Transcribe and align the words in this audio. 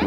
We're 0.00 0.06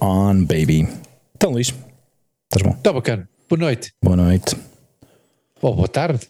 on, 0.00 0.46
baby. 0.46 0.88
Então, 1.34 1.50
Luís, 1.50 1.74
estás 2.44 2.62
bom? 2.62 2.70
Está 2.70 2.92
bacana. 2.92 3.28
Boa 3.48 3.58
noite. 3.58 3.92
Boa 4.02 4.16
noite. 4.16 4.56
Ou 5.66 5.74
boa 5.74 5.88
tarde. 5.88 6.20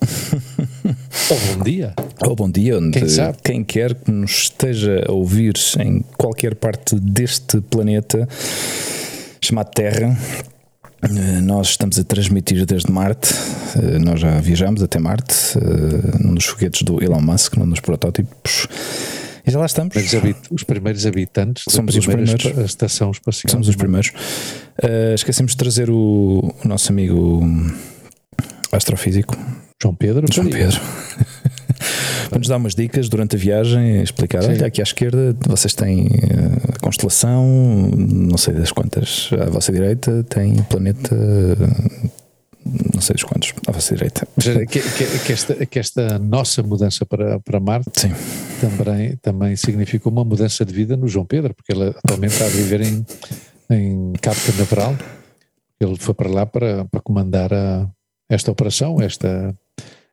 Ou 1.30 1.38
bom 1.56 1.62
dia. 1.62 1.92
Ou 2.26 2.34
bom 2.34 2.50
dia, 2.50 2.78
onde 2.78 2.98
Quem 2.98 3.06
sabe? 3.06 3.36
quem 3.44 3.62
quer 3.62 3.94
que 3.94 4.10
nos 4.10 4.30
esteja 4.44 5.04
a 5.06 5.12
ouvir 5.12 5.52
em 5.78 6.00
qualquer 6.16 6.54
parte 6.54 6.98
deste 6.98 7.60
planeta 7.60 8.26
chamado 9.42 9.70
Terra. 9.74 10.16
eh, 11.02 11.40
Nós 11.42 11.68
estamos 11.68 11.98
a 11.98 12.04
transmitir 12.04 12.64
desde 12.64 12.90
Marte. 12.90 13.28
eh, 13.76 13.98
Nós 13.98 14.20
já 14.20 14.40
viajamos 14.40 14.82
até 14.82 14.98
Marte, 14.98 15.34
eh, 15.58 16.18
num 16.24 16.32
dos 16.34 16.46
foguetes 16.46 16.80
do 16.80 17.02
Elon 17.04 17.20
Musk, 17.20 17.56
num 17.58 17.68
dos 17.68 17.80
protótipos. 17.80 18.66
E 19.46 19.50
já 19.50 19.58
lá 19.58 19.66
estamos. 19.66 19.94
Os 20.50 20.62
primeiros 20.64 21.04
habitantes 21.04 21.64
Somos 21.68 21.92
da 21.92 22.00
os 22.00 22.06
primeiros. 22.06 22.42
estação 22.64 23.10
espacial. 23.10 23.50
Somos 23.50 23.68
os 23.68 23.76
primeiros. 23.76 24.12
Eh, 24.82 25.12
esquecemos 25.14 25.52
de 25.52 25.58
trazer 25.58 25.90
o, 25.90 26.54
o 26.64 26.68
nosso 26.68 26.90
amigo 26.90 27.42
astrofísico, 28.72 29.36
João 29.82 29.94
Pedro. 29.94 30.26
João. 30.32 30.48
Pedro. 30.50 30.80
Para 32.28 32.38
nos 32.40 32.48
dar 32.48 32.56
umas 32.58 32.74
dicas 32.74 33.08
durante 33.08 33.36
a 33.36 33.38
viagem, 33.38 34.02
explicar: 34.02 34.42
Sim. 34.42 34.50
olha, 34.50 34.66
aqui 34.66 34.80
à 34.80 34.84
esquerda 34.84 35.34
vocês 35.46 35.74
têm 35.74 36.08
eh, 36.08 36.74
a 36.76 36.78
constelação, 36.80 37.90
não 37.96 38.36
sei 38.36 38.54
das 38.54 38.70
quantas, 38.70 39.30
à 39.40 39.48
vossa 39.48 39.72
direita 39.72 40.22
tem 40.24 40.58
o 40.60 40.64
planeta, 40.64 41.14
eh, 41.14 42.08
não 42.94 43.00
sei 43.00 43.14
dos 43.14 43.24
quantos, 43.24 43.54
à 43.66 43.72
vossa 43.72 43.94
direita. 43.94 44.28
Que, 44.38 44.66
que- 44.66 45.18
que 45.20 45.32
esta, 45.32 45.66
que 45.66 45.78
esta 45.78 46.18
nossa 46.18 46.62
mudança 46.62 47.06
para, 47.06 47.40
para 47.40 47.58
Marte 47.60 47.90
Sim, 47.98 48.12
também, 48.60 49.16
também 49.22 49.56
significou 49.56 50.12
uma 50.12 50.24
mudança 50.24 50.66
de 50.66 50.74
vida 50.74 50.96
no 50.98 51.08
João 51.08 51.24
Pedro, 51.24 51.54
porque 51.54 51.72
ele 51.72 51.94
atualmente 52.04 52.32
está 52.32 52.44
a 52.44 52.48
viver 52.48 52.82
em, 52.82 53.06
em 53.70 54.12
Cabo 54.20 54.36
Canaveral. 54.44 54.96
Ele 55.80 55.96
foi 55.96 56.12
para 56.12 56.28
lá 56.28 56.44
para, 56.44 56.84
para 56.86 57.00
comandar 57.00 57.54
a- 57.54 57.88
esta 58.28 58.50
operação, 58.50 59.00
esta, 59.00 59.54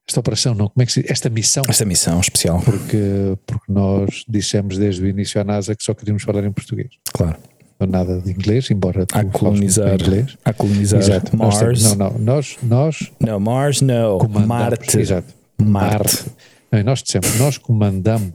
esta 0.07 0.19
operação, 0.19 0.53
não, 0.53 0.67
como 0.69 0.81
é 0.81 0.85
que 0.85 0.91
se? 0.93 1.05
Esta 1.07 1.29
missão. 1.29 1.63
esta 1.67 1.85
missão 1.85 2.19
especial, 2.19 2.61
porque, 2.61 3.37
porque 3.45 3.71
nós 3.71 4.23
dissemos 4.27 4.77
desde 4.77 5.03
o 5.03 5.07
início 5.07 5.39
à 5.39 5.43
NASA 5.43 5.75
que 5.75 5.83
só 5.83 5.93
queríamos 5.93 6.23
falar 6.23 6.43
em 6.43 6.51
português. 6.51 6.89
claro. 7.13 7.37
Não 7.77 7.87
nada 7.87 8.21
de 8.21 8.31
inglês, 8.31 8.71
embora 8.71 9.05
tu 9.05 9.17
A 9.17 9.25
colonizar, 9.25 9.95
inglês. 9.95 10.37
a 10.45 10.53
colonizar 10.53 11.01
Exato. 11.01 11.35
Nós 11.35 11.61
Mars. 11.61 11.81
temos- 11.83 11.97
não, 11.97 12.09
não, 12.11 12.19
nós, 12.19 12.57
nós 12.63 13.11
Não, 13.19 13.37
Mars 13.37 13.81
não. 13.81 14.17
Marte. 14.47 14.97
Exato. 14.97 15.27
Marte. 15.61 16.23
Não, 16.71 16.79
e 16.79 16.83
nós 16.83 17.03
dissemos, 17.03 17.37
nós 17.37 17.57
comandamos 17.57 18.31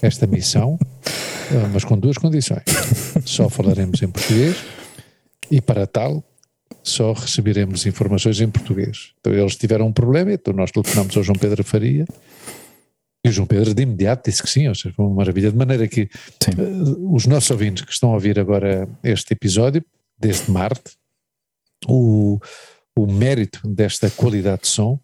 esta 0.00 0.24
missão, 0.24 0.78
eh, 1.50 1.66
mas 1.72 1.82
com 1.84 1.98
duas 1.98 2.16
condições. 2.16 2.62
Só 3.24 3.48
falaremos 3.48 4.00
em 4.02 4.08
português 4.08 4.56
e 5.50 5.60
para 5.60 5.84
tal 5.84 6.22
só 6.82 7.12
receberemos 7.12 7.86
informações 7.86 8.40
em 8.40 8.48
português. 8.48 9.12
Então 9.20 9.32
eles 9.32 9.56
tiveram 9.56 9.86
um 9.86 9.92
problema, 9.92 10.32
então 10.32 10.54
nós 10.54 10.70
telefonamos 10.70 11.16
ao 11.16 11.22
João 11.22 11.38
Pedro 11.38 11.62
Faria 11.62 12.06
e 13.24 13.28
o 13.28 13.32
João 13.32 13.46
Pedro 13.46 13.74
de 13.74 13.82
imediato 13.82 14.30
disse 14.30 14.42
que 14.42 14.48
sim, 14.48 14.66
ou 14.66 14.74
seja, 14.74 14.94
foi 14.94 15.04
uma 15.04 15.14
maravilha, 15.14 15.50
de 15.50 15.56
maneira 15.56 15.86
que 15.86 16.02
eh, 16.02 16.52
os 17.10 17.26
nossos 17.26 17.50
ouvintes 17.50 17.84
que 17.84 17.92
estão 17.92 18.10
a 18.10 18.14
ouvir 18.14 18.38
agora 18.40 18.88
este 19.04 19.34
episódio, 19.34 19.84
desde 20.18 20.50
Marte, 20.50 20.92
o, 21.86 22.38
o 22.96 23.06
mérito 23.06 23.60
desta 23.68 24.08
qualidade 24.10 24.62
de 24.62 24.68
som 24.68 24.98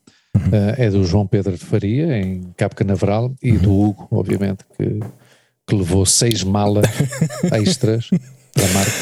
eh, 0.53 0.87
é 0.87 0.91
do 0.91 1.05
João 1.05 1.27
Pedro 1.27 1.53
de 1.53 1.65
Faria, 1.65 2.19
em 2.19 2.55
Cabo 2.57 2.75
Canaveral, 2.75 3.35
e 3.43 3.53
do 3.53 3.73
Hugo, 3.73 4.09
obviamente, 4.11 4.65
que, 4.77 5.01
que 5.67 5.75
levou 5.75 6.07
seis 6.07 6.43
malas 6.43 6.87
extras 7.53 8.09
para 8.55 8.69
Marte. 8.69 8.93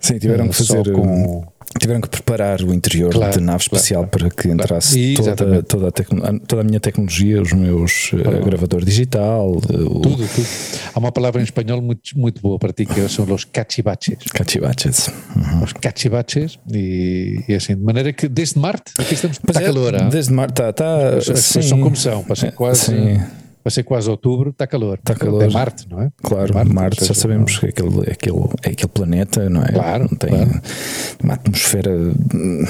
Sim, 0.00 0.18
tiveram 0.18 0.46
eh, 0.46 0.48
que 0.48 0.54
fazer. 0.54 0.92
com, 0.92 1.46
Tiveram 1.78 2.00
que 2.00 2.08
preparar 2.08 2.60
o 2.62 2.72
interior 2.72 3.10
Claro, 3.12 3.34
da 3.34 3.40
nave 3.40 3.46
claro, 3.46 3.62
espacial 3.62 4.06
para 4.06 4.30
que 4.30 4.48
entrasse 4.48 4.98
E- 4.98 5.14
toda, 5.14 5.62
toda, 5.62 5.88
a 5.88 6.38
toda 6.46 6.60
a 6.62 6.64
minha 6.64 6.78
tecnologia, 6.80 7.42
os 7.42 7.52
meus 7.52 8.10
Claro. 8.10 8.44
gravador 8.44 8.84
digital, 8.84 9.50
o 9.50 9.60
tudo, 9.60 10.00
tudo. 10.00 10.46
Há 10.94 10.98
uma 10.98 11.10
palavra 11.12 11.40
em 11.40 11.44
espanhol 11.44 11.82
muito, 11.82 12.16
muito 12.16 12.40
boa 12.40 12.58
para 12.58 12.72
ti, 12.72 12.86
que 12.86 13.08
são 13.08 13.24
os 13.32 13.44
cachivaches. 13.44 14.16
cachivaches. 14.32 15.08
Uhum. 15.36 15.64
Os 15.64 15.72
cachivaches, 15.72 16.58
e, 16.72 17.42
e 17.48 17.54
assim, 17.54 17.74
de 17.74 17.82
maneira 17.82 18.12
que 18.12 18.28
desde 18.28 18.58
Marte, 18.58 18.92
aqui 18.98 19.14
estamos, 19.14 19.38
Pois 19.38 19.56
está 19.56 19.62
é, 19.62 19.66
calor, 19.72 19.94
ah? 19.96 20.08
desde 20.08 20.32
mar, 20.32 20.50
tá, 20.50 20.72
tá, 20.72 21.16
As 21.18 21.26
coisas 21.26 21.44
são 21.66 21.80
como 21.80 21.96
são, 21.96 22.24
ser 22.34 22.52
quase, 22.52 22.86
sim, 22.86 23.20
para 23.64 23.70
ser 23.70 23.82
quase 23.82 24.10
outubro, 24.10 24.50
está 24.50 24.66
calor. 24.66 24.98
Está 24.98 25.14
calor. 25.14 25.42
É 25.42 25.48
Marte, 25.48 25.88
não 25.90 26.02
é? 26.02 26.10
claro, 26.22 26.52
Marte, 26.52 26.72
Marte, 26.74 27.04
já 27.06 27.14
sabemos 27.14 27.58
que 27.58 27.64
é 27.64 27.68
aquele, 27.70 27.98
é 28.06 28.12
aquele, 28.12 28.38
é 28.62 28.68
aquele 28.68 28.88
planeta, 28.92 29.48
não 29.48 29.62
é? 29.64 29.72
Claro, 29.72 30.02
Não 30.10 30.18
tem 30.18 30.28
claro. 30.28 30.60
uma 31.22 31.32
atmosfera 31.34 31.90
hum, 31.90 32.64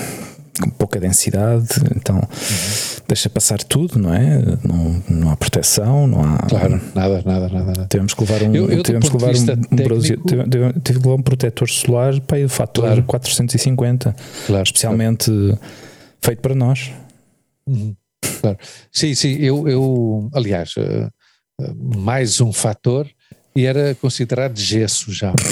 com 0.62 0.70
pouca 0.70 1.00
densidade, 1.00 1.66
então 1.96 2.14
Uhum. 2.18 3.02
deixa 3.08 3.28
passar 3.28 3.58
tudo, 3.64 3.98
não 3.98 4.14
é? 4.14 4.40
Não, 4.62 5.02
não 5.10 5.30
há 5.30 5.36
proteção, 5.36 6.06
não 6.06 6.22
há. 6.24 6.38
Claro, 6.48 6.80
nada, 6.94 7.22
nada, 7.26 7.48
nada. 7.48 7.64
nada. 7.66 7.86
Tivemos 7.90 8.14
que 8.14 8.20
levar 8.20 8.42
um, 8.44 8.54
Eu- 8.54 8.70
eu, 8.70 8.82
tivemos 8.84 9.08
que 9.08 9.14
levar 9.16 9.30
um, 9.30 9.32
vista 9.32 9.52
um 9.54 9.76
técnico- 9.76 10.00
tive, 10.00 10.16
tive- 10.22 10.80
que 10.80 10.92
levar 10.92 11.14
um 11.14 11.22
protetor 11.22 11.68
solar 11.68 12.20
para 12.20 12.38
o 12.44 12.48
fator 12.48 12.84
Claro. 12.84 13.02
450, 13.02 14.14
Claro, 14.46 14.62
especialmente 14.62 15.28
feito 16.22 16.40
para 16.40 16.54
nós. 16.54 16.92
Uhum, 17.66 17.96
claro. 18.40 18.58
Sim, 18.92 19.14
sim, 19.14 19.36
eu, 19.40 19.68
eu 19.68 20.28
aliás, 20.34 20.74
eh, 20.78 21.08
eh, 21.60 21.72
mais 21.96 22.40
um 22.40 22.52
fator 22.52 23.06
e 23.56 23.66
era 23.66 23.94
considerado 23.96 24.58
gesso 24.58 25.12
já. 25.12 25.32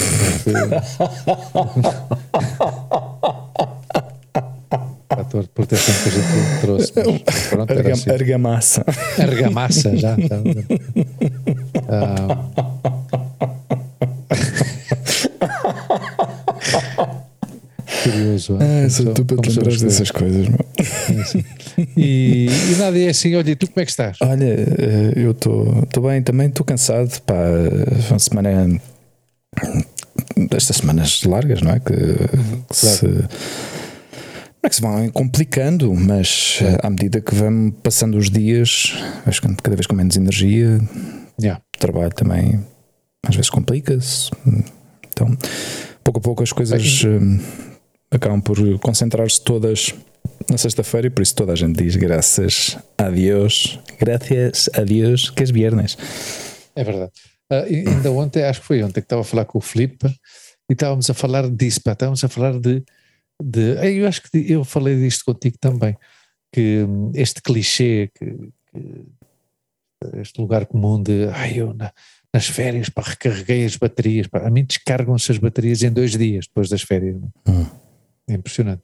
fator 5.08 5.42
de 5.42 5.48
proteção 5.50 5.94
que 6.02 6.08
a 6.08 6.12
gente 6.12 6.60
trouxe. 6.60 6.92
Pronto, 7.50 7.70
era 7.70 7.80
Argam- 7.80 7.92
assim. 7.92 8.10
Argamassa. 8.10 8.84
Argamassa 9.18 9.96
já. 9.96 10.16
já. 10.16 10.36
Ah. 11.88 12.28
Curioso. 18.02 18.58
Ah, 18.60 18.88
são- 18.88 19.12
tu 19.14 19.24
para 19.24 19.36
te 19.38 19.48
lembrar 19.50 19.68
as 19.72 19.80
dessas 19.82 20.10
coisas. 20.10 20.48
meu. 20.48 20.58
coisas. 21.06 21.34
E, 21.96 22.46
e 22.48 22.76
nada, 22.76 22.98
é 22.98 23.08
assim, 23.08 23.34
olha, 23.34 23.50
e 23.50 23.56
tu 23.56 23.66
como 23.66 23.80
é 23.80 23.84
que 23.84 23.90
estás? 23.90 24.18
Olha, 24.20 24.44
eh, 24.44 25.12
eu 25.16 25.30
estou 25.30 26.02
bem 26.02 26.22
também, 26.22 26.48
estou 26.48 26.64
cansado. 26.64 27.20
Pá, 27.22 27.34
uma 28.10 28.18
semana. 28.18 28.80
Destas 30.50 30.76
semanas 30.76 31.22
largas, 31.24 31.62
não 31.62 31.72
é? 31.72 31.80
Que, 31.80 31.94
que 32.68 32.76
se. 32.76 33.06
Não 33.06 34.66
é 34.66 34.68
que 34.68 34.76
se 34.76 34.80
vão 34.82 35.08
complicando, 35.10 35.92
mas 35.94 36.58
eh, 36.62 36.78
à 36.82 36.90
medida 36.90 37.20
que 37.20 37.34
vão 37.34 37.70
passando 37.82 38.16
os 38.16 38.30
dias, 38.30 38.94
vais 39.24 39.36
ficando 39.36 39.56
cada 39.62 39.76
vez 39.76 39.86
com 39.86 39.94
menos 39.96 40.16
energia, 40.16 40.80
Yeah. 41.40 41.60
o 41.76 41.78
trabalho 41.80 42.12
também 42.14 42.60
às 43.26 43.34
vezes 43.34 43.50
complica-se. 43.50 44.30
Então, 45.08 45.36
pouco 46.04 46.18
a 46.20 46.22
pouco 46.22 46.42
as 46.42 46.52
coisas 46.52 47.04
hum, 47.04 47.40
acabam 48.10 48.40
por 48.40 48.56
concentrar-se 48.78 49.40
todas 49.40 49.94
na 50.50 50.58
sexta-feira 50.58 51.06
e 51.06 51.10
por 51.10 51.22
isso 51.22 51.34
toda 51.34 51.52
a 51.52 51.56
gente 51.56 51.82
diz 51.82 51.96
graças 51.96 52.76
a 52.98 53.08
Deus, 53.10 53.78
graças 53.98 54.68
a 54.74 54.80
Deus 54.82 55.30
que 55.30 55.42
é 55.42 55.46
viernes. 55.46 55.96
É 56.74 56.84
verdade. 56.84 57.12
E 57.68 57.86
ainda 57.86 58.10
ontem, 58.10 58.42
acho 58.44 58.60
que 58.60 58.66
foi 58.66 58.82
ontem 58.82 58.94
que 58.94 59.06
estava 59.06 59.20
a 59.20 59.24
falar 59.24 59.44
com 59.44 59.58
o 59.58 59.60
Filipe 59.60 60.06
e 60.70 60.72
estávamos 60.72 61.10
a 61.10 61.14
falar 61.14 61.50
disso, 61.50 61.82
pá, 61.82 61.92
estávamos 61.92 62.24
a 62.24 62.28
falar 62.28 62.58
de, 62.58 62.82
de. 63.42 63.76
eh, 63.78 63.92
Eu 63.92 64.06
acho 64.08 64.22
que 64.22 64.50
eu 64.50 64.64
falei 64.64 64.96
disto 64.98 65.24
contigo 65.26 65.56
também, 65.60 65.94
que 66.52 66.82
hum, 66.88 67.12
este 67.14 67.42
clichê, 67.42 68.10
que, 68.18 68.24
que 68.72 69.04
este 70.20 70.40
lugar 70.40 70.64
comum 70.66 71.02
de 71.02 71.28
ai, 71.32 71.54
eu 71.60 71.74
na- 71.74 71.92
nas 72.34 72.46
férias 72.46 72.88
pá, 72.88 73.02
recarreguei 73.02 73.66
as 73.66 73.76
baterias, 73.76 74.26
pá. 74.26 74.38
a 74.46 74.50
mim 74.50 74.64
descargam-se 74.64 75.30
as 75.30 75.36
baterias 75.38 75.82
em 75.82 75.90
dois 75.92 76.12
dias 76.16 76.46
depois 76.46 76.68
das 76.70 76.80
férias. 76.82 77.16
Hum. 77.46 77.66
É 78.32 78.36
impressionante. 78.36 78.82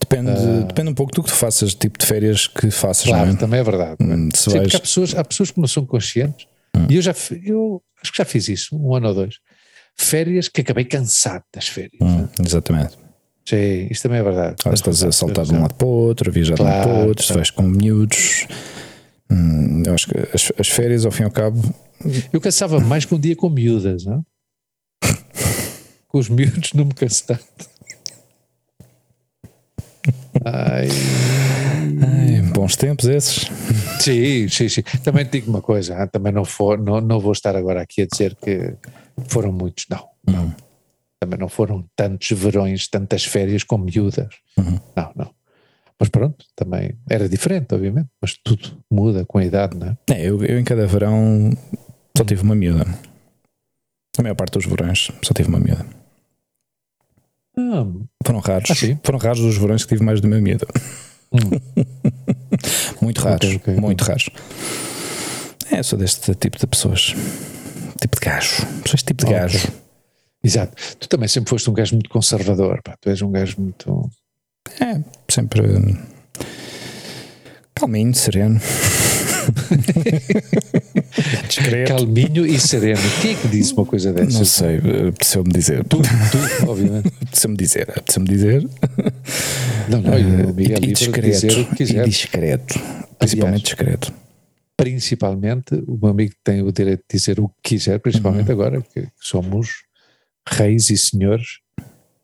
Depende, 0.00 0.30
Ah. 0.30 0.64
depende 0.66 0.90
um 0.90 0.94
pouco 0.94 1.12
do 1.14 1.22
que 1.22 1.30
tu 1.30 1.34
faças, 1.34 1.74
tipo 1.74 1.98
de 1.98 2.06
férias 2.06 2.46
que 2.46 2.70
faças, 2.70 3.04
Claro, 3.06 3.30
é? 3.30 3.34
também 3.36 3.60
é 3.60 3.62
verdade. 3.64 3.96
Hum, 4.00 4.28
Se 4.34 4.50
Sim, 4.50 4.58
vais, 4.58 4.74
há 4.74 4.80
pessoas, 4.80 5.14
há 5.14 5.24
pessoas 5.24 5.50
que 5.50 5.60
não 5.60 5.66
são 5.66 5.84
conscientes, 5.84 6.46
e 6.88 6.96
eu 6.96 7.02
já 7.02 7.14
eu 7.44 7.82
acho 8.02 8.12
que 8.12 8.18
já 8.18 8.24
fiz 8.24 8.48
isso, 8.48 8.76
um 8.76 8.94
ano 8.94 9.08
ou 9.08 9.14
dois. 9.14 9.36
Férias 9.98 10.48
que 10.48 10.60
acabei 10.60 10.84
cansado 10.84 11.42
das 11.54 11.66
férias. 11.68 11.98
Hum, 12.02 12.28
exatamente. 12.44 12.96
Sim, 13.48 13.88
isto 13.90 14.02
também 14.02 14.18
é 14.18 14.22
verdade. 14.22 14.56
Ah, 14.64 14.74
estás 14.74 15.02
a 15.02 15.10
saltar 15.10 15.44
de 15.46 15.54
um 15.54 15.62
lado 15.62 15.74
para 15.74 15.86
o 15.86 15.90
outro, 15.90 16.30
a 16.30 16.32
viajar 16.32 16.56
claro, 16.56 16.70
de 16.70 16.76
um 16.76 16.78
lado 16.90 16.96
para 16.98 17.04
o 17.04 17.08
outro, 17.08 17.24
se 17.26 17.32
vais 17.32 17.50
com 17.50 17.62
miúdos. 17.62 18.46
Hum, 19.30 19.82
eu 19.86 19.94
acho 19.94 20.06
que 20.08 20.18
as, 20.34 20.52
as, 20.58 20.68
férias, 20.68 21.04
ao 21.06 21.10
fim 21.12 21.22
e 21.22 21.24
ao 21.26 21.30
cabo. 21.30 21.60
Eu 22.32 22.40
cansava 22.40 22.78
mais 22.78 23.04
que 23.04 23.14
um 23.14 23.18
dia 23.18 23.34
com 23.34 23.48
miúdas, 23.48 24.04
não? 24.04 24.24
com 26.08 26.18
os 26.18 26.28
miúdos 26.28 26.72
não 26.74 26.84
me 26.84 26.92
canso 26.94 27.24
tanto. 27.26 27.75
Ai. 30.44 30.88
Ai, 32.02 32.42
bons 32.52 32.76
tempos 32.76 33.06
esses. 33.06 33.50
Sim, 34.00 34.48
sim, 34.48 34.68
sim. 34.68 34.82
Também 35.02 35.24
te 35.24 35.32
digo 35.32 35.50
uma 35.50 35.62
coisa, 35.62 35.96
ah, 35.96 36.06
também 36.06 36.32
não, 36.32 36.44
for, 36.44 36.78
não, 36.78 37.00
não 37.00 37.18
vou 37.20 37.32
estar 37.32 37.56
agora 37.56 37.80
aqui 37.80 38.02
a 38.02 38.06
dizer 38.06 38.34
que 38.36 38.74
foram 39.28 39.52
muitos, 39.52 39.86
não. 39.90 40.06
Uhum. 40.28 40.52
Também 41.18 41.38
não 41.38 41.48
foram 41.48 41.84
tantos 41.96 42.30
verões, 42.38 42.88
tantas 42.88 43.24
férias 43.24 43.64
com 43.64 43.78
miúdas. 43.78 44.28
Uhum. 44.58 44.78
Não, 44.94 45.12
não. 45.16 45.30
Mas 45.98 46.10
pronto, 46.10 46.44
também 46.54 46.94
era 47.08 47.28
diferente, 47.28 47.74
obviamente, 47.74 48.08
mas 48.20 48.36
tudo 48.44 48.82
muda 48.90 49.24
com 49.24 49.38
a 49.38 49.44
idade, 49.44 49.76
não 49.76 49.88
é? 49.88 49.96
é 50.10 50.28
eu, 50.28 50.44
eu 50.44 50.58
em 50.58 50.64
cada 50.64 50.86
verão 50.86 51.50
só 52.16 52.24
tive 52.24 52.42
uma 52.42 52.54
miúda. 52.54 52.86
A 54.18 54.22
maior 54.22 54.34
parte 54.34 54.52
dos 54.52 54.66
verões 54.66 55.10
só 55.22 55.32
tive 55.34 55.48
uma 55.48 55.58
miúda. 55.58 55.86
Ah. 57.58 57.86
Foram 58.24 58.40
raros. 58.40 58.70
Ah, 58.70 58.98
foram 59.02 59.18
raros 59.18 59.40
os 59.40 59.56
verões 59.56 59.84
que 59.84 59.88
tive 59.88 60.04
mais 60.04 60.20
de 60.20 60.26
uma 60.26 60.40
miúda. 60.40 60.66
Hum. 61.32 61.38
muito 63.00 63.20
raros, 63.20 63.46
okay, 63.46 63.56
okay, 63.56 63.74
muito 63.76 64.02
okay. 64.02 64.12
raros. 64.12 64.30
É, 65.70 65.82
sou 65.82 65.98
deste 65.98 66.34
tipo 66.34 66.58
de 66.58 66.66
pessoas. 66.66 67.14
Tipo 68.00 68.20
de 68.20 68.26
gajo. 68.26 68.66
Este 68.84 69.04
tipo 69.04 69.24
de 69.24 69.32
gajo. 69.32 69.68
Exato. 70.42 70.74
Tu 71.00 71.08
também 71.08 71.28
sempre 71.28 71.50
foste 71.50 71.68
um 71.68 71.72
gajo 71.72 71.94
muito 71.94 72.10
conservador, 72.10 72.80
pá. 72.82 72.96
Tu 73.00 73.10
és 73.10 73.20
um 73.22 73.32
gajo 73.32 73.56
muito. 73.58 74.10
É, 74.80 75.00
sempre. 75.28 75.62
Calminho, 77.74 78.14
sereno. 78.14 78.60
Discreto. 81.48 81.96
Calminho 81.96 82.46
e 82.46 82.58
sereno. 82.58 83.00
Quem 83.20 83.32
é 83.32 83.34
que 83.34 83.48
disse 83.48 83.72
uma 83.72 83.84
coisa 83.86 84.12
dessas? 84.12 84.34
Não 84.34 84.44
sei, 84.44 84.76
apeteceu-me 85.08 85.52
dizer. 85.52 85.84
Tu, 85.84 85.98
tu 85.98 86.70
obviamente. 86.70 87.08
Apeteceu-me 87.22 87.56
dizer, 87.56 87.90
apeteceu-me 87.90 88.28
dizer. 88.28 88.68
Não, 89.88 90.00
não, 90.00 90.50
o 90.50 90.54
Miguel 90.54 90.78
e, 90.82 90.92
discreto, 90.92 91.28
dizer 91.28 91.52
o 91.58 91.66
que 91.66 91.76
quiser. 91.76 92.06
E 92.06 92.08
discreto. 92.08 92.74
Principalmente 93.18 93.44
Aliás, 93.44 93.62
discreto. 93.62 94.12
Principalmente, 94.76 95.74
o 95.86 95.98
meu 96.00 96.10
amigo 96.10 96.34
tem 96.44 96.62
o 96.62 96.70
direito 96.70 97.04
de 97.08 97.18
dizer 97.18 97.40
o 97.40 97.48
que 97.48 97.76
quiser, 97.76 97.98
principalmente 97.98 98.46
uhum. 98.46 98.52
agora 98.52 98.82
que 98.82 99.08
somos 99.20 99.84
reis 100.48 100.90
e 100.90 100.96
senhores 100.96 101.60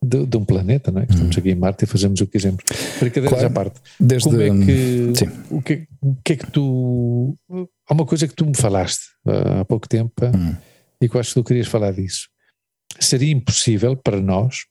de, 0.03 0.25
de, 0.25 0.37
um 0.37 0.43
planeta, 0.43 0.91
não 0.91 1.01
é? 1.01 1.05
Estamos 1.09 1.37
aqui 1.37 1.51
em 1.51 1.55
Marte 1.55 1.83
e 1.83 1.87
fazemos 1.87 2.19
o 2.21 2.25
que 2.25 2.33
quisermos. 2.33 2.63
Brincadeiras 2.99 3.29
claro, 3.29 3.47
à 3.47 3.49
parte. 3.49 3.81
Desde, 3.99 4.29
Como 4.29 4.41
é 4.41 4.65
que, 4.65 5.15
sim. 5.15 5.31
o 5.49 5.61
que, 5.61 5.87
o 6.01 6.15
que 6.23 6.33
é 6.33 6.35
que 6.35 6.51
tu. 6.51 7.37
Há 7.87 7.93
uma 7.93 8.05
coisa 8.05 8.27
que 8.27 8.33
tu 8.33 8.45
me 8.45 8.55
falaste 8.55 9.03
uh, 9.25 9.61
há 9.61 9.65
pouco 9.65 9.87
tempo 9.87 10.13
uhum. 10.23 10.55
e 11.01 11.07
que 11.07 11.15
eu 11.15 11.19
acho 11.19 11.29
que 11.29 11.41
tu 11.41 11.43
querias 11.43 11.67
falar 11.67 11.91
disso. 11.91 12.29
Seria 12.99 13.31
impossível 13.31 13.95
para 13.95 14.19
nós, 14.19 14.65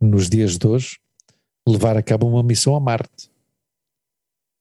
nos 0.00 0.28
dias 0.28 0.56
de 0.58 0.66
hoje, 0.66 0.98
levar 1.66 1.96
a 1.96 2.02
cabo 2.02 2.28
uma 2.28 2.42
missão 2.42 2.76
a 2.76 2.80
Marte. 2.80 3.30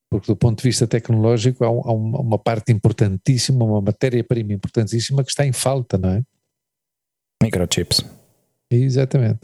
Porque 0.09 0.27
do 0.27 0.35
ponto 0.35 0.61
de 0.61 0.69
vista 0.69 0.85
tecnológico 0.87 1.63
há, 1.63 1.67
há 1.67 1.91
uma 1.91 2.37
parte 2.37 2.71
importantíssima, 2.71 3.65
uma 3.65 3.81
matéria-prima 3.81 4.53
importantíssima 4.53 5.23
que 5.23 5.31
está 5.31 5.45
em 5.45 5.51
falta, 5.51 5.97
não 5.97 6.09
é? 6.09 6.23
Microchips. 7.41 8.05
Exatamente. 8.69 9.41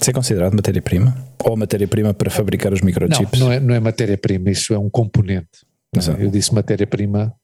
Isso 0.00 0.10
é 0.10 0.12
considerado 0.12 0.54
matéria-prima? 0.54 1.16
Ou 1.44 1.56
matéria-prima 1.56 2.14
para 2.14 2.30
fabricar 2.30 2.72
os 2.72 2.80
microchips? 2.80 3.40
Não, 3.40 3.48
não 3.48 3.52
é, 3.52 3.60
não 3.60 3.74
é 3.74 3.80
matéria-prima, 3.80 4.50
isso 4.50 4.72
é 4.72 4.78
um 4.78 4.88
componente. 4.88 5.66
Eu 6.18 6.30
disse 6.30 6.54
matéria-prima 6.54 7.34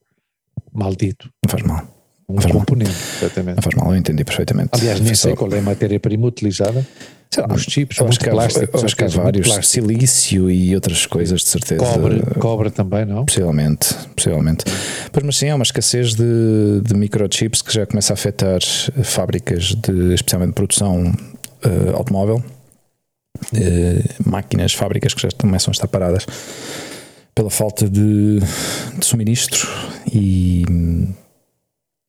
maldito. 0.72 1.30
Não 1.44 1.50
faz 1.50 1.62
mal. 1.62 1.82
Um 2.28 2.36
componente, 2.36 2.90
mal. 2.90 3.22
exatamente. 3.22 3.56
Não 3.56 3.62
faz 3.62 3.74
mal, 3.74 3.92
eu 3.92 3.96
entendi 3.96 4.24
perfeitamente. 4.24 4.70
Aliás, 4.72 5.00
nem 5.00 5.14
sei 5.14 5.34
qual 5.34 5.52
é 5.52 5.58
a 5.58 5.62
matéria-prima 5.62 6.26
utilizada. 6.26 6.86
Sei 7.30 7.42
lá, 7.42 7.52
os 7.52 7.62
chips, 7.62 7.98
que, 8.18 8.30
plásticos, 8.30 9.18
há 9.18 9.22
vários, 9.22 9.66
silício 9.66 10.48
e 10.48 10.74
outras 10.74 11.04
coisas, 11.04 11.40
de 11.40 11.48
certeza. 11.48 11.84
Cobre, 11.84 12.22
cobre 12.38 12.70
também, 12.70 13.04
não? 13.04 13.24
Possivelmente, 13.24 13.92
possivelmente. 14.14 14.64
Pois, 15.10 15.26
mas 15.26 15.36
sim, 15.36 15.50
há 15.50 15.56
uma 15.56 15.64
escassez 15.64 16.14
de, 16.14 16.80
de 16.82 16.94
microchips 16.94 17.60
que 17.60 17.74
já 17.74 17.84
começa 17.84 18.12
a 18.12 18.14
afetar 18.14 18.60
fábricas, 19.02 19.74
de, 19.74 20.14
especialmente 20.14 20.50
de 20.50 20.54
produção 20.54 21.12
uh, 21.64 21.96
automóvel, 21.96 22.42
uh, 23.52 24.28
máquinas, 24.30 24.72
fábricas 24.72 25.14
que 25.14 25.22
já 25.22 25.28
começam 25.38 25.70
a 25.70 25.74
estar 25.74 25.88
paradas 25.88 26.26
pela 27.34 27.50
falta 27.50 27.88
de, 27.88 28.38
de 28.98 29.04
suministro 29.04 29.68
e, 30.12 30.64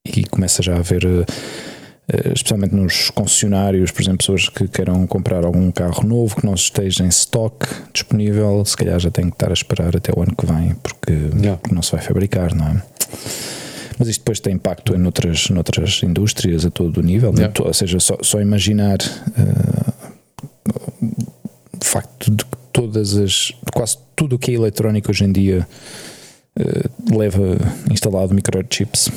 e 0.06 0.24
começa 0.25 0.62
já 0.62 0.75
a 0.75 0.80
haver 0.80 1.06
uh, 1.06 1.25
especialmente 2.34 2.75
nos 2.75 3.10
concessionários, 3.10 3.92
por 3.92 4.02
exemplo, 4.02 4.19
pessoas 4.19 4.48
que 4.48 4.68
queiram 4.68 5.07
comprar 5.07 5.44
algum 5.44 5.72
carro 5.72 6.06
novo 6.06 6.36
que 6.36 6.46
não 6.46 6.54
esteja 6.54 7.04
em 7.04 7.08
stock 7.08 7.66
disponível, 7.92 8.63
se 8.63 8.78
calhar 8.78 9.00
já 9.00 9.10
tem 9.10 9.25
que 9.25 9.36
estar 9.36 9.50
a 9.50 9.54
esperar 9.54 9.96
até 9.96 10.12
o 10.16 10.22
ano 10.22 10.36
que 10.36 10.46
vem, 10.46 10.75
porque, 10.75 11.12
yeah. 11.12 11.58
porque 11.58 11.74
não 11.74 11.81
se 11.81 11.92
vai 11.92 12.01
fabricar, 12.01 12.54
não 12.54 12.68
é? 12.68 12.84
Mas 13.97 14.07
isto 14.09 14.21
depois 14.21 14.39
tem 14.39 14.53
impacto 14.53 14.95
em 14.95 15.06
outras, 15.06 15.50
noutras 15.50 16.03
indústrias 16.03 16.65
a 16.65 16.69
todo 16.69 16.97
o 16.97 17.01
nível, 17.01 17.31
né? 17.31 17.44
yeah. 17.44 17.63
ou 17.63 17.74
seja, 17.74 18.00
só, 18.00 18.18
só 18.21 18.42
imaginar 18.42 18.97
uh, 19.00 19.94
o 21.81 21.86
facto 21.86 22.31
de 22.31 22.44
que 22.44 22.57
todas 22.74 23.15
as, 23.15 23.53
quase 23.74 23.97
tudo 24.15 24.36
o 24.36 24.39
que 24.39 24.51
é 24.51 24.53
eletrónico 24.56 25.12
hoje 25.12 25.24
em 25.24 25.31
dia 25.31 25.68
uh, 26.59 27.18
leva 27.18 27.57
instalado 27.89 28.33
microchips. 28.33 29.09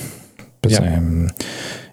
Yeah. 0.66 0.86
É, 0.86 1.00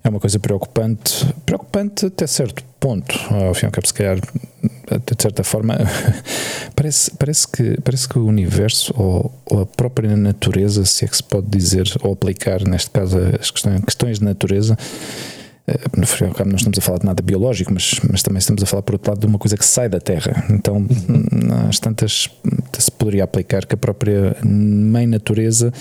é 0.05 0.09
uma 0.09 0.19
coisa 0.19 0.37
preocupante, 0.37 1.25
preocupante 1.45 2.05
até 2.05 2.27
certo 2.27 2.63
ponto, 2.79 3.15
ao 3.31 3.55
fim 3.55 3.65
e 3.65 3.65
ao 3.65 3.71
cabo, 3.71 3.87
se 3.87 3.93
calhar, 3.93 4.19
de 4.19 5.21
certa 5.21 5.43
forma, 5.43 5.75
parece, 6.75 7.09
parece, 7.17 7.47
que, 7.47 7.81
parece 7.81 8.07
que 8.07 8.19
o 8.19 8.25
universo 8.27 8.93
ou, 8.95 9.33
ou, 9.47 9.61
a 9.61 9.65
própria 9.65 10.15
natureza, 10.15 10.85
se 10.85 11.05
é 11.05 11.07
que 11.07 11.17
se 11.17 11.23
pode 11.23 11.47
dizer, 11.47 11.91
ou 12.03 12.13
aplicar, 12.13 12.63
neste 12.67 12.91
caso, 12.91 13.17
as 13.39 13.49
questões, 13.49 13.81
questões 13.83 14.19
de 14.19 14.25
natureza, 14.25 14.77
no 15.97 16.05
fim 16.05 16.25
e 16.25 16.27
ao 16.27 16.33
cabo 16.33 16.49
não 16.49 16.57
estamos 16.57 16.77
a 16.77 16.81
falar 16.81 16.99
de 16.99 17.05
nada 17.05 17.23
biológico, 17.23 17.73
mas, 17.73 17.99
mas 18.09 18.21
também 18.21 18.37
estamos 18.37 18.61
a 18.61 18.65
falar, 18.65 18.83
por 18.83 18.93
outro 18.93 19.11
lado, 19.11 19.19
de 19.19 19.25
uma 19.25 19.39
coisa 19.39 19.57
que 19.57 19.65
sai 19.65 19.89
da 19.89 19.99
Terra. 19.99 20.45
Então, 20.49 20.77
uhum. 20.77 21.67
às 21.67 21.79
tantas, 21.79 22.29
se 22.77 22.91
poderia 22.91 23.23
aplicar 23.23 23.65
que 23.65 23.73
a 23.73 23.77
própria 23.77 24.35
mãe 24.43 25.07
natureza 25.07 25.73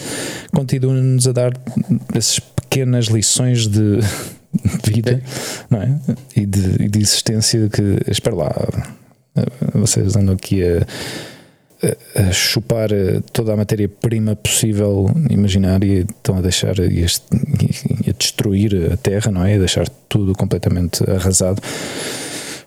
continua-nos 0.52 1.28
a 1.28 1.32
dar 1.32 1.52
esses 2.14 2.38
pequenas 2.40 3.06
lições 3.06 3.66
de 3.66 3.98
vida 4.90 5.22
é? 5.72 6.40
e, 6.40 6.46
de, 6.46 6.84
e 6.84 6.88
de 6.88 6.98
existência 7.00 7.68
que, 7.68 8.10
espera 8.10 8.36
lá, 8.36 8.52
vocês 9.74 10.16
andam 10.16 10.34
aqui 10.34 10.62
a, 10.62 10.86
a, 12.20 12.32
chupar 12.32 12.88
toda 13.32 13.52
a 13.52 13.56
matéria-prima 13.56 14.36
possível 14.36 15.10
imaginar 15.28 15.82
e 15.84 16.00
estão 16.00 16.38
a 16.38 16.40
deixar 16.40 16.78
e 16.78 17.04
a 17.04 18.03
destruir 18.18 18.92
a 18.92 18.96
Terra, 18.96 19.30
não 19.30 19.44
é? 19.44 19.54
A 19.54 19.58
deixar 19.58 19.88
tudo 20.08 20.32
completamente 20.34 21.08
arrasado. 21.08 21.60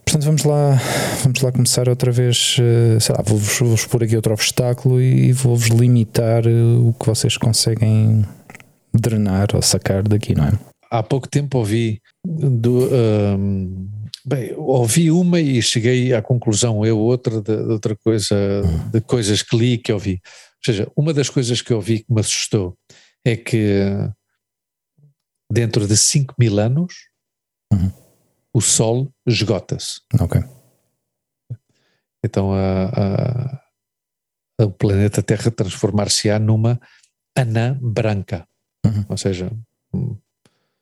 Portanto, 0.06 0.24
vamos 0.24 0.44
lá, 0.44 0.80
vamos 1.22 1.42
lá 1.42 1.52
começar 1.52 1.90
outra 1.90 2.12
vez. 2.12 2.56
Sei 3.02 3.16
lá, 3.16 3.22
vou-vos 3.22 3.60
vou 3.60 3.90
pôr 3.90 4.04
aqui 4.04 4.16
outro 4.16 4.34
obstáculo 4.34 5.02
e 5.02 5.34
vou-vos 5.34 5.68
limitar 5.68 6.44
o 6.48 6.94
que 6.98 7.06
vocês 7.06 7.36
conseguem 7.36 8.26
drenar 8.94 9.50
ou 9.54 9.62
sacar 9.62 10.04
daqui, 10.04 10.34
não 10.34 10.46
é? 10.46 10.54
Há 10.90 11.04
pouco 11.04 11.28
tempo 11.28 11.58
ouvi 11.58 12.00
do, 12.26 12.90
um, 13.38 13.90
bem, 14.26 14.54
ouvi 14.56 15.12
uma 15.12 15.40
e 15.40 15.62
cheguei 15.62 16.14
à 16.14 16.22
conclusão, 16.22 16.86
eu 16.86 16.98
outra 16.98 17.42
de, 17.42 17.56
de 17.56 17.72
outra 17.72 17.96
coisa, 17.96 18.36
uhum. 18.64 18.90
de 18.92 19.02
coisas 19.02 19.42
que 19.42 19.58
li 19.58 19.78
que 19.78 19.92
ouvi. 19.92 20.22
Ou 20.24 20.74
seja, 20.74 20.92
uma 20.96 21.14
das 21.14 21.30
coisas 21.30 21.62
que 21.62 21.74
eu 21.74 21.82
vi 21.82 22.00
que 22.00 22.14
me 22.14 22.22
assustou 22.22 22.76
é 23.26 23.36
que 23.36 23.84
dentro 25.52 25.88
de 25.88 25.96
5 25.96 26.36
mil 26.38 26.60
anos 26.60 26.94
uhum. 27.72 27.92
o 28.54 28.62
Sol 28.62 29.12
esgota-se. 29.26 30.02
Ok. 30.20 30.44
Então 32.24 32.52
a, 32.54 33.62
a, 34.60 34.66
o 34.66 34.72
planeta 34.72 35.22
Terra 35.22 35.52
transformar-se-á 35.52 36.40
numa 36.40 36.80
anã 37.36 37.78
branca. 37.82 38.48
Uhum. 38.86 39.06
Ou 39.10 39.18
seja, 39.18 39.52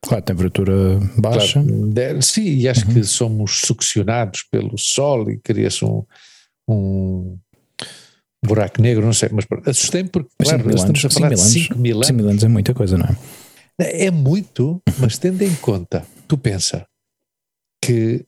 Claro, 0.01 0.23
temperatura 0.23 0.73
baixa. 1.17 1.63
Claro, 1.63 2.21
sim, 2.21 2.43
e 2.43 2.67
acho 2.67 2.87
uhum. 2.87 2.93
que 2.93 3.03
somos 3.03 3.61
succionados 3.61 4.43
pelo 4.51 4.77
Sol 4.77 5.31
e 5.31 5.37
cria-se 5.39 5.83
um, 5.83 6.05
um 6.69 7.37
buraco 8.45 8.81
negro, 8.81 9.03
não 9.03 9.13
sei, 9.13 9.29
mas 9.31 9.45
assustei-me 9.65 10.09
porque, 10.09 10.29
claro, 10.39 10.75
estamos 10.75 11.03
a 11.03 11.09
falar 11.09 11.29
de 11.29 11.37
5 11.37 11.77
mil 11.77 11.95
anos. 11.95 12.07
5 12.07 12.17
mil 12.17 12.29
anos 12.29 12.43
é 12.43 12.47
muita 12.47 12.73
coisa, 12.73 12.97
não 12.97 13.05
é? 13.05 13.17
É 13.79 14.09
muito, 14.11 14.81
mas 14.99 15.17
tendo 15.17 15.41
em 15.41 15.53
conta, 15.55 16.05
tu 16.27 16.37
pensa 16.37 16.87
que 17.83 18.25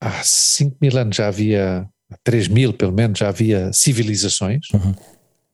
há 0.00 0.22
5 0.22 0.76
mil 0.80 0.96
anos 0.96 1.16
já 1.16 1.28
havia 1.28 1.88
há 2.10 2.16
3 2.24 2.48
mil 2.48 2.72
pelo 2.72 2.92
menos, 2.92 3.18
já 3.18 3.28
havia 3.28 3.72
civilizações 3.72 4.66
Uhum. 4.72 4.94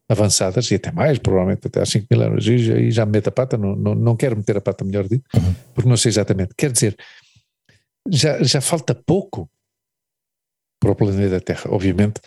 avançadas, 0.09 0.71
e 0.71 0.77
até 0.77 0.93
mais, 0.93 1.19
provavelmente 1.19 1.67
até 1.67 1.81
há 1.83 1.87
5 1.87 2.07
mil 2.11 2.23
anos, 2.23 2.47
e 2.47 2.59
já, 2.59 2.79
e 2.79 2.91
já 2.93 3.05
me 3.05 3.13
meto 3.13 3.29
a 3.29 3.33
pata, 3.33 3.59
não, 3.59 3.75
não, 3.75 3.95
não 3.95 4.17
quero 4.17 4.37
meter 4.37 4.57
a 4.57 4.61
pata, 4.61 4.85
melhor 4.85 5.09
dito, 5.09 5.25
Uhum. 5.37 5.55
porque 5.75 5.89
não 5.89 5.97
sei 5.97 6.11
exatamente. 6.11 6.55
Quer 6.57 6.71
dizer, 6.71 6.97
já, 8.09 8.41
já 8.43 8.61
falta 8.61 8.95
pouco 8.95 9.51
para 10.81 10.93
o 10.93 10.95
planeta 10.95 11.41
Terra. 11.41 11.65
Obviamente 11.71 12.21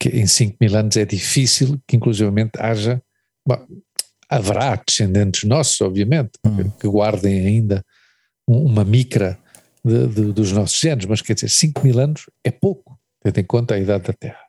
que 0.00 0.08
em 0.08 0.26
5 0.26 0.56
mil 0.60 0.74
anos 0.76 0.96
é 0.96 1.04
difícil 1.04 1.78
que 1.86 1.94
inclusivamente 1.96 2.52
haja, 2.58 3.00
bom, 3.46 3.64
haverá 4.30 4.76
descendentes 4.86 5.42
nossos, 5.44 5.80
obviamente, 5.80 6.30
Uhum. 6.46 6.70
que, 6.70 6.86
guardem 6.86 7.46
ainda 7.46 7.84
um- 8.48 8.64
uma 8.64 8.84
micra 8.84 9.38
de- 9.84 10.06
de- 10.06 10.32
dos 10.32 10.52
nossos 10.52 10.78
genes, 10.78 11.06
mas 11.06 11.20
quer 11.20 11.34
dizer, 11.34 11.48
5 11.48 11.82
mil 11.84 11.98
anos 11.98 12.26
é 12.44 12.50
pouco, 12.50 12.98
tendo 13.22 13.38
em 13.40 13.44
conta 13.44 13.74
a 13.74 13.78
idade 13.78 14.04
da 14.04 14.12
Terra. 14.12 14.40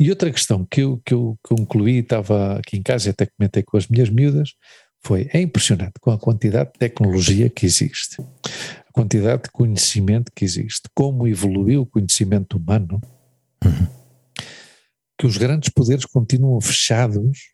E 0.00 0.10
outra 0.10 0.30
questão 0.30 0.66
que 0.68 0.80
eu, 0.80 1.00
que 1.06 1.14
eu 1.14 1.38
concluí, 1.42 1.98
estava 1.98 2.56
aqui 2.58 2.76
em 2.76 2.82
casa 2.82 3.08
e 3.08 3.10
até 3.10 3.26
comentei 3.26 3.62
com 3.62 3.76
as 3.76 3.86
minhas 3.86 4.10
miúdas, 4.10 4.54
foi, 5.04 5.28
é 5.32 5.40
impressionante 5.40 5.94
com 6.00 6.10
a 6.10 6.18
quantidade 6.18 6.72
de 6.72 6.78
tecnologia 6.78 7.48
que 7.48 7.64
existe, 7.66 8.20
a 8.20 8.92
quantidade 8.92 9.44
de 9.44 9.50
conhecimento 9.50 10.32
que 10.34 10.44
existe, 10.44 10.82
como 10.94 11.26
evoluiu 11.28 11.82
o 11.82 11.86
conhecimento 11.86 12.56
humano, 12.56 13.00
que 15.18 15.26
os 15.26 15.36
grandes 15.36 15.68
poderes 15.68 16.04
continuam 16.04 16.60
fechados 16.60 17.51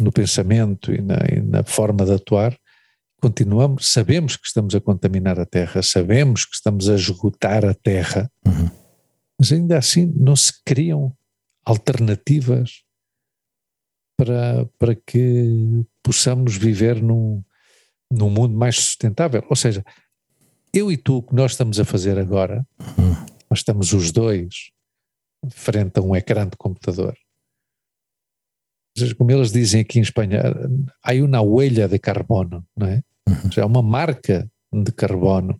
no 0.00 0.12
pensamento 0.12 0.92
e 0.92 1.00
na, 1.00 1.16
e 1.32 1.40
na 1.40 1.62
forma 1.64 2.04
de 2.04 2.12
atuar, 2.12 2.56
continuamos, 3.20 3.88
sabemos 3.88 4.36
que 4.36 4.46
estamos 4.46 4.74
a 4.74 4.80
contaminar 4.80 5.38
a 5.40 5.46
Terra, 5.46 5.82
sabemos 5.82 6.44
que 6.44 6.54
estamos 6.54 6.88
a 6.88 6.94
esgotar 6.94 7.64
a 7.64 7.74
Terra, 7.74 8.30
Uhum. 8.46 8.70
mas 9.38 9.52
ainda 9.52 9.78
assim 9.78 10.12
não 10.16 10.36
se 10.36 10.52
criam 10.64 11.16
alternativas 11.64 12.82
para, 14.16 14.66
para 14.78 14.94
que 14.94 15.84
possamos 16.02 16.56
viver 16.56 17.02
num, 17.02 17.42
num 18.10 18.30
mundo 18.30 18.56
mais 18.56 18.76
sustentável. 18.76 19.42
Ou 19.48 19.56
seja, 19.56 19.84
eu 20.72 20.90
e 20.92 20.96
tu, 20.96 21.16
o 21.18 21.22
que 21.22 21.34
nós 21.34 21.52
estamos 21.52 21.80
a 21.80 21.84
fazer 21.84 22.18
agora, 22.18 22.66
Uhum. 22.98 23.14
nós 23.50 23.60
estamos 23.60 23.92
os 23.92 24.12
dois 24.12 24.70
frente 25.50 25.98
a 25.98 26.02
um 26.02 26.14
ecrã 26.14 26.46
de 26.48 26.56
computador. 26.56 27.16
Como 29.18 29.30
eles 29.30 29.50
dizem 29.50 29.80
aqui 29.80 29.98
em 29.98 30.02
Espanha, 30.02 30.40
há 31.02 31.12
uma 31.14 31.40
huelha 31.40 31.88
de 31.88 31.98
carbono, 31.98 32.64
não 32.76 32.86
é? 32.86 33.02
Uhum. 33.28 33.34
Ou 33.44 33.52
seja, 33.52 33.62
há 33.62 33.66
uma 33.66 33.82
marca 33.82 34.48
de 34.72 34.92
carbono 34.92 35.54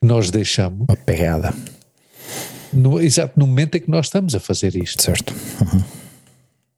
que 0.00 0.06
nós 0.08 0.30
deixamos, 0.30 0.86
Uma 0.88 0.96
pegada, 0.96 1.54
no, 2.72 3.00
exato 3.00 3.38
no 3.38 3.46
momento 3.46 3.76
em 3.76 3.80
que 3.80 3.90
nós 3.90 4.06
estamos 4.06 4.34
a 4.34 4.40
fazer 4.40 4.74
isto. 4.76 5.02
certo? 5.02 5.34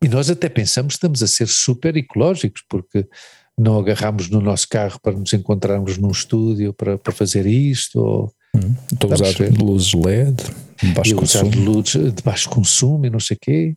E 0.02 0.09
nós 0.09 0.30
até 0.30 0.49
pensamos 0.49 0.92
que 0.95 0.99
estamos 0.99 1.23
a 1.23 1.26
ser 1.26 1.49
super 1.49 1.97
ecológicos, 1.97 2.62
porque 2.68 3.07
não 3.59 3.78
agarramos 3.78 4.28
no 4.30 4.40
nosso 4.40 4.68
carro 4.68 5.00
para 5.02 5.16
nos 5.16 5.33
encontrarmos 5.33 5.99
num 5.99 6.11
estúdio 6.11 6.73
para, 6.73 6.97
para 6.99 7.12
fazer 7.12 7.47
isto, 7.47 7.99
ou 7.99 8.33
Uhum. 8.54 8.75
Estou 8.90 9.11
a 9.11 9.14
usar 9.14 9.62
luzes 9.62 9.92
LED, 9.92 10.37
de 10.83 10.92
baixo 10.95 11.11
e 11.11 11.14
usar 11.14 11.40
consumo. 11.45 11.64
luzes 11.64 12.14
de 12.14 12.23
baixo 12.23 12.49
consumo 12.49 13.04
e 13.04 13.11
não 13.11 13.21
sei 13.21 13.37
o 13.37 13.38
quê. 13.40 13.75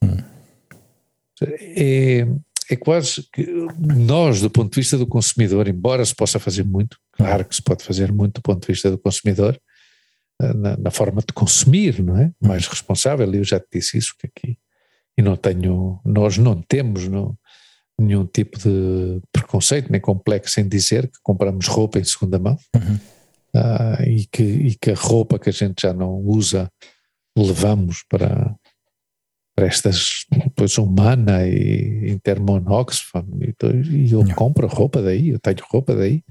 É, 1.42 2.28
é 2.70 2.76
quase 2.76 3.28
que 3.34 3.46
nós, 3.78 4.42
do 4.42 4.50
ponto 4.50 4.72
de 4.72 4.80
vista 4.80 4.98
do 4.98 5.08
consumidor, 5.08 5.68
embora 5.68 6.06
se 6.06 6.16
possa 6.16 6.40
fazer 6.40 6.64
muito, 6.64 6.98
claro 7.14 7.44
que 7.46 7.56
se 7.56 7.62
pode 7.62 7.84
fazer 7.84 8.12
muito 8.12 8.36
do 8.36 8.42
ponto 8.42 8.62
de 8.62 8.74
vista 8.74 8.90
do 8.90 8.98
consumidor, 8.98 9.60
na, 10.56 10.78
na 10.78 10.92
forma 10.92 11.22
de 11.22 11.34
consumir, 11.34 12.02
não 12.02 12.18
é? 12.18 12.32
Mais 12.42 12.68
responsável, 12.68 13.32
e 13.34 13.38
eu 13.38 13.44
já 13.44 13.60
te 13.60 13.68
disse 13.74 13.98
isso 13.98 14.16
que 14.18 14.28
aqui, 14.28 14.58
e 15.18 15.22
não 15.22 15.36
tenho, 15.36 16.00
nós 16.06 16.38
não 16.38 16.62
temos 16.62 17.08
não, 17.08 17.38
nenhum 18.00 18.26
tipo 18.26 18.58
de 18.58 19.22
preconceito 19.32 19.92
nem 19.92 20.02
complexo 20.02 20.60
em 20.60 20.68
dizer 20.68 21.08
que 21.08 21.20
compramos 21.22 21.68
roupa 21.68 22.00
em 22.00 22.04
segunda 22.04 22.40
mão 22.40 22.58
Uhum. 22.76 23.00
ah, 23.56 24.04
e, 24.08 24.26
que, 24.26 24.44
e 24.44 24.76
que 24.76 24.92
a 24.92 24.96
roupa 24.96 25.38
que 25.38 25.50
a 25.50 25.54
gente 25.54 25.82
já 25.82 25.94
não 25.94 26.16
usa 26.16 26.72
levamos 27.38 28.04
para, 28.10 28.56
para 29.62 29.68
estas 29.68 30.26
depois 30.32 30.76
humana 30.80 31.48
e 31.48 32.10
Intermon 32.10 32.64
Oxfam 32.66 33.26
e, 33.42 34.08
e 34.08 34.12
eu 34.12 34.26
compro 34.34 34.66
roupa 34.66 35.04
daí, 35.04 35.30
eu 35.30 35.40
tenho 35.40 35.58
roupa 35.70 35.94
daí 35.96 36.24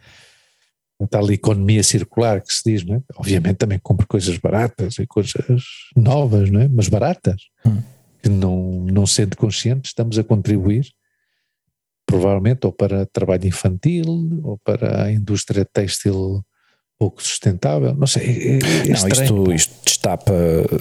a 1.00 1.06
tal 1.06 1.30
economia 1.30 1.82
circular 1.84 2.42
que 2.42 2.52
se 2.52 2.62
diz, 2.64 2.84
não 2.84 2.96
é? 2.96 3.02
obviamente 3.14 3.58
também 3.58 3.78
compro 3.78 4.06
coisas 4.08 4.36
baratas 4.36 4.98
e 4.98 5.06
coisas 5.06 5.62
novas, 5.96 6.50
não 6.50 6.60
é? 6.60 6.68
mas 6.68 6.88
baratas 6.88 7.40
Hum. 7.64 7.80
que 8.20 8.28
não, 8.28 8.80
não 8.86 9.06
sendo 9.06 9.36
conscientes 9.36 9.90
estamos 9.90 10.18
a 10.18 10.24
contribuir 10.24 10.86
provavelmente 12.04 12.66
ou 12.66 12.72
para 12.72 13.06
trabalho 13.06 13.46
infantil 13.46 14.40
ou 14.42 14.58
para 14.64 15.04
a 15.04 15.12
indústria 15.12 15.64
têxtil 15.64 16.44
pouco 17.00 17.22
sustentável, 17.22 17.94
não 17.94 18.06
sei, 18.06 18.22
é, 18.22 18.58
é 18.58 18.88
Não, 18.88 19.08
estranho. 19.08 19.24
isto, 19.24 19.52
isto 19.54 19.74
destapa, 19.86 20.34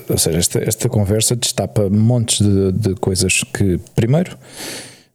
ou 0.10 0.18
seja, 0.18 0.38
esta, 0.38 0.60
esta 0.60 0.90
conversa 0.90 1.34
destapa 1.34 1.90
montes 1.90 2.46
de, 2.46 2.74
de 2.74 2.96
coisas 2.96 3.42
que, 3.54 3.80
primeiro, 3.96 4.38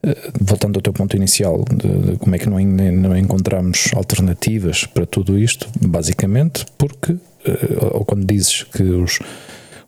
eh, 0.01 0.31
voltando 0.41 0.77
ao 0.77 0.81
teu 0.81 0.91
ponto 0.91 1.15
inicial, 1.15 1.63
de, 1.69 2.11
de 2.11 2.17
como 2.17 2.35
é 2.35 2.39
que 2.39 2.49
não, 2.49 2.59
não 2.59 3.15
encontramos 3.15 3.91
alternativas 3.93 4.85
para 4.85 5.05
tudo 5.05 5.37
isto, 5.37 5.69
basicamente 5.79 6.65
porque, 6.75 7.11
eh, 7.45 7.77
ou 7.91 8.03
quando 8.03 8.25
dizes 8.25 8.63
que 8.63 8.81
os, 8.81 9.19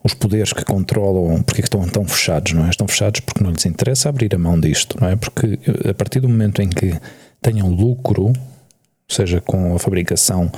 os 0.03 0.13
poderes 0.13 0.53
que 0.53 0.63
controlam, 0.63 1.41
porque 1.41 1.61
é 1.61 1.63
que 1.63 1.67
estão 1.67 1.81
tão 1.87 2.05
fechados, 2.05 2.53
não 2.53 2.67
é? 2.67 2.69
Estão 2.69 2.87
fechados 2.87 3.21
porque 3.21 3.43
não 3.43 3.49
lhes 3.49 3.65
interessa 3.65 4.07
abrir 4.07 4.35
a 4.35 4.37
mão 4.37 4.59
disto, 4.59 4.95
não 5.01 5.09
é? 5.09 5.15
Porque 5.15 5.57
eh, 5.65 5.89
a 5.89 5.93
partir 5.95 6.19
do 6.19 6.29
momento 6.29 6.61
em 6.61 6.69
que 6.69 6.93
tenham 7.41 7.71
lucro, 7.71 8.33
seja 9.09 9.41
com 9.41 9.75
a 9.75 9.79
fabricação 9.79 10.51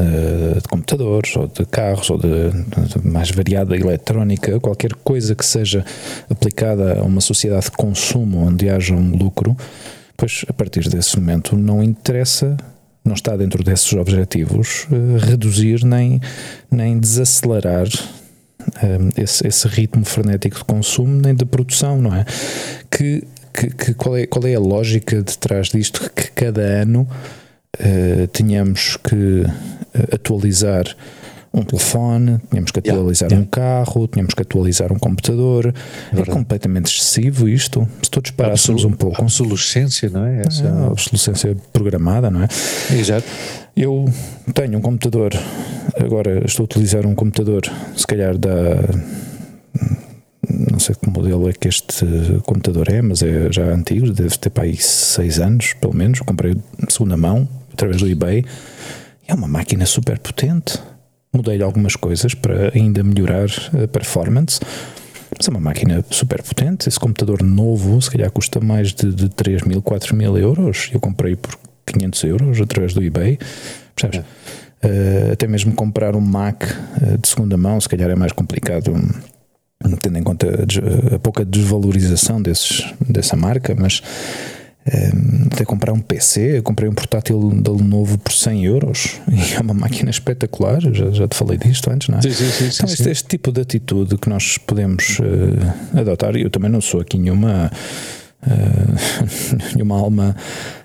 de 0.00 0.68
computadores 0.68 1.36
ou 1.36 1.46
de 1.46 1.64
carros 1.66 2.10
ou 2.10 2.18
de, 2.18 2.50
de 2.50 3.06
mais 3.06 3.30
variada 3.30 3.76
eletrónica, 3.76 4.58
qualquer 4.58 4.92
coisa 4.94 5.34
que 5.34 5.44
seja 5.44 5.84
aplicada 6.28 6.98
a 7.00 7.02
uma 7.02 7.20
sociedade 7.20 7.66
de 7.66 7.72
consumo 7.72 8.46
onde 8.46 8.68
haja 8.68 8.94
um 8.94 9.16
lucro, 9.16 9.56
pois 10.16 10.44
a 10.48 10.52
partir 10.52 10.88
desse 10.88 11.18
momento 11.18 11.56
não 11.56 11.82
interessa, 11.82 12.56
não 13.04 13.14
está 13.14 13.36
dentro 13.36 13.62
desses 13.62 13.92
objetivos, 13.92 14.86
eh, 14.90 15.26
reduzir 15.26 15.84
nem, 15.84 16.20
nem 16.70 16.98
desacelerar 16.98 17.86
eh, 18.82 19.22
esse, 19.22 19.46
esse 19.46 19.68
ritmo 19.68 20.04
frenético 20.04 20.58
de 20.58 20.64
consumo 20.64 21.20
nem 21.20 21.34
de 21.34 21.44
produção, 21.44 22.00
não 22.00 22.14
é? 22.14 22.24
Que, 22.90 23.22
que, 23.52 23.70
que 23.70 23.94
qual, 23.94 24.16
é, 24.16 24.26
qual 24.26 24.44
é 24.46 24.54
a 24.54 24.60
lógica 24.60 25.22
de 25.22 25.36
trás 25.38 25.68
disto? 25.68 26.10
Que 26.14 26.30
cada 26.30 26.62
ano 26.62 27.06
eh, 27.78 28.28
tínhamos 28.32 28.96
que 28.96 29.44
eh, 29.94 30.14
atualizar 30.14 30.96
um 31.52 31.62
telefone, 31.62 32.40
tínhamos 32.50 32.72
que 32.72 32.80
Yeah, 32.80 33.00
atualizar 33.00 33.30
yeah. 33.30 33.42
um 33.42 33.48
carro, 33.48 34.08
tínhamos 34.08 34.34
que 34.34 34.42
atualizar 34.42 34.92
um 34.92 34.98
computador. 34.98 35.66
É, 35.66 36.16
verdade. 36.16 36.30
completamente 36.30 36.86
excessivo 36.86 37.48
isto. 37.48 37.88
Se 38.02 38.10
todos 38.10 38.32
parássemos 38.32 38.84
um 38.84 38.90
pouco. 38.90 39.22
Obsolescência, 39.22 40.10
não 40.10 40.24
é? 40.24 40.42
Essa, 40.46 40.64
É, 40.64 40.86
obsolescência 40.86 41.56
programada, 41.72 42.28
não 42.28 42.42
é? 42.42 42.48
Exato. 42.92 43.26
Eu 43.76 44.04
tenho 44.52 44.78
um 44.78 44.80
computador, 44.80 45.32
agora 45.96 46.44
estou 46.44 46.64
a 46.64 46.66
utilizar 46.66 47.06
um 47.06 47.14
computador, 47.14 47.62
se 47.96 48.06
calhar 48.06 48.36
da. 48.36 48.76
Não 50.70 50.78
sei 50.78 50.94
que 50.94 51.08
modelo 51.08 51.48
é 51.48 51.52
que 51.52 51.68
este 51.68 52.04
computador 52.44 52.88
é, 52.88 53.00
mas 53.00 53.22
é 53.22 53.50
já 53.50 53.64
antigo, 53.64 54.12
deve 54.12 54.36
ter 54.38 54.50
para 54.50 54.64
aí 54.64 54.76
6 54.76 55.38
anos, 55.40 55.72
pelo 55.80 55.94
menos. 55.94 56.20
Comprei 56.20 56.54
de 56.54 56.92
segunda 56.92 57.16
mão, 57.16 57.48
através 57.74 58.00
do 58.00 58.08
eBay. 58.08 58.44
É 59.26 59.34
uma 59.34 59.48
máquina 59.48 59.84
super 59.84 60.18
potente. 60.18 60.78
Mudei-lhe 61.32 61.62
algumas 61.62 61.96
coisas 61.96 62.32
para 62.34 62.72
ainda 62.74 63.02
melhorar 63.02 63.48
a 63.82 63.88
performance. 63.88 64.60
Mas 65.36 65.48
é 65.48 65.50
uma 65.50 65.60
máquina 65.60 66.04
super 66.10 66.42
potente. 66.42 66.88
Esse 66.88 66.98
computador 66.98 67.42
novo, 67.42 68.00
se 68.00 68.10
calhar, 68.10 68.30
custa 68.30 68.60
mais 68.60 68.92
de, 68.92 69.12
de 69.12 69.28
3 69.28 69.62
mil, 69.62 69.82
4 69.82 70.14
mil 70.14 70.38
euros. 70.38 70.90
Eu 70.92 71.00
comprei 71.00 71.34
por 71.34 71.58
500 71.86 72.24
euros 72.24 72.60
através 72.60 72.94
do 72.94 73.02
eBay. 73.02 73.38
Percebes? 73.94 74.20
Uh, 74.84 75.32
até 75.32 75.46
mesmo 75.46 75.72
comprar 75.72 76.14
um 76.14 76.20
Mac 76.20 76.62
uh, 76.62 77.18
de 77.18 77.26
segunda 77.26 77.56
mão, 77.56 77.80
se 77.80 77.88
calhar 77.88 78.10
é 78.10 78.14
mais 78.14 78.32
complicado, 78.32 78.92
um, 78.92 79.96
tendo 79.96 80.18
em 80.18 80.22
conta 80.22 80.46
a, 80.46 81.14
a 81.14 81.18
pouca 81.18 81.42
desvalorização 81.42 82.40
desses, 82.40 82.92
dessa 83.00 83.34
marca, 83.34 83.74
mas 83.74 84.02
um, 84.86 85.46
até 85.46 85.64
comprar 85.64 85.92
um 85.92 86.00
PC, 86.00 86.58
eu 86.58 86.62
comprei 86.62 86.88
um 86.88 86.92
portátil 86.92 87.38
da 87.62 87.72
Lenovo 87.72 88.18
por 88.18 88.32
100 88.32 88.64
euros 88.66 89.20
e 89.32 89.54
é 89.54 89.60
uma 89.60 89.72
máquina 89.74 90.10
espetacular. 90.10 90.80
Já, 90.92 91.10
já 91.10 91.26
te 91.26 91.36
falei 91.36 91.56
disto 91.56 91.90
antes, 91.90 92.08
não 92.08 92.18
é? 92.18 92.22
Sim, 92.22 92.30
sim, 92.32 92.50
sim, 92.50 92.70
Então, 92.74 92.92
este, 92.92 93.08
este 93.10 93.28
tipo 93.28 93.50
de 93.50 93.60
atitude 93.62 94.18
que 94.18 94.28
nós 94.28 94.58
podemos 94.58 95.18
eh, 95.20 95.98
adotar, 96.00 96.36
e 96.36 96.42
eu 96.42 96.50
também 96.50 96.70
não 96.70 96.80
sou 96.82 97.00
aqui 97.00 97.16
nenhuma, 97.18 97.70
eh, 98.46 99.72
nenhuma 99.74 99.96
alma. 99.98 100.36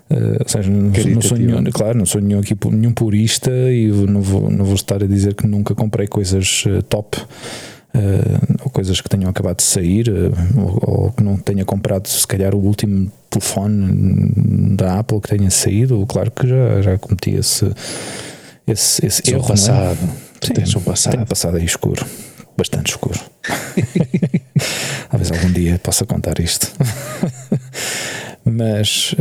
eh, 0.09 0.37
ou 0.39 0.47
seja, 0.47 0.69
não, 0.69 0.93
sou- 0.95 1.11
não 1.11 1.21
sou 1.21 1.31
Caritativa. 1.31 1.61
nenhum, 1.61 1.71
claro, 1.71 1.97
não 1.97 2.05
sou 2.05 2.21
nenhum, 2.21 2.39
aqui, 2.39 2.55
nenhum 2.71 2.93
purista 2.93 3.51
e 3.51 3.87
não 3.87 4.21
vou, 4.21 4.49
não 4.49 4.63
vou 4.65 4.75
estar 4.75 5.03
a 5.03 5.07
dizer 5.07 5.33
que 5.35 5.45
nunca 5.45 5.75
comprei 5.75 6.07
coisas 6.07 6.63
top 6.87 7.17
uh, 7.93 8.63
ou 8.63 8.69
coisas 8.69 9.01
que 9.01 9.09
tenham 9.09 9.29
acabado 9.29 9.57
de 9.57 9.63
sair, 9.63 10.09
uh, 10.09 10.33
ou, 10.59 10.79
ou, 10.81 11.11
que 11.11 11.23
não 11.23 11.37
tenha 11.37 11.65
comprado, 11.65 12.07
se 12.07 12.25
calhar, 12.25 12.53
o 12.55 12.59
último 12.59 13.11
telefone 13.29 14.75
da 14.75 14.99
Apple 14.99 15.21
que 15.21 15.29
tenha 15.37 15.49
saído. 15.49 16.05
Claro 16.07 16.31
que 16.31 16.47
já, 16.47 16.81
já 16.81 16.97
cometi 16.97 17.31
esse, 17.31 17.71
esse, 18.67 19.05
esse 19.05 19.31
erro. 19.31 19.45
É? 19.45 19.47
passado. 19.47 19.99
É? 20.41 20.45
Sim, 20.45 20.53
tens 20.53 20.75
um 20.75 20.81
passado. 20.81 21.13
Tenho 21.13 21.25
passado 21.25 21.57
aí 21.57 21.65
escuro. 21.65 22.05
Bastante 22.57 22.91
escuro. 22.91 23.19
Talvez 25.09 25.31
algum 25.31 25.51
dia 25.51 25.79
possa 25.79 26.05
contar 26.05 26.39
isto. 26.39 26.71
mas, 28.43 29.15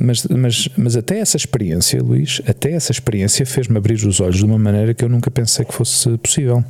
mas, 0.00 0.26
mas, 0.26 0.68
mas 0.76 0.96
até 0.96 1.18
essa 1.18 1.36
experiência, 1.36 2.02
Luís, 2.02 2.40
até 2.46 2.72
essa 2.72 2.90
experiência 2.90 3.44
fez-me 3.44 3.76
abrir 3.76 3.94
os 4.06 4.20
olhos 4.20 4.36
de 4.36 4.44
uma 4.44 4.58
maneira 4.58 4.94
que 4.94 5.04
eu 5.04 5.08
nunca 5.08 5.30
pensei 5.30 5.64
que 5.64 5.74
fosse 5.74 6.16
possível. 6.18 6.64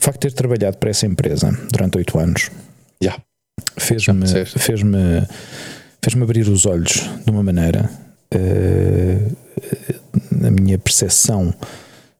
O 0.00 0.02
facto 0.02 0.22
de 0.22 0.28
ter 0.28 0.32
trabalhado 0.32 0.78
para 0.78 0.88
essa 0.88 1.06
empresa 1.06 1.50
durante 1.70 1.98
oito 1.98 2.18
anos 2.18 2.50
yeah. 3.02 3.22
fez-me 3.76 4.26
fez 4.46 4.82
-me, 4.82 5.26
fez 6.02 6.14
-me 6.14 6.22
abrir 6.22 6.48
os 6.48 6.64
olhos 6.64 7.06
de 7.22 7.30
uma 7.30 7.42
maneira. 7.42 7.90
Uh, 8.34 9.36
a 10.46 10.50
minha 10.50 10.78
percepção 10.78 11.52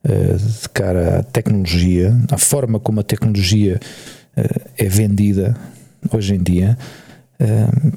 uh, 0.04 0.36
de 0.36 0.68
cara 0.74 1.20
à 1.20 1.22
tecnologia, 1.22 2.14
à 2.30 2.36
forma 2.36 2.78
como 2.78 3.00
a 3.00 3.02
tecnologia 3.02 3.80
uh, 4.36 4.70
é 4.76 4.84
vendida 4.84 5.56
hoje 6.12 6.34
em 6.34 6.42
dia, 6.42 6.76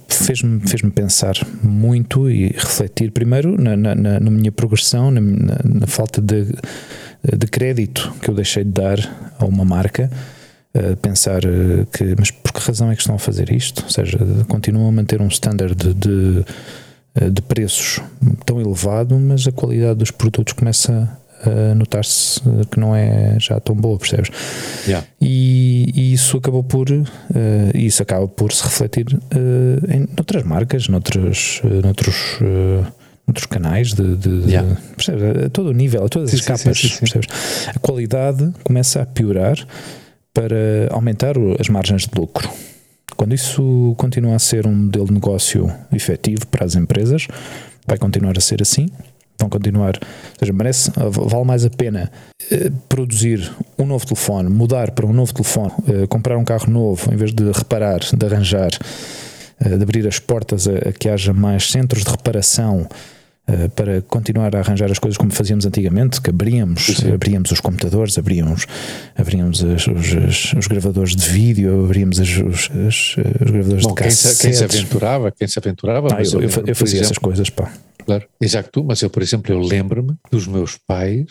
fez-me 0.07 0.61
fez 0.65 0.81
pensar 0.93 1.35
muito 1.61 2.29
e 2.29 2.47
refletir 2.47 3.11
primeiro 3.11 3.61
na, 3.61 3.75
na, 3.75 3.95
na 3.95 4.31
minha 4.31 4.51
progressão, 4.53 5.11
na, 5.11 5.19
na, 5.19 5.87
falta 5.87 6.21
de, 6.21 6.47
de 7.23 7.47
crédito 7.47 8.13
que 8.21 8.29
eu 8.29 8.35
deixei 8.35 8.63
de 8.63 8.71
dar 8.71 8.99
a 9.39 9.45
uma 9.45 9.63
marca. 9.63 10.09
Uh, 10.75 10.95
pensar 10.97 11.41
que, 11.91 12.15
mas 12.17 12.31
por 12.31 12.51
que 12.51 12.59
razão 12.59 12.89
é 12.89 12.95
que 12.95 13.01
estão 13.01 13.15
a 13.15 13.19
fazer 13.19 13.51
isto? 13.51 13.83
Ou 13.83 13.89
seja, 13.89 14.17
continuam 14.47 14.87
a 14.87 14.91
manter 14.91 15.21
um 15.21 15.27
standard 15.27 15.75
de, 15.75 15.93
de, 15.93 16.45
de 17.31 17.41
preços 17.43 18.01
tão 18.43 18.59
elevado, 18.59 19.19
mas 19.19 19.47
a 19.47 19.51
qualidade 19.51 19.99
dos 19.99 20.09
produtos 20.09 20.53
começa 20.53 21.15
uh, 21.45 21.75
notar-se 21.75 22.41
que 22.71 22.79
não 22.79 22.95
é 22.95 23.37
já 23.39 23.59
tão 23.59 23.75
boa, 23.75 23.97
percebes? 23.97 24.29
Yeah. 24.87 25.07
E, 25.21 25.91
e, 25.93 26.13
isso 26.13 26.37
acabou 26.37 26.63
por 26.63 26.89
uh, 26.89 27.05
isso 27.73 28.01
acaba 28.01 28.27
por 28.27 28.51
se 28.51 28.63
refletir 28.63 29.05
uh, 29.13 29.91
em 29.91 30.07
outras 30.17 30.43
marcas, 30.43 30.87
noutros, 30.87 31.61
noutros, 31.83 32.39
uh, 32.41 32.85
noutros 33.27 33.45
canais 33.45 33.93
de, 33.93 34.15
de, 34.15 34.49
yeah. 34.49 34.67
de 34.67 34.81
percebes? 34.95 35.45
a 35.45 35.49
todo 35.49 35.69
o 35.69 35.73
nível, 35.73 36.05
a 36.05 36.09
todas 36.09 36.31
sim, 36.31 36.37
as 36.37 36.41
capas, 36.41 36.77
sim, 36.79 36.89
sim, 36.89 36.99
percebes? 36.99 37.27
A 37.67 37.79
qualidade 37.79 38.53
começa 38.63 39.01
a 39.01 39.05
piorar 39.05 39.57
para 40.33 40.89
aumentar 40.91 41.35
as 41.59 41.69
margens 41.69 42.07
de 42.07 42.19
lucro. 42.19 42.49
Quando 43.15 43.33
isso 43.33 43.93
continua 43.97 44.35
a 44.35 44.39
ser 44.39 44.65
um 44.65 44.75
modelo 44.75 45.05
de 45.05 45.13
negócio 45.13 45.71
efetivo 45.91 46.47
para 46.47 46.65
as 46.65 46.75
empresas, 46.75 47.27
vai 47.87 47.97
continuar 47.97 48.37
a 48.37 48.41
ser 48.41 48.61
assim 48.61 48.87
vão 49.43 49.49
continuar. 49.49 49.95
Ou 49.97 50.39
seja, 50.39 50.53
merece, 50.53 50.91
vale 50.95 51.45
mais 51.45 51.65
a 51.65 51.69
pena 51.69 52.11
eh, 52.51 52.71
produzir 52.89 53.51
um 53.77 53.85
novo 53.85 54.05
telefone, 54.05 54.49
mudar 54.49 54.91
para 54.91 55.05
um 55.05 55.13
novo 55.13 55.33
telefone, 55.33 55.71
eh, 55.87 56.07
comprar 56.07 56.37
um 56.37 56.43
carro 56.43 56.69
novo, 56.71 57.13
em 57.13 57.17
vez 57.17 57.33
de 57.33 57.51
reparar, 57.51 57.99
de 57.99 58.25
arranjar, 58.25 58.71
de 59.69 59.83
abrir 59.83 60.07
as 60.07 60.19
portas 60.19 60.67
a, 60.67 60.89
a 60.89 60.91
que 60.91 61.09
haja 61.09 61.33
mais 61.33 61.69
centros 61.69 62.03
de 62.03 62.11
reparação. 62.11 62.87
Uh, 63.45 63.69
para 63.71 64.01
continuar 64.03 64.55
a 64.55 64.59
arranjar 64.59 64.89
as 64.89 64.97
coisas 64.97 65.17
como 65.17 65.29
fazíamos 65.33 65.65
antigamente, 65.65 66.21
que 66.21 66.29
abríamos, 66.29 67.03
abríamos 67.13 67.51
os 67.51 67.59
computadores, 67.59 68.17
abríamos, 68.17 68.65
abríamos 69.17 69.61
as, 69.61 69.85
os, 69.85 70.53
os, 70.53 70.67
gravadores 70.67 71.13
de 71.13 71.27
vídeo, 71.27 71.83
abríamos 71.83 72.21
as, 72.21 72.29
os, 72.29 72.69
os, 72.69 73.15
gravadores 73.41 73.83
Bom, 73.83 73.89
de 73.89 73.95
cassetes. 73.95 74.39
Quem 74.39 74.53
se, 74.53 74.59
quem 74.59 74.69
se 74.69 74.77
aventurava, 74.77 75.29
quem 75.29 75.45
se 75.45 75.59
aventurava. 75.59 76.07
Ah, 76.13 76.23
eu, 76.23 76.39
eu, 76.39 76.41
eu, 76.43 76.49
fazia 76.49 77.01
exemplo, 77.01 77.01
essas 77.01 77.17
coisas, 77.17 77.49
pá. 77.49 77.69
Claro, 78.05 78.25
exato 78.39 78.69
tu, 78.71 78.81
mas 78.81 79.01
eu, 79.01 79.09
por 79.09 79.21
exemplo, 79.21 79.53
eu 79.53 79.59
lembro-me 79.59 80.15
dos 80.31 80.47
meus 80.47 80.77
pais, 80.77 81.27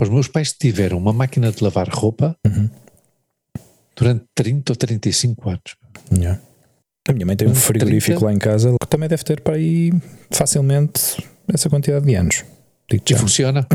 os 0.00 0.08
meus 0.08 0.28
pais 0.28 0.52
tiveram 0.52 0.96
uma 0.96 1.12
máquina 1.12 1.50
de 1.50 1.62
lavar 1.62 1.88
roupa 1.88 2.36
uhum. 2.46 2.70
durante 3.96 4.24
30 4.34 4.72
ou 4.72 4.76
35 4.76 5.50
anos. 5.50 5.76
Yeah. 6.12 6.40
A 7.08 7.12
minha 7.12 7.26
mãe 7.26 7.34
tem 7.34 7.48
um 7.48 7.54
frigorífico 7.54 8.20
30? 8.20 8.24
lá 8.24 8.32
em 8.32 8.38
casa 8.38 8.76
que 8.80 8.86
também 8.86 9.08
deve 9.08 9.24
ter 9.24 9.40
para 9.40 9.56
aí 9.56 9.92
facilmente 10.30 11.16
essa 11.52 11.68
quantidade 11.68 12.06
de 12.06 12.14
anos. 12.14 12.44
E 12.92 13.14
funciona. 13.16 13.66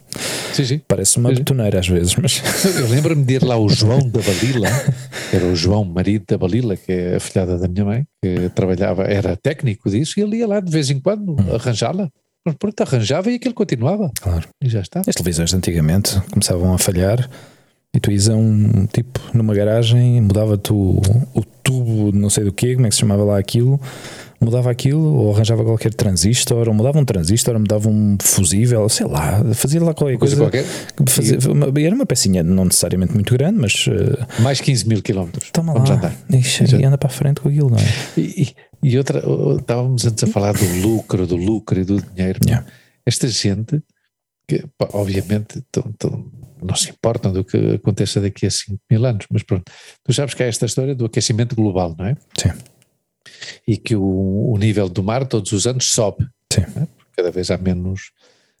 sim, 0.52 0.64
sim. 0.64 0.80
Parece 0.86 1.16
uma 1.16 1.30
sim, 1.30 1.36
betoneira 1.36 1.78
às 1.78 1.88
vezes, 1.88 2.14
mas. 2.16 2.42
Eu 2.78 2.88
lembro-me 2.88 3.24
de 3.24 3.34
ir 3.34 3.44
lá 3.44 3.56
o 3.56 3.68
João 3.70 4.00
da 4.00 4.20
Balila, 4.20 4.68
era 5.32 5.46
o 5.46 5.56
João, 5.56 5.84
marido 5.84 6.24
da 6.28 6.36
Balila, 6.36 6.76
que 6.76 6.92
é 6.92 7.16
a 7.16 7.20
filhada 7.20 7.56
da 7.56 7.68
minha 7.68 7.84
mãe, 7.84 8.04
que 8.22 8.50
trabalhava, 8.50 9.04
era 9.04 9.36
técnico 9.36 9.88
disso, 9.88 10.18
e 10.18 10.22
ele 10.22 10.38
ia 10.38 10.46
lá 10.46 10.60
de 10.60 10.70
vez 10.70 10.90
em 10.90 11.00
quando 11.00 11.32
hum. 11.32 11.54
arranjá-la. 11.54 12.10
Mas 12.44 12.56
pronto, 12.56 12.78
arranjava 12.82 13.30
e 13.30 13.36
aquilo 13.36 13.54
continuava. 13.54 14.10
Claro. 14.20 14.46
E 14.62 14.68
já 14.68 14.80
está. 14.80 15.00
As 15.00 15.14
televisões 15.14 15.54
antigamente 15.54 16.20
começavam 16.30 16.74
a 16.74 16.78
falhar 16.78 17.30
e 17.94 17.98
tu 17.98 18.10
ias 18.12 18.28
a 18.28 18.34
um 18.34 18.86
tipo 18.86 19.18
numa 19.32 19.54
garagem, 19.54 20.20
mudava-te 20.20 20.70
o, 20.70 21.00
o 21.34 21.42
tubo, 21.74 22.12
não 22.12 22.30
sei 22.30 22.44
do 22.44 22.52
quê, 22.52 22.74
como 22.74 22.86
é 22.86 22.88
que 22.88 22.94
se 22.94 23.00
chamava 23.00 23.24
lá 23.24 23.38
aquilo 23.38 23.80
mudava 24.44 24.70
aquilo, 24.70 25.02
ou 25.02 25.34
arranjava 25.34 25.64
qualquer 25.64 25.92
transistor, 25.92 26.68
ou 26.68 26.74
mudava 26.74 26.98
um 26.98 27.04
transistor, 27.04 27.54
ou 27.54 27.60
mudava 27.60 27.88
um 27.88 28.16
fusível, 28.20 28.88
sei 28.88 29.06
lá, 29.06 29.42
fazia 29.54 29.82
lá 29.82 29.94
qualquer 29.94 30.18
coisa. 30.18 30.36
coisa 30.36 30.50
qualquer. 30.50 30.64
Fazia, 31.08 31.38
uma, 31.50 31.72
era 31.80 31.94
uma 31.94 32.06
pecinha 32.06 32.42
não 32.42 32.66
necessariamente 32.66 33.14
muito 33.14 33.32
grande, 33.32 33.58
mas. 33.58 33.86
Uh, 33.86 34.42
Mais 34.42 34.60
15 34.60 34.86
mil 34.86 35.02
quilómetros. 35.02 35.50
Toma 35.50 35.72
Vamos 35.72 35.88
lá. 35.88 35.96
Andar. 35.96 36.16
Ixi, 36.30 36.76
e 36.76 36.84
anda 36.84 36.98
para 36.98 37.08
a 37.08 37.12
frente 37.12 37.40
com 37.40 37.48
aquilo, 37.48 37.70
não 37.70 37.78
é? 37.78 37.84
E, 38.16 38.54
e, 38.82 38.98
outra, 38.98 39.22
estávamos 39.58 40.04
antes 40.04 40.22
a 40.22 40.26
falar 40.26 40.52
do 40.52 40.66
lucro, 40.80 41.26
do 41.26 41.36
lucro 41.36 41.80
e 41.80 41.84
do 41.84 42.00
dinheiro. 42.00 42.40
Yeah. 42.44 42.66
Esta 43.06 43.28
gente, 43.28 43.82
que 44.46 44.64
obviamente 44.92 45.62
tão, 45.72 45.84
tão, 45.98 46.24
não 46.62 46.74
se 46.74 46.90
importam 46.90 47.32
do 47.32 47.44
que 47.44 47.56
aconteça 47.74 48.20
daqui 48.20 48.46
a 48.46 48.50
5 48.50 48.78
mil 48.90 49.04
anos, 49.04 49.26
mas 49.30 49.42
pronto. 49.42 49.64
Tu 50.02 50.12
sabes 50.12 50.34
que 50.34 50.42
há 50.42 50.46
esta 50.46 50.66
história 50.66 50.94
do 50.94 51.04
aquecimento 51.04 51.54
global, 51.54 51.94
não 51.98 52.06
é? 52.06 52.16
Sim 52.38 52.50
e 53.66 53.76
que 53.76 53.94
o, 53.96 54.52
o 54.52 54.58
nível 54.58 54.88
do 54.88 55.02
mar 55.02 55.26
todos 55.26 55.52
os 55.52 55.66
anos 55.66 55.90
sobe. 55.90 56.26
Sim. 56.52 56.62
Né? 56.74 56.88
Cada 57.16 57.30
vez 57.30 57.50
há 57.50 57.58
menos 57.58 58.10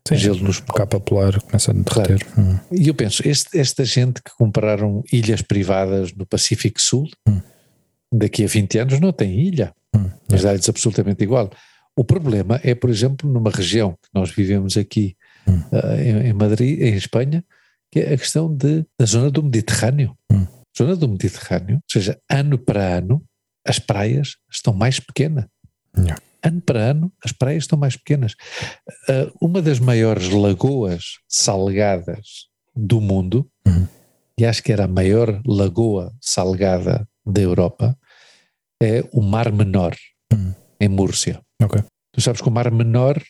Sim, 0.06 0.16
gelo 0.16 0.40
nos 0.40 0.60
capa 0.60 1.00
polar 1.00 1.40
começa 1.40 1.70
a 1.70 1.74
derreter. 1.74 2.24
Claro. 2.24 2.50
Hum. 2.50 2.58
E 2.72 2.88
eu 2.88 2.94
penso, 2.94 3.26
este, 3.26 3.58
esta 3.58 3.84
gente 3.84 4.22
que 4.22 4.30
compraram 4.36 5.02
ilhas 5.12 5.42
privadas 5.42 6.12
no 6.12 6.26
Pacífico 6.26 6.80
Sul, 6.80 7.08
hum. 7.26 7.40
daqui 8.12 8.44
a 8.44 8.46
20 8.46 8.78
anos 8.78 9.00
não 9.00 9.12
tem 9.12 9.40
ilha, 9.40 9.72
hum. 9.94 10.10
mas 10.28 10.42
dá-lhes 10.42 10.68
absolutamente 10.68 11.22
igual. 11.22 11.50
O 11.96 12.04
problema 12.04 12.60
é, 12.62 12.74
por 12.74 12.90
exemplo, 12.90 13.30
numa 13.30 13.50
região 13.50 13.92
que 13.92 14.08
nós 14.12 14.30
vivemos 14.30 14.76
aqui 14.76 15.16
uh, 15.46 16.00
em, 16.00 16.28
em, 16.28 16.32
Madrid, 16.32 16.80
em 16.80 16.94
Espanha, 16.94 17.44
que 17.94 18.00
é 18.00 18.12
a 18.12 18.18
questão 18.18 18.52
de, 18.52 18.84
da 18.98 19.06
zona 19.06 19.30
do 19.30 19.40
Mediterrâneo. 19.40 20.16
Hum. 20.28 20.48
Zona 20.76 20.96
do 20.96 21.08
Mediterrâneo, 21.08 21.76
ou 21.76 21.82
seja, 21.88 22.18
ano 22.28 22.58
para 22.58 22.96
ano, 22.96 23.24
as 23.64 23.78
praias 23.78 24.34
estão 24.50 24.74
mais 24.74 24.98
pequenas. 24.98 25.46
Yeah. 25.96 26.20
Ano 26.42 26.60
para 26.60 26.80
ano, 26.80 27.12
as 27.24 27.30
praias 27.30 27.62
estão 27.62 27.78
mais 27.78 27.96
pequenas. 27.96 28.32
Uh, 29.08 29.30
uma 29.40 29.62
das 29.62 29.78
maiores 29.78 30.28
lagoas 30.30 31.20
salgadas 31.28 32.48
do 32.74 33.00
mundo, 33.00 33.48
uhum. 33.64 33.86
e 34.36 34.44
acho 34.44 34.60
que 34.60 34.72
era 34.72 34.86
a 34.86 34.88
maior 34.88 35.40
lagoa 35.46 36.12
salgada 36.20 37.08
da 37.24 37.40
Europa, 37.40 37.96
é 38.82 39.08
o 39.12 39.22
Mar 39.22 39.52
Menor, 39.52 39.94
uhum. 40.32 40.52
em 40.80 40.88
Múrcia. 40.88 41.40
Okay. 41.62 41.84
Tu 42.12 42.20
sabes 42.20 42.40
que 42.40 42.48
o 42.48 42.52
Mar 42.52 42.72
Menor 42.72 43.22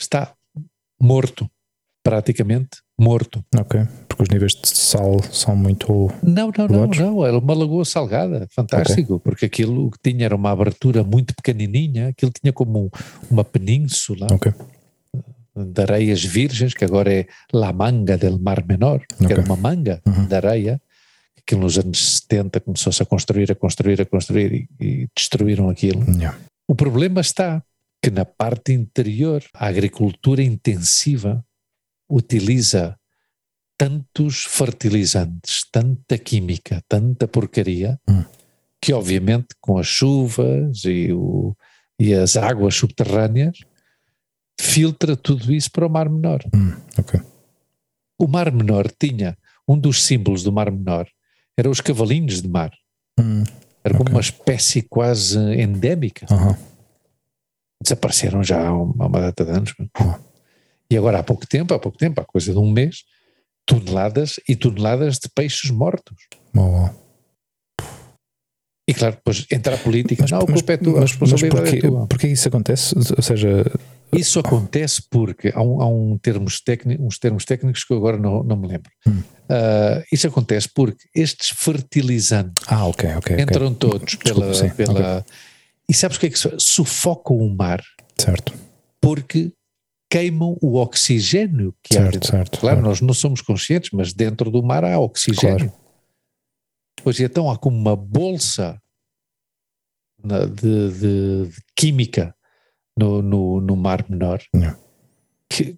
está 0.00 0.34
morto, 0.98 1.46
praticamente 2.08 2.78
morto. 2.98 3.44
Ok, 3.54 3.80
porque 4.08 4.22
os 4.22 4.28
níveis 4.28 4.52
de 4.52 4.68
sal 4.68 5.20
são 5.30 5.56
muito. 5.56 6.10
Não, 6.22 6.50
não, 6.56 6.68
não, 6.68 6.86
não, 6.86 7.26
era 7.26 7.38
uma 7.38 7.54
lagoa 7.54 7.84
salgada, 7.84 8.46
fantástico, 8.50 9.14
okay. 9.14 9.24
porque 9.24 9.46
aquilo 9.46 9.90
que 9.90 9.98
tinha 10.02 10.24
era 10.24 10.36
uma 10.36 10.50
abertura 10.50 11.02
muito 11.02 11.34
pequenininha, 11.34 12.08
aquilo 12.08 12.32
tinha 12.32 12.52
como 12.52 12.90
uma 13.30 13.44
península 13.44 14.28
okay. 14.30 14.52
de 15.54 15.82
areias 15.82 16.24
virgens, 16.24 16.74
que 16.74 16.84
agora 16.84 17.12
é 17.12 17.26
La 17.52 17.72
Manga 17.72 18.16
del 18.16 18.38
Mar 18.38 18.64
Menor, 18.66 19.00
que 19.06 19.24
okay. 19.24 19.36
era 19.36 19.42
uma 19.44 19.56
manga 19.56 20.00
uhum. 20.06 20.26
de 20.26 20.34
areia, 20.34 20.80
que 21.46 21.54
nos 21.54 21.78
anos 21.78 22.20
70 22.28 22.60
começou-se 22.60 23.02
a 23.02 23.06
construir, 23.06 23.50
a 23.52 23.54
construir, 23.54 24.00
a 24.00 24.06
construir 24.06 24.52
e, 24.52 24.84
e 24.84 25.08
destruíram 25.14 25.68
aquilo. 25.68 26.02
Yeah. 26.12 26.38
O 26.68 26.74
problema 26.74 27.20
está 27.20 27.62
que 28.02 28.10
na 28.10 28.24
parte 28.24 28.72
interior 28.72 29.42
a 29.54 29.66
agricultura 29.66 30.42
intensiva 30.42 31.44
utiliza 32.08 32.96
tantos 33.78 34.44
fertilizantes, 34.44 35.64
tanta 35.70 36.16
química, 36.16 36.82
tanta 36.88 37.28
porcaria, 37.28 38.00
hum. 38.08 38.24
que 38.80 38.92
obviamente 38.92 39.48
com 39.60 39.78
as 39.78 39.86
chuvas 39.86 40.84
e, 40.84 41.12
o, 41.12 41.54
e, 41.98 42.14
as 42.14 42.36
águas 42.36 42.74
subterrâneas 42.74 43.58
filtra 44.58 45.16
tudo 45.16 45.52
isso 45.52 45.70
para 45.70 45.86
o 45.86 45.90
Mar 45.90 46.08
Menor. 46.08 46.42
Hum, 46.54 46.74
okay. 46.98 47.20
O 48.18 48.26
Mar 48.26 48.50
Menor 48.50 48.90
tinha, 48.90 49.36
um 49.68 49.78
dos 49.78 50.04
símbolos 50.04 50.42
do 50.42 50.50
Mar 50.52 50.70
Menor 50.70 51.06
eram 51.58 51.70
os 51.70 51.80
cavalinhos 51.80 52.40
de 52.40 52.48
mar. 52.48 52.70
Hum, 53.18 53.44
Era 53.84 53.94
como 53.94 54.08
Ok. 54.08 54.14
uma 54.14 54.20
espécie 54.20 54.82
quase 54.82 55.38
endémica. 55.38 56.26
Desapareceram 57.82 58.42
já 58.42 58.66
há 58.66 58.72
uma, 58.72 59.04
há 59.04 59.06
uma 59.06 59.20
data 59.20 59.44
de 59.44 59.50
anos. 59.50 59.74
E 60.90 60.96
agora 60.96 61.18
há 61.18 61.22
pouco 61.22 61.46
tempo, 61.46 61.74
há 61.74 61.78
pouco 61.78 61.98
tempo, 61.98 62.20
há 62.20 62.24
coisa 62.24 62.52
de 62.52 62.58
um 62.58 62.70
mês, 62.70 63.04
toneladas 63.66 64.38
e 64.48 64.54
toneladas 64.54 65.18
de 65.18 65.28
peixes 65.28 65.70
mortos. 65.70 66.16
E 68.88 68.94
claro, 68.94 69.16
depois 69.16 69.44
entra 69.50 69.74
a 69.74 69.78
política. 69.78 70.22
Mas, 70.22 70.30
não, 70.30 70.40
a 70.40 70.46
mas, 70.48 70.62
é 70.68 70.76
tua, 70.76 70.92
mas, 70.92 71.00
mas 71.00 71.10
responsabilidade 71.10 71.70
porquê, 71.70 71.86
é 71.86 71.90
tua. 71.90 72.06
porquê 72.06 72.28
isso 72.28 72.48
acontece? 72.48 72.94
Ou 72.96 73.22
seja, 73.22 73.64
Isso 74.12 74.38
acontece 74.38 75.02
porque 75.10 75.52
há, 75.52 75.60
um, 75.60 75.82
há 75.82 75.88
um 75.88 76.16
termos 76.18 76.60
técnico, 76.60 77.02
uns 77.02 77.18
termos 77.18 77.44
técnicos 77.44 77.82
que 77.82 77.92
eu 77.92 77.96
agora 77.96 78.16
não, 78.16 78.44
não 78.44 78.56
me 78.56 78.68
lembro. 78.68 78.90
Hum. 79.06 79.22
Ah, 79.48 80.02
isso 80.12 80.26
acontece 80.28 80.68
porque 80.72 81.08
estes 81.14 81.50
fertilizantes 81.50 82.64
ah, 82.68 82.86
ok, 82.86 83.10
ok. 83.16 83.34
ok. 83.34 83.42
entram 83.42 83.74
todos 83.74 84.14
pela. 84.16 84.54
sim, 84.54 84.70
pela 84.70 85.24
E 85.88 85.94
sabes 85.94 86.16
o 86.16 86.20
que 86.20 86.26
é 86.26 86.30
que? 86.30 86.38
Sufocam 86.58 87.36
o 87.36 87.54
mar 87.54 87.82
Certo, 88.16 88.54
porque 89.00 89.52
queimam 90.10 90.56
o 90.62 90.76
oxigênio 90.76 91.74
que 91.82 91.96
há 91.96 92.02
certo, 92.02 92.12
dentro. 92.14 92.30
certo. 92.30 92.60
Claro, 92.60 92.76
certo. 92.76 92.86
nós 92.88 93.00
não 93.00 93.12
somos 93.14 93.40
conscientes, 93.40 93.90
mas 93.92 94.12
dentro 94.12 94.50
do 94.50 94.62
mar 94.62 94.84
há 94.84 94.98
oxigênio. 94.98 95.72
Pois 97.02 97.18
e 97.18 97.24
então 97.24 97.50
há 97.50 97.58
como 97.58 97.76
uma 97.76 97.94
bolsa 97.96 98.80
de, 100.22 100.46
de- 100.46 101.46
de 101.48 101.50
química 101.76 102.34
no, 102.98 103.20
no, 103.22 103.60
no 103.60 103.76
mar 103.76 104.04
menor 104.08 104.40
Yeah. 104.54 104.78
que, 105.50 105.76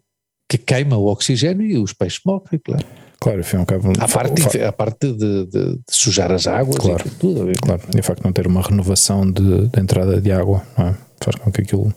que 0.48 0.56
queima 0.58 0.96
o 0.96 1.06
oxigênio 1.06 1.66
e 1.66 1.76
os 1.78 1.92
peixes 1.92 2.20
morrem, 2.24 2.58
claro. 2.64 2.84
Claro, 3.20 3.40
enfim, 3.40 3.56
ao 3.56 3.66
cabo, 3.66 3.92
A 3.98 4.06
parte, 4.08 4.62
a 4.62 4.72
parte 4.72 5.12
de, 5.12 5.46
de- 5.46 5.72
de 5.76 5.80
sujar 5.90 6.30
as 6.30 6.46
águas 6.46 6.76
Claro. 6.78 7.04
e 7.06 7.10
tudo. 7.10 7.52
Claro, 7.60 7.82
e 7.94 7.98
o 7.98 8.02
facto 8.02 8.20
de 8.20 8.24
não 8.26 8.32
ter 8.32 8.46
uma 8.46 8.62
renovação 8.62 9.28
de, 9.30 9.66
de 9.68 9.80
entrada 9.80 10.20
de 10.20 10.30
água, 10.30 10.64
não 10.78 10.86
é? 10.86 10.98
Faz 11.22 11.36
com 11.36 11.50
que 11.50 11.62
aquilo. 11.62 11.92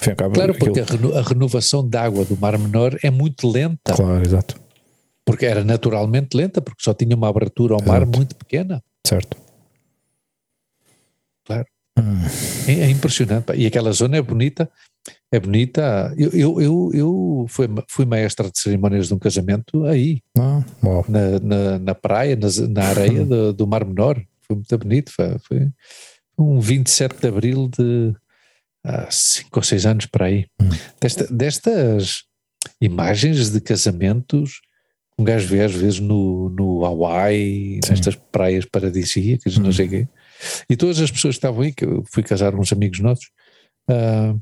Enfim, 0.00 0.10
acaba 0.10 0.34
Claro, 0.34 0.54
porque 0.54 0.80
a, 0.80 0.84
reno- 0.84 1.16
a 1.16 1.22
renovação 1.22 1.86
de 1.88 1.96
água 1.96 2.24
do 2.24 2.36
mar 2.36 2.58
menor 2.58 2.96
é 3.02 3.10
muito 3.10 3.48
lenta, 3.50 3.94
Claro, 3.94 4.22
exato. 4.24 4.60
porque 5.24 5.46
era 5.46 5.64
naturalmente 5.64 6.36
lenta, 6.36 6.60
porque 6.60 6.82
só 6.82 6.92
tinha 6.92 7.16
uma 7.16 7.28
abertura 7.28 7.74
ao 7.74 7.82
mar 7.82 8.02
Exato. 8.02 8.16
muito 8.18 8.36
pequena. 8.36 8.82
Certo. 9.06 9.36
Claro. 11.44 11.66
Hum, 11.98 12.20
É, 12.68 12.72
é 12.72 12.90
impressionante. 12.90 13.52
E 13.54 13.66
aquela 13.66 13.92
zona 13.92 14.16
é 14.18 14.22
bonita, 14.22 14.68
é 15.32 15.40
bonita. 15.40 16.12
Eu, 16.18 16.30
eu, 16.32 16.60
eu, 16.60 16.90
eu 16.92 17.46
fui, 17.48 17.66
fui 17.88 18.04
maestra 18.04 18.50
de 18.50 18.58
cerimónias 18.58 19.08
de 19.08 19.14
um 19.14 19.18
casamento 19.18 19.84
aí, 19.86 20.20
ah, 20.38 20.62
na, 21.08 21.38
na, 21.40 21.78
na 21.78 21.94
praia, 21.94 22.36
nas- 22.36 22.58
na, 22.58 22.84
areia 22.88 23.24
do, 23.24 23.52
do 23.52 23.66
Mar 23.66 23.84
Menor. 23.84 24.20
Foi 24.42 24.56
muito 24.56 24.78
bonito. 24.78 25.10
Foi, 25.12 25.38
foi 25.38 25.68
um 26.38 26.60
27 26.60 27.20
de 27.20 27.28
abril 27.28 27.68
de 27.68 28.14
há 28.86 29.10
5 29.10 29.48
ou 29.58 29.62
6 29.62 29.84
anos 29.86 30.06
para 30.06 30.26
aí. 30.26 30.46
Hum. 30.60 30.68
Desta- 31.00 31.26
destas 31.32 32.22
imagens 32.80 33.50
de 33.50 33.60
casamentos 33.60 34.60
um 35.18 35.24
gajo 35.24 35.48
vê 35.48 35.62
às 35.62 35.72
vezes 35.72 35.98
no, 35.98 36.50
no 36.50 36.84
Hawaii, 36.84 37.80
Sim. 37.82 37.90
nestas 37.90 38.14
praias 38.30 38.66
paradisíacas, 38.66 39.56
não 39.56 39.70
Hum. 39.70 39.72
sei 39.72 39.86
o 39.86 39.88
quê. 39.88 40.08
E 40.68 40.76
todas 40.76 41.00
as 41.00 41.10
pessoas 41.10 41.36
que 41.36 41.38
estavam 41.38 41.62
aí, 41.62 41.72
que 41.72 41.86
eu 41.86 42.04
fui 42.12 42.22
casar 42.22 42.54
uns 42.54 42.70
amigos 42.70 43.00
nossos, 43.00 43.30
ah, 43.88 44.34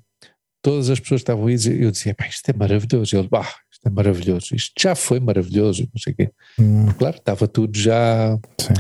todas 0.60 0.90
as 0.90 0.98
pessoas 0.98 1.20
que 1.20 1.30
estavam 1.30 1.46
aí, 1.46 1.54
eu 1.80 1.92
dizia, 1.92 2.12
pá, 2.12 2.26
isto 2.26 2.48
é 2.48 2.52
maravilhoso. 2.52 3.14
E 3.14 3.18
ele, 3.20 3.28
bah, 3.28 3.48
isto 3.70 3.86
é 3.86 3.90
maravilhoso, 3.90 4.52
isto 4.56 4.72
já 4.76 4.96
foi 4.96 5.20
maravilhoso, 5.20 5.88
não 5.94 6.00
sei 6.02 6.12
o 6.12 6.16
quê. 6.16 6.30
Hum, 6.58 6.86
Claro, 6.98 7.18
estava 7.18 7.46
tudo 7.46 7.78
já 7.78 8.36
sim. 8.60 8.74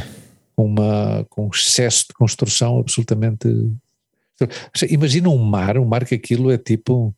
com, 0.56 0.64
uma, 0.64 1.24
com 1.30 1.46
um 1.46 1.50
excesso 1.54 2.06
de 2.08 2.14
construção 2.14 2.76
absolutamente. 2.80 3.46
Imagina 4.90 5.28
um 5.28 5.38
mar, 5.38 5.78
um 5.78 5.84
mar 5.84 6.04
que 6.04 6.14
aquilo 6.14 6.50
é 6.50 6.58
tipo, 6.58 7.14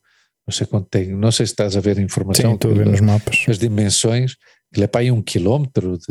não 0.47 0.53
sei 0.53 0.67
quanto 0.67 0.89
tem, 0.89 1.09
não 1.15 1.33
sei 1.33 1.47
se 1.47 1.53
estás 1.53 1.77
a 1.77 1.81
ver 1.81 1.99
a 1.99 2.03
informação, 2.03 2.51
Sim, 2.51 2.55
estou 2.55 2.71
a 2.71 2.75
ver 2.75 2.87
nos 2.87 3.01
mapas. 3.01 3.45
as 3.49 3.59
dimensões, 3.59 4.37
ele 4.75 4.85
é 4.85 4.87
para 4.87 5.01
aí 5.01 5.11
um 5.11 5.23
quilómetro 5.23 5.99
de, 5.99 6.07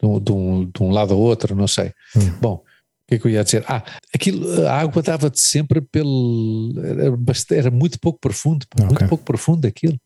de, 0.00 0.32
um, 0.32 0.70
de 0.70 0.82
um- 0.82 0.90
lado 0.90 1.12
ao 1.14 1.20
outro, 1.20 1.54
não 1.56 1.66
sei. 1.68 1.92
Hum. 2.16 2.30
Bom, 2.40 2.54
o 2.54 2.62
que 3.08 3.14
é 3.16 3.18
que 3.18 3.26
eu 3.26 3.30
ia 3.32 3.42
dizer? 3.44 3.64
Ah, 3.66 3.82
aquilo, 4.14 4.66
a 4.66 4.78
água 4.80 5.02
dava-te 5.02 5.40
sempre 5.40 5.80
pelo. 5.80 6.72
Era, 6.78 7.58
era 7.58 7.70
muito 7.70 7.98
pouco 7.98 8.20
profundo, 8.20 8.64
muito 8.86 9.08
pouco 9.08 9.24
profundo 9.24 9.66
aquilo. 9.66 9.98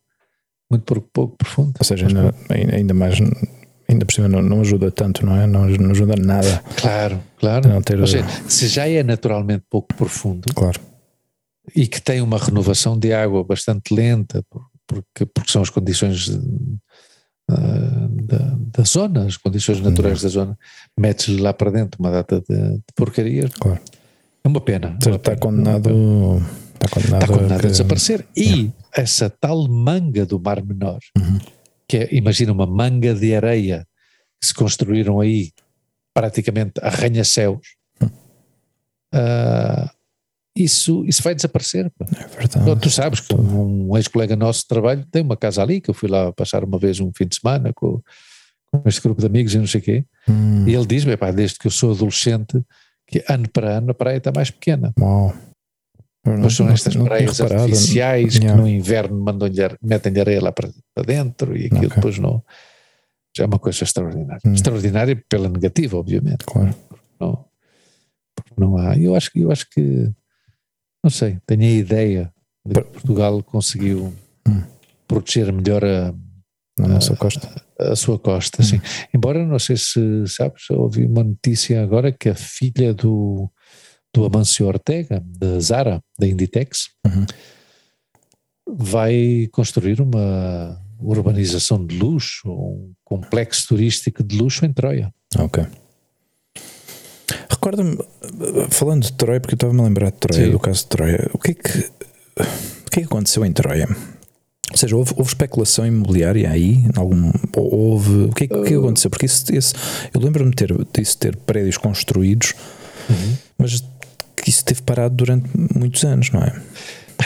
Muito 0.70 0.84
pouco, 0.84 1.08
pouco 1.12 1.36
profundo. 1.36 1.74
Ou 1.78 1.84
seja, 1.84 2.06
ainda- 2.08 2.34
ainda 2.74 2.94
mais, 2.94 3.18
ainda 3.88 4.04
por 4.04 4.12
cima 4.14 4.28
não, 4.28 4.40
não 4.42 4.60
ajuda 4.60 4.90
tanto, 4.90 5.24
não 5.24 5.36
é? 5.36 5.46
Não, 5.46 5.66
não 5.66 5.90
ajuda 5.90 6.14
nada. 6.16 6.62
Claro, 6.76 7.20
claro. 7.38 7.68
Não 7.68 7.82
ter, 7.82 8.00
Ou 8.00 8.06
seja, 8.06 8.24
se 8.48 8.66
já 8.68 8.88
é 8.88 9.02
naturalmente 9.02 9.64
pouco 9.70 9.94
profundo 9.94 10.52
claro, 10.54 10.80
e 11.74 11.86
que 11.86 12.00
tem 12.00 12.20
uma 12.20 12.38
renovação 12.38 12.98
de 12.98 13.12
água 13.12 13.42
bastante 13.44 13.94
lenta, 13.94 14.42
por- 14.50 14.66
porque, 14.86 15.24
porque 15.26 15.50
são 15.50 15.62
as 15.62 15.70
condições 15.70 16.30
ah, 17.50 18.08
da, 18.10 18.56
da 18.78 18.84
zona, 18.84 19.26
as 19.26 19.36
condições 19.36 19.80
naturais 19.80 20.22
da 20.22 20.28
zona, 20.28 20.58
metes-lhe 20.98 21.40
lá 21.40 21.52
para 21.52 21.70
dentro 21.70 21.98
uma 22.00 22.10
data 22.10 22.42
de, 22.48 22.56
de 22.78 22.82
porcarias. 22.94 23.50
claro. 23.58 23.80
É 24.42 24.48
uma 24.48 24.60
pena. 24.60 24.94
Seja, 25.02 25.08
é 25.08 25.12
uma 25.12 25.16
está 25.16 25.30
pena, 25.30 25.40
condenado, 25.40 25.90
está 26.74 26.88
condenado, 26.90 27.22
Está 27.22 27.26
condenado 27.34 27.58
a 27.58 27.62
que- 27.62 27.66
desaparecer. 27.68 28.26
E 28.36 28.70
essa 28.94 29.30
tal 29.30 29.66
manga 29.68 30.26
do 30.26 30.38
Mar 30.38 30.62
Menor, 30.62 30.98
Uhum. 31.18 31.38
Que 31.88 31.96
é, 31.98 32.08
imagina 32.14 32.52
uma 32.52 32.66
manga 32.66 33.14
de 33.14 33.34
areia 33.34 33.86
que 34.40 34.46
se 34.48 34.54
construíram 34.54 35.20
aí 35.20 35.52
praticamente 36.14 36.74
arranha-céus, 36.82 37.60
Hum. 38.00 38.08
ah, 39.12 39.90
isso, 40.56 41.04
isso 41.04 41.20
vai 41.22 41.34
desaparecer. 41.34 41.92
É 42.00 42.26
verdade. 42.28 42.64
Não, 42.64 42.78
tu 42.78 42.88
sabes 42.88 43.18
que 43.20 43.34
um 43.34 43.96
ex-colega 43.96 44.36
nosso 44.36 44.60
de 44.60 44.68
trabalho 44.68 45.04
tem 45.10 45.22
uma 45.22 45.36
casa 45.36 45.60
ali, 45.62 45.80
que 45.80 45.90
eu 45.90 45.94
fui 45.94 46.08
lá 46.08 46.32
passar 46.32 46.62
uma 46.62 46.78
vez 46.78 47.00
um 47.00 47.10
fim 47.16 47.26
de 47.26 47.36
semana 47.36 47.72
com, 47.72 48.00
com 48.70 48.82
este 48.86 49.00
grupo 49.00 49.20
de 49.20 49.26
amigos 49.26 49.52
e 49.54 49.58
não 49.58 49.66
sei 49.66 49.80
o 49.80 49.84
quê, 49.84 50.04
Hum, 50.28 50.66
e 50.68 50.74
ele 50.74 50.86
diz-me, 50.86 51.12
"Epá, 51.12 51.30
desde 51.32 51.58
que 51.58 51.66
eu 51.66 51.70
sou 51.72 51.92
adolescente, 51.92 52.62
que 53.06 53.22
ano 53.28 53.48
para 53.48 53.78
ano 53.78 53.90
a 53.90 53.94
praia 53.94 54.16
está 54.18 54.30
mais 54.34 54.50
pequena. 54.50 54.92
uau. 54.98 55.34
Mas 56.24 56.54
são 56.54 56.66
não- 56.66 56.72
estas 56.72 56.94
não 56.94 57.04
praias 57.04 57.38
reparado. 57.38 57.62
artificiais 57.64 58.34
Yeah. 58.36 58.54
que 58.54 58.60
no 58.62 58.68
inverno 58.68 59.24
metem-lhe 59.82 60.20
areia 60.20 60.42
lá 60.42 60.52
para, 60.52 60.70
para 60.94 61.04
dentro 61.04 61.56
e 61.56 61.66
aquilo 61.66 61.86
Ok. 61.86 61.96
depois 61.96 62.18
não. 62.18 62.42
Já 63.36 63.44
é 63.44 63.46
uma 63.46 63.58
coisa 63.58 63.84
extraordinária. 63.84 64.40
Hum. 64.46 64.54
Extraordinária 64.54 65.22
pela 65.28 65.48
negativa, 65.48 65.96
obviamente. 65.98 66.44
Claro. 66.46 66.74
Não, 67.20 67.44
porque 68.34 68.52
não 68.56 68.76
há. 68.78 68.96
Eu 68.96 69.14
acho, 69.14 69.30
que- 69.30 69.40
eu 69.40 69.50
acho 69.52 69.68
que, 69.70 70.10
não 71.02 71.10
sei, 71.10 71.38
tenho 71.46 71.62
a 71.62 71.64
ideia 71.66 72.32
de 72.66 72.74
que 72.74 72.88
Portugal 72.90 73.42
conseguiu 73.42 74.14
Hum. 74.48 74.62
proteger 75.06 75.52
melhor 75.52 75.84
a, 75.84 76.14
nossa 76.78 77.14
costa. 77.16 77.48
a 77.78 77.94
sua 77.96 78.18
costa. 78.18 78.62
Sim. 78.62 78.80
Embora, 79.12 79.44
não 79.44 79.58
sei 79.58 79.76
se 79.76 80.00
sabes, 80.28 80.70
ouvi 80.70 81.04
uma 81.04 81.22
notícia 81.24 81.82
agora 81.82 82.10
que 82.12 82.28
a 82.28 82.34
filha 82.34 82.94
do, 82.94 83.50
do 84.14 84.24
Amancio 84.24 84.66
Ortega, 84.66 85.22
da 85.26 85.58
Zara, 85.60 86.00
da 86.18 86.26
Inditex, 86.26 86.88
Uhum. 87.06 87.26
vai 88.66 89.48
construir 89.52 90.00
uma 90.00 90.80
urbanização 91.00 91.84
de 91.84 91.98
luxo, 91.98 92.48
um 92.48 92.92
complexo 93.04 93.68
turístico 93.68 94.22
de 94.22 94.36
luxo 94.38 94.64
em 94.64 94.72
Troia. 94.72 95.12
Ok. 95.38 95.64
Recorda-me, 97.50 97.98
falando 98.70 99.02
de 99.02 99.12
Troia, 99.12 99.40
porque 99.40 99.54
eu 99.54 99.56
estava-me 99.56 99.80
a 99.80 99.84
lembrar 99.84 100.10
de 100.10 100.18
Troia, 100.18 100.46
Sim. 100.46 100.50
do 100.52 100.58
caso 100.58 100.80
de 100.82 100.86
Troia, 100.86 101.30
o 101.32 101.38
que 101.38 101.50
é 101.50 101.54
que, 101.54 101.78
o 101.78 102.90
que, 102.90 102.98
é 102.98 103.02
que 103.02 103.04
aconteceu 103.04 103.44
em 103.44 103.52
Troia? 103.52 103.88
Ou 104.70 104.76
seja, 104.76 104.96
houve, 104.96 105.12
houve 105.16 105.28
especulação 105.28 105.86
imobiliária 105.86 106.50
aí? 106.50 106.84
Algum, 106.96 107.30
ou 107.56 107.74
houve, 107.74 108.24
o 108.24 108.32
que 108.32 108.44
é 108.44 108.48
que, 108.48 108.54
o 108.54 108.62
que 108.64 108.74
aconteceu? 108.74 109.10
Porque 109.10 109.26
isso, 109.26 109.44
esse- 109.54 109.74
eu 110.12 110.20
lembro-me 110.20 110.50
de 110.50 110.56
ter, 110.56 110.74
disso 110.92 111.18
ter 111.18 111.36
prédios 111.36 111.76
construídos, 111.76 112.54
mas 113.58 113.82
que 114.44 114.50
isso 114.50 114.62
teve 114.62 114.82
parado 114.82 115.14
durante 115.16 115.48
muitos 115.74 116.04
anos, 116.04 116.30
não 116.30 116.42
é? 116.42 116.62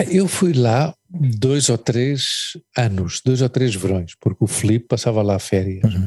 Eu 0.09 0.29
fui 0.29 0.53
lá 0.53 0.95
dois 1.11 1.69
ou 1.69 1.77
três 1.77 2.23
anos, 2.77 3.21
dois 3.25 3.43
ou 3.43 3.49
três 3.49 3.75
verões, 3.75 4.13
porque 4.21 4.45
o 4.45 4.47
Filipe 4.47 4.87
passava 4.87 5.21
lá 5.23 5.37
férias. 5.41 5.93
Uhum. 5.93 6.07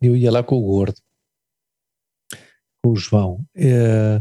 Eu 0.00 0.16
ia 0.16 0.30
lá 0.30 0.42
com 0.44 0.54
o 0.56 0.60
Gordo, 0.62 0.94
com 2.84 2.90
o 2.92 2.96
João. 2.96 3.40
Eh, 3.56 4.20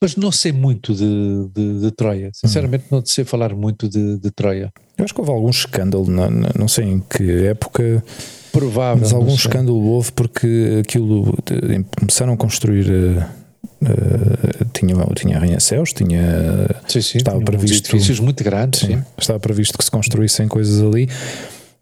mas 0.00 0.14
não 0.14 0.30
sei 0.30 0.52
muito 0.52 0.94
de, 0.94 1.48
de, 1.52 1.80
de 1.80 1.90
Troia. 1.90 2.30
Sinceramente, 2.32 2.84
não 2.90 3.04
sei 3.04 3.24
falar 3.24 3.52
muito 3.54 3.88
de, 3.88 4.18
de 4.18 4.30
Troia. 4.30 4.72
Eu 4.96 5.04
acho 5.04 5.12
que 5.14 5.20
houve 5.20 5.32
algum 5.32 5.50
escândalo, 5.50 6.08
na- 6.08 6.30
não 6.56 6.68
sei 6.68 6.84
em 6.84 7.00
que 7.00 7.46
época, 7.46 8.04
Provável. 8.52 9.00
mas 9.02 9.10
não 9.12 9.18
algum 9.20 9.34
escândalo 9.34 9.80
houve 9.82 10.12
porque 10.12 10.80
aquilo 10.80 11.36
de- 11.44 11.84
começaram 11.98 12.32
a 12.34 12.36
construir. 12.36 12.86
eh, 12.88 13.39
eh, 13.82 14.64
tinha, 14.72 14.94
tinha 15.16 15.36
arranha-céus, 15.36 15.92
tinha 15.92 16.66
Sim, 16.88 17.00
sim, 17.00 17.18
estava 17.18 17.36
tinha 17.38 17.46
previsto- 17.46 17.88
edifícios 17.90 18.20
muito 18.20 18.42
grandes. 18.44 18.80
Sim. 18.80 18.96
Sim, 18.98 19.04
estava 19.18 19.40
previsto 19.40 19.76
que 19.78 19.84
se 19.84 19.90
construíssem 19.90 20.48
coisas 20.48 20.82
ali 20.82 21.08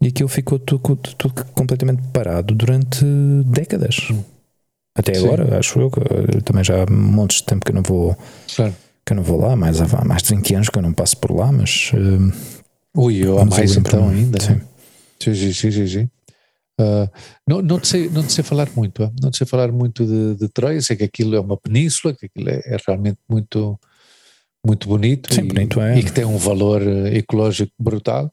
e 0.00 0.08
aquilo 0.08 0.28
ficou 0.28 0.58
tudo, 0.58 0.96
tudo 0.96 1.44
completamente 1.54 2.02
parado 2.12 2.54
durante 2.54 3.04
décadas. 3.46 3.96
Até 4.96 5.14
Sim. 5.14 5.26
agora, 5.26 5.58
acho 5.58 5.78
eu 5.80 5.90
eu 6.34 6.42
também 6.42 6.64
já 6.64 6.82
há 6.82 6.86
montes 6.90 7.38
de 7.38 7.44
tempo 7.44 7.64
que 7.64 7.70
eu 7.70 7.74
não 7.76 7.82
vou, 7.82 8.16
Claro. 8.54 8.74
que 9.06 9.12
eu 9.12 9.16
não 9.16 9.22
vou 9.22 9.40
lá, 9.40 9.54
mais 9.56 9.80
há 9.80 10.04
mais 10.04 10.22
de 10.22 10.34
20 10.34 10.54
anos 10.54 10.68
que 10.68 10.78
eu 10.78 10.82
não 10.82 10.92
passo 10.92 11.16
por 11.16 11.30
lá, 11.34 11.50
mas 11.52 11.92
eh, 11.94 12.58
Ui, 12.96 13.16
eu 13.24 13.38
há 13.38 13.44
mais 13.44 13.76
então 13.76 14.08
ainda. 14.08 14.40
sim. 14.40 14.52
né? 14.54 14.60
Sim, 15.20 15.34
sim, 15.34 15.70
sim, 15.72 15.86
sim. 15.86 16.10
Ah, 16.78 17.10
não, 17.46 17.60
não, 17.60 17.80
te 17.80 17.88
sei, 17.88 18.08
não 18.08 18.22
te 18.22 18.32
sei 18.32 18.44
falar 18.44 18.68
muito, 18.76 19.02
ah. 19.02 19.12
não 19.20 19.30
te 19.30 19.38
sei 19.38 19.46
falar 19.46 19.72
muito 19.72 20.06
de, 20.06 20.36
de 20.36 20.48
Troia, 20.48 20.80
sei 20.80 20.96
que 20.96 21.04
aquilo 21.04 21.34
é 21.34 21.40
uma 21.40 21.56
península, 21.56 22.14
que 22.14 22.26
aquilo 22.26 22.48
é, 22.48 22.60
é 22.64 22.76
realmente 22.86 23.18
muito, 23.28 23.78
muito 24.64 24.86
bonito, 24.86 25.34
Sim, 25.34 25.42
e, 25.42 25.48
bonito 25.48 25.80
é. 25.80 25.98
e 25.98 26.04
que 26.04 26.12
tem 26.12 26.24
um 26.24 26.38
valor 26.38 26.80
eh, 26.82 27.16
ecológico 27.18 27.72
brutal, 27.78 28.32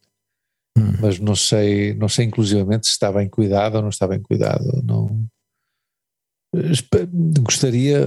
Hum. 0.77 0.91
mas 0.99 1.19
não 1.19 1.37
sei, 1.37 1.93
não 1.93 2.09
sei 2.09 2.25
inclusivamente 2.25 2.85
se 2.85 2.91
está 2.91 3.09
bem 3.09 3.29
cuidado 3.29 3.75
ou 3.75 3.81
não 3.81 3.87
está 3.87 4.05
bem 4.05 4.21
cuidado. 4.21 4.83
Não, 4.83 5.25
gostaria, 7.41 8.03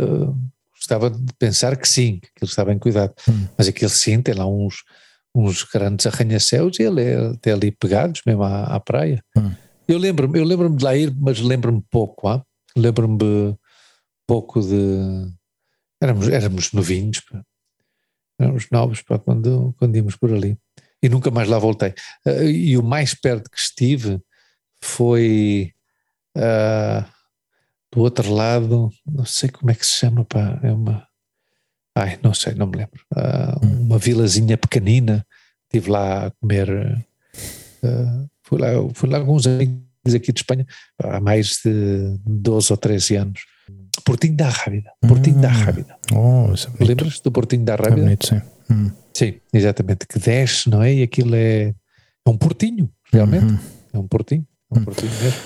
gostava 0.77 1.09
de 1.09 1.33
pensar 1.39 1.79
que 1.79 1.89
sim, 1.89 2.19
que 2.21 2.29
aquilo 2.37 2.49
está 2.51 2.67
bem 2.67 2.79
cuidado, 2.79 3.15
Hum. 3.27 3.47
mas 3.57 3.69
aquele 3.69 3.91
sim 3.91 4.21
tem 4.21 4.35
lá 4.35 4.47
uns, 4.47 4.85
uns 5.35 5.65
grandes 5.65 6.07
arranha-céus 6.07 6.79
e 6.79 6.83
ele 6.83 7.03
é 7.03 7.17
até 7.29 7.53
ali 7.53 7.71
pegados 7.71 8.21
mesmo 8.27 8.43
à, 8.43 8.65
à 8.65 8.79
praia. 8.79 9.25
Hum. 9.35 9.51
Eu 9.89 9.99
lembro-me, 9.99 10.39
eu 10.39 10.45
lembro-me 10.45 10.77
de 10.77 10.85
lá 10.85 10.95
ir, 10.95 11.15
mas 11.17 11.41
lembro-me 11.41 11.83
pouco, 11.91 12.29
ah? 12.29 12.45
lembro-me 12.77 13.57
pouco 14.27 14.61
de 14.61 15.33
éramos, 16.01 16.29
éramos 16.29 16.73
novinhos, 16.73 17.21
pá. 17.21 17.43
éramos 18.39 18.69
novos 18.71 19.03
pá, 19.03 19.19
quando, 19.19 19.75
quando 19.79 19.97
íamos 19.97 20.15
por 20.17 20.33
ali 20.33 20.57
e 21.03 21.09
nunca 21.09 21.31
mais 21.31 21.49
lá 21.49 21.59
voltei. 21.59 21.95
Ah, 22.27 22.45
e 22.45 22.77
o 22.77 22.83
mais 22.83 23.15
perto 23.15 23.51
que 23.51 23.59
estive 23.59 24.21
foi 24.83 25.73
ah, 26.37 27.09
do 27.93 28.01
outro 28.01 28.33
lado, 28.33 28.91
não 29.07 29.25
sei 29.25 29.49
como 29.49 29.71
é 29.71 29.75
que 29.75 29.87
se 29.87 29.93
chama, 29.93 30.25
pá, 30.25 30.61
é 30.63 30.73
uma. 30.73 31.07
Ai, 31.97 32.19
não 32.23 32.35
sei, 32.35 32.55
não 32.55 32.67
me 32.67 32.77
lembro. 32.79 33.05
Ah, 33.17 33.59
uma 33.63 33.99
vilazinha 33.99 34.57
pequenina, 34.59 35.27
estive 35.65 35.91
lá 35.91 36.27
a 36.27 36.31
comer. 36.33 37.07
ah, 37.83 38.27
fui, 38.49 38.59
lá, 38.61 38.69
fui 38.95 39.09
lá 39.11 39.21
com 39.25 39.35
uns 39.37 39.47
amigos 39.47 39.79
aqui 40.15 40.33
de 40.33 40.41
Espanha 40.41 40.67
há 41.03 41.21
mais 41.21 41.61
de 41.65 42.19
12 42.27 42.73
ou 42.73 42.77
13 42.77 43.17
anos. 43.17 43.41
Portinho 44.05 44.35
da 44.37 44.49
Rábida. 44.49 44.91
Portinho 45.07 45.39
da 45.41 45.49
Hum. 45.49 45.53
Rábida. 45.53 45.97
oh, 46.15 46.53
é. 46.83 46.85
Lembras 46.85 47.21
do 47.21 47.31
Portinho 47.31 47.65
da 47.65 47.75
É 47.75 47.77
Rábida? 47.77 48.03
bonito, 48.03 48.27
sim. 48.27 48.41
Hum. 48.71 48.91
Sim, 49.15 49.35
exatamente. 49.53 50.07
Que 50.07 50.19
desce, 50.19 50.71
não 50.71 50.83
é? 50.83 50.95
E 50.95 51.03
aquilo 51.03 51.35
é, 51.35 51.69
é 52.27 52.31
um 52.31 52.37
portinho, 52.39 52.89
realmente. 53.13 53.45
Uhum. 53.47 53.59
É 53.93 53.99
um 53.99 54.07
portinho. 54.07 54.47
É 54.75 54.79
um 54.79 54.85
portinho 54.85 55.11
mesmo. 55.23 55.39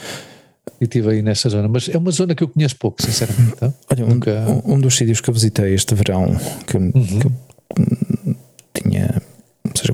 E 0.80 0.84
estive 0.84 1.10
aí 1.10 1.22
nessa 1.22 1.48
zona. 1.48 1.66
Mas 1.68 1.88
é 1.88 1.96
uma 1.96 2.10
zona 2.10 2.34
que 2.34 2.42
eu 2.44 2.48
conheço 2.48 2.76
pouco, 2.76 3.00
sinceramente. 3.02 3.56
tá? 3.56 3.72
Olha, 3.90 4.04
um, 4.04 4.08
Nunca- 4.08 4.40
um- 4.66 4.74
um 4.74 4.80
dos 4.80 4.94
sítios 4.96 5.20
que 5.20 5.30
eu 5.30 5.34
visitei 5.34 5.72
este 5.74 5.94
verão 5.94 6.26
que 6.66 6.76
Uhum. 6.76 6.92
que 6.92 7.26
eu, 7.26 7.32
hum, 7.78 8.34
tinha, 8.74 9.21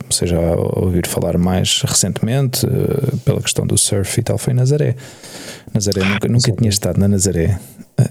comecei 0.08 0.26
já 0.26 0.38
a 0.38 0.80
ouvir 0.80 1.06
falar 1.06 1.36
mais 1.36 1.82
recentemente 1.82 2.66
eh, 2.66 3.16
pela 3.24 3.40
questão 3.42 3.66
do 3.66 3.76
surf 3.76 4.18
e 4.18 4.22
tal, 4.22 4.38
foi 4.38 4.54
Nazaré. 4.54 4.96
Nazaré, 5.72 6.02
nunca, 6.04 6.28
nunca 6.28 6.52
tinha 6.52 6.70
estado 6.70 6.98
na 6.98 7.06
Nazaré. 7.06 7.58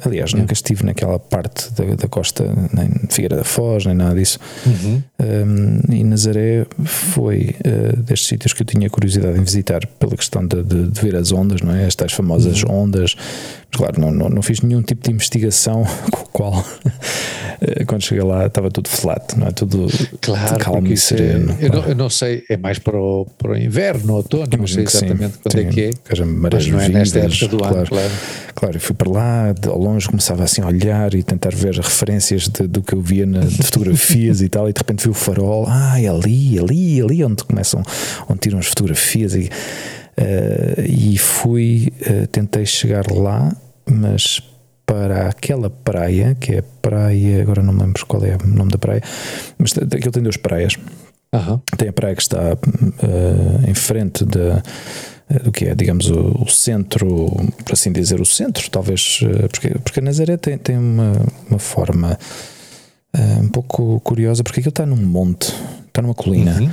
Aliás, 0.05 0.33
nunca 0.33 0.51
estive 0.53 0.83
naquela 0.85 1.17
parte 1.17 1.71
da, 1.73 1.95
da 1.95 2.07
costa, 2.09 2.43
nem 2.73 2.89
Figueira 3.09 3.37
da 3.37 3.43
Foz, 3.45 3.85
nem 3.85 3.95
nada 3.95 4.15
disso. 4.15 4.37
Uhum. 4.65 5.01
Um, 5.19 5.93
e 5.93 6.03
Nazaré 6.03 6.65
foi 6.83 7.55
uh, 7.65 7.95
destes 8.03 8.27
sítios 8.27 8.53
que 8.53 8.63
eu 8.63 8.65
tinha 8.65 8.89
curiosidade 8.89 9.39
em 9.39 9.43
visitar 9.43 9.85
pela 9.99 10.15
questão 10.17 10.45
de, 10.45 10.61
de- 10.61 10.87
de 10.89 11.01
ver 11.01 11.15
as 11.15 11.31
ondas, 11.31 11.61
não 11.61 11.73
é? 11.73 11.85
As 11.85 11.95
tais 11.95 12.11
famosas 12.11 12.63
Uhum. 12.63 12.83
ondas. 12.83 13.15
Mas 13.69 13.79
claro, 13.79 13.99
não, 13.99 14.11
não, 14.11 14.29
não 14.29 14.41
fiz 14.41 14.61
nenhum 14.61 14.81
tipo 14.81 15.03
de 15.03 15.11
investigação 15.11 15.83
com 16.11 16.21
o 16.21 16.27
qual, 16.31 16.59
uh, 16.59 17.85
quando 17.85 18.01
cheguei 18.03 18.23
lá, 18.23 18.45
estava 18.47 18.69
tudo 18.69 18.89
flat, 18.89 19.37
não 19.37 19.47
é? 19.47 19.51
Tudo 19.51 19.87
Claro, 20.21 20.57
calmo 20.59 20.87
e 20.87 20.93
é- 20.93 20.95
sereno. 20.95 21.55
eu, 21.59 21.69
pá. 21.71 21.75
não, 21.77 21.85
eu 21.85 21.95
não 21.95 22.09
sei, 22.09 22.43
é 22.49 22.57
mais 22.57 22.79
para 22.79 22.97
o, 22.97 23.25
para 23.37 23.51
o 23.51 23.57
inverno, 23.57 24.13
outono, 24.15 24.47
não 24.57 24.67
sei 24.67 24.83
que 24.83 24.91
sim. 24.91 25.05
exatamente 25.05 25.37
quando 25.39 25.55
é 25.57 25.63
Sim, 25.63 25.69
que 25.69 25.81
é. 25.81 25.89
que 25.91 26.23
marés 26.25 26.67
Mas 26.67 26.73
não 26.73 26.79
é 26.81 26.89
nesta 26.89 27.19
época 27.19 27.47
do 27.47 27.63
ano, 27.63 27.73
claro. 27.73 27.87
claro. 27.89 28.11
Claro, 28.55 28.75
eu 28.75 28.81
fui 28.81 28.95
para 28.95 29.11
lá, 29.11 29.51
de- 29.53 29.69
ao 29.77 29.83
longe 29.83 30.07
começava 30.07 30.43
assim 30.43 30.61
a 30.61 30.67
olhar 30.67 31.13
e 31.13 31.21
tentar 31.21 31.53
ver 31.53 31.75
referências 31.75 32.47
de- 32.49 32.67
do 32.67 32.81
que 32.81 32.93
eu 32.93 33.01
via 33.01 33.25
na, 33.25 33.41
de 33.41 33.63
fotografias 33.63 34.41
e 34.41 34.49
tal, 34.49 34.67
e 34.67 34.73
de 34.73 34.79
repente 34.79 35.03
vi 35.03 35.09
o 35.09 35.13
farol, 35.13 35.65
ah, 35.67 36.01
é 36.01 36.07
ali, 36.07 36.57
ali, 36.59 36.99
ali, 37.01 37.23
onde 37.23 37.43
começam, 37.43 37.83
onde 38.27 38.39
tiram 38.39 38.57
as 38.59 38.65
fotografias 38.65 39.35
e, 39.35 39.49
eh, 40.17 40.85
e 40.89 41.17
fui, 41.17 41.93
eh, 42.01 42.25
tentei 42.31 42.65
chegar 42.65 43.09
lá, 43.11 43.55
mas 43.89 44.41
para 44.85 45.27
aquela 45.29 45.69
praia, 45.69 46.35
que 46.39 46.55
é 46.55 46.59
a 46.59 46.63
praia, 46.81 47.41
agora 47.41 47.61
não 47.61 47.73
me 47.73 47.81
lembro 47.81 48.05
qual 48.05 48.23
é 48.25 48.35
o 48.43 48.47
nome 48.47 48.71
da 48.71 48.77
praia, 48.77 49.01
mas 49.59 49.73
aquilo 49.77 50.11
tem 50.11 50.23
duas 50.23 50.37
praias. 50.37 50.75
Aham. 51.33 51.61
Tem 51.77 51.89
a 51.89 51.93
praia 51.93 52.15
que 52.15 52.21
está 52.21 52.57
eh, 53.03 53.69
em 53.69 53.73
frente 53.73 54.23
da 54.25 54.63
eh, 55.29 55.39
do 55.39 55.51
que 55.51 55.65
é, 55.65 55.75
digamos, 55.75 56.09
o, 56.09 56.43
o 56.43 56.47
centro, 56.49 57.07
por 57.65 57.73
assim 57.73 57.91
dizer, 57.91 58.19
o 58.21 58.25
centro, 58.25 58.69
talvez, 58.69 59.19
eh, 59.23 59.47
porque, 59.47 59.69
porque 59.83 59.99
a 59.99 60.03
Nazaré 60.03 60.37
tem, 60.37 60.57
tem 60.57 60.77
uma, 60.77 61.13
uma 61.49 61.59
forma 61.59 62.17
eh, 63.13 63.37
um 63.41 63.49
pouco 63.49 63.99
curiosa, 64.01 64.43
porque 64.43 64.59
aquilo 64.59 64.69
está 64.71 64.85
num 64.85 64.95
monte, 64.95 65.53
está 65.87 66.01
numa 66.01 66.13
colina. 66.13 66.59
Uhum. 66.59 66.69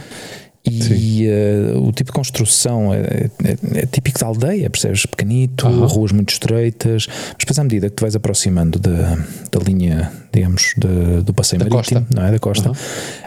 E 0.67 1.27
eh, 1.27 1.75
o 1.77 1.93
tipo 1.93 2.11
de 2.11 2.15
construção 2.17 2.93
é, 2.95 3.29
é- 3.45 3.81
é 3.83 3.87
típico 3.87 4.19
da 4.19 4.27
aldeia, 4.27 4.71
percebes? 4.71 5.05
Pequenito, 5.05 5.67
Aham. 5.67 5.87
ruas 5.87 6.11
muito 6.11 6.31
estreitas, 6.33 7.07
mas 7.07 7.37
depois, 7.39 7.59
à 7.59 7.63
medida 7.65 7.91
que 7.91 7.97
tu 7.97 8.01
vais 8.01 8.17
aproximando 8.17 8.79
da, 8.79 9.15
da 9.53 9.61
linha, 9.63 10.11
digamos, 10.35 10.75
da- 10.77 11.21
do 11.23 11.33
passeio 11.33 11.61
Da 11.63 11.71
marítimo, 11.71 12.01
costa. 12.03 12.17
não 12.21 12.27
é? 12.27 12.33
Da 12.33 12.39
costa, 12.39 12.69
Aham. 12.71 12.77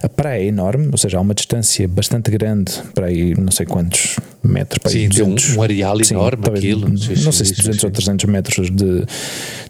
a 0.03 0.09
praia 0.09 0.43
é 0.43 0.45
enorme, 0.45 0.89
ou 0.91 0.97
seja, 0.97 1.17
há 1.17 1.21
uma 1.21 1.33
distância 1.33 1.87
bastante 1.87 2.29
grande 2.29 2.71
para 2.93 3.07
aí, 3.07 3.33
não 3.35 3.51
sei 3.51 3.65
quantos 3.65 4.17
metros, 4.43 4.77
para 4.79 4.91
aí 4.91 5.03
Sim, 5.03 5.09
tem 5.09 5.23
um, 5.23 5.35
200, 5.35 5.55
um 5.57 5.61
areal 5.61 6.03
Sim, 6.03 6.13
enorme 6.15 6.43
talvez, 6.43 6.63
aquilo. 6.63 6.89
Não 6.89 6.97
sei 7.31 7.45
se 7.45 7.55
sim, 7.55 7.61
200 7.61 7.83
ou 7.83 7.89
sim. 7.89 7.93
300 7.93 8.25
metros 8.29 8.69
de, 8.71 9.05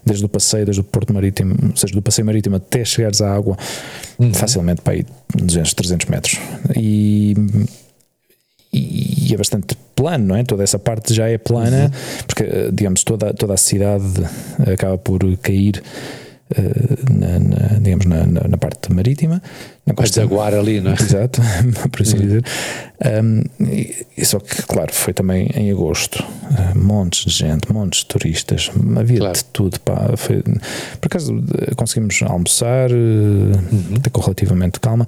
desde 0.04 0.24
o 0.24 0.28
passeio, 0.28 0.64
desde 0.64 0.80
o 0.80 0.84
Porto 0.84 1.12
Marítimo, 1.14 1.54
ou 1.70 1.76
seja, 1.76 1.92
do 1.94 2.02
passeio 2.02 2.26
marítimo 2.26 2.56
até 2.56 2.84
chegares 2.84 3.20
à 3.20 3.32
água, 3.34 3.56
Uhum. 4.18 4.34
facilmente 4.34 4.80
para 4.82 4.94
aí 4.94 5.06
200, 5.36 5.72
300 5.74 6.06
metros. 6.08 6.38
E, 6.76 7.34
e 8.72 9.32
é 9.32 9.36
bastante 9.36 9.76
plano, 9.94 10.26
não 10.26 10.36
é? 10.36 10.44
Toda 10.44 10.62
essa 10.62 10.78
parte 10.78 11.14
já 11.14 11.28
é 11.28 11.38
plana, 11.38 11.84
Uhum. 11.84 12.22
porque, 12.26 12.42
eh, 12.44 12.70
digamos, 12.72 13.02
toda, 13.04 13.32
toda 13.34 13.54
a 13.54 13.56
cidade 13.56 14.04
acaba 14.70 14.98
por 14.98 15.20
cair. 15.38 15.82
Eh, 16.56 17.12
na, 17.12 17.38
na- 17.38 17.78
digamos 17.80 18.06
na, 18.06 18.26
na, 18.26 18.56
parte 18.56 18.92
marítima 18.92 19.42
na 19.86 19.94
costa 19.94 20.20
desaguar 20.20 20.54
ali, 20.54 20.80
não 20.80 20.90
é? 20.90 20.94
Exato, 20.94 21.40
por 21.90 22.02
assim 22.02 22.16
Uhum. 22.16 22.22
dizer. 22.22 22.44
Um, 23.22 23.42
e, 23.64 24.06
e 24.16 24.24
só 24.24 24.38
que, 24.40 24.62
claro, 24.62 24.92
foi 24.92 25.12
também 25.14 25.50
em 25.54 25.70
agosto. 25.70 26.22
Uh, 26.22 26.78
montes 26.78 27.24
de 27.24 27.30
gente, 27.38 27.72
montes 27.72 28.00
de 28.00 28.06
turistas, 28.06 28.70
havia 28.98 29.18
Claro. 29.18 29.34
de 29.36 29.44
tudo. 29.44 29.80
Pá. 29.80 30.14
Foi, 30.16 30.42
por 30.42 31.06
acaso 31.06 31.34
uh, 31.34 31.74
conseguimos 31.76 32.20
almoçar, 32.22 32.90
uh, 32.90 32.94
Uhum. 32.94 34.00
com 34.12 34.20
relativamente 34.20 34.80
calma, 34.80 35.06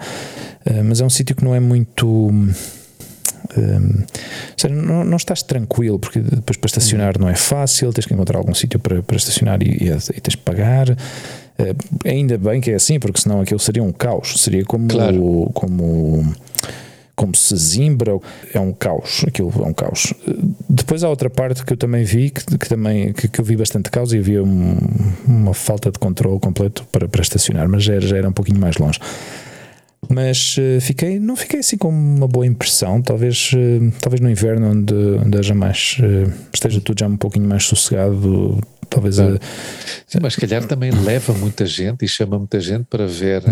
uh, 0.67 0.85
mas 0.85 1.01
é 1.01 1.05
um 1.05 1.11
sítio 1.11 1.35
que 1.37 1.45
não 1.45 1.55
é 1.55 1.61
muito. 1.61 2.31
Um, 3.57 4.05
seja, 4.57 4.75
não, 4.75 5.05
não 5.05 5.17
estás 5.17 5.43
tranquilo 5.43 5.99
porque 5.99 6.21
depois 6.21 6.57
para 6.57 6.67
estacionar 6.69 7.19
não 7.19 7.29
é 7.29 7.35
fácil, 7.35 7.93
tens 7.93 8.07
que 8.07 8.15
encontrar 8.15 8.39
algum 8.39 8.55
sítio 8.55 8.79
para, 8.79 9.03
para 9.03 9.17
estacionar 9.17 9.63
e, 9.63 9.67
e, 9.71 9.89
e 9.89 10.21
tens 10.21 10.35
que 10.35 10.43
pagar. 10.43 10.91
Eh, 11.59 11.75
ainda 12.05 12.39
bem 12.39 12.61
que 12.61 12.71
é 12.71 12.75
assim, 12.75 12.99
porque 12.99 13.21
senão 13.21 13.41
aquilo 13.41 13.61
seria 13.61 13.83
um 13.83 13.93
caos. 13.93 14.41
Seria 14.41 14.65
como, 14.65 14.89
Claro. 14.89 15.51
como, 15.53 16.35
como 17.15 17.35
se 17.37 17.55
Zimbra 17.57 18.19
é 18.55 18.59
um 18.61 18.73
caos. 18.73 19.23
Aquilo 19.27 19.53
é 19.63 19.67
um 19.69 19.75
caos. 19.75 20.15
Depois 20.69 21.05
há 21.05 21.09
outra 21.11 21.29
parte 21.29 21.65
que 21.65 21.73
eu 21.73 21.77
também 21.77 22.03
vi, 22.05 22.31
que, 22.31 22.57
que 22.57 22.69
também 22.69 23.13
que, 23.13 23.29
que 23.29 23.41
eu 23.41 23.45
vi 23.45 23.57
bastante 23.57 23.91
caos 23.91 24.13
e 24.15 24.19
havia 24.19 24.43
um- 24.43 24.79
uma 25.27 25.53
falta 25.53 25.91
de 25.91 25.99
controle 25.99 26.41
completo 26.41 26.87
para, 26.91 27.07
para 27.09 27.21
estacionar, 27.21 27.69
mas 27.69 27.85
já 27.85 27.95
era, 27.95 28.07
já 28.07 28.17
era 28.17 28.29
um 28.29 28.33
pouquinho 28.33 28.59
mais 28.59 28.77
longe. 28.79 28.99
Mas 30.09 30.57
eh, 30.59 30.81
fiquei, 30.81 31.21
não 31.21 31.37
fiquei 31.37 31.61
assim 31.61 31.77
com 31.77 31.89
uma 31.89 32.27
boa 32.27 32.47
impressão. 32.47 33.01
Talvez, 33.03 33.53
eh, 33.55 33.93
talvez 34.01 34.21
no 34.21 34.29
inverno, 34.31 34.71
onde, 34.71 34.95
onde 34.95 35.39
haja 35.39 35.55
mais, 35.55 35.99
eh, 36.03 36.33
esteja 36.53 36.81
tudo 36.81 36.99
já 37.01 37.07
um 37.07 37.17
pouquinho 37.17 37.49
mais 37.49 37.65
sossegado. 37.65 38.59
Talvez 38.89 39.17
Claro. 39.17 39.39
Sim, 40.07 40.19
mas 40.21 40.35
se 40.35 40.41
calhar 40.41 40.65
também 40.67 40.91
leva 40.91 41.33
muita 41.35 41.65
gente 41.65 42.05
e 42.05 42.09
chama 42.09 42.39
muita 42.39 42.59
gente 42.59 42.87
para 42.91 43.07
ver, 43.07 43.43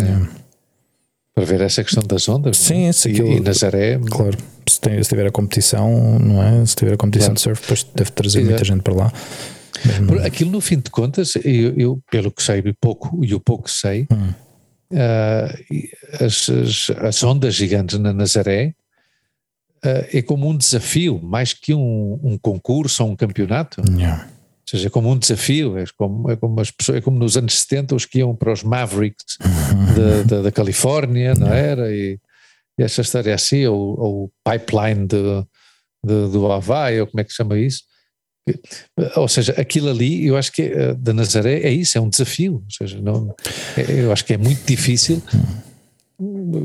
para 1.35 1.45
ver 1.45 1.61
essa 1.61 1.85
questão 1.85 2.03
das 2.05 2.29
ondas. 2.29 2.59
é? 2.59 2.65
Sim, 2.75 2.93
se 2.93 3.09
e, 3.09 3.13
aquilo- 3.13 3.29
e 3.35 3.41
Nazaré, 3.41 4.01
Claro, 4.11 4.37
se, 4.69 4.81
tem, 4.81 5.01
se 5.01 5.09
tiver 5.09 5.27
a 5.27 5.31
competição, 5.31 6.19
não 6.19 6.43
é? 6.43 6.67
Se 6.67 6.75
tiver 6.75 6.95
a 6.95 6.97
competição 6.97 7.35
Claro. 7.35 7.37
de 7.37 7.41
surf, 7.43 7.61
depois 7.63 7.87
deve 7.95 8.11
trazer 8.11 8.39
Exato. 8.41 8.51
muita 8.51 8.65
gente 8.65 8.83
para 8.83 8.95
lá. 8.95 9.13
Mesmo- 9.85 10.19
aquilo 10.27 10.51
no 10.51 10.61
fim 10.61 10.79
de 10.81 10.91
contas, 10.91 11.35
eu, 11.45 11.73
eu, 11.77 12.01
pelo 12.11 12.33
que 12.33 12.43
sei 12.43 12.59
e 12.65 12.73
pouco, 12.73 13.25
e 13.25 13.33
o 13.33 13.39
pouco 13.39 13.65
que 13.65 13.71
sei, 13.71 14.09
Hum. 14.11 14.31
E 15.71 15.91
as, 16.21 16.49
as, 16.49 16.91
as 16.99 17.23
ondas 17.23 17.55
gigantes 17.55 17.99
na 17.99 18.13
Nazaré 18.13 18.75
ah, 19.83 20.07
é 20.13 20.23
como 20.23 20.49
um 20.49 20.57
desafio, 20.57 21.21
mais 21.23 21.53
que 21.53 21.75
um, 21.75 22.19
um 22.23 22.39
concurso 22.39 23.05
ou 23.05 23.11
um 23.11 23.17
campeonato. 23.17 23.83
Yeah. 23.97 24.29
seja, 24.69 24.89
é 24.89 24.91
como 24.91 25.11
um 25.11 25.19
desafio, 25.19 25.79
é 25.79 25.85
como, 25.97 26.31
é 26.31 26.37
como, 26.37 26.61
as 26.61 26.71
pessoas, 26.71 26.99
é 26.99 27.01
como 27.01 27.19
nos 27.19 27.37
anos 27.37 27.59
70 27.61 27.95
os 27.95 28.05
que 28.05 28.19
iam 28.19 28.35
para 28.35 28.53
os 28.53 28.63
Mavericks 28.63 29.39
da, 29.97 30.23
da, 30.25 30.43
da 30.43 30.53
Califórnia, 30.53 31.35
não 31.35 31.53
era? 31.53 31.95
E, 31.95 32.19
e 32.79 32.83
essa 32.83 33.01
história 33.01 33.35
assim, 33.35 33.67
ou, 33.67 33.99
ou 33.99 34.25
o 34.25 34.31
pipeline 34.45 35.07
de, 35.07 35.45
de, 36.05 36.33
do 36.33 36.51
Havaí, 36.51 37.01
ou 37.01 37.07
como 37.07 37.21
é 37.21 37.25
que 37.25 37.33
chama 37.33 37.59
isso? 37.59 37.83
Ou 39.17 39.29
seja, 39.29 39.53
aquilo 39.53 39.89
ali, 39.89 40.27
eu 40.27 40.37
acho 40.37 40.53
que 40.53 40.63
eh, 40.63 40.95
da 40.95 41.13
Nazaré 41.13 41.61
é 41.61 41.71
isso, 41.71 41.99
é 41.99 42.01
um 42.01 42.09
desafio. 42.09 42.55
Ou 42.55 42.71
seja, 42.71 43.01
não, 43.01 43.35
é, 43.77 44.05
eu 44.05 44.13
acho 44.13 44.25
que 44.25 44.35
é 44.35 44.39
muito 44.39 44.65
difícil 44.67 45.23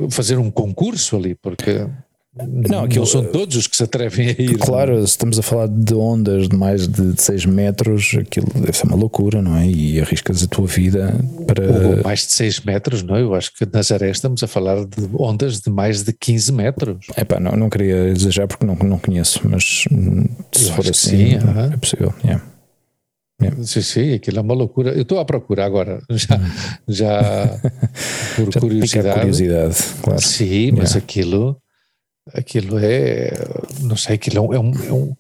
fazer 0.10 0.38
um 0.38 0.50
concurso 0.50 1.16
ali, 1.16 1.36
porque 1.36 1.88
não, 2.36 2.86
aquilo, 2.86 3.02
não 3.02 3.06
são 3.06 3.24
todos 3.24 3.56
os 3.56 3.68
que 3.68 3.78
se 3.78 3.84
atrevem 3.84 4.30
a 4.30 4.32
ir. 4.32 4.58
Claro, 4.58 4.98
se 5.06 5.12
estamos 5.12 5.38
a 5.38 5.44
falar 5.44 5.68
de 5.68 5.94
ondas 5.94 6.50
de 6.50 6.58
mais 6.58 6.88
de 6.88 7.22
6 7.22 7.46
metros, 7.46 8.16
aquilo 8.20 8.48
deve 8.56 8.76
ser 8.76 8.88
uma 8.88 8.96
loucura, 8.96 9.40
não 9.40 9.56
é? 9.56 9.68
E 9.68 10.02
arriscas 10.02 10.42
a 10.42 10.48
tua 10.48 10.66
vida 10.66 11.14
para. 11.46 11.64
Ou 11.64 12.04
mais 12.04 12.22
de 12.22 12.32
6 12.32 12.62
metros, 12.62 13.04
não 13.04 13.16
é? 13.16 13.22
Eu 13.22 13.36
acho 13.36 13.54
que 13.54 13.68
Nazaré 13.72 14.10
estamos 14.10 14.42
a 14.42 14.48
falar 14.48 14.84
de 14.84 15.08
ondas 15.16 15.60
de 15.60 15.70
mais 15.70 16.02
de 16.02 16.12
15 16.12 16.52
metros. 16.52 17.06
É 17.16 17.24
pá, 17.24 17.40
não, 17.40 17.52
não 17.52 17.70
queria 17.70 18.08
exagerar 18.08 18.48
porque 18.48 18.66
não, 18.66 18.76
não 18.76 18.98
conheço, 18.98 19.40
mas 19.48 19.86
hum, 19.92 20.26
se 20.52 20.72
for 20.72 20.90
assim, 20.90 20.94
sim, 20.94 21.40
é 21.72 21.78
possível. 21.78 22.14
Yeah. 22.24 22.44
Yeah. 23.42 23.64
Sim, 23.64 23.82
sim, 23.82 24.14
aquilo 24.14 24.40
é 24.40 24.42
uma 24.42 24.54
loucura. 24.56 24.92
Eu 24.92 25.04
estou 25.04 25.20
à 25.20 25.26
procura 25.26 25.66
agora, 25.66 26.02
já, 26.10 26.40
já 26.88 27.60
por 28.36 28.52
já 28.52 28.60
curiosidade. 28.60 29.20
curiosidade, 29.20 29.76
claro. 30.02 30.22
Sim, 30.22 30.72
mas 30.72 30.92
yeah. 30.92 30.98
aquilo 30.98 31.58
aquilo 32.34 32.78
é, 32.80 33.32
não 33.82 33.98
sei, 33.98 34.16
aquilo 34.16 34.54
é 34.54 34.60
um, 34.60 34.74
é 34.86 34.94
um 34.94 35.16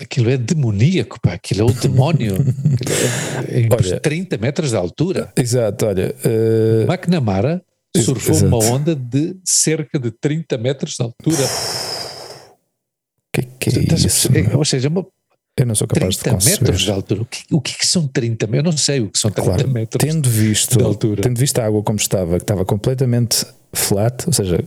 aquilo 0.00 0.30
é 0.30 0.36
demoníaco, 0.36 1.20
pá, 1.20 1.34
aquilo 1.34 1.62
é 1.62 1.64
o 1.64 1.74
demónio. 1.74 2.36
é, 3.48 3.62
é 3.62 3.68
olha, 3.70 4.00
30 4.00 4.38
metros 4.38 4.70
de 4.70 4.76
altura. 4.76 5.32
Exato, 5.36 5.86
olha. 5.86 6.14
Uh... 6.24 6.90
McNamara 6.90 7.62
surfou 7.96 8.34
exato. 8.34 8.46
uma 8.46 8.64
onda 8.64 8.94
de 8.94 9.36
cerca 9.44 9.98
de 9.98 10.10
30 10.10 10.58
metros 10.58 10.94
de 10.94 11.02
altura. 11.02 11.48
Que 13.32 13.42
que 13.42 13.78
é 13.78 13.94
isso? 13.94 14.28
É, 14.34 14.56
ou 14.56 14.64
seja, 14.64 14.88
uma, 14.88 15.06
eu 15.58 15.66
não 15.66 15.74
sou 15.74 15.86
capaz 15.86 16.16
30 16.16 16.28
de 16.28 16.34
conceber. 16.34 16.60
metros 16.60 16.82
de 16.82 16.90
altura. 16.90 17.22
O 17.22 17.24
que, 17.24 17.44
o 17.50 17.60
que 17.60 17.86
são 17.86 18.06
30 18.06 18.46
metros? 18.46 18.58
Eu 18.58 18.70
não 18.70 18.76
sei 18.76 19.00
o 19.00 19.10
que 19.10 19.18
são 19.18 19.30
30 19.30 19.50
claro, 19.50 19.70
metros 19.70 20.04
tendo 20.04 20.28
visto, 20.28 20.76
de 20.76 20.84
altura. 20.84 21.22
Tendo 21.22 21.38
visto 21.38 21.58
a 21.58 21.64
água 21.64 21.82
como 21.82 21.98
estava, 21.98 22.36
que 22.36 22.44
estava 22.44 22.64
completamente 22.64 23.46
flat, 23.72 24.24
ou 24.26 24.32
seja, 24.32 24.62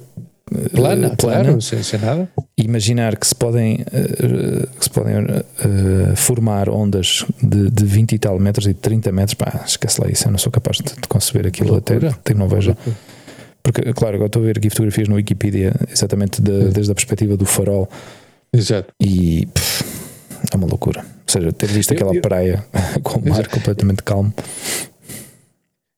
plana, 0.73 1.07
uh, 1.07 1.15
plana 1.15 1.43
claro, 1.43 1.61
sem, 1.61 1.81
sem 1.83 1.99
nada. 1.99 2.29
Imaginar 2.57 3.17
que 3.17 3.27
se 3.27 3.35
podem, 3.35 3.75
uh, 3.75 4.67
que 4.77 4.83
se 4.83 4.89
podem 4.89 5.15
uh, 5.23 6.15
formar 6.15 6.69
ondas 6.69 7.25
de, 7.41 7.69
de 7.69 7.85
20 7.85 8.13
e 8.13 8.19
tal 8.19 8.39
metros 8.39 8.65
e 8.65 8.73
de 8.73 8.79
30 8.79 9.11
metros, 9.11 9.33
pá, 9.35 9.63
esquece 9.65 10.01
lá 10.01 10.09
isso, 10.09 10.27
eu 10.27 10.31
não 10.31 10.37
sou 10.37 10.51
capaz 10.51 10.77
de, 10.77 10.83
de 10.83 11.07
conceber 11.07 11.47
aquilo 11.47 11.75
até, 11.75 11.95
até 11.95 12.33
não 12.33 12.47
veja. 12.47 12.77
Porque, 13.61 13.81
claro, 13.93 14.15
agora 14.15 14.27
estou 14.27 14.41
a 14.41 14.45
ver 14.45 14.57
aqui 14.57 14.69
fotografias 14.69 15.07
no 15.07 15.15
Wikipedia, 15.15 15.73
exatamente 15.91 16.41
de, 16.41 16.69
desde 16.69 16.91
a 16.91 16.95
perspectiva 16.95 17.35
do 17.35 17.45
farol. 17.45 17.89
Exato. 18.51 18.93
E 18.99 19.47
pff, 19.53 19.83
é 20.51 20.55
uma 20.57 20.67
loucura. 20.67 21.01
Ou 21.01 21.31
seja, 21.31 21.51
ter 21.51 21.67
visto 21.67 21.91
eu, 21.91 21.95
aquela 21.95 22.15
eu, 22.15 22.21
praia 22.21 22.65
com 23.03 23.19
o 23.19 23.29
mar 23.29 23.47
completamente 23.47 24.01
calmo. 24.03 24.33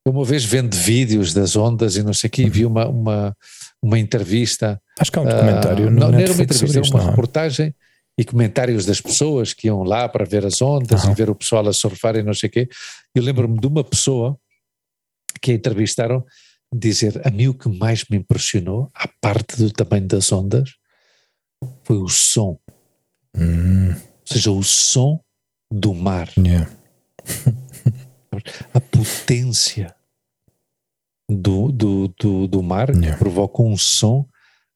Uma 0.06 0.26
vez 0.26 0.44
vendo 0.44 0.76
vídeos 0.76 1.34
das 1.34 1.56
ondas 1.56 1.96
e 1.96 2.04
não 2.04 2.14
sei 2.14 2.30
o 2.30 2.52
vi 2.52 2.66
uma, 2.66 2.88
uma 2.88 3.38
uma 3.82 3.98
entrevista. 3.98 4.82
Acho 5.00 5.12
que 5.12 5.18
é 5.18 5.22
um 5.22 5.26
documentário. 5.26 5.88
Uh, 5.88 5.92
não, 5.92 6.12
não 6.12 6.20
era 6.20 6.32
uma 6.32 6.44
entrevista, 6.44 6.80
era 6.80 6.88
uma 6.88 7.00
não. 7.00 7.10
reportagem 7.10 7.76
e 8.18 8.24
comentários 8.24 8.86
das 8.86 9.02
pessoas 9.02 9.54
que 9.54 9.68
iam 9.68 9.84
lá 9.84 10.08
para 10.08 10.26
ver 10.26 10.46
as 10.46 10.62
ondas 10.62 11.04
uhum. 11.04 11.12
e 11.12 11.16
ver 11.16 11.30
o 11.30 11.36
pessoal 11.36 11.68
a 11.68 11.74
surfar 11.74 12.16
e 12.16 12.24
não 12.24 12.34
sei 12.34 12.50
o 12.50 12.52
quê. 12.52 12.70
Eu 13.16 13.24
lembro-me 13.24 13.60
de 13.60 13.68
uma 13.68 13.84
pessoa 13.84 14.38
que 15.42 15.52
a 15.52 15.54
entrevistaram 15.54 16.24
dizer: 16.74 17.22
A 17.26 17.32
mim 17.32 17.48
o 17.48 17.54
que 17.54 17.70
mais 17.70 18.06
me 18.10 18.18
impressionou, 18.18 18.92
à 18.94 19.08
parte 19.20 19.58
do 19.58 19.72
tamanho 19.72 20.08
das 20.08 20.32
ondas, 20.32 20.70
foi 21.84 21.98
o 21.98 22.08
som. 22.08 22.60
Hum. 23.36 23.90
Ou 23.92 24.26
seja, 24.26 24.52
o 24.52 24.64
som 24.64 25.20
do 25.72 25.94
mar. 25.94 26.30
Yeah. 26.38 26.70
a 28.74 28.80
potência 28.80 29.96
do, 31.30 31.72
do, 31.72 32.14
do, 32.20 32.48
do 32.48 32.64
mar 32.64 32.90
yeah. 32.90 33.12
que 33.12 33.20
provoca 33.20 33.62
um 33.62 33.78
som 33.78 34.26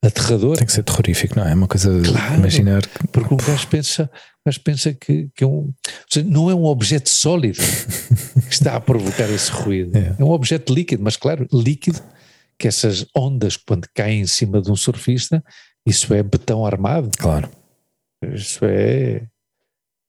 aterrador. 0.04 0.58
Tem 0.58 0.66
que 0.66 0.74
ser 0.74 0.84
terrorífico, 0.84 1.38
não 1.38 1.46
é? 1.46 1.52
É 1.52 1.56
uma 1.56 1.68
coisa 1.68 2.02
claro, 2.02 2.36
imaginar. 2.36 2.82
Porque 3.12 3.34
o 3.34 3.38
gajo 3.38 3.68
pensa, 3.68 4.10
o 4.46 4.60
pensa 4.62 4.94
que, 4.94 5.30
que 5.36 5.44
é 5.44 5.48
um, 5.48 5.74
seja, 6.10 6.26
não 6.28 6.50
é 6.50 6.56
um 6.56 6.66
objeto 6.66 7.10
sólido 7.10 7.60
que 8.48 8.54
está 8.54 8.76
a 8.76 8.80
provocar 8.80 9.30
esse 9.30 9.52
ruído. 9.52 9.96
Yeah. 9.96 10.16
É 10.20 10.24
um 10.24 10.32
objeto 10.32 10.74
líquido, 10.74 11.04
mas 11.04 11.16
claro, 11.16 11.48
líquido, 11.52 12.02
que 12.60 12.68
essas 12.68 13.06
ondas, 13.16 13.58
quando 13.58 13.88
caem 13.94 14.22
em 14.22 14.28
cima 14.28 14.62
de 14.62 14.72
um 14.72 14.76
surfista, 14.76 15.44
isso 15.86 16.14
é 16.14 16.22
betão 16.22 16.66
armado. 16.66 17.10
Claro. 17.18 17.50
Isso 18.34 18.60
é 18.64 19.26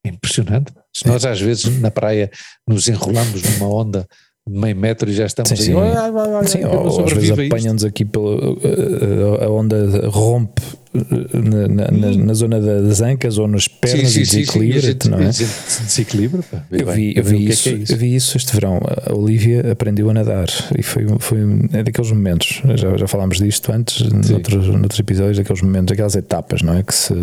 impressionante. 0.05 0.73
Se 0.95 1.07
nós 1.07 1.25
às 1.25 1.41
vezes 1.41 1.81
na 1.81 1.91
praia 1.91 2.31
nos 2.67 2.89
enrolamos 2.89 3.43
numa 3.43 3.69
onda 3.69 4.07
meio 4.49 4.77
metro 4.77 5.11
e 5.11 5.13
já 5.13 5.27
estamos 5.27 5.49
sim, 5.49 5.57
sim. 5.57 5.75
aí. 5.75 6.47
sim, 6.47 6.65
ou, 6.65 7.05
às 7.05 7.13
vezes 7.13 7.31
apanham-nos 7.33 7.85
aqui 7.85 8.05
pela 8.05 8.37
a 9.45 9.51
onda 9.51 10.09
rompe 10.09 10.63
na, 10.95 11.69
na, 11.69 11.91
na, 11.91 12.17
na, 12.17 12.35
zona 12.35 12.61
das 12.61 13.01
ancas 13.01 13.39
ou 13.39 13.49
nas 13.49 13.69
pernas 13.69 14.11
sim, 14.11 14.25
sim, 14.25 14.39
e 14.39 14.41
desequilibra-te, 14.41 15.11
não 15.11 15.19
é? 15.19 15.29
Desequilibra, 15.29 16.45
eu 16.71 16.87
vi, 16.87 17.13
eu 17.17 17.25
vi 17.25 17.49
isso, 17.49 17.69
é 17.69 17.73
é 17.73 17.75
isso. 17.77 17.93
eu 17.93 17.99
vi 17.99 18.15
isso 18.15 18.37
este 18.37 18.55
verão. 18.55 18.81
A 19.05 19.15
Olivia 19.15 19.73
aprendeu 19.73 20.09
a 20.09 20.15
nadar 20.15 20.49
e 20.79 20.83
foi, 20.83 21.07
foi 21.19 21.39
é 21.73 21.83
daqueles 21.83 22.11
momentos, 22.11 22.63
já, 22.77 22.97
já 22.97 23.07
falámos 23.07 23.39
disto 23.39 23.73
antes, 23.73 24.01
noutros, 24.31 24.69
noutros 24.69 25.01
episódios, 25.01 25.37
daqueles 25.37 25.61
momentos, 25.61 25.93
aquelas 25.93 26.15
etapas, 26.15 26.63
não 26.63 26.75
é? 26.75 26.83
Que 26.83 26.95
se 26.95 27.15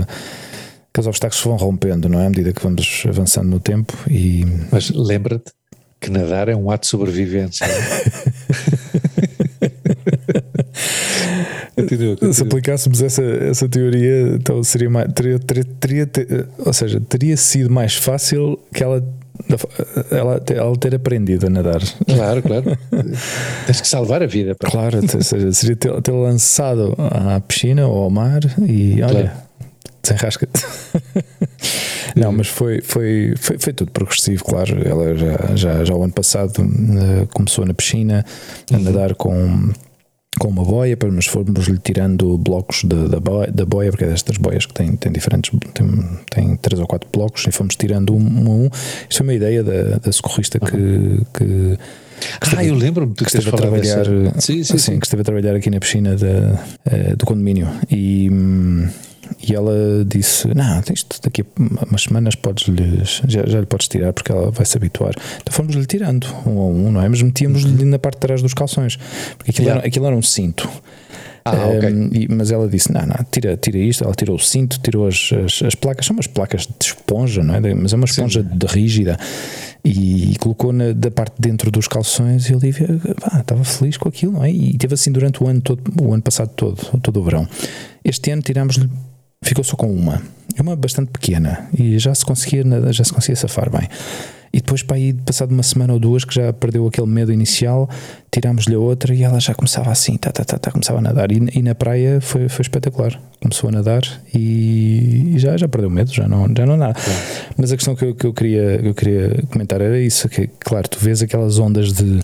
que 0.94 1.00
os 1.00 1.08
obstáculos 1.08 1.42
se 1.42 1.48
vão 1.48 1.58
rompendo, 1.58 2.08
não 2.08 2.20
é? 2.20 2.28
À 2.28 2.30
medida 2.30 2.54
que 2.54 2.62
vamos 2.62 3.04
avançando 3.08 3.50
no 3.50 3.60
tempo 3.60 3.98
e... 4.08 4.46
Mas 4.72 4.92
lembra-te 4.92 5.52
que 6.04 6.12
nadar 6.12 6.50
é 6.50 6.56
um 6.56 6.70
ato 6.70 6.82
de 6.82 6.88
sobrevivência. 6.88 7.66
continua, 11.76 12.16
continua. 12.16 12.34
Se 12.34 12.44
aplicássemos 12.44 13.02
essa, 13.02 13.24
essa 13.24 13.70
teoria, 13.70 14.36
então 14.36 14.62
seria 14.63 14.89
mais, 14.89 15.12
teria, 15.13 15.39
teria, 15.39 15.63
teria, 15.80 16.06
ter, 16.06 16.46
ou 16.60 16.74
seja, 16.74 17.00
teria 17.00 17.38
sido 17.38 17.70
mais 17.70 17.96
fácil 17.96 18.60
que 18.74 18.84
ela, 18.84 19.02
ela, 20.12 20.44
ela 20.46 20.78
ter 20.78 20.94
aprendido 20.94 21.48
a 21.48 21.50
nadar. 21.50 21.82
Claro, 22.06 22.42
claro. 22.44 22.78
Tens 23.66 23.80
que 23.80 23.88
salvar 23.88 24.22
a 24.22 24.28
vida. 24.28 24.56
Pá. 24.56 24.70
Claro, 24.70 25.00
ou 25.02 25.22
seja, 25.22 25.54
seria 25.54 25.78
ter, 25.78 26.02
ter 26.02 26.12
lançado 26.12 26.94
à 26.98 27.39
piscina 27.39 27.88
ou 27.88 28.04
ao 28.04 28.10
mar 28.10 28.42
e 28.68 29.02
olha, 29.02 29.12
claro. 29.13 29.32
Desenrasca-te. 30.04 30.66
Não, 32.16 32.32
mas 32.32 32.48
foi, 32.48 32.82
foi, 32.82 33.34
foi, 33.38 33.58
foi, 33.58 33.74
tudo 33.74 33.92
progressivo, 33.92 34.44
claro. 34.44 34.88
Ela 34.88 35.16
já, 35.16 35.56
já, 35.56 35.86
já 35.86 35.96
o 35.96 36.04
ano 36.04 36.13
passado 36.13 36.62
uh, 36.62 37.28
começou 37.34 37.66
na 37.66 37.74
piscina 37.74 38.24
a 38.72 38.76
uhum. 38.76 38.84
nadar 38.84 39.16
com 39.16 39.72
com 40.39 40.48
uma 40.48 40.63
boia, 40.63 40.98
mas 41.12 41.28
fomos-lhe 41.28 41.78
tirando 41.78 42.38
blocos 42.38 42.84
da, 42.86 43.08
da, 43.08 43.20
boia, 43.20 43.52
da 43.52 43.66
boia, 43.66 43.92
porque 43.92 44.04
é 44.04 44.08
destas 44.08 44.38
boias 44.38 44.66
que 44.66 44.74
têm, 44.74 44.96
têm 44.96 45.12
diferentes, 45.12 45.52
tem, 45.74 45.88
tem 46.30 46.56
três 46.58 46.80
ou 46.80 46.88
quatro 46.88 47.08
blocos, 47.12 47.46
e 47.48 47.52
fomos 47.52 47.76
tirando 47.76 48.16
um 48.16 48.48
a 48.48 48.50
um. 48.50 48.70
Isso 49.08 49.20
foi 49.20 49.28
uma 49.28 49.34
ideia 49.34 49.63
da, 49.63 49.98
da 50.00 50.12
socorrista 50.12 50.60
que, 50.60 50.76
uhum. 50.76 51.18
que, 51.34 51.46
que 51.46 51.78
ah, 52.42 52.48
esteve, 52.48 52.68
eu 52.68 52.76
lembro-me 52.76 53.13
que 53.13 53.24
esteve 53.24 53.50
a 53.50 53.52
trabalhar, 53.52 54.06
sim, 54.06 54.32
sim, 54.39 54.62
assim, 54.62 54.78
sim. 54.78 55.00
que 55.00 55.06
esteve 55.06 55.22
a 55.22 55.26
trabalhar 55.26 55.56
aqui 55.56 55.70
na 55.70 55.80
piscina 55.80 56.16
da, 56.16 56.28
uh, 56.28 57.16
do 57.16 57.26
condomínio 57.26 57.68
e 57.92 58.30
hum, 58.32 58.88
e 59.45 59.53
ela 59.53 59.73
disse: 60.06 60.47
Não, 60.53 60.82
isto 60.93 61.19
daqui 61.21 61.41
a 61.41 61.45
umas 61.89 62.03
semanas 62.03 62.35
podes 62.35 62.65
já, 63.27 63.46
já 63.46 63.60
lhe 63.60 63.65
podes 63.65 63.87
tirar 63.87 64.13
porque 64.13 64.31
ela 64.31 64.50
vai 64.52 64.65
se 64.65 64.77
habituar. 64.77 65.13
Então 65.41 65.54
fomos-lhe 65.54 65.85
tirando 65.85 66.27
um 66.46 66.60
a 66.60 66.65
um, 66.67 66.91
não 66.91 67.02
é? 67.02 67.10
Mas 67.10 67.21
metíamos-lhe 67.21 67.85
na 67.85 68.00
parte 68.00 68.15
de 68.15 68.21
trás 68.21 68.41
dos 68.41 68.54
calções, 68.54 68.98
porque 69.37 69.52
aquilo, 69.52 69.67
yeah. 69.67 69.81
era, 69.81 69.87
aquilo 69.87 70.06
era 70.06 70.15
um 70.15 70.21
cinto. 70.21 70.69
Ah, 71.46 71.67
um, 71.67 71.77
okay. 71.77 71.89
e, 72.13 72.27
mas 72.29 72.52
ela 72.52 72.69
disse: 72.69 72.94
Não, 72.94 73.06
não, 73.06 73.17
tira, 73.29 73.58
tira 73.58 73.77
isto. 73.77 74.06
Ela 74.06 74.13
tirou 74.13 74.37
o 74.37 74.39
cinto, 74.39 74.79
tirou 74.79 75.08
as, 75.08 75.29
as, 75.46 75.62
as 75.62 75.75
placas, 75.75 76.06
são 76.06 76.15
umas 76.15 76.27
placas 76.27 76.62
de 76.62 76.73
esponja, 76.85 77.44
não 77.44 77.56
é? 77.56 77.73
Mas 77.73 77.91
é 77.91 77.96
uma 77.98 78.06
esponja 78.06 78.41
de 78.41 78.65
rígida 78.65 79.17
e 79.83 80.35
colocou 80.39 80.71
na, 80.71 80.94
da 80.94 81.12
parte 81.12 81.35
de 81.37 81.50
dentro 81.50 81.69
dos 81.69 81.89
calções 81.89 82.50
e 82.50 82.54
a 82.54 82.56
Olivia 82.56 82.87
ah, 83.23 83.41
estava 83.41 83.63
feliz 83.65 83.98
com 83.98 84.08
aquilo, 84.08 84.31
não 84.31 84.44
é? 84.46 84.50
E 84.50 84.77
teve 84.77 84.94
assim 84.94 85.12
durante 85.12 85.44
o 85.44 85.48
ano 85.48 85.60
todo, 85.60 85.81
o 86.02 86.13
ano 86.13 86.23
passado 86.23 86.52
todo, 86.56 86.77
todo 87.02 87.19
o 87.19 87.23
verão. 87.23 87.46
Este 88.06 88.31
ano 88.31 88.41
tirámos-lhe 88.41 88.89
ficou 89.44 89.63
só 89.63 89.75
com 89.75 89.94
uma. 89.94 90.21
Uma 90.60 90.75
bastante 90.75 91.10
pequena 91.10 91.67
e 91.77 91.98
já 91.98 92.13
se 92.13 92.23
conseguia, 92.23 92.63
já 92.91 93.04
se 93.04 93.12
conseguia 93.12 93.35
safar 93.35 93.69
bem. 93.71 93.87
E 94.54 94.58
depois, 94.58 94.83
para 94.83 94.98
aí, 94.98 95.13
passado 95.13 95.50
uma 95.52 95.63
semana 95.63 95.94
ou 95.94 96.00
duas, 96.00 96.23
que 96.23 96.35
já 96.35 96.54
perdeu 96.54 96.85
aquele 96.85 97.08
medo 97.08 97.33
inicial, 97.33 97.89
tirámos-lhe 98.31 98.75
a 98.75 98.79
outra 98.79 99.12
e 99.12 99.23
ela 99.23 99.39
já 99.39 99.56
começava 99.56 99.89
assim, 99.89 100.15
tá, 100.15 100.31
tá, 100.31 100.46
tá, 100.46 100.60
tá 100.60 100.69
começava 100.69 101.00
a 101.00 101.02
nadar. 101.02 101.31
E, 101.31 101.41
e, 101.56 101.62
na 101.63 101.73
praia 101.73 102.21
foi, 102.21 102.48
foi 102.48 102.62
espetacular. 102.62 103.19
Começou 103.41 103.69
a 103.69 103.71
nadar 103.71 104.04
e, 104.31 105.33
e 105.33 105.39
já, 105.39 105.58
já 105.58 105.67
perdeu 105.67 105.89
medo, 105.89 106.13
já 106.13 106.27
não, 106.27 106.46
já 106.56 106.67
não 106.67 106.77
nada. 106.77 107.00
Mas 107.58 107.71
a 107.71 107.75
questão 107.75 107.96
que 107.96 108.06
eu, 108.06 108.13
que 108.13 108.27
eu, 108.27 108.33
queria, 108.33 108.77
que 108.77 108.87
eu 108.89 108.94
queria 108.94 109.44
comentar 109.52 109.81
era 109.81 110.00
isso: 110.00 110.29
que, 110.29 110.48
claro, 110.60 110.87
tu 110.87 111.00
vês 111.00 111.23
aquelas 111.23 111.58
ondas 111.58 111.91
de 111.91 112.19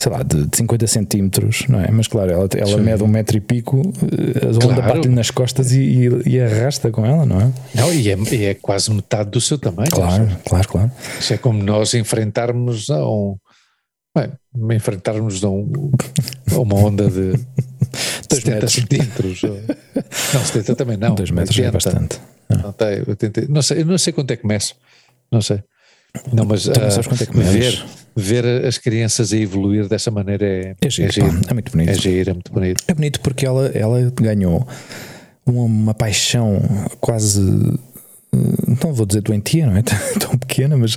sei 0.00 0.10
lá, 0.10 0.22
de, 0.22 0.48
50 0.56 0.86
centímetros, 0.86 1.66
não 1.68 1.78
é? 1.78 1.90
Mas 1.90 2.08
claro, 2.08 2.30
ela, 2.30 2.48
ela 2.56 2.76
mede 2.78 3.02
um 3.02 3.06
metro 3.06 3.36
e 3.36 3.40
pico, 3.40 3.82
a 4.42 4.46
onda 4.48 4.58
claro. 4.58 4.82
parte-lhe 4.82 5.14
nas 5.14 5.30
costas 5.30 5.72
e, 5.72 5.80
e, 5.80 6.08
e, 6.26 6.40
arrasta 6.40 6.90
com 6.90 7.04
ela, 7.04 7.26
não 7.26 7.38
é? 7.38 7.52
Não, 7.74 7.92
e 7.92 8.08
é, 8.08 8.16
é 8.46 8.54
quase 8.54 8.90
metade 8.90 9.30
do 9.30 9.40
seu 9.40 9.58
tamanho. 9.58 9.90
Claro, 9.90 10.26
claro, 10.48 10.68
claro. 10.68 10.92
Isso 11.18 11.34
é 11.34 11.36
como 11.38 11.62
nós 11.62 11.92
enfrentarmos 11.92 12.88
a 12.88 13.06
um. 13.06 13.36
Bem, 14.16 14.32
enfrentarmos 14.74 15.44
a, 15.44 15.50
um, 15.50 15.92
a 16.50 16.58
uma 16.58 16.76
onda 16.76 17.08
de 17.08 17.38
70 18.28 18.50
metros. 18.50 18.72
centímetros. 18.72 19.42
não, 20.32 20.44
70 20.44 20.74
também 20.76 20.96
não. 20.96 21.14
2 21.14 21.30
metros 21.30 21.58
80. 21.58 21.68
é 21.68 21.70
bastante. 21.70 22.20
Não, 22.48 22.72
tem, 22.72 23.04
80, 23.06 23.46
não, 23.48 23.62
sei, 23.62 23.82
eu 23.82 23.86
não 23.86 23.98
sei 23.98 24.12
quanto 24.14 24.30
é 24.30 24.36
que 24.36 24.42
começa. 24.42 24.72
Não 25.30 25.42
sei. 25.42 25.62
Não, 26.32 26.44
mas 26.44 26.66
uh, 26.66 26.72
é 26.72 27.26
que 27.26 27.38
ver, 27.38 27.84
ver 28.16 28.44
as 28.64 28.78
crianças 28.78 29.32
a 29.32 29.36
evoluir 29.36 29.88
dessa 29.88 30.10
maneira 30.10 30.44
é, 30.44 30.74
é, 30.80 30.90
giro, 30.90 31.08
é, 31.08 31.12
giro. 31.12 31.40
é 31.48 31.54
muito 31.54 31.72
bonito. 31.72 31.90
É 31.90 31.94
giro, 31.94 32.30
é 32.30 32.32
muito 32.32 32.52
bonito. 32.52 32.84
É 32.86 32.94
bonito 32.94 33.20
porque 33.20 33.46
ela, 33.46 33.66
ela 33.68 34.12
ganhou 34.14 34.66
uma, 35.46 35.62
uma 35.62 35.94
paixão 35.94 36.60
quase 37.00 37.40
não 38.32 38.94
vou 38.94 39.04
dizer 39.06 39.22
doentia, 39.22 39.66
não 39.66 39.76
é 39.76 39.82
tão 40.18 40.38
pequena, 40.38 40.76
mas, 40.76 40.96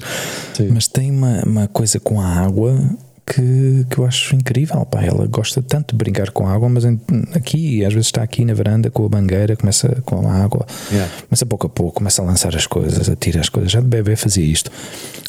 mas 0.72 0.88
tem 0.88 1.12
uma, 1.12 1.44
uma 1.44 1.68
coisa 1.68 2.00
com 2.00 2.22
a 2.22 2.28
água 2.28 2.78
que, 3.26 3.86
que 3.90 3.98
eu 3.98 4.06
acho 4.06 4.36
incrível. 4.36 4.86
Pá. 4.86 5.04
Ela 5.04 5.26
gosta 5.28 5.62
tanto 5.62 5.94
de 5.94 5.98
brincar 5.98 6.32
com 6.32 6.48
água, 6.48 6.70
mas 6.70 6.86
aqui, 7.34 7.84
às 7.84 7.94
vezes 7.94 8.08
está 8.08 8.22
aqui 8.22 8.46
na 8.46 8.54
varanda 8.54 8.90
com 8.90 9.06
a 9.06 9.10
mangueira, 9.10 9.56
começa 9.56 10.02
com 10.06 10.28
a 10.28 10.34
água, 10.34 10.66
yeah. 10.92 11.12
começa 11.28 11.46
pouco 11.46 11.68
a 11.68 11.70
pouco, 11.70 11.96
começa 11.96 12.22
a 12.22 12.26
lançar 12.26 12.56
as 12.56 12.68
coisas, 12.68 13.10
a 13.10 13.16
tirar 13.16 13.42
as 13.42 13.50
coisas. 13.50 13.72
Já 13.72 13.82
de 13.82 13.88
bebê 13.88 14.16
fazia 14.16 14.46
isto, 14.46 14.72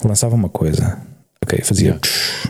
lançava 0.04 0.34
uma 0.34 0.48
coisa, 0.48 0.98
ok, 1.44 1.60
fazia, 1.62 1.86
yeah. 1.86 2.00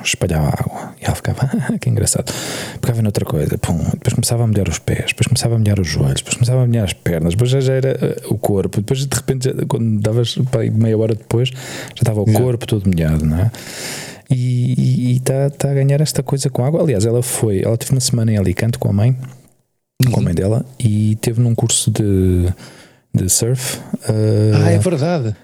espalhava 0.03 0.49
água 0.49 0.95
e 1.01 1.05
ela 1.05 1.15
ficava, 1.15 1.51
que 1.81 1.91
engraçado. 1.91 2.33
Pegava 2.81 3.03
noutra 3.03 3.25
coisa, 3.25 3.59
pum, 3.59 3.79
depois 3.93 4.15
começava 4.15 4.45
a 4.45 4.47
molhar 4.47 4.69
os 4.69 4.79
pés, 4.79 5.07
depois 5.09 5.27
começava 5.27 5.55
a 5.55 5.59
molhar 5.59 5.79
os 5.79 5.87
joelhos, 5.87 6.17
depois 6.17 6.35
começava 6.37 6.63
a 6.63 6.67
molhar 6.67 6.85
as 6.85 6.93
pernas, 6.93 7.35
depois 7.35 7.51
já, 7.51 7.61
já 7.61 7.75
era 7.75 7.99
uh, 8.27 8.35
o 8.35 8.39
corpo, 8.39 8.81
depois 8.81 9.07
de 9.07 9.15
repente, 9.15 9.45
já, 9.45 9.67
quando 9.67 10.01
davas 10.01 10.37
meia 10.73 10.97
hora 10.97 11.15
depois, 11.15 11.51
já 11.51 12.03
estava 12.03 12.23
o 12.23 12.25
yeah. 12.25 12.45
corpo 12.45 12.67
todo 12.67 12.87
molhado, 12.87 13.25
não 13.25 13.39
é? 13.39 13.51
e 14.31 15.13
está 15.17 15.51
tá 15.51 15.71
a 15.71 15.75
ganhar 15.75 16.01
esta 16.01 16.23
coisa 16.23 16.49
com 16.51 16.65
água. 16.65 16.83
Aliás, 16.83 17.05
ela 17.05 17.23
foi, 17.23 17.63
ela 17.63 17.77
teve 17.77 17.93
uma 17.93 18.01
semana 18.01 18.33
em 18.33 18.39
Alicante 18.39 18.79
com 18.79 18.89
a 18.89 18.93
mãe, 18.93 19.17
uhum. 20.05 20.11
com 20.11 20.21
a 20.21 20.23
mãe 20.23 20.35
dela, 20.35 20.65
e 20.79 21.17
teve 21.21 21.41
num 21.41 21.55
curso 21.55 21.91
de, 21.91 22.49
de 23.15 23.29
surf. 23.29 23.79
Uh, 23.79 24.65
ah, 24.65 24.71
é 24.71 24.79
verdade. 24.79 25.37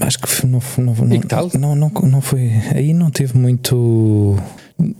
Acho 0.00 0.18
que 0.18 0.46
não, 0.46 0.60
não, 0.78 0.94
não, 0.94 1.50
não, 1.58 1.76
não, 1.76 1.90
não 2.08 2.20
foi. 2.20 2.50
Aí 2.74 2.94
não 2.94 3.10
teve 3.10 3.36
muito 3.36 4.36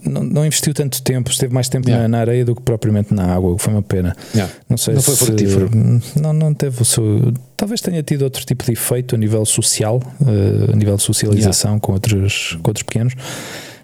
não, 0.04 0.22
não, 0.22 0.46
investiu 0.46 0.74
tanto 0.74 1.02
tempo, 1.02 1.30
esteve 1.30 1.52
mais 1.52 1.68
tempo 1.68 1.88
yeah. 1.88 2.06
na, 2.06 2.16
na, 2.16 2.20
areia 2.20 2.44
do 2.44 2.54
que 2.54 2.62
propriamente 2.62 3.14
na 3.14 3.34
água, 3.34 3.52
o 3.52 3.56
que 3.56 3.62
foi 3.62 3.72
uma 3.72 3.82
pena. 3.82 4.14
Yeah. 4.34 4.52
Não 4.68 4.76
sei 4.76 4.94
não 4.94 5.00
se, 5.00 5.16
foi 5.16 5.26
frutífero. 5.26 5.70
Não, 6.20 6.32
não 6.32 6.54
teve 6.54 6.82
o 6.82 6.84
seu. 6.84 7.32
Talvez 7.56 7.80
tenha 7.80 8.02
tido 8.02 8.22
outro 8.22 8.44
tipo 8.44 8.64
de 8.64 8.72
efeito 8.72 9.14
a 9.14 9.18
nível 9.18 9.44
social, 9.44 10.02
uh, 10.20 10.72
a 10.72 10.76
nível 10.76 10.96
de 10.96 11.02
socialização 11.02 11.72
yeah. 11.72 11.86
com, 11.86 11.92
outros, 11.92 12.58
com 12.62 12.70
outros 12.70 12.82
pequenos, 12.82 13.14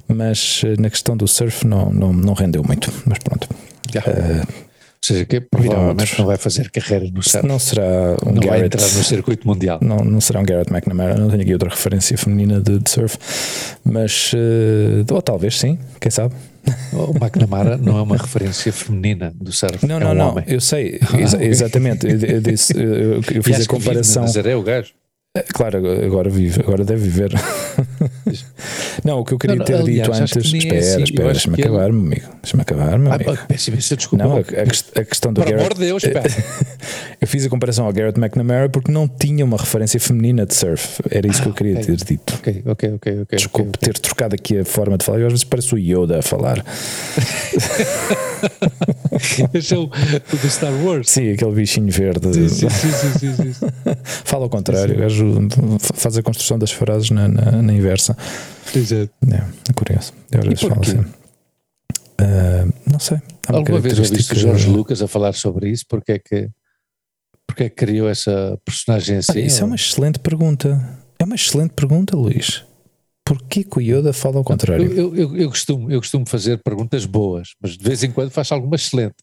mas 0.08 0.62
uh, 0.62 0.80
na 0.80 0.90
questão 0.90 1.16
do 1.16 1.26
surf 1.26 1.66
não, 1.66 1.90
não, 1.90 2.12
não 2.12 2.34
rendeu 2.34 2.62
muito. 2.62 2.92
Mas 3.06 3.18
pronto. 3.18 3.48
Uh, 3.94 4.66
seja, 5.06 5.24
que 5.24 5.40
provavelmente 5.40 6.18
não 6.18 6.26
vai 6.26 6.36
fazer 6.36 6.70
carreira 6.70 7.06
no 7.10 7.22
surf. 7.22 7.46
Não 7.46 7.58
será 7.58 8.16
um 8.24 8.32
não 8.32 8.40
Garrett, 8.40 8.48
vai 8.48 8.66
entrar 8.66 8.82
no 8.82 9.04
circuito 9.04 9.46
mundial. 9.46 9.78
Não, 9.80 9.98
não 9.98 10.20
será 10.20 10.40
um 10.40 10.44
Garrett 10.44 10.72
McNamara. 10.72 11.16
Não 11.16 11.28
tenho 11.28 11.42
aqui 11.42 11.52
outra 11.52 11.70
referência 11.70 12.16
feminina 12.18 12.60
de, 12.60 12.78
de 12.78 12.90
surf, 12.90 13.16
mas 13.84 14.32
uh, 14.32 15.14
ou 15.14 15.22
talvez 15.22 15.58
sim, 15.58 15.78
quem 16.00 16.10
sabe. 16.10 16.34
O 16.92 17.16
McNamara 17.16 17.76
não 17.76 17.96
é 17.96 18.02
uma 18.02 18.16
referência 18.16 18.72
feminina 18.72 19.32
do 19.34 19.52
surf. 19.52 19.86
Não, 19.86 19.96
é 19.96 20.00
não, 20.00 20.10
um 20.10 20.14
não. 20.14 20.30
Homem. 20.30 20.44
Eu 20.48 20.60
sei, 20.60 20.98
exa 21.16 21.42
exatamente. 21.42 22.06
eu, 22.06 22.40
disse, 22.40 22.76
eu, 22.76 23.14
eu 23.14 23.22
fiz 23.42 23.60
a 23.60 23.66
comparação. 23.66 24.26
Vive 24.26 24.48
na 24.50 24.56
o 24.56 24.62
gajo. 24.62 24.92
É, 25.36 25.42
claro, 25.52 25.78
agora 26.06 26.30
vive, 26.30 26.60
agora 26.60 26.82
deve 26.82 27.02
viver. 27.02 27.30
não, 29.04 29.20
o 29.20 29.24
que 29.24 29.34
eu 29.34 29.38
queria 29.38 29.56
não, 29.56 29.66
ter 29.66 29.74
aliás, 29.74 30.08
dito 30.08 30.38
antes. 30.38 30.54
Espera, 30.54 30.74
é 30.74 30.78
assim, 30.78 31.02
espera, 31.02 31.32
deixa-me 31.32 31.60
acabar, 31.60 31.92
meu 31.92 32.06
amigo. 32.06 32.26
Deixa-me 32.42 32.62
acabar, 32.62 32.98
meu 32.98 33.12
ah, 33.12 33.16
amigo. 33.16 33.38
Peço 33.46 33.68
imensa 33.68 33.96
desculpa. 33.96 34.24
Não, 34.24 34.36
a, 34.36 34.38
a, 34.38 35.00
a 35.00 35.04
questão 35.04 35.34
do 35.34 35.42
Por 35.42 35.50
Garrett. 35.50 35.60
amor 35.60 35.74
de 35.74 35.80
Deus, 35.80 36.02
espera. 36.02 36.26
eu 37.20 37.28
fiz 37.28 37.44
a 37.44 37.50
comparação 37.50 37.84
ao 37.84 37.92
Garrett 37.92 38.18
McNamara 38.18 38.70
porque 38.70 38.90
não 38.90 39.06
tinha 39.06 39.44
uma 39.44 39.58
referência 39.58 40.00
feminina 40.00 40.46
de 40.46 40.54
surf. 40.54 41.02
Era 41.10 41.26
isso 41.26 41.40
ah, 41.40 41.42
que 41.42 41.48
eu 41.50 41.52
queria 41.52 41.80
okay. 41.80 41.84
ter 41.84 41.96
dito. 41.96 42.34
Ok, 42.34 42.62
ok, 42.64 42.92
ok. 42.94 43.20
okay 43.20 43.36
Desculpe 43.36 43.68
okay, 43.76 43.92
ter 43.92 43.98
trocado 43.98 44.34
aqui 44.34 44.58
a 44.58 44.64
forma 44.64 44.96
de 44.96 45.04
falar. 45.04 45.18
Eu 45.18 45.26
às 45.26 45.32
vezes 45.34 45.44
parece 45.44 45.74
o 45.74 45.78
Yoda 45.78 46.20
a 46.20 46.22
falar. 46.22 46.64
Esse 49.52 49.74
é 49.74 49.78
o 49.78 49.86
do 49.86 50.48
Star 50.48 50.72
Wars. 50.84 51.10
Sim, 51.10 51.32
aquele 51.32 51.52
bichinho 51.52 51.90
verde. 51.90 52.32
Sim, 52.32 52.48
sim, 52.48 52.70
sim, 52.70 52.90
sim, 53.18 53.34
sim, 53.34 53.52
sim. 53.52 53.66
Fala 54.24 54.44
ao 54.44 54.50
contrário, 54.50 54.94
o 54.94 55.25
faz 55.94 56.16
a 56.16 56.22
construção 56.22 56.58
das 56.58 56.70
frases 56.70 57.10
na, 57.10 57.28
na, 57.28 57.62
na 57.62 57.72
inversa. 57.72 58.16
Exato. 58.74 59.12
É, 59.30 59.70
é 59.70 59.72
curioso. 59.72 60.12
Eu 60.30 60.40
às 60.40 60.46
vezes 60.46 60.60
falo 60.60 60.80
assim. 60.80 60.98
Uh, 60.98 62.72
não 62.90 62.98
sei. 62.98 63.18
Alguma 63.46 63.80
vez 63.80 63.98
ouviste 63.98 64.32
o 64.32 64.36
Jorge 64.36 64.68
Lucas 64.68 65.02
a 65.02 65.08
falar 65.08 65.32
sobre 65.34 65.70
isso? 65.70 65.84
Porque 65.88 66.12
é 66.12 66.18
que, 66.18 66.48
porque 67.46 67.64
é 67.64 67.68
que 67.68 67.76
criou 67.76 68.08
essa 68.08 68.58
personagem 68.64 69.18
assim? 69.18 69.44
isso 69.44 69.58
ou? 69.58 69.62
é 69.62 69.66
uma 69.66 69.76
excelente 69.76 70.18
pergunta. 70.18 70.98
É 71.18 71.24
uma 71.24 71.34
excelente 71.34 71.72
pergunta, 71.72 72.16
Luís. 72.16 72.64
Porquê 73.24 73.64
que 73.64 73.78
o 73.78 73.80
Yoda 73.80 74.12
fala 74.12 74.38
ao 74.38 74.44
contrário? 74.44 74.90
Eu, 74.92 75.14
eu, 75.14 75.36
eu, 75.36 75.48
costumo, 75.48 75.90
eu 75.90 76.00
costumo 76.00 76.24
fazer 76.26 76.62
perguntas 76.62 77.04
boas, 77.04 77.54
mas 77.60 77.76
de 77.76 77.82
vez 77.82 78.04
em 78.04 78.12
quando 78.12 78.30
faço 78.30 78.54
alguma 78.54 78.76
excelente. 78.76 79.16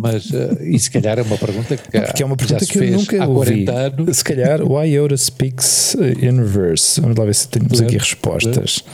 Mas, 0.00 0.30
uh, 0.30 0.62
e 0.62 0.78
se 0.78 0.90
calhar 0.90 1.18
é 1.18 1.22
uma 1.22 1.38
pergunta 1.38 1.76
que, 1.76 2.00
Porque 2.00 2.22
é 2.22 2.26
uma 2.26 2.36
pergunta 2.36 2.66
que 2.66 2.78
eu 2.78 2.90
nunca 2.92 3.22
há 3.22 3.26
ouvi. 3.26 3.64
40 3.64 3.72
anos. 3.72 4.16
Se 4.18 4.24
calhar, 4.24 4.62
why 4.62 4.86
Yoda 4.86 5.16
speaks 5.16 5.94
in 5.94 6.38
reverse? 6.38 7.00
Vamos 7.00 7.16
lá 7.16 7.24
ver 7.24 7.34
se 7.34 7.48
temos 7.48 7.80
aqui 7.80 7.96
respostas. 7.96 8.84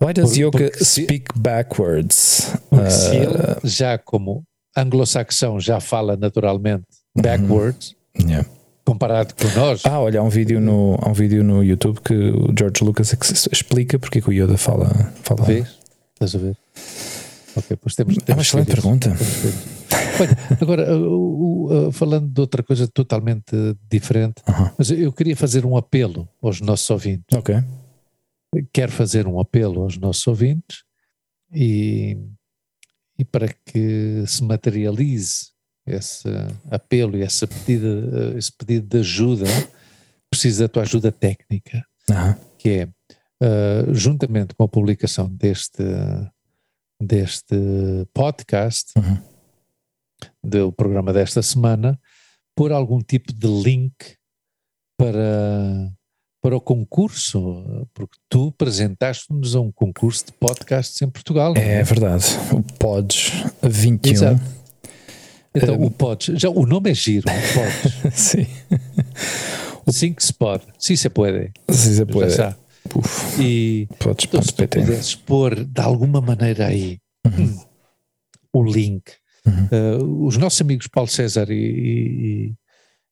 Why 0.00 0.12
does 0.12 0.36
Yoda 0.36 0.70
speak 0.82 1.26
backwards? 1.36 2.52
Porque 2.68 2.86
uh, 2.86 2.90
se 2.90 3.16
ele, 3.16 3.56
já 3.64 3.98
como 3.98 4.42
anglo-saxão, 4.76 5.60
já 5.60 5.80
fala 5.80 6.16
naturalmente 6.16 6.84
backwards, 7.16 7.94
uh 8.18 8.22
-huh. 8.22 8.28
yeah 8.28 8.46
comparado 8.84 9.34
com 9.34 9.48
nós. 9.58 9.82
Ah, 9.84 10.00
olha, 10.00 10.20
há 10.20 10.22
um 10.22 10.28
vídeo 10.28 10.60
no, 10.60 10.98
há 11.00 11.08
um 11.08 11.14
vídeo 11.14 11.42
no 11.42 11.64
YouTube 11.64 12.00
que 12.00 12.14
o 12.14 12.52
George 12.56 12.84
Lucas 12.84 13.12
explica 13.50 13.98
porque 13.98 14.20
que 14.20 14.28
o 14.28 14.32
Yoda 14.32 14.56
fala. 14.56 15.12
fala. 15.22 15.42
Vês? 15.44 15.78
Estás 16.12 16.34
a 16.34 16.38
ver? 16.38 16.56
Ok, 17.56 17.76
pois 17.76 17.94
temos. 17.94 18.16
temos 18.16 18.28
é 18.28 18.32
uma 18.34 18.42
excelente 18.42 18.70
pergunta. 18.72 19.10
Olha, 20.20 20.58
agora, 20.60 20.96
uh, 20.96 21.88
uh, 21.88 21.92
falando 21.92 22.28
de 22.28 22.40
outra 22.40 22.62
coisa 22.62 22.86
totalmente 22.86 23.54
diferente, 23.90 24.42
uh 24.48 24.52
-huh. 24.52 24.74
mas 24.78 24.90
eu 24.90 25.12
queria 25.12 25.36
fazer 25.36 25.64
um 25.64 25.76
apelo 25.76 26.28
aos 26.42 26.60
nossos 26.60 26.88
ouvintes. 26.90 27.36
Ok. 27.36 27.54
Quero 28.72 28.92
fazer 28.92 29.26
um 29.26 29.40
apelo 29.40 29.82
aos 29.82 29.96
nossos 29.96 30.26
ouvintes 30.26 30.84
e, 31.52 32.16
e 33.18 33.24
para 33.24 33.48
que 33.48 34.24
se 34.26 34.42
materialize 34.42 35.52
esse 35.86 36.28
apelo 36.70 37.16
e 37.16 37.22
essa 37.22 37.46
pedida, 37.46 38.34
esse 38.36 38.52
pedido 38.52 38.86
de 38.86 38.98
ajuda, 38.98 39.46
precisa 40.30 40.64
da 40.64 40.68
tua 40.68 40.82
ajuda 40.82 41.12
técnica, 41.12 41.84
uhum. 42.10 42.34
que 42.58 42.68
é, 42.70 42.84
uh, 42.84 43.94
juntamente 43.94 44.54
com 44.54 44.64
a 44.64 44.68
publicação 44.68 45.28
deste, 45.28 45.82
deste 47.04 47.56
podcast, 48.12 48.92
uhum. 48.96 49.18
do 50.42 50.72
programa 50.72 51.12
desta 51.12 51.42
semana, 51.42 51.98
pôr 52.56 52.72
algum 52.72 53.00
tipo 53.00 53.32
de 53.32 53.46
link 53.46 53.94
para, 54.98 55.92
para 56.42 56.56
o 56.56 56.60
concurso, 56.60 57.88
porque 57.92 58.18
tu 58.28 58.48
apresentaste-nos 58.48 59.54
a 59.54 59.60
um 59.60 59.72
concurso 59.72 60.26
de 60.26 60.32
podcasts 60.32 61.00
em 61.02 61.10
Portugal. 61.10 61.54
É, 61.56 61.80
é 61.80 61.82
verdade, 61.82 62.26
o 62.52 62.62
Pods 62.78 63.30
21. 63.62 64.12
Exato 64.12 64.64
então, 65.54 65.80
o 65.80 65.90
Pods, 65.90 66.40
já 66.40 66.50
o 66.50 66.66
nome 66.66 66.90
é 66.90 66.94
giro, 66.94 67.24
Pods. 67.24 67.94
Sim. 68.18 68.46
Sim 69.88 70.12
que 70.12 70.24
se 70.24 70.32
pode, 70.32 70.64
sim 70.78 70.96
se 70.96 71.10
pode. 71.10 71.52
Sim 71.70 71.94
se 71.94 72.06
pode. 72.06 72.34
Uf, 72.94 73.42
e 73.42 73.88
Podes, 73.98 74.26
então, 74.26 74.42
se 74.42 74.52
pudesses 74.52 75.14
pôr 75.14 75.64
de 75.64 75.80
alguma 75.80 76.20
maneira 76.20 76.66
aí 76.66 76.98
uhum. 77.26 77.44
Hum, 77.44 77.60
o 78.52 78.62
link, 78.62 79.02
uhum. 79.46 79.98
uh, 79.98 80.26
os 80.26 80.36
nossos 80.36 80.60
amigos 80.60 80.86
Paulo 80.86 81.08
César 81.08 81.50
e, 81.50 81.54
e, 81.54 82.54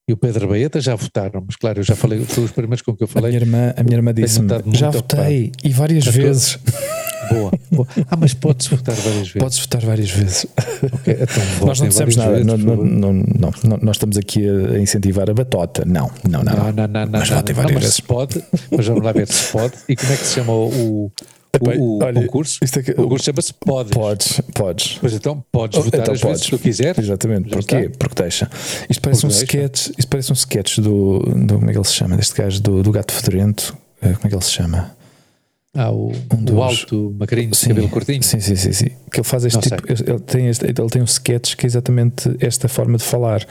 e 0.08 0.12
o 0.12 0.16
Pedro 0.16 0.48
Baeta 0.48 0.80
já 0.80 0.94
votaram, 0.94 1.42
mas 1.44 1.56
claro, 1.56 1.80
eu 1.80 1.84
já 1.84 1.96
falei, 1.96 2.24
foi 2.24 2.44
os 2.44 2.52
primeiros 2.52 2.82
com 2.82 2.96
que 2.96 3.02
eu 3.02 3.08
falei. 3.08 3.30
A 3.30 3.40
minha 3.40 3.42
irmã, 3.42 3.74
a 3.76 3.82
minha 3.82 3.96
irmã 3.96 4.14
disse-me, 4.14 4.48
já 4.72 4.90
votei 4.90 5.46
ocupado. 5.46 5.68
e 5.68 5.72
várias 5.72 6.06
vezes. 6.06 6.58
Boa, 7.30 7.52
boa. 7.70 7.88
Ah, 8.10 8.16
mas 8.16 8.34
podes 8.34 8.66
votar 8.66 8.94
várias 8.94 9.28
vezes. 9.28 9.32
Podes 9.32 9.58
votar 9.58 9.80
várias 9.82 10.10
vezes. 10.10 10.46
Okay, 11.00 11.14
então 11.20 11.42
nós 11.66 11.80
não 11.80 11.88
dissemos 11.88 12.16
nada, 12.16 12.32
vezes, 12.32 12.46
não, 12.46 12.56
não, 12.56 13.12
não, 13.12 13.78
nós 13.82 13.96
estamos 13.96 14.16
aqui 14.16 14.46
a 14.48 14.78
incentivar 14.78 15.30
a 15.30 15.34
batota. 15.34 15.84
Não, 15.86 16.10
não, 16.28 16.42
não. 16.42 16.52
Não, 16.52 16.72
não, 16.72 16.72
não. 16.72 16.88
não, 16.88 17.08
mas 17.10 17.28
votem 17.28 17.54
várias 17.54 17.80
vezes. 17.80 17.94
Se 17.96 18.02
pode, 18.02 18.42
mas 18.70 18.86
vamos 18.86 19.04
lá 19.04 19.12
ver 19.12 19.28
se 19.28 19.52
pode. 19.52 19.74
E 19.88 19.96
como 19.96 20.12
é 20.12 20.16
que 20.16 20.24
se 20.24 20.34
chama 20.34 20.52
o, 20.52 20.66
o, 20.66 21.12
o 21.60 22.02
Olha, 22.02 22.20
concurso? 22.22 22.58
É 22.62 22.82
que, 22.82 22.90
o 22.92 22.94
concurso 22.94 23.24
chama-se 23.24 23.54
Podes. 23.54 23.92
Podes, 23.92 24.40
podes. 24.54 24.98
Pois 25.00 25.12
então 25.12 25.44
podes 25.52 25.78
oh, 25.78 25.82
votar 25.82 26.00
então, 26.00 26.14
as 26.14 26.20
podes. 26.20 26.40
vezes 26.40 26.50
que 26.50 26.56
tu 26.56 26.62
quiseres. 26.62 27.04
Exatamente. 27.04 27.50
Já 27.50 27.56
Porquê? 27.56 27.76
Está. 27.76 27.98
Porque 27.98 28.22
deixa. 28.22 28.50
Isto 28.88 29.02
parece 29.02 29.20
Porque 29.20 29.34
um 29.34 29.38
sketch, 29.42 29.86
isto 29.98 30.08
parece 30.08 30.32
um 30.32 30.34
sketch 30.34 30.78
do, 30.78 31.18
do. 31.20 31.54
Como 31.54 31.68
é 31.70 31.72
que 31.72 31.78
ele 31.78 31.86
se 31.86 31.94
chama? 31.94 32.16
Deste 32.16 32.34
gajo 32.34 32.60
do, 32.60 32.82
do 32.82 32.90
gato 32.90 33.12
fedorento. 33.12 33.76
Eh, 34.00 34.14
como 34.14 34.26
é 34.26 34.28
que 34.28 34.34
ele 34.34 34.44
se 34.44 34.50
chama? 34.50 35.01
Ah, 35.74 35.90
o, 35.90 36.12
um 36.32 36.44
dos, 36.44 36.54
o 36.54 36.62
alto, 36.62 37.16
macarinho, 37.18 37.54
sim, 37.54 37.68
cabelo 37.68 37.88
curtinho. 37.88 38.22
Sim, 38.22 38.40
sim, 38.40 38.56
sim, 38.56 38.72
sim. 38.72 38.90
Que 39.10 39.20
ele 39.20 39.24
faz 39.26 39.44
este 39.46 39.56
Não 39.56 39.62
tipo. 39.62 39.90
Ele 39.90 40.20
tem, 40.20 40.48
este, 40.48 40.66
ele 40.66 40.88
tem 40.90 41.00
um 41.00 41.06
sketch 41.06 41.56
que 41.56 41.64
é 41.64 41.68
exatamente 41.68 42.30
esta 42.40 42.68
forma 42.68 42.98
de 42.98 43.04
falar. 43.04 43.46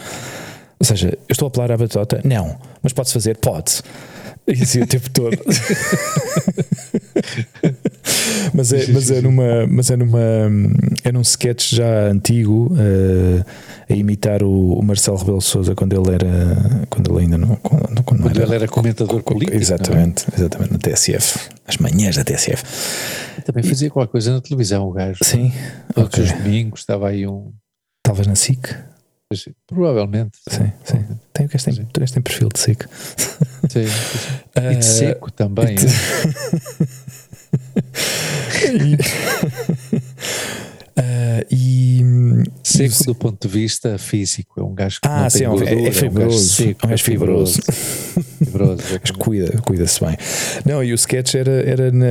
Ou 0.80 0.86
seja, 0.86 1.10
eu 1.10 1.34
estou 1.34 1.48
a 1.48 1.50
apelar 1.50 1.72
à 1.72 1.78
batota? 1.78 2.22
Não. 2.24 2.60
Mas 2.84 2.94
pode-se 2.94 3.14
fazer? 3.14 3.38
Pode. 3.38 3.82
E 4.48 4.54
assim 4.64 4.82
o 4.82 4.88
tempo 4.88 5.10
todo. 5.10 5.38
mas, 8.54 8.74
é, 8.74 8.88
mas, 8.92 9.12
é 9.12 9.22
numa, 9.22 9.68
mas 9.68 9.90
é 9.90 9.96
numa. 9.96 10.20
É 11.04 11.12
num 11.12 11.22
sketch 11.22 11.74
já 11.74 12.08
antigo 12.08 12.74
uh, 12.74 13.44
a 13.90 13.94
imitar 13.94 14.44
o, 14.44 14.74
o, 14.74 14.84
Marcelo 14.84 15.18
Rebelo 15.18 15.42
Souza 15.42 15.74
quando 15.76 15.94
ele 15.94 16.14
era. 16.14 16.86
Quando 16.90 17.12
ele 17.12 17.22
ainda 17.24 17.38
não. 17.38 17.56
Quando, 17.58 18.04
quando, 18.04 18.24
quando 18.24 18.38
era, 18.38 18.44
ele 18.44 18.56
era 18.56 18.68
comentador 18.68 19.24
político. 19.24 19.58
Exatamente, 19.58 20.26
é? 20.32 20.36
exatamente, 20.36 20.74
na 20.74 20.80
TSF. 20.80 21.40
As 21.72 21.78
manhãs 21.78 22.18
da 22.18 22.24
TSF. 22.26 22.64
também 23.46 23.64
fazia 23.64 23.90
qualquer 23.90 24.12
coisa 24.12 24.34
na 24.34 24.42
televisão, 24.42 24.90
o 24.90 24.92
gajo. 24.92 25.20
Sim. 25.24 25.54
Todos 25.96 26.20
okay. 26.20 26.26
os 26.26 26.32
domingos 26.34 26.82
estava 26.82 27.08
aí 27.08 27.26
um. 27.26 27.54
Talvez 28.04 28.28
na 28.28 28.36
SIC. 28.36 28.76
Provavelmente. 29.66 30.38
Sim, 30.50 30.70
sim. 30.84 31.06
Tem, 31.32 31.48
este, 31.54 31.72
tem, 31.72 32.04
este 32.04 32.14
tem 32.16 32.22
perfil 32.22 32.50
de 32.50 32.60
seco. 32.60 32.86
Sim, 33.70 33.88
sim. 33.88 34.70
E 34.70 34.76
de 34.76 34.86
seco 34.86 35.32
também. 35.32 35.78
e, 38.66 38.98
uh, 41.12 41.46
e, 41.52 42.02
seco 42.64 43.04
do 43.06 43.16
ponto 43.16 43.48
de 43.48 43.54
vista 43.54 43.98
físico, 43.98 44.60
é 44.60 44.64
um 44.64 44.74
gajo 44.74 45.00
que 45.02 45.08
ah, 45.08 45.24
não 45.24 45.30
sim, 45.30 45.40
tem 45.40 45.48
gordura, 45.48 45.72
é, 45.72 45.88
é 45.88 45.92
fibroso, 45.92 46.04
é 46.06 46.10
um 46.10 46.30
gajo 46.30 46.38
seco, 46.38 46.80
é 46.82 46.86
um 46.86 46.90
gajo 46.90 47.04
fibroso. 47.04 47.62
fibroso. 47.62 49.00
Mas 49.02 49.12
cuida, 49.18 49.62
cuida-se 49.62 50.00
bem. 50.04 50.18
Não, 50.66 50.84
e 50.84 50.92
o 50.92 50.96
sketch 50.96 51.36
era, 51.36 51.52
era, 51.52 51.92
na, 51.92 52.06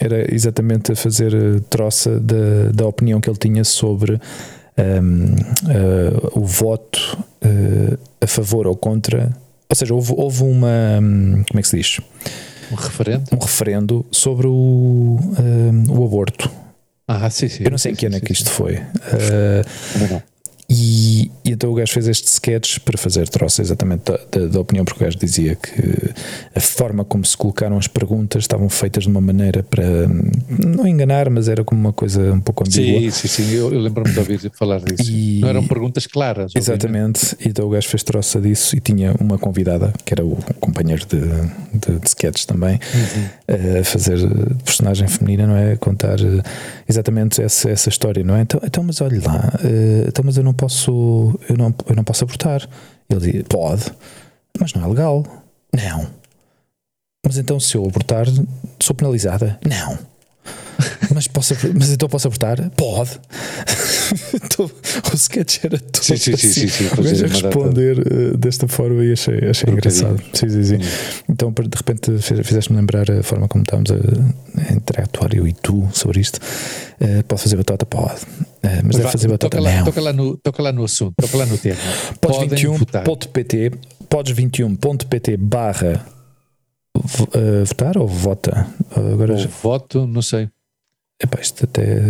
era 0.00 0.34
exatamente 0.34 0.92
a 0.92 0.96
fazer 0.96 1.32
troça 1.70 2.18
da, 2.20 2.70
da 2.72 2.86
opinião 2.86 3.20
que 3.20 3.28
ele 3.28 3.38
tinha 3.38 3.64
sobre 3.64 4.20
um, 4.78 5.34
uh, 5.34 6.40
o 6.40 6.44
voto 6.44 7.18
uh, 7.44 7.98
a 8.20 8.26
favor 8.26 8.66
ou 8.66 8.76
contra. 8.76 9.30
Ou 9.68 9.76
seja, 9.76 9.94
houve, 9.94 10.14
houve 10.16 10.42
uma. 10.44 10.98
Um, 11.00 11.44
como 11.48 11.58
é 11.58 11.62
que 11.62 11.68
se 11.68 11.76
diz? 11.76 12.00
Um 12.70 12.74
referendo? 12.74 13.24
Um 13.32 13.38
referendo 13.38 14.06
sobre 14.10 14.46
o, 14.46 15.18
um, 15.20 15.98
o 15.98 16.04
aborto. 16.04 16.50
Ah, 17.08 17.30
sim, 17.30 17.48
sim. 17.48 17.64
Eu 17.64 17.70
não 17.70 17.78
sei 17.78 17.92
sim, 17.92 17.96
que 17.96 18.06
ano 18.06 18.16
é 18.16 18.20
que 18.20 18.32
isto 18.32 18.50
foi. 18.50 18.76
Uh. 18.76 20.22
E, 20.70 21.30
e, 21.46 21.52
então 21.52 21.70
o 21.70 21.74
gajo 21.74 21.90
fez 21.94 22.08
este 22.08 22.26
sketch 22.26 22.80
para 22.80 22.98
fazer 22.98 23.26
troça 23.26 23.62
exatamente 23.62 24.02
da, 24.04 24.20
da, 24.30 24.46
da, 24.48 24.60
opinião, 24.60 24.84
porque 24.84 25.02
o 25.02 25.06
gajo 25.06 25.18
dizia 25.18 25.54
que 25.54 25.72
a 26.54 26.60
forma 26.60 27.06
como 27.06 27.24
se 27.24 27.34
colocaram 27.34 27.78
as 27.78 27.86
perguntas 27.86 28.44
estavam 28.44 28.68
feitas 28.68 29.04
de 29.04 29.08
uma 29.08 29.20
maneira 29.20 29.62
para 29.62 30.06
não 30.62 30.86
enganar, 30.86 31.30
mas 31.30 31.48
era 31.48 31.64
como 31.64 31.80
uma 31.80 31.92
coisa 31.92 32.34
um 32.34 32.40
pouco 32.40 32.64
ambígua. 32.64 33.00
Sim, 33.00 33.10
sim, 33.10 33.28
sim, 33.28 33.54
eu, 33.54 33.72
eu 33.72 33.80
lembro-me 33.80 34.12
de 34.12 34.18
ouvir 34.18 34.50
falar 34.52 34.80
disso. 34.80 35.10
E, 35.10 35.40
não 35.40 35.48
eram 35.48 35.66
perguntas 35.66 36.06
claras. 36.06 36.52
Exatamente, 36.54 37.24
obviamente. 37.24 37.46
e 37.46 37.48
então 37.48 37.66
o 37.66 37.70
gajo 37.70 37.88
fez 37.88 38.02
troça 38.02 38.38
disso 38.38 38.76
e 38.76 38.80
tinha 38.80 39.14
uma 39.18 39.38
convidada, 39.38 39.94
que 40.04 40.12
era 40.12 40.22
o 40.22 40.36
companheiro 40.60 41.06
de, 41.06 41.18
de, 41.18 41.98
de 41.98 42.08
sketches 42.08 42.44
também, 42.44 42.78
uhum. 42.94 43.80
a 43.80 43.84
fazer 43.84 44.18
personagem 44.62 45.08
feminina, 45.08 45.46
não 45.46 45.56
é? 45.56 45.72
A 45.72 45.76
contar 45.78 46.18
exatamente 46.86 47.40
essa, 47.40 47.70
essa 47.70 47.88
história, 47.88 48.22
não 48.22 48.36
é? 48.36 48.42
Então, 48.42 48.60
então 48.62 48.84
mas 48.84 49.00
olhe 49.00 49.18
lá, 49.18 49.50
eh, 49.64 50.04
então, 50.08 50.22
mas 50.22 50.36
eu 50.36 50.44
não 50.44 50.57
posso, 50.58 51.38
eu 51.48 51.56
não, 51.56 51.74
eu 51.88 51.96
não 51.96 52.04
posso 52.04 52.24
abortar. 52.24 52.68
Ele 53.08 53.32
diz, 53.32 53.42
pode, 53.48 53.84
mas 54.60 54.74
não 54.74 54.84
é 54.84 54.88
legal. 54.88 55.24
Não. 55.72 56.10
Mas 57.24 57.38
então 57.38 57.58
se 57.58 57.76
eu 57.76 57.86
abortar, 57.86 58.26
sou 58.80 58.94
penalizada? 58.94 59.58
Não. 59.66 59.98
Mas, 61.14 61.26
posso, 61.26 61.54
mas 61.74 61.90
então 61.90 62.08
posso 62.08 62.28
abortar? 62.28 62.70
Pode. 62.76 63.18
o 65.12 65.16
sketch 65.16 65.64
era 65.64 65.78
todo 65.78 66.02
sim, 66.02 66.16
sim, 66.16 66.34
assim. 66.34 66.48
Sim, 66.52 66.68
sim, 66.68 66.88
sim, 66.88 67.24
a 67.24 67.28
responder 67.28 67.98
uh, 67.98 68.36
desta 68.36 68.68
forma 68.68 69.04
e 69.04 69.12
achei, 69.12 69.38
achei 69.48 69.72
engraçado. 69.72 70.22
Sim, 70.32 70.48
sim, 70.48 70.62
sim. 70.62 70.76
Hum. 70.76 71.22
Então, 71.30 71.50
de 71.50 71.76
repente, 71.76 72.18
fizeste-me 72.20 72.78
lembrar 72.78 73.10
a 73.10 73.22
forma 73.22 73.48
como 73.48 73.62
estávamos 73.62 73.90
a, 73.90 73.96
a 73.96 74.74
interactuar 74.74 75.34
eu 75.34 75.48
e 75.48 75.52
tu 75.52 75.88
sobre 75.92 76.20
isto. 76.20 76.38
Uh, 77.00 77.24
pode 77.24 77.42
fazer 77.42 77.56
batata? 77.56 77.86
Pode. 77.86 78.20
Uh, 78.22 78.26
mas, 78.62 78.82
mas 78.84 78.96
deve 78.96 79.10
fazer 79.10 79.28
batata? 79.28 79.56
Toca 79.56 79.60
lá, 79.62 79.72
não. 79.72 79.84
Toca 79.84 80.00
lá, 80.00 80.12
no, 80.12 80.36
toca 80.36 80.62
lá 80.62 80.72
no 80.72 80.84
assunto, 80.84 81.14
toca 81.20 81.36
lá 81.36 81.46
no 81.46 81.58
tema. 81.58 81.76
Podes21.pt 82.20 83.72
podes21.pt 84.08 85.36
barra 85.36 86.04
votar 87.66 87.98
ou 87.98 88.06
vota? 88.06 88.66
Agora 88.90 89.32
ou 89.32 89.38
já... 89.38 89.48
voto, 89.48 90.06
não 90.06 90.22
sei. 90.22 90.48
Epá, 91.20 91.40
isto 91.40 91.64
até 91.64 92.00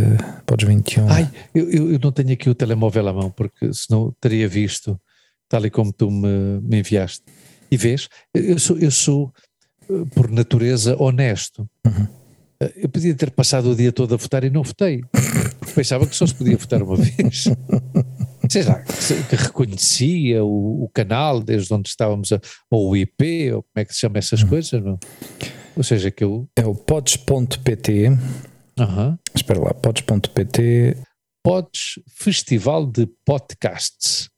podes 0.44 0.68
21. 0.68 1.08
Ai, 1.08 1.30
eu, 1.54 1.92
eu 1.92 1.98
não 1.98 2.12
tenho 2.12 2.32
aqui 2.32 2.50
o 2.50 2.54
telemóvel 2.54 3.08
à 3.08 3.12
mão, 3.12 3.30
porque 3.30 3.72
senão 3.72 4.14
teria 4.20 4.46
visto, 4.46 5.00
tal 5.48 5.64
e 5.64 5.70
como 5.70 5.92
tu 5.92 6.10
me, 6.10 6.60
me 6.60 6.80
enviaste. 6.80 7.22
E 7.70 7.76
vês, 7.76 8.08
eu 8.34 8.58
sou, 8.58 8.78
eu 8.78 8.90
sou 8.90 9.32
eh, 9.90 10.04
por 10.14 10.30
natureza 10.30 10.94
honesto. 11.02 11.68
Uhum. 11.86 12.06
Eh, 12.60 12.72
eu 12.76 12.88
podia 12.88 13.14
ter 13.14 13.30
passado 13.30 13.70
o 13.70 13.76
dia 13.76 13.92
todo 13.92 14.14
a 14.14 14.18
votar 14.18 14.44
e 14.44 14.50
não 14.50 14.62
votei, 14.62 15.02
pensava 15.74 16.06
que 16.06 16.14
só 16.14 16.26
se 16.26 16.34
podia 16.34 16.56
votar 16.58 16.82
uma 16.82 16.96
vez. 16.96 17.44
Sei 18.48 18.62
lá, 18.62 18.82
que 19.28 19.36
reconhecia 19.36 20.44
o, 20.44 20.84
o, 20.84 20.88
canal 20.88 21.40
desde 21.40 21.72
onde 21.72 21.88
estávamos, 21.88 22.32
a, 22.32 22.40
ou 22.70 22.90
o 22.90 22.96
IP, 22.96 23.52
ou 23.52 23.62
como 23.62 23.72
é 23.76 23.84
que 23.84 23.92
se 23.92 24.00
chama 24.00 24.18
essas 24.18 24.42
uhum. 24.42 24.48
coisas, 24.48 24.82
não? 24.82 24.98
Ou 25.76 25.82
seja, 25.82 26.10
que 26.10 26.24
eu. 26.24 26.48
É 26.56 26.64
o 26.66 26.74
pods.pt 26.74 28.16
Uhum. 28.78 29.18
Espera 29.34 29.60
lá, 29.60 29.74
pods.pt. 29.74 30.96
Pods 31.42 32.00
Festival 32.08 32.86
de 32.86 33.08
Podcasts. 33.24 34.28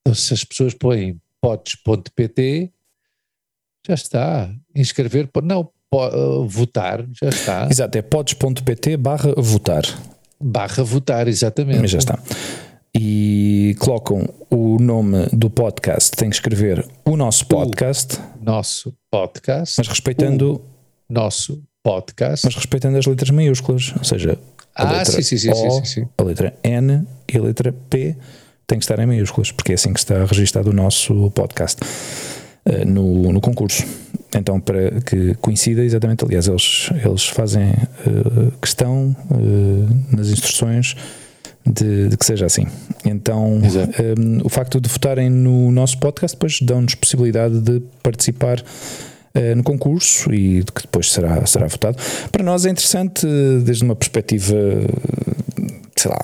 Então, 0.00 0.14
se 0.14 0.34
as 0.34 0.44
pessoas 0.44 0.74
põem 0.74 1.18
pods.pt, 1.40 2.70
já 3.86 3.94
está. 3.94 4.52
Inscrever, 4.74 5.28
não, 5.42 5.70
uh, 5.94 6.46
votar, 6.46 7.06
já 7.20 7.28
está. 7.28 7.68
Exato, 7.70 7.96
é 7.96 8.02
pods.pt 8.02 8.96
barra 8.96 9.32
votar. 9.36 9.84
Barra 10.42 10.82
votar, 10.82 11.28
exatamente. 11.28 11.80
Mas 11.80 11.90
já 11.90 11.98
está. 11.98 12.18
E 12.92 13.76
colocam 13.78 14.28
o 14.50 14.78
nome 14.80 15.26
do 15.32 15.48
podcast, 15.48 16.10
tem 16.10 16.28
que 16.28 16.34
escrever 16.34 16.84
o 17.04 17.16
nosso 17.16 17.46
podcast. 17.46 18.18
O 18.40 18.44
nosso 18.44 18.92
podcast. 19.08 19.76
Mas 19.78 19.86
respeitando. 19.86 20.60
O 21.08 21.12
nosso 21.12 21.62
podcast. 21.84 22.44
Mas 22.44 22.54
respeitando 22.54 22.98
as 22.98 23.06
letras 23.06 23.30
maiúsculas, 23.30 23.94
ou 23.96 24.02
seja, 24.02 24.36
a 24.74 24.88
ah, 24.88 24.92
letra 24.92 25.22
sim, 25.22 25.36
sim, 25.36 25.50
o, 25.50 25.84
sim, 25.84 26.08
a 26.18 26.22
letra 26.22 26.54
N 26.64 27.06
e 27.32 27.38
a 27.38 27.42
letra 27.42 27.72
P 27.72 28.16
têm 28.66 28.78
que 28.78 28.84
estar 28.84 28.98
em 28.98 29.06
maiúsculas, 29.06 29.52
porque 29.52 29.72
é 29.72 29.74
assim 29.76 29.92
que 29.92 29.98
está 30.00 30.24
registado 30.24 30.70
o 30.70 30.72
nosso 30.72 31.30
podcast 31.30 31.80
uh, 31.82 32.84
no, 32.84 33.32
no 33.32 33.40
concurso. 33.40 33.84
Então, 34.34 34.60
para 34.60 35.00
que 35.00 35.34
coincida 35.36 35.84
exatamente, 35.84 36.24
aliás, 36.24 36.46
eles, 36.46 36.88
eles 37.04 37.26
fazem 37.28 37.70
uh, 37.70 38.52
questão 38.60 39.16
uh, 39.30 40.16
nas 40.16 40.28
instruções 40.28 40.96
de, 41.66 42.08
de, 42.08 42.16
que 42.16 42.24
seja 42.24 42.46
assim. 42.46 42.66
Então, 43.04 43.54
um, 43.54 44.40
o 44.44 44.48
facto 44.48 44.80
de 44.80 44.88
votarem 44.88 45.30
no 45.30 45.70
nosso 45.70 45.98
podcast 45.98 46.36
depois 46.36 46.58
dão-nos 46.60 46.94
possibilidade 46.94 47.60
de 47.60 47.80
participar 48.02 48.60
uh, 48.60 49.56
no 49.56 49.62
concurso 49.62 50.32
e 50.32 50.64
que 50.64 50.82
depois 50.82 51.12
será, 51.12 51.44
será 51.46 51.66
votado. 51.66 51.96
Para 52.30 52.42
nós 52.42 52.64
é 52.64 52.70
interessante 52.70 53.26
desde 53.64 53.84
uma 53.84 53.96
perspectiva, 53.96 54.56
sei 55.96 56.10
lá, 56.10 56.18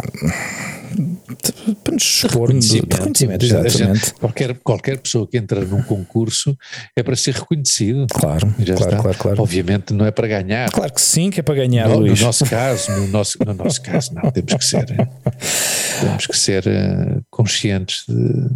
para 1.82 1.94
nos 1.94 2.02
expor 2.02 2.48
reconhecimento, 2.48 2.96
reconhecimento 2.96 3.44
exatamente. 3.44 4.14
Qualquer, 4.14 4.58
qualquer 4.58 4.98
pessoa 4.98 5.26
que 5.26 5.36
entra 5.36 5.64
num 5.64 5.82
concurso 5.82 6.56
é 6.94 7.02
para 7.02 7.16
ser 7.16 7.34
reconhecido. 7.34 8.06
Claro, 8.10 8.54
claro, 8.76 9.02
claro, 9.02 9.18
claro, 9.18 9.42
Obviamente 9.42 9.92
não 9.92 10.06
é 10.06 10.10
para 10.10 10.26
ganhar. 10.28 10.70
Claro 10.70 10.92
que 10.92 11.00
sim, 11.00 11.30
que 11.30 11.40
é 11.40 11.42
para 11.42 11.54
ganhar, 11.54 11.88
no, 11.88 11.98
Luís. 11.98 12.20
No 12.20 12.26
nosso 12.26 12.44
caso, 12.46 12.92
no 12.92 13.08
nosso, 13.08 13.38
no 13.44 13.54
nosso 13.54 13.82
caso, 13.82 14.14
não, 14.14 14.30
temos 14.30 14.54
que 14.54 14.64
ser, 14.64 14.86
temos 16.00 16.26
que 16.26 16.36
ser 16.36 16.66
uh, 16.66 17.22
conscientes 17.30 18.04
de 18.08 18.48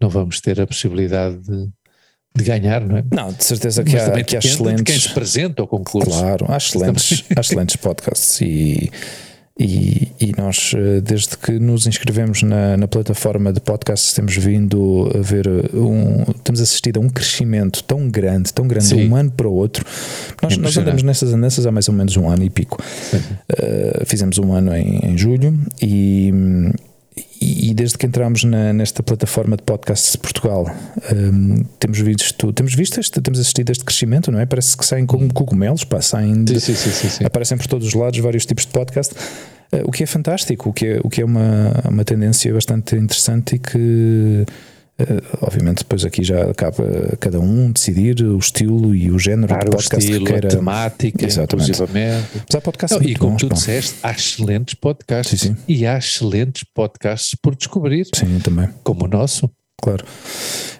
não 0.00 0.08
vamos 0.08 0.40
ter 0.40 0.60
a 0.60 0.66
possibilidade 0.66 1.36
de, 1.38 1.68
de 2.34 2.44
ganhar, 2.44 2.80
não 2.80 2.96
é? 2.96 3.04
Não, 3.12 3.32
de 3.32 3.44
certeza 3.44 3.84
que 3.84 3.92
Mas 3.92 4.08
há, 4.08 4.24
que 4.24 4.36
há 4.36 4.38
excelentes. 4.38 4.82
quem 4.84 4.98
se 4.98 5.08
apresenta 5.08 5.62
ao 5.62 5.68
concurso. 5.68 6.10
Claro, 6.10 6.46
há 6.48 6.56
excelentes, 6.56 7.24
há 7.36 7.40
excelentes 7.40 7.76
podcasts 7.76 8.40
e, 8.40 8.90
e, 9.58 10.08
e 10.18 10.32
nós, 10.38 10.72
eh, 10.74 11.00
desde 11.02 11.36
que 11.36 11.52
nos 11.58 11.86
inscrevemos 11.86 12.42
na, 12.42 12.76
na 12.76 12.88
plataforma 12.88 13.52
de 13.52 13.60
podcasts, 13.60 14.12
temos 14.14 14.34
vindo 14.36 15.10
a 15.14 15.20
ver 15.20 15.46
um. 15.74 16.24
Temos 16.42 16.60
assistido 16.60 16.98
a 16.98 17.00
um 17.00 17.10
crescimento 17.10 17.84
tão 17.84 18.08
grande, 18.08 18.52
tão 18.54 18.66
grande, 18.66 18.88
de 18.88 18.94
Sim. 18.94 19.08
um 19.08 19.16
ano 19.16 19.30
para 19.30 19.46
o 19.46 19.52
outro. 19.52 19.84
Nós, 20.42 20.56
nós 20.56 20.76
andamos 20.78 21.02
nessas 21.02 21.34
andanças 21.34 21.66
há 21.66 21.72
mais 21.72 21.88
ou 21.88 21.94
menos 21.94 22.16
um 22.16 22.28
ano 22.28 22.42
e 22.42 22.48
pico. 22.48 22.82
Uh, 23.12 24.06
fizemos 24.06 24.38
um 24.38 24.52
ano 24.52 24.74
em, 24.74 25.10
em 25.10 25.18
julho 25.18 25.58
e. 25.82 26.32
E 27.40 27.72
desde 27.74 27.96
que 27.96 28.06
entramos 28.06 28.44
na- 28.44 28.72
nesta 28.72 29.02
plataforma 29.02 29.56
de 29.56 29.62
podcasts 29.62 30.12
de 30.12 30.18
Portugal, 30.18 30.66
hum, 31.12 31.64
temos 31.78 31.98
visto, 32.00 32.52
temos 32.52 32.74
visto 32.74 32.98
este, 33.00 33.20
temos 33.20 33.38
assistido 33.38 33.70
a 33.70 33.72
este 33.72 33.84
crescimento, 33.84 34.30
não 34.32 34.38
é? 34.40 34.46
Parece 34.46 34.76
que 34.76 34.84
saem 34.84 35.06
como 35.06 35.32
cogumelos, 35.32 35.84
pá, 35.84 36.00
saem 36.02 36.44
de- 36.44 36.60
Sim, 36.60 36.74
sim, 36.74 36.90
sim, 36.90 37.24
aparecem 37.24 37.56
por 37.56 37.66
todos 37.66 37.86
os 37.86 37.94
lados 37.94 38.18
vários 38.18 38.44
tipos 38.44 38.66
de 38.66 38.72
podcast, 38.72 39.14
eh, 39.72 39.82
o 39.84 39.90
que 39.90 40.02
é 40.02 40.06
fantástico, 40.06 40.70
o 40.70 40.72
que 40.72 40.86
é, 40.86 41.00
o 41.02 41.08
que 41.08 41.22
é 41.22 41.24
uma, 41.24 41.72
uma 41.88 42.04
tendência 42.04 42.52
bastante 42.52 42.96
interessante 42.96 43.56
e 43.56 43.58
que, 43.58 44.44
obviamente, 45.42 45.78
depois 45.78 46.04
aqui 46.04 46.22
já 46.24 46.50
acaba 46.50 46.84
cada 47.18 47.38
um 47.40 47.70
decidir 47.72 48.22
o 48.22 48.38
estilo 48.38 48.94
e 48.94 49.10
o 49.10 49.18
género 49.18 49.48
Claro, 49.48 49.64
de 49.64 49.68
o 49.68 49.70
podcast 49.76 50.04
estilo, 50.04 50.24
que 50.26 50.32
queira. 50.32 50.48
a 50.48 50.50
temática, 50.50 51.26
Exatamente. 51.26 51.70
inclusivamente. 51.70 52.26
Mas 52.46 52.54
há 52.56 52.60
podcasts 52.60 53.00
Não, 53.00 53.06
e 53.08 53.14
como 53.16 53.32
bons, 53.32 53.40
tu 53.40 53.48
pá. 53.48 53.54
disseste, 53.54 53.94
há 54.02 54.10
excelentes 54.12 54.74
podcasts 54.74 55.40
Sim, 55.40 55.48
sim. 55.48 55.56
e 55.68 55.86
há 55.86 55.98
excelentes 55.98 56.64
podcasts 56.74 57.36
por 57.42 57.54
descobrir, 57.54 58.06
Sim, 58.14 58.38
também. 58.40 58.68
como 58.82 59.04
o 59.04 59.08
nosso. 59.08 59.50
Claro. 59.82 60.04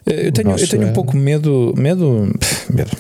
Eh, 0.07 0.27
Eu 0.29 0.33
tenho, 0.33 0.51
eu 0.51 0.68
tenho 0.68 0.83
é- 0.83 0.87
um 0.87 0.93
pouco 0.93 1.16
medo. 1.16 1.73
Medo. 1.77 2.31
medo. 2.73 2.91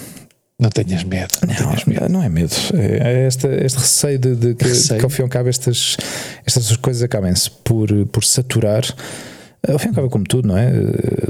Não 0.58 0.68
tenhas 0.68 1.04
medo. 1.04 1.28
Não, 1.46 1.54
tenhas 1.54 1.84
medo. 1.86 2.00
Não, 2.02 2.08
não 2.08 2.22
é 2.22 2.28
medo. 2.28 2.54
É 2.74 3.26
este, 3.26 3.46
este 3.64 3.78
receio 3.78 4.18
de, 4.18 4.34
de 4.36 4.54
que, 4.54 4.64
Receio. 4.68 4.98
que 4.98 5.04
ao 5.06 5.10
fim 5.10 5.22
e 5.22 5.24
ao 5.24 5.28
cabo 5.30 5.48
estas, 5.48 5.96
estas 6.46 6.76
coisas 6.76 7.02
acabem-se 7.02 7.50
por, 7.64 7.88
por 8.12 8.22
saturar. 8.24 8.82
Ao 9.68 9.78
fim 9.78 9.86
e 9.86 9.88
ao 9.90 9.94
cabo, 9.96 10.06
é 10.06 10.10
como 10.10 10.24
tudo, 10.24 10.48
não 10.48 10.56
é? 10.56 10.70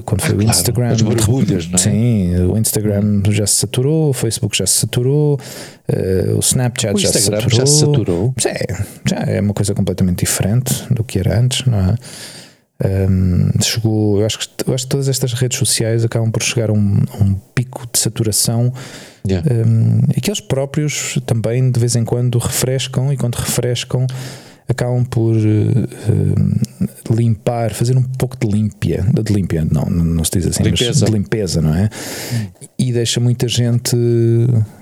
Quando 0.05 0.21
foi 0.23 0.31
o 0.31 0.35
Ah, 0.35 0.45
claro, 0.45 0.51
Instagram. 0.51 0.89
as 0.93 1.03
borbulhas, 1.03 1.67
não 1.67 1.75
é? 1.75 1.79
Sim, 1.79 2.37
o 2.47 2.57
Instagram 2.57 3.23
já 3.31 3.47
se 3.47 3.57
saturou, 3.57 4.11
o 4.11 4.13
Facebook 4.13 4.57
já 4.57 4.67
se 4.67 4.75
saturou, 4.81 5.39
eh, 5.89 6.33
o 6.35 6.39
Snapchat 6.39 6.95
O 6.95 6.99
já 6.99 7.13
se 7.13 7.21
saturou. 7.23 7.51
já 7.51 7.67
se 7.67 7.81
saturou. 7.81 8.35
É, 8.47 8.85
já 9.05 9.17
é 9.27 9.41
uma 9.41 9.53
coisa 9.53 9.75
completamente 9.75 10.21
diferente 10.21 10.73
do 10.93 11.03
que 11.03 11.19
era 11.19 11.41
antes, 11.41 11.67
não 11.67 11.79
é? 11.79 11.95
Um, 12.83 13.51
chegou, 13.63 14.21
eu 14.21 14.25
acho, 14.27 14.39
que, 14.39 14.47
eu 14.67 14.73
acho 14.75 14.85
que 14.85 14.89
todas 14.91 15.07
estas 15.07 15.35
redes 15.35 15.59
sociais 15.59 16.03
acabam 16.03 16.31
por 16.31 16.43
chegar 16.43 16.71
a 16.71 16.73
um, 16.73 17.03
um 17.21 17.35
pico 17.55 17.87
de 17.93 17.99
saturação 17.99 18.73
Yeah. 19.29 19.47
um, 19.67 20.01
e 20.17 20.19
que 20.19 20.31
eles 20.31 20.41
próprios 20.41 21.19
também 21.27 21.71
de 21.71 21.79
vez 21.79 21.95
em 21.95 22.07
quando 22.07 22.39
refrescam 22.39 23.13
e 23.13 23.19
quando 23.19 23.35
refrescam 23.35 24.07
acabam 24.73 25.05
por 25.05 25.35
uh, 25.35 27.15
limpar, 27.15 27.73
fazer 27.75 27.97
um 27.97 28.03
pouco 28.03 28.37
de 28.39 28.47
limpia, 28.47 29.05
de 29.13 29.33
limpia, 29.33 29.67
não, 29.71 29.85
não 29.85 30.25
se 30.25 30.33
diz 30.33 30.47
assim, 30.47 30.63
Limpeza. 30.63 31.05
de 31.05 31.13
limpeza, 31.13 31.61
não 31.61 31.75
é? 31.75 31.89
E 32.79 32.93
deixa 32.93 33.21
muita 33.21 33.49
gente 33.49 33.97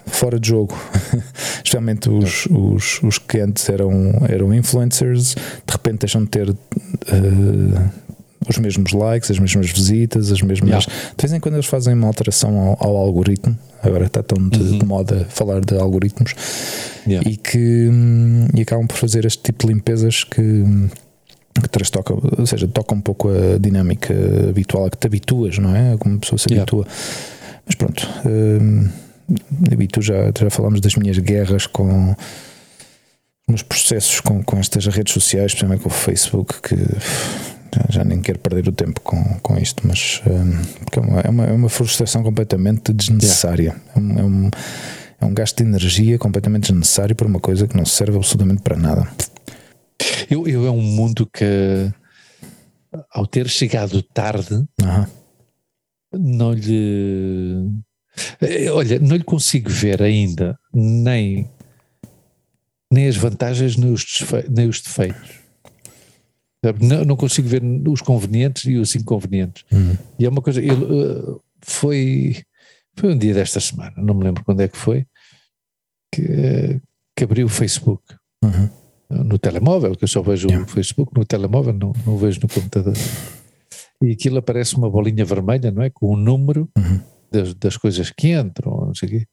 fora 0.07 0.39
de 0.39 0.49
jogo, 0.49 0.77
especialmente 1.57 2.09
os, 2.09 2.47
os, 2.47 3.03
os 3.03 3.19
que 3.19 3.41
antes 3.41 3.69
eram, 3.69 4.13
eram 4.29 4.55
influencers, 4.55 5.35
de 5.35 5.73
repente 5.73 6.01
deixam 6.01 6.23
de 6.25 6.31
ter. 6.31 6.51
uh, 6.51 8.09
os 8.49 8.57
mesmos 8.57 8.93
likes, 8.93 9.31
as 9.31 9.39
mesmas 9.39 9.71
visitas, 9.71 10.33
as 10.33 10.41
mesmas. 10.41 10.85
Yeah. 10.85 10.87
De 11.17 11.23
vez 11.23 11.33
em 11.33 11.41
quando 11.41 11.55
eles 11.57 11.67
fazem 11.67 11.93
uma 11.93 12.07
alteração 12.07 12.59
ao, 12.59 12.77
ao 12.81 12.97
algoritmo. 12.97 13.59
Agora 13.83 14.07
está 14.07 14.23
tão 14.23 14.49
de, 14.49 14.79
de 14.79 14.85
moda 14.85 15.27
falar 15.29 15.61
de 15.61 15.75
algoritmos 15.77 16.35
Yeah. 17.07 17.27
e 17.31 17.37
que 17.39 17.89
e 18.55 18.61
acabam 18.61 18.87
por 18.87 18.97
fazer 18.99 19.25
este 19.25 19.43
tipo 19.43 19.67
de 19.67 19.73
limpezas 19.73 20.25
que, 20.25 20.43
que 21.63 21.69
trastocam, 21.71 22.21
ou 22.37 22.47
seja, 22.47 22.69
toca 22.69 22.95
um 22.95 23.01
pouco 23.01 23.31
a 23.31 23.57
dinâmica 23.59 24.13
habitual 24.51 24.85
a 24.87 24.91
que 24.91 24.99
te 24.99 25.07
habituas, 25.07 25.57
não 25.59 25.75
é? 25.75 25.97
Como 25.97 26.17
a 26.17 26.19
pessoa 26.19 26.39
se 26.39 26.49
Yeah. 26.51 26.63
habitua. 26.63 26.87
Mas 27.65 27.75
pronto, 27.77 28.07
hum, 28.27 28.89
eu 29.71 29.81
e 29.81 29.87
tu 29.89 30.03
já, 30.03 30.31
já 30.39 30.51
falámos 30.51 30.81
das 30.83 30.95
minhas 30.97 31.19
guerras 31.19 31.67
com 31.67 32.15
nos 33.49 33.63
processos 33.63 34.21
com, 34.21 34.43
com 34.43 34.59
estas 34.59 34.87
redes 34.87 35.15
sociais, 35.15 35.53
especialmente 35.53 35.83
com 35.83 35.89
o 35.89 35.93
Facebook, 35.93 36.61
que 36.61 36.77
já, 37.89 38.05
nem 38.05 38.21
quero 38.21 38.39
perder 38.39 38.69
o 38.69 38.73
tempo 38.73 39.01
com, 39.01 39.23
com 39.41 39.57
isto, 39.59 39.87
mas 39.87 40.23
hum, 40.27 40.63
é, 40.93 41.01
uma, 41.01 41.21
é, 41.21 41.29
uma, 41.29 41.45
é 41.47 41.53
uma 41.53 41.69
frustração 41.69 42.23
completamente 42.23 42.93
desnecessária. 42.93 43.77
É, 43.95 43.99
um, 43.99 44.19
é, 44.19 44.25
um, 44.25 44.51
é 45.21 45.25
um 45.25 45.35
gasto 45.35 45.57
de 45.57 45.65
energia 45.65 46.19
completamente 46.19 46.71
desnecessário 46.71 47.15
para 47.15 47.27
uma 47.27 47.41
coisa 47.41 47.67
que 47.67 47.77
não 47.77 47.85
serve 47.85 48.17
absolutamente 48.17 48.63
para 48.63 48.77
nada. 48.77 49.09
Eu, 50.31 50.47
eu 50.47 50.67
é 50.67 50.71
um 50.71 50.83
mundo 50.83 51.27
que, 51.27 51.93
ao 53.11 53.27
ter 53.27 53.49
chegado 53.49 54.03
tarde, 54.03 54.65
Aham. 54.83 55.07
não 56.13 56.53
lhe. 56.53 57.71
Eh, 58.41 58.71
Olha, 58.71 58.99
não 58.99 59.17
lhe 59.17 59.25
consigo 59.25 59.71
ver 59.71 60.03
ainda 60.03 60.59
nem, 60.73 61.49
nem 62.93 63.09
as 63.09 63.17
vantagens 63.17 63.77
nem 63.77 63.93
os, 63.93 64.05
nem 64.51 64.69
os 64.69 64.81
defeitos. 64.81 65.38
Não, 66.81 67.05
não 67.05 67.17
consigo 67.17 67.49
ver 67.49 67.63
os 67.89 68.01
convenientes 68.03 68.65
e 68.65 68.77
os 68.77 68.95
inconvenientes. 68.97 69.65
E 70.19 70.25
é 70.25 70.29
uma 70.29 70.43
coisa. 70.43 70.61
Ele, 70.61 70.73
eh, 70.85 71.39
foi, 71.63 72.43
foi 72.97 73.13
um 73.15 73.19
dia 73.19 73.33
desta 73.35 73.61
semana, 73.61 73.93
não 73.97 74.15
me 74.15 74.25
lembro 74.25 74.45
quando 74.45 74.61
é 74.61 74.69
que 74.69 74.77
foi, 74.77 75.07
que, 76.13 76.23
eh, 76.23 76.81
que 77.17 77.25
abriu 77.25 77.47
o 77.47 77.51
Facebook 77.51 78.03
Uhum. 78.45 78.69
no 79.25 79.39
telemóvel, 79.39 79.95
que 79.97 80.05
eu 80.05 80.09
só 80.09 80.21
vejo 80.23 80.49
Yeah. 80.49 80.65
o 80.67 80.69
Facebook 80.73 81.13
no 81.17 81.25
telemóvel, 81.25 81.73
não, 81.73 81.93
não 82.07 82.17
vejo 82.17 82.41
no 82.41 82.49
computador. 82.49 82.95
E 84.03 84.13
aquilo 84.13 84.39
aparece 84.39 84.77
uma 84.77 84.89
bolinha 84.91 85.25
vermelha, 85.25 85.71
não 85.73 85.83
é? 85.83 85.91
Com 85.91 86.13
o 86.13 86.17
número 86.17 86.69
Uhum. 86.77 87.01
das, 87.31 87.55
das 87.55 87.77
coisas 87.77 88.11
que 88.11 88.33
entram, 88.33 88.87
não 88.87 88.95
sei 88.95 89.09
o 89.09 89.13
quê. 89.13 89.27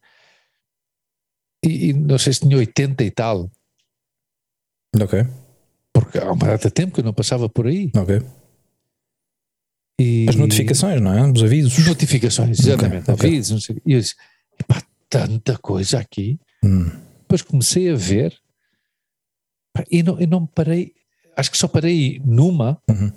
E, 1.65 1.89
e 1.89 1.93
não 1.93 2.17
sei 2.19 2.33
se 2.33 2.41
tinha 2.41 2.57
80 2.57 3.03
e 3.03 3.09
tal, 3.11 3.49
Ok, 5.01 5.25
porque 6.01 6.17
há 6.19 6.31
uma 6.31 6.47
data 6.47 6.67
de 6.67 6.73
tempo 6.73 6.93
que 6.93 6.99
eu 6.99 7.03
não 7.05 7.13
passava 7.13 7.47
por 7.49 7.67
aí. 7.67 7.89
ok. 7.95 8.21
E 9.99 10.25
As 10.27 10.35
notificações, 10.35 10.99
não 11.01 11.13
é? 11.13 11.31
Os 11.31 11.41
avisos. 11.43 11.85
Notificações, 11.87 12.59
exatamente. 12.59 13.09
ok. 13.09 13.29
Avisos, 13.29 13.51
não 13.51 13.59
sei. 13.61 13.81
E 13.85 13.93
eu 13.93 13.99
disse, 14.01 14.15
pá, 14.67 14.81
tanta 15.09 15.57
coisa 15.57 15.99
aqui. 15.99 16.37
Hum. 16.63 16.89
Depois 17.21 17.41
comecei 17.41 17.89
a 17.89 17.95
ver 17.95 18.35
pá, 19.73 19.83
e 19.89 20.03
não, 20.03 20.19
e 20.19 20.27
não 20.27 20.41
me 20.41 20.49
parei, 20.53 20.91
acho 21.37 21.49
que 21.49 21.57
só 21.57 21.67
parei 21.67 22.21
numa, 22.25 22.77
Uhum. 22.89 23.11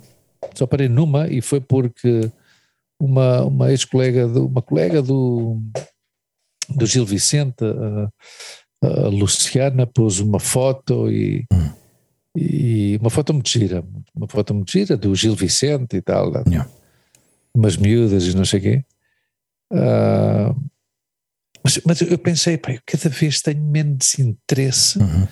só 0.55 0.65
parei 0.65 0.87
numa 0.87 1.27
e 1.27 1.41
foi 1.41 1.59
porque 1.59 2.31
uma, 2.99 3.43
uma 3.43 3.71
ex-colega, 3.71 4.25
uma 4.27 4.61
colega 4.61 5.01
do, 5.01 5.61
do 6.69 6.85
Gil 6.85 7.05
Vicente, 7.05 7.63
a, 7.65 8.87
a 8.87 9.07
Luciana, 9.09 9.85
pôs 9.85 10.19
uma 10.21 10.39
foto 10.39 11.11
e, 11.11 11.45
Hum. 11.51 11.69
E 12.35 12.97
uma 13.01 13.09
foto 13.09 13.33
muito 13.33 13.49
gira, 13.49 13.83
uma 14.15 14.27
foto 14.27 14.53
muito 14.53 14.71
gira 14.71 14.95
do 14.95 15.13
Gil 15.15 15.35
Vicente 15.35 15.97
e 15.97 16.01
tal, 16.01 16.31
Yeah. 16.47 16.69
umas 17.55 17.75
miúdas 17.77 18.25
e 18.25 18.35
não 18.35 18.45
sei 18.45 18.59
o 18.59 18.63
quê. 18.63 18.85
Ah, 19.71 20.55
mas, 21.63 21.79
mas 21.85 22.01
eu 22.01 22.17
pensei, 22.17 22.57
pá, 22.57 22.71
eu 22.73 22.79
cada 22.85 23.09
vez 23.09 23.41
tenho 23.41 23.63
menos 23.63 24.17
interesse 24.19 24.99
Uhum. 24.99 25.27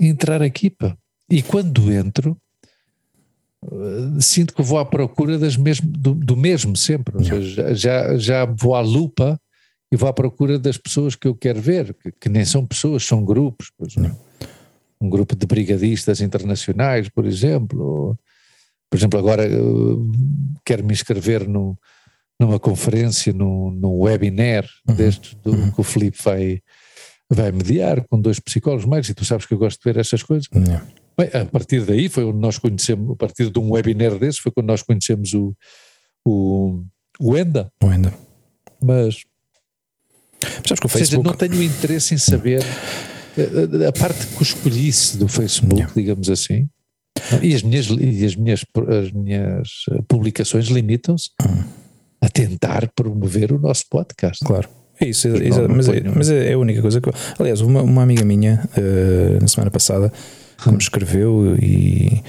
em 0.00 0.08
entrar 0.08 0.42
aqui, 0.42 0.68
pá. 0.70 0.96
E 1.30 1.42
quando 1.42 1.90
entro, 1.92 2.36
eh, 3.64 4.20
sinto 4.20 4.54
que 4.54 4.62
vou 4.62 4.78
à 4.78 4.84
procura 4.84 5.38
das 5.38 5.56
mesmo, 5.56 5.88
do, 5.90 6.14
do 6.14 6.36
mesmo 6.36 6.76
sempre. 6.76 7.16
Yeah. 7.22 7.42
seja, 7.46 7.74
já, 7.74 8.16
já 8.18 8.44
vou 8.44 8.74
à 8.74 8.80
lupa 8.80 9.40
e 9.90 9.96
vou 9.96 10.08
à 10.08 10.12
procura 10.12 10.58
das 10.58 10.76
pessoas 10.76 11.14
que 11.14 11.26
eu 11.28 11.34
quero 11.34 11.60
ver, 11.60 11.94
que, 11.94 12.12
que 12.12 12.28
nem 12.28 12.44
são 12.44 12.66
pessoas, 12.66 13.04
são 13.04 13.24
grupos. 13.24 13.70
Pois, 13.78 13.94
Um 15.04 15.10
grupo 15.10 15.34
de 15.34 15.46
brigadistas 15.46 16.20
internacionais, 16.20 17.08
por 17.08 17.26
exemplo. 17.26 18.16
por 18.90 18.96
exemplo, 18.96 19.18
agora 19.18 19.44
eh, 19.44 19.50
quero 20.64 20.84
me 20.84 20.92
inscrever 20.92 21.48
no, 21.48 21.76
numa 22.38 22.58
conferência, 22.60 23.32
num, 23.32 23.70
num 23.70 23.98
webinar 24.00 24.64
Uhum. 24.88 24.94
destes 24.94 25.34
do, 25.42 25.72
que 25.72 25.80
o 25.80 25.82
Filipe 25.84 26.18
vai, 26.22 26.60
vai 27.30 27.50
mediar 27.52 28.04
com 28.08 28.20
dois 28.20 28.38
psicólogos 28.40 28.84
mais, 28.84 29.08
e 29.08 29.14
tu 29.14 29.24
sabes 29.24 29.46
que 29.46 29.54
eu 29.54 29.58
gosto 29.58 29.78
de 29.82 29.84
ver 29.92 29.98
essas 30.00 30.22
coisas. 30.22 30.46
Yeah. 30.54 30.86
Bem, 31.18 31.28
a 31.40 31.44
partir 31.46 31.84
daí 31.84 32.08
foi 32.08 32.24
onde 32.24 32.38
nós 32.38 32.58
conhecemos, 32.58 33.10
a 33.12 33.16
partir 33.16 33.50
de 33.50 33.58
um 33.58 33.70
webinar 33.72 34.18
desses, 34.18 34.38
foi 34.40 34.50
quando 34.52 34.66
nós 34.68 34.82
conhecemos 34.82 35.32
o, 35.34 35.54
o, 36.24 36.82
o 37.20 37.36
ENDA, 37.36 37.70
Ou 37.82 37.90
ainda. 37.90 38.12
mas 38.82 39.22
Mas 40.42 40.62
sabes 40.66 40.80
que 40.80 40.86
o 40.86 40.88
ou 40.88 40.90
seja, 40.90 40.98
Facebook. 40.98 41.26
não 41.28 41.34
tenho 41.34 41.62
interesse 41.62 42.14
em 42.14 42.18
saber 42.18 42.62
a, 43.88 43.92
parte 43.92 44.26
escolhisse 44.42 45.16
do 45.16 45.26
Facebook, 45.28 45.86
digamos 45.94 46.28
assim, 46.30 46.68
E 47.42 47.54
as 47.54 47.62
minhas, 47.62 47.86
e 47.88 48.24
as 48.24 48.36
minhas, 48.36 48.64
as 49.00 49.12
minhas 49.12 49.68
publicações 50.08 50.66
limitam-se 50.66 51.30
Hum. 51.46 51.62
a 52.20 52.28
tentar 52.28 52.90
promover 52.94 53.52
o 53.52 53.58
nosso 53.58 53.84
podcast. 53.90 54.44
Claro. 54.44 54.68
É 55.00 55.06
isso, 55.06 55.28
é- 55.28 55.30
Mas 55.30 55.40
é- 55.42 55.60
não, 55.62 55.68
não 55.68 55.76
mas, 55.76 55.88
é, 55.88 56.00
mas 56.16 56.30
é 56.30 56.50
é 56.50 56.52
a 56.52 56.58
única 56.58 56.80
coisa 56.82 57.00
que. 57.00 57.08
eu- 57.08 57.14
aliás, 57.38 57.60
uma, 57.60 57.82
uma 57.82 58.02
amiga 58.02 58.24
minha, 58.24 58.68
eh, 58.76 59.38
na 59.40 59.48
semana 59.48 59.70
passada, 59.70 60.12
me 60.66 60.76
escreveu 60.78 61.56
e, 61.60 62.22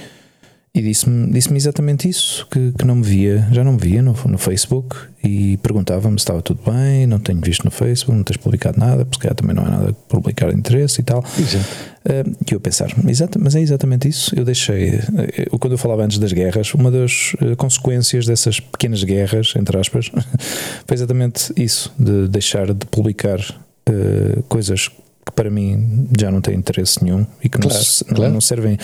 e 0.74 0.82
disse-me 0.82 1.30
disse 1.32 1.54
exatamente 1.54 2.08
isso: 2.08 2.46
que, 2.50 2.72
que 2.76 2.84
não 2.84 2.96
me 2.96 3.02
via, 3.02 3.46
já 3.52 3.62
não 3.62 3.72
me 3.72 3.78
via 3.78 4.02
no, 4.02 4.12
no 4.26 4.38
Facebook 4.38 4.96
e 5.22 5.56
perguntava-me 5.58 6.18
se 6.18 6.22
estava 6.24 6.42
tudo 6.42 6.60
bem. 6.68 7.06
Não 7.06 7.20
tenho 7.20 7.40
visto 7.40 7.64
no 7.64 7.70
Facebook, 7.70 8.16
não 8.16 8.24
tens 8.24 8.36
publicado 8.38 8.78
nada, 8.80 9.04
porque 9.04 9.28
também 9.34 9.54
não 9.54 9.64
há 9.64 9.70
nada 9.70 9.90
a 9.90 9.92
publicar 9.92 10.50
de 10.50 10.58
interesse 10.58 11.00
e 11.00 11.04
tal. 11.04 11.24
Exato. 11.38 11.64
Eh, 12.04 12.24
E 12.50 12.54
eu 12.54 12.58
pensar, 12.60 12.88
exato, 13.08 13.38
mas 13.40 13.54
é 13.54 13.60
exatamente 13.60 14.08
isso. 14.08 14.36
Eu 14.36 14.44
deixei, 14.44 14.94
eh, 14.96 15.48
eu, 15.52 15.58
quando 15.60 15.74
eu 15.74 15.78
falava 15.78 16.02
antes 16.04 16.18
das 16.18 16.32
guerras, 16.32 16.74
uma 16.74 16.90
das 16.90 17.34
eh, 17.40 17.54
consequências 17.54 18.26
dessas 18.26 18.58
pequenas 18.58 19.04
guerras, 19.04 19.54
entre 19.56 19.78
aspas, 19.78 20.10
foi 20.86 20.94
exatamente 20.96 21.52
isso, 21.56 21.92
de 21.98 22.26
deixar 22.28 22.74
de 22.74 22.84
publicar 22.86 23.38
eh, 23.86 24.42
coisas 24.48 24.88
que 24.88 25.32
para 25.34 25.48
mim 25.50 26.08
já 26.18 26.30
não 26.30 26.40
têm 26.40 26.54
interesse 26.56 27.02
nenhum 27.02 27.24
e 27.42 27.48
que 27.48 27.58
Claro, 27.58 27.78
não, 28.08 28.14
claro. 28.16 28.32
não 28.34 28.40
servem, 28.40 28.76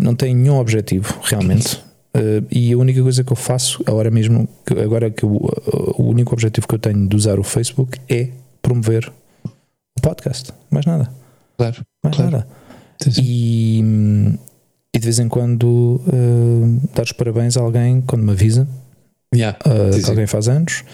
não 0.00 0.14
têm 0.14 0.34
nenhum 0.34 0.58
objetivo 0.58 1.18
realmente. 1.22 1.82
Eh, 2.16 2.42
e 2.48 2.72
a 2.72 2.78
única 2.78 3.02
coisa 3.02 3.24
que 3.24 3.32
eu 3.32 3.36
faço 3.36 3.82
agora 3.84 4.08
mesmo, 4.08 4.48
que- 4.64 4.78
agora 4.78 5.10
que 5.10 5.24
eu, 5.24 5.30
o 5.98 6.04
único 6.04 6.32
objetivo 6.32 6.68
que 6.68 6.76
eu 6.76 6.78
tenho 6.78 7.08
de 7.08 7.16
usar 7.16 7.40
o 7.40 7.42
Facebook 7.42 7.98
é 8.08 8.28
promover 8.62 9.12
o 9.44 10.00
podcast, 10.00 10.52
mais 10.70 10.86
nada. 10.86 11.10
Claro. 11.58 11.82
Mais 12.04 12.14
Claro. 12.16 12.30
nada. 12.30 12.46
E, 13.20 13.80
e 14.94 14.98
de 15.00 15.04
vez 15.04 15.18
em 15.18 15.28
quando 15.28 16.00
uh, 16.06 16.80
dar 16.94 17.02
os 17.02 17.10
parabéns 17.10 17.56
a 17.56 17.62
alguém 17.62 18.00
quando 18.00 18.22
me 18.22 18.30
avisa 18.30 18.68
Yeah. 19.34 19.58
uh, 19.66 20.00
que 20.00 20.08
alguém 20.08 20.28
faz 20.28 20.46
anos. 20.46 20.84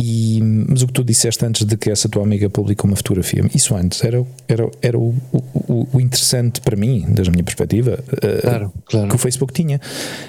E, 0.00 0.40
mas 0.68 0.82
o 0.82 0.86
que 0.86 0.92
tu 0.92 1.04
disseste 1.04 1.44
antes 1.44 1.64
de 1.66 1.76
que 1.76 1.90
essa 1.90 2.08
tua 2.08 2.22
amiga 2.22 2.48
publicou 2.50 2.88
uma 2.88 2.96
fotografia, 2.96 3.42
isso 3.54 3.74
antes 3.74 4.02
era, 4.04 4.24
era, 4.48 4.70
era 4.80 4.98
o, 4.98 5.14
o, 5.32 5.88
o 5.92 6.00
interessante 6.00 6.60
para 6.60 6.76
mim, 6.76 7.04
desde 7.08 7.30
a 7.30 7.32
minha 7.32 7.44
perspectiva, 7.44 7.98
uh, 8.12 8.40
Claro, 8.42 8.72
claro. 8.86 9.08
que 9.08 9.14
o 9.14 9.18
Facebook 9.18 9.52
tinha. 9.52 9.80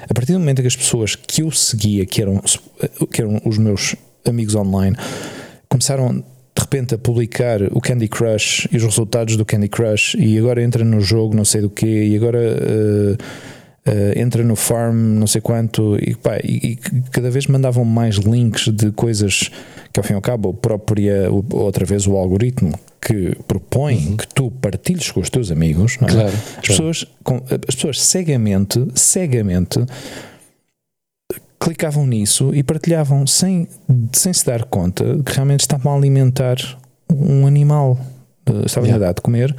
A 0.09 0.13
partir 0.13 0.33
do 0.33 0.39
momento 0.39 0.59
em 0.59 0.61
que 0.63 0.67
as 0.67 0.75
pessoas 0.75 1.15
que 1.15 1.41
eu 1.41 1.51
seguia, 1.51 2.05
que 2.05 2.21
eram, 2.21 2.41
que 3.11 3.21
eram 3.21 3.41
os 3.45 3.57
meus 3.57 3.95
amigos 4.25 4.55
online, 4.55 4.95
começaram 5.69 6.23
de 6.55 6.61
repente 6.61 6.93
a 6.93 6.97
publicar 6.97 7.61
o 7.71 7.81
Candy 7.81 8.07
Crush 8.07 8.67
e 8.71 8.77
os 8.77 8.83
resultados 8.83 9.35
do 9.35 9.43
Candy 9.43 9.67
Crush, 9.67 10.15
e 10.19 10.37
agora 10.37 10.61
entra 10.63 10.83
no 10.85 11.01
jogo 11.01 11.35
não 11.35 11.43
sei 11.43 11.61
do 11.61 11.69
quê, 11.69 12.05
e 12.05 12.15
agora 12.15 12.37
eh, 12.39 13.17
eh, 13.85 14.21
entra 14.21 14.43
no 14.43 14.55
farm 14.55 14.95
não 14.95 15.25
sei 15.25 15.41
quanto, 15.41 15.97
e, 15.99 16.15
pá, 16.15 16.37
e- 16.43 16.73
e 16.73 16.75
cada 17.11 17.31
vez 17.31 17.47
mandavam 17.47 17.83
mais 17.83 18.17
links 18.17 18.67
de 18.71 18.91
coisas 18.91 19.49
que 19.93 19.99
ao 19.99 20.03
fim 20.03 20.13
e 20.13 20.15
ao 20.15 20.21
cabo 20.21 20.49
a 20.49 20.53
própria, 20.53 21.29
outra 21.53 21.85
vez 21.85 22.07
o 22.07 22.17
algoritmo 22.17 22.73
que 22.99 23.35
propõe 23.47 24.17
que 24.17 24.27
tu 24.27 24.49
partilhes 24.49 25.11
com 25.11 25.19
os 25.19 25.29
teus 25.29 25.51
amigos, 25.51 25.97
é? 26.01 26.05
Claro, 26.05 26.27
As 26.29 26.33
claro. 26.33 26.61
pessoas, 26.67 27.05
as 27.69 27.75
pessoas 27.75 28.01
cegamente, 28.01 28.83
cegamente 28.95 29.79
clicavam 31.59 32.05
nisso 32.05 32.53
e 32.53 32.61
partilhavam 32.63 33.25
sem, 33.25 33.67
sem 34.11 34.33
se 34.33 34.45
dar 34.45 34.65
conta 34.65 35.03
que 35.25 35.31
realmente 35.33 35.61
estavam 35.61 35.93
a 35.93 35.95
alimentar 35.95 36.57
um 37.09 37.47
animal. 37.47 37.97
Eh, 38.45 38.65
Estavam 38.65 38.87
Yeah. 38.89 39.05
a 39.05 39.07
dar 39.07 39.13
de 39.13 39.21
comer 39.21 39.55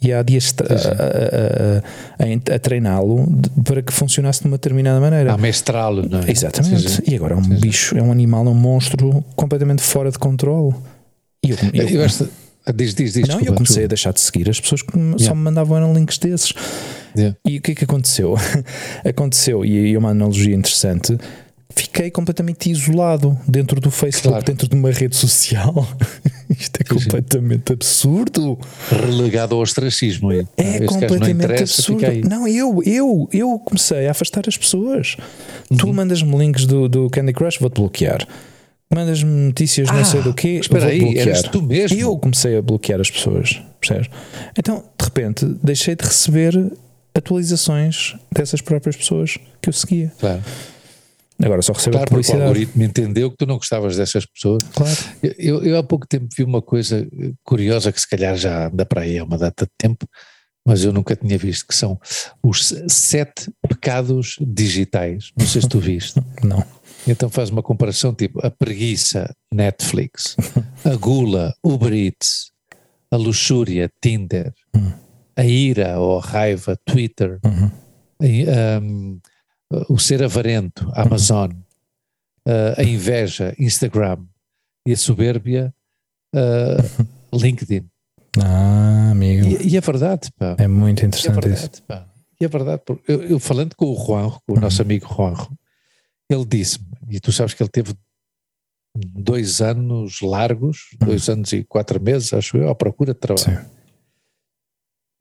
e 0.00 0.12
há 0.12 0.22
dias 0.22 0.44
sim. 0.44 0.54
a, 0.60 2.22
a- 2.22 2.26
a- 2.26 2.52
a- 2.52 2.54
a 2.54 2.58
treiná-lo 2.58 3.26
para 3.64 3.82
que 3.82 3.92
funcionasse 3.92 4.40
de 4.42 4.46
uma 4.46 4.56
determinada 4.56 5.00
maneira. 5.00 5.32
A 5.32 5.36
mestrá-lo, 5.38 6.08
não 6.08 6.20
é? 6.20 6.30
Exatamente. 6.30 6.88
Sim, 6.88 7.02
sim. 7.04 7.12
E 7.12 7.16
agora 7.16 7.34
é 7.34 7.36
um 7.36 7.42
Sim, 7.44 7.54
bicho, 7.54 7.96
é 7.98 8.02
um 8.02 8.12
animal, 8.12 8.46
é 8.46 8.50
um 8.50 8.54
monstro 8.54 9.24
completamente 9.36 9.82
fora 9.82 10.10
de 10.10 10.18
controle. 10.18 10.74
E 11.44 11.50
eu, 11.50 11.56
eu- 11.74 11.88
Eu 11.88 12.04
acho. 12.04 12.28
ah, 12.66 12.72
Diz, 12.72 12.94
diz, 12.94 13.14
diz. 13.14 13.28
não, 13.28 13.40
eu 13.40 13.54
comecei 13.54 13.84
a 13.84 13.86
tu- 13.86 13.90
deixar 13.90 14.12
de 14.12 14.20
seguir 14.20 14.48
as 14.50 14.60
pessoas 14.60 14.82
que 14.82 14.96
me- 14.96 15.12
só 15.18 15.24
Yeah. 15.24 15.34
me 15.36 15.42
mandavam 15.42 15.76
eram 15.76 15.92
links 15.94 16.18
desses. 16.18 16.52
Yeah. 17.16 17.36
E 17.46 17.58
o 17.58 17.60
que 17.62 17.72
é 17.72 17.74
que 17.74 17.84
aconteceu? 17.84 18.36
aconteceu, 19.04 19.64
e 19.64 19.78
aí 19.78 19.94
é 19.94 19.98
uma 19.98 20.10
analogia 20.10 20.54
interessante. 20.54 21.18
Fiquei 21.74 22.10
completamente 22.10 22.70
isolado 22.70 23.38
dentro 23.46 23.80
do 23.80 23.90
Facebook, 23.90 24.30
Claro. 24.30 24.44
dentro 24.44 24.66
de 24.68 24.74
uma 24.74 24.90
rede 24.90 25.14
social. 25.16 25.86
Isto 26.48 26.80
é 26.80 26.84
completamente 26.84 27.72
absurdo. 27.72 28.58
Relegado 28.90 29.54
ao 29.54 29.60
ostracismo. 29.60 30.32
É 30.32 30.44
não 30.80 30.86
completamente 30.86 31.30
interessa, 31.44 31.82
absurdo. 31.82 32.28
Não, 32.28 32.48
eu, 32.48 32.82
eu, 32.84 33.28
eu 33.32 33.58
comecei 33.58 34.08
a 34.08 34.12
afastar 34.12 34.44
as 34.48 34.56
pessoas. 34.56 35.16
Uhum. 35.70 35.76
Tu 35.76 35.92
mandas-me 35.92 36.36
links 36.38 36.64
do, 36.64 36.88
do 36.88 37.10
Candy 37.10 37.32
Crush, 37.34 37.58
vou-te 37.60 37.74
bloquear. 37.74 38.26
Mandas-me 38.92 39.30
notícias, 39.48 39.88
não 39.88 39.98
Ah, 40.00 40.04
sei 40.04 40.22
do 40.22 40.32
quê, 40.32 40.58
espera 40.60 40.86
aí, 40.86 41.00
bloquear. 41.00 41.28
eras 41.28 41.42
tu 41.42 41.62
mesmo? 41.62 42.00
Eu 42.00 42.16
comecei 42.18 42.56
a 42.56 42.62
bloquear 42.62 42.98
as 42.98 43.10
pessoas, 43.10 43.60
percebes? 43.78 44.08
Então, 44.58 44.82
de 44.98 45.04
repente, 45.04 45.44
deixei 45.62 45.94
de 45.94 46.02
receber 46.06 46.72
atualizações 47.14 48.14
dessas 48.32 48.62
próprias 48.62 48.96
pessoas 48.96 49.36
que 49.60 49.68
eu 49.68 49.72
seguia. 49.74 50.10
Claro, 50.18 50.40
Agora 51.42 51.62
só 51.62 51.72
recebo 51.72 51.96
a 51.96 52.00
claro 52.00 52.10
porque 52.10 52.14
o 52.14 52.16
publicidade. 52.16 52.42
algoritmo 52.42 52.82
entendeu 52.82 53.30
que 53.30 53.36
tu 53.36 53.46
não 53.46 53.56
gostavas 53.58 53.96
dessas 53.96 54.26
pessoas. 54.26 54.58
Claro. 54.74 54.96
Eu, 55.38 55.62
eu- 55.64 55.78
há 55.78 55.82
pouco 55.82 56.06
tempo 56.06 56.26
vi 56.36 56.42
uma 56.44 56.60
coisa 56.60 57.06
eh, 57.12 57.32
curiosa 57.44 57.92
que 57.92 58.00
se 58.00 58.08
calhar 58.08 58.36
já 58.36 58.66
anda 58.68 58.84
para 58.84 59.02
aí 59.02 59.18
há 59.18 59.24
uma 59.24 59.38
data 59.38 59.64
de 59.64 59.70
tempo, 59.78 60.06
mas 60.66 60.82
eu 60.84 60.92
nunca 60.92 61.14
tinha 61.14 61.38
visto, 61.38 61.66
que 61.66 61.74
são 61.74 61.98
os 62.42 62.74
sete 62.88 63.50
pecados 63.68 64.36
digitais. 64.40 65.30
Não 65.38 65.46
sei 65.46 65.62
se 65.62 65.68
tu 65.68 65.78
viste. 65.78 66.20
Não. 66.42 66.62
Então 67.06 67.30
faz 67.30 67.48
uma 67.50 67.62
comparação 67.62 68.12
tipo 68.12 68.44
a 68.44 68.50
preguiça, 68.50 69.32
Netflix, 69.52 70.36
a 70.84 70.96
gula, 70.96 71.54
Uber 71.64 71.92
Eats, 71.92 72.50
a 73.10 73.16
luxúria, 73.16 73.88
Tinder, 74.02 74.52
a 75.36 75.44
ira 75.44 75.98
ou 76.00 76.18
a 76.18 76.20
raiva, 76.22 76.76
Twitter, 76.84 77.38
Uhum. 77.44 77.70
a- 78.20 78.80
um, 78.82 79.18
o 79.88 79.98
ser 79.98 80.22
avarento, 80.22 80.90
Amazon, 80.94 81.50
a- 82.46 82.80
a 82.80 82.84
inveja, 82.84 83.54
Instagram 83.58 84.24
e 84.86 84.92
a 84.92 84.96
soberbia, 84.96 85.74
uh, 86.34 87.36
LinkedIn. 87.36 87.88
Ah, 88.42 89.10
amigo. 89.10 89.46
E, 89.46 89.72
e 89.74 89.76
é 89.76 89.80
verdade, 89.80 90.30
pá. 90.38 90.56
É 90.58 90.66
muito 90.68 91.02
é 91.02 91.06
interessante 91.06 91.34
isso. 91.36 91.42
verdade, 91.48 91.82
pá. 91.82 92.08
E 92.40 92.44
é 92.44 92.48
verdade. 92.48 92.82
porque 92.86 93.10
Eu, 93.10 93.22
eu 93.24 93.38
falando 93.40 93.74
com 93.74 93.86
o 93.86 93.96
Juanjo, 93.96 94.40
com 94.46 94.56
o 94.56 94.60
nosso 94.60 94.80
amigo 94.80 95.06
Juanjo, 95.06 95.50
ele 96.30 96.44
disse-me, 96.46 96.86
e 97.10 97.20
tu 97.20 97.32
sabes 97.32 97.52
que 97.54 97.62
ele 97.62 97.70
teve 97.70 97.94
dois 98.96 99.60
anos 99.60 100.20
largos, 100.20 100.88
dois 100.98 101.28
anos 101.28 101.52
e 101.52 101.64
quatro 101.64 102.00
meses, 102.00 102.32
acho 102.32 102.56
eu, 102.56 102.68
à 102.70 102.74
procura 102.74 103.12
de 103.12 103.20
trabalho. 103.20 103.60
Sim. 103.60 103.70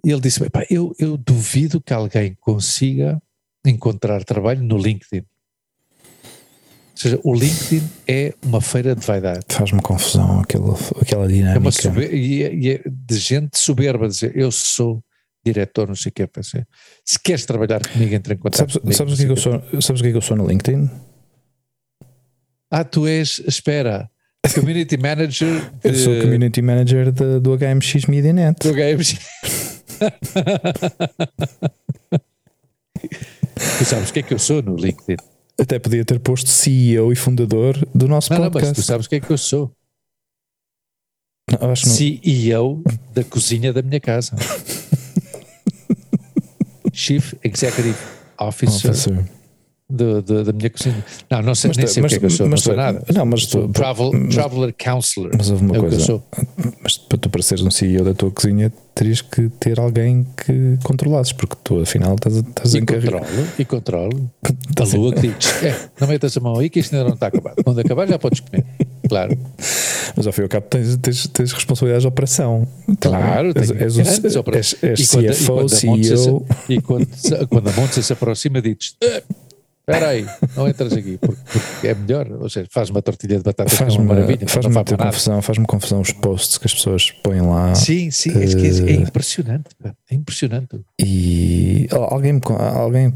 E 0.06 0.12
ele 0.12 0.22
disse: 0.22 0.48
"Pá, 0.50 0.66
eu, 0.70 0.94
eu 1.00 1.18
duvido 1.18 1.82
que 1.82 1.94
alguém 1.94 2.34
consiga 2.36 3.22
encontrar 3.70 4.24
trabalho 4.24 4.64
no 4.64 4.78
LinkedIn. 4.78 5.24
Ou 5.24 7.02
seja, 7.02 7.20
o 7.24 7.34
LinkedIn 7.34 7.88
é 8.08 8.34
uma 8.44 8.60
feira 8.60 8.96
de 8.96 9.06
vaidade. 9.06 9.46
Faz-me 9.50 9.82
confusão 9.82 10.40
aquela, 10.40 10.74
aquela 11.00 11.26
É 11.26 11.28
dinâmica. 11.28 11.60
uma 11.60 11.72
sober- 11.72 12.14
e, 12.14 12.44
é, 12.44 12.54
e 12.54 12.70
é 12.72 12.82
de 12.86 13.18
gente 13.18 13.58
soberba 13.60 14.08
dizer 14.08 14.36
eu 14.36 14.52
sou 14.52 15.04
diretor, 15.46 15.88
não 15.88 15.96
sei 15.96 16.10
o 16.10 16.14
que 16.14 16.24
é 16.24 16.28
pensei. 16.28 16.64
Se 17.06 17.20
queres 17.20 17.46
trabalhar 17.46 17.88
comigo, 17.88 18.14
entra 18.14 18.34
em 18.34 18.38
contato 18.38 18.58
Sabes, 18.58 18.78
comigo, 18.78 18.98
sabes, 18.98 19.14
o 19.14 19.16
não 19.16 19.18
que 19.18 19.24
é 19.24 19.26
que 19.28 19.32
eu 19.32 19.38
sou, 19.72 19.82
sabes 19.82 20.02
o 20.02 20.04
que 20.04 20.10
é 20.10 20.12
que 20.12 20.18
eu 20.18 20.22
sou 20.22 20.36
no 20.36 20.48
LinkedIn? 20.48 20.90
Ah, 22.72 22.84
tu 22.84 23.06
és, 23.08 23.40
espera, 23.48 24.10
Community 24.56 24.98
Manager 24.98 25.72
Eu 25.84 25.94
sou 25.94 26.16
de- 26.16 26.22
Community 26.22 26.62
Manager 26.62 27.12
de- 27.12 27.40
do 27.40 27.56
HMX 27.58 28.06
Media 28.08 28.34
Net. 28.34 28.60
do 28.68 28.74
HMG. 28.74 29.20
tu 33.58 33.86
sabes 33.86 34.10
o 34.10 34.14
que 34.14 34.20
é 34.20 34.24
que 34.24 34.34
eu 34.34 34.40
sou 34.40 34.62
no 34.62 34.76
LinkedIn? 34.76 35.16
Até 35.60 35.80
podia 35.80 36.06
ter 36.06 36.20
posto 36.20 36.50
CEO 36.50 37.12
e 37.12 37.16
fundador 37.16 37.78
do 37.94 38.08
nosso 38.08 38.32
Não, 38.32 38.40
não, 38.40 38.46
mas 38.46 38.54
podcast. 38.54 38.76
tu 38.76 38.84
sabes 38.86 39.06
o 39.06 39.10
que 39.10 39.16
é 39.16 39.20
que 39.20 39.32
eu 39.32 39.38
sou? 39.38 39.72
Não, 41.50 41.72
acho 41.72 41.84
que 41.84 41.90
não- 41.90 41.96
CEO 41.96 42.84
da 43.14 43.24
cozinha 43.24 43.74
da 43.74 43.82
minha 43.82 44.00
casa. 44.00 44.36
Chief 46.94 47.34
Executive 47.44 47.98
Officer, 48.40 48.92
Officer. 48.92 49.26
Do- 49.90 50.22
do- 50.22 50.44
da 50.44 50.52
minha 50.52 50.70
cozinha. 50.70 51.04
Não, 51.32 51.42
não 51.42 51.56
sei, 51.56 51.70
Mas 51.70 51.78
nem 51.78 51.88
sei 51.88 52.04
o 52.04 52.08
que 52.08 52.16
é 52.16 52.20
que 52.20 52.26
eu 52.26 52.30
sou, 52.30 52.46
mas 52.48 52.60
não 52.60 52.64
sou 52.66 52.76
nada. 52.76 53.04
Não, 53.14 53.26
mas 53.26 53.46
tu, 53.46 53.68
travel, 53.70 54.12
mas- 54.14 54.36
Traveler 54.36 54.76
Counselor. 54.78 55.32
mas 55.38 55.50
houve 55.50 55.64
uma 55.66 55.78
é 55.78 55.80
coisa. 55.80 56.22
Mas 56.84 56.98
para 56.98 57.18
tu 57.18 57.30
para 57.30 57.42
seres 57.42 57.64
um 57.64 57.72
CEO 57.72 58.04
da 58.04 58.14
tua 58.14 58.30
cozinha, 58.32 58.72
terias 58.94 59.22
que 59.22 59.48
ter 59.60 59.80
alguém 59.80 60.26
que 60.46 60.78
controlasses, 60.84 61.32
porque 61.32 61.56
tu 61.64 61.80
afinal 61.82 62.16
estás, 62.16 62.36
a- 62.38 62.40
estás 62.42 62.74
E 62.74 62.80
em 62.80 62.86
controlo, 62.86 63.26
e 63.58 63.66
controlo. 63.66 64.32
A 64.44 64.50
Estás 64.70 64.94
em- 64.94 64.98
lua 64.98 65.14
que 65.14 65.22
diz: 65.28 65.64
é, 65.64 65.90
não 66.02 66.08
metas 66.08 66.36
a 66.36 66.40
mão 66.42 66.60
aí 66.60 66.70
que 66.70 66.80
isto 66.80 66.94
ainda 66.94 67.08
não 67.08 67.14
está 67.16 67.28
acabado. 67.28 67.64
Quando 67.64 67.80
acabar 67.80 68.08
já 68.08 68.20
podes 68.20 68.42
comer. 68.42 68.66
Claro. 69.08 69.38
Mas 70.18 70.28
ao 70.28 70.34
fim 70.34 70.42
e 70.42 70.44
ao 70.44 70.50
cabo 70.50 70.66
tens, 70.70 70.98
tens, 70.98 71.28
tens 71.28 71.52
responsabilidades 71.54 72.02
de 72.04 72.08
operação. 72.10 72.68
Claro, 73.00 73.54
és, 73.56 73.72
és, 73.72 73.98
és, 74.00 74.36
és, 74.36 74.76
és 74.84 75.10
CFO, 75.10 75.70
CEO. 75.70 76.46
E 76.68 76.82
quando, 76.82 77.08
quando 77.50 77.70
a 77.70 77.72
Monte 77.74 78.04
se 78.04 78.12
aproxima, 78.12 78.62
dizes: 78.62 78.96
espera 79.90 80.10
aí, 80.10 80.28
não 80.56 80.68
entras 80.68 80.92
aqui, 80.92 81.18
porque, 81.18 81.42
porque, 81.50 81.88
é 81.88 81.96
melhor, 81.96 82.30
ou 82.42 82.50
seja, 82.50 82.68
faz 82.70 82.90
uma 82.90 83.02
tortilha 83.02 83.38
de 83.38 83.44
batata 83.44 83.70
faz 83.70 83.96
uma 83.96 84.14
maravilha. 84.16 84.46
Faz-me 84.46 84.74
faz 84.74 84.92
confusão, 84.92 85.42
faz-me 85.42 85.66
confusão 85.66 86.02
os 86.02 86.12
posts 86.12 86.58
que 86.58 86.68
as 86.68 86.74
pessoas 86.74 87.12
põem 87.24 87.42
lá. 87.42 87.74
Sim, 87.74 88.12
sim, 88.12 88.32
uh, 88.32 88.42
é, 88.42 88.92
é, 88.92 88.96
impressionante, 88.96 89.70
é 90.12 90.16
impressionante. 90.16 90.78
E 91.00 91.88
alguém, 91.92 92.42
alguém, 92.76 93.14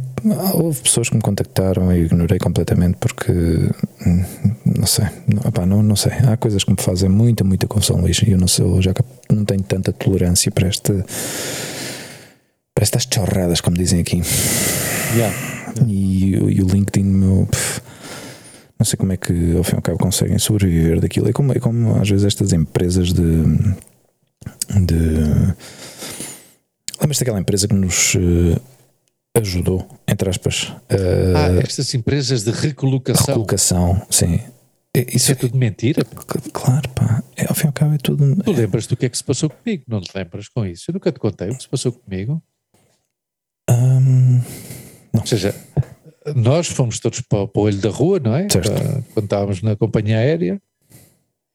houve 0.53 0.81
pessoas 0.81 1.09
que 1.09 1.15
me 1.15 1.21
contactaram 1.21 1.91
e 1.91 1.99
eu 1.99 2.05
ignorei 2.05 2.39
completamente 2.39 2.97
porque, 2.99 3.33
hum, 3.33 4.25
não 4.65 4.87
sei, 4.87 5.05
não, 5.27 5.65
não, 5.65 5.83
não 5.83 5.95
sei, 5.97 6.13
há 6.25 6.37
coisas 6.37 6.63
que 6.63 6.71
me 6.71 6.77
fazem 6.79 7.09
muita, 7.09 7.43
muita 7.43 7.67
confusão, 7.67 7.99
Luís, 7.99 8.21
e 8.21 8.31
eu 8.31 8.37
não 8.37 8.47
sei, 8.47 8.65
já 8.81 8.93
não 9.29 9.43
tenho 9.43 9.63
tanta 9.63 9.91
tolerância 9.91 10.49
para 10.49 10.69
este, 10.69 10.93
para 12.73 12.83
estas 12.83 13.05
chorradas, 13.13 13.59
como 13.59 13.75
dizem 13.75 13.99
aqui. 13.99 14.21
Yeah. 15.13 15.50
E, 15.87 16.35
e, 16.35 16.61
o 16.61 16.67
LinkedIn, 16.67 17.03
meu, 17.03 17.47
pff, 17.49 17.81
não 18.79 18.85
sei 18.85 18.97
como 18.97 19.11
é 19.13 19.17
que 19.17 19.55
ao 19.55 19.63
fim 19.63 19.73
e 19.73 19.75
ao 19.75 19.81
cabo 19.81 19.97
conseguem 19.97 20.39
sobreviver 20.39 20.99
daquilo. 20.99 21.29
É 21.29 21.33
como, 21.33 21.51
é 21.53 21.59
como 21.59 21.99
às 22.01 22.09
vezes 22.09 22.25
estas 22.25 22.53
empresas 22.53 23.13
de. 23.13 23.43
de 24.85 25.55
Lembras 26.99 27.17
daquela 27.19 27.39
empresa 27.39 27.67
que 27.67 27.73
nos 27.73 28.15
uh, 28.15 28.61
ajudou, 29.35 29.87
entre 30.07 30.29
aspas? 30.29 30.63
Uh, 30.63 31.35
ah, 31.35 31.61
estas 31.63 31.93
empresas 31.93 32.43
de 32.43 32.51
recolocação. 32.51 33.25
Recolocação, 33.25 34.01
sim. 34.09 34.39
Isso, 34.95 35.17
Isso 35.17 35.31
é 35.31 35.35
tudo 35.35 35.57
mentira? 35.57 36.03
Claro, 36.51 36.89
pá. 36.89 37.23
É, 37.35 37.47
ao 37.47 37.55
fim 37.55 37.65
e 37.65 37.67
ao 37.67 37.73
cabo 37.73 37.93
é 37.93 37.97
tudo. 37.97 38.35
Tu 38.43 38.51
lembras 38.51 38.87
do 38.87 38.97
que 38.97 39.05
é 39.05 39.09
que 39.09 39.17
se 39.17 39.23
passou 39.23 39.49
comigo? 39.49 39.83
Não 39.87 40.01
te 40.01 40.11
lembras 40.15 40.47
com 40.49 40.65
isso? 40.65 40.89
Eu 40.89 40.93
nunca 40.93 41.11
te 41.11 41.19
contei 41.19 41.49
o 41.49 41.55
que 41.55 41.63
se 41.63 41.69
passou 41.69 41.91
comigo. 41.91 42.41
Um, 43.69 44.41
ou 45.21 45.27
seja, 45.27 45.55
nós 46.35 46.67
fomos 46.67 46.99
todos 46.99 47.21
para, 47.21 47.47
para 47.47 47.59
o 47.61 47.65
olho 47.65 47.77
da 47.77 47.89
rua, 47.89 48.19
não 48.19 48.35
é? 48.35 48.47
Para, 48.47 49.01
quando 49.13 49.25
estávamos 49.25 49.61
na 49.61 49.75
companhia 49.75 50.17
aérea, 50.17 50.61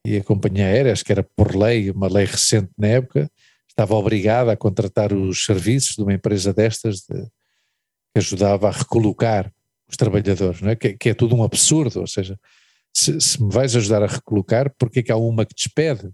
e 0.05 0.17
a 0.17 0.25
companhia 0.25 0.67
aérea, 0.67 0.93
acho 0.93 1.05
que 1.05 1.13
era 1.13 1.23
por 1.23 1.57
lei, 1.57 1.91
uma 1.91 2.09
lei 2.09 2.25
recente 2.25 2.71
na 2.79 2.87
época, 2.87 3.31
estava 3.69 3.95
obrigada 3.95 4.53
a 4.53 4.57
contratar 4.57 5.13
os 5.13 5.45
serviços 5.45 5.97
de 5.97 6.03
uma 6.03 6.15
empresa 6.15 6.53
destas 6.55 7.01
de, 7.01 7.23
que 7.23 8.19
ajudava 8.19 8.69
a 8.69 8.71
recolocar 8.71 9.53
os 9.89 9.97
trabalhadores, 9.97 10.61
não 10.61 10.71
é? 10.71 10.77
Que, 10.77 10.95
que 10.95 11.09
é 11.11 11.15
tudo 11.15 11.35
um 11.35 11.43
absurdo, 11.43 12.01
ou 12.01 12.07
seja, 12.07 12.39
se, 12.95 13.21
se, 13.21 13.43
me 13.43 13.53
vais 13.53 13.77
ajudar 13.77 14.03
a 14.03 14.07
recolocar, 14.07 14.73
porque 14.79 15.01
é 15.01 15.03
que 15.03 15.13
há 15.13 15.17
uma 15.17 15.45
que 15.45 15.55
despede? 15.55 16.11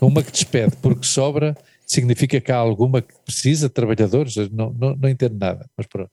Uma 0.00 0.22
que 0.22 0.32
despede 0.32 0.74
porque 0.76 1.06
sobra 1.06 1.56
significa 1.86 2.40
que 2.40 2.50
há 2.50 2.56
alguma 2.56 3.02
que 3.02 3.14
precisa 3.24 3.68
de 3.68 3.74
trabalhadores? 3.74 4.36
Não, 4.50 4.72
não, 4.72 4.96
não 4.96 5.08
entendo 5.08 5.36
nada, 5.38 5.68
mas 5.76 5.86
pronto. 5.86 6.10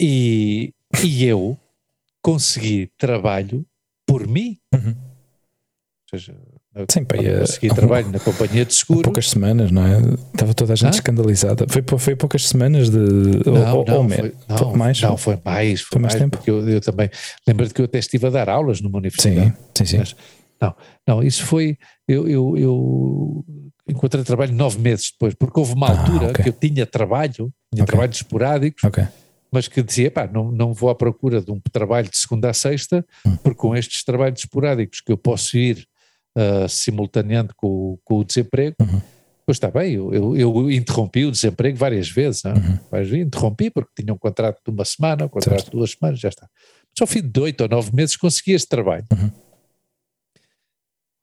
E, 0.00 0.72
e 1.02 1.24
eu 1.24 1.58
consegui 2.22 2.90
trabalho 2.98 3.66
por 4.06 4.26
mim. 4.26 4.58
Uhum. 4.72 4.90
Ou 4.90 6.18
seja, 6.18 6.34
Sim, 6.90 7.04
pá, 7.04 7.16
consegui 7.16 7.70
um, 7.70 7.74
trabalho 7.74 8.10
na 8.10 8.18
companhia 8.18 8.64
de 8.64 8.74
seguros. 8.74 9.02
poucas 9.04 9.30
semanas, 9.30 9.70
não 9.70 9.86
é? 9.86 9.98
Estava 10.32 10.52
toda 10.54 10.72
a 10.72 10.76
gente 10.76 10.88
ah? 10.88 10.90
escandalizada. 10.90 11.66
Foi, 11.68 11.98
foi 11.98 12.16
poucas 12.16 12.48
semanas 12.48 12.90
de. 12.90 12.98
Não, 12.98 13.76
ou, 13.76 13.84
não, 13.84 14.02
ou 14.02 14.08
foi, 14.08 14.34
não, 14.48 14.76
mais? 14.76 15.00
Não, 15.00 15.16
foi 15.16 15.38
mais. 15.44 15.80
Foi, 15.82 15.88
foi 15.92 16.02
mais, 16.02 16.14
mais, 16.14 16.22
tempo. 16.22 16.42
Eu, 16.44 16.68
eu 16.68 16.80
também. 16.80 17.08
Lembro-te 17.46 17.72
que 17.72 17.80
eu 17.80 17.84
até 17.84 17.98
estive 18.00 18.26
a 18.26 18.30
dar 18.30 18.48
aulas 18.48 18.80
numa 18.80 18.98
universidade. 18.98 19.50
Sim, 19.50 19.54
sim, 19.76 19.84
sim. 19.84 19.98
Mas, 19.98 20.16
não, 20.60 20.74
não, 21.06 21.22
isso 21.22 21.44
foi. 21.44 21.78
Eu, 22.08 22.28
eu, 22.28 22.56
eu 22.58 23.44
encontrei 23.88 24.24
trabalho 24.24 24.52
nove 24.52 24.80
meses 24.80 25.12
depois, 25.12 25.34
porque 25.34 25.60
houve 25.60 25.74
uma 25.74 25.86
ah, 25.86 26.00
altura 26.00 26.30
okay. 26.30 26.42
que 26.42 26.48
eu 26.48 26.52
tinha 26.52 26.84
trabalho, 26.86 27.32
tinha 27.32 27.84
okay. 27.84 27.86
trabalhos 27.86 28.16
esporádicos, 28.16 28.82
okay. 28.82 29.06
Mas 29.54 29.68
que 29.68 29.80
dizia, 29.84 30.10
pá, 30.10 30.26
não, 30.26 30.50
não 30.50 30.74
vou 30.74 30.90
à 30.90 30.96
procura 30.96 31.40
de 31.40 31.52
um 31.52 31.60
trabalho 31.72 32.10
de 32.10 32.16
segunda 32.16 32.50
a 32.50 32.52
sexta, 32.52 33.06
hum. 33.24 33.36
porque 33.36 33.60
com 33.60 33.76
estes 33.76 34.02
trabalhos 34.02 34.40
esporádicos 34.40 35.00
que 35.00 35.12
eu 35.12 35.16
posso 35.16 35.56
ir 35.56 35.86
uh, 36.36 36.68
simultaneando 36.68 37.54
com, 37.56 37.96
com, 38.02 38.18
o 38.18 38.24
desemprego, 38.24 38.74
uhum. 38.80 39.00
pois 39.46 39.54
está 39.54 39.70
bem, 39.70 39.92
eu, 39.92 40.12
eu, 40.12 40.36
eu, 40.36 40.70
interrompi 40.72 41.24
o 41.24 41.30
desemprego 41.30 41.78
várias 41.78 42.10
vezes? 42.10 42.44
É? 42.44 42.52
Uhum. 42.52 43.16
interrompi 43.16 43.70
porque 43.70 44.02
tinha 44.02 44.12
um 44.12 44.18
contrato 44.18 44.60
de 44.66 44.72
uma 44.72 44.84
semana, 44.84 45.26
um 45.26 45.28
contrato 45.28 45.60
certo. 45.60 45.70
de 45.70 45.76
duas 45.76 45.92
semanas, 45.92 46.18
já 46.18 46.30
está. 46.30 46.48
Mas 46.90 47.00
ao 47.00 47.06
fim 47.06 47.22
de 47.22 47.40
oito 47.40 47.60
ou 47.60 47.68
nove 47.68 47.94
meses 47.94 48.16
consegui 48.16 48.54
este 48.54 48.68
trabalho. 48.68 49.06
Uhum 49.12 49.43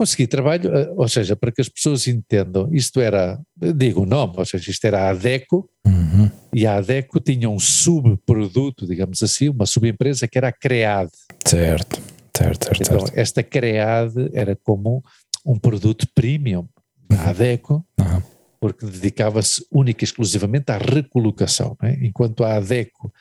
consegui 0.01 0.25
trabalho, 0.25 0.75
eh, 0.75 0.91
ou 0.95 1.07
seja, 1.07 1.35
para 1.35 1.51
que 1.51 1.61
as 1.61 1.69
pessoas 1.69 2.07
entendam, 2.07 2.67
isto 2.73 2.99
era, 2.99 3.39
digo 3.55 4.01
o 4.01 4.05
nome, 4.07 4.33
ou 4.35 4.45
seja, 4.45 4.71
isto 4.71 4.83
era 4.83 5.01
a 5.03 5.09
ADECO, 5.11 5.69
uhum. 5.85 6.27
e 6.51 6.65
a 6.65 6.77
ADECO 6.77 7.19
tinha 7.19 7.47
um 7.47 7.59
subproduto, 7.59 8.87
digamos 8.87 9.21
assim, 9.21 9.49
uma 9.49 9.67
subempresa 9.67 10.27
que 10.27 10.39
era 10.39 10.47
a 10.47 10.51
CREAD. 10.51 11.11
Certo, 11.45 12.01
certo, 12.35 12.65
certo. 12.65 12.81
Então, 12.81 12.99
certo. 13.01 13.15
esta 13.15 13.43
CREAD 13.43 14.31
era 14.33 14.55
como 14.55 15.03
um 15.45 15.59
produto 15.59 16.07
premium 16.15 16.67
da 17.07 17.17
uhum. 17.17 17.29
ADECO, 17.29 17.85
uhum. 17.99 18.21
porque 18.59 18.87
dedicava-se 18.87 19.63
única 19.71 20.03
e 20.03 20.05
exclusivamente 20.05 20.71
à 20.71 20.79
recolocação, 20.79 21.77
é? 21.83 21.93
enquanto 22.03 22.43
a 22.43 22.55
ADECO 22.55 23.13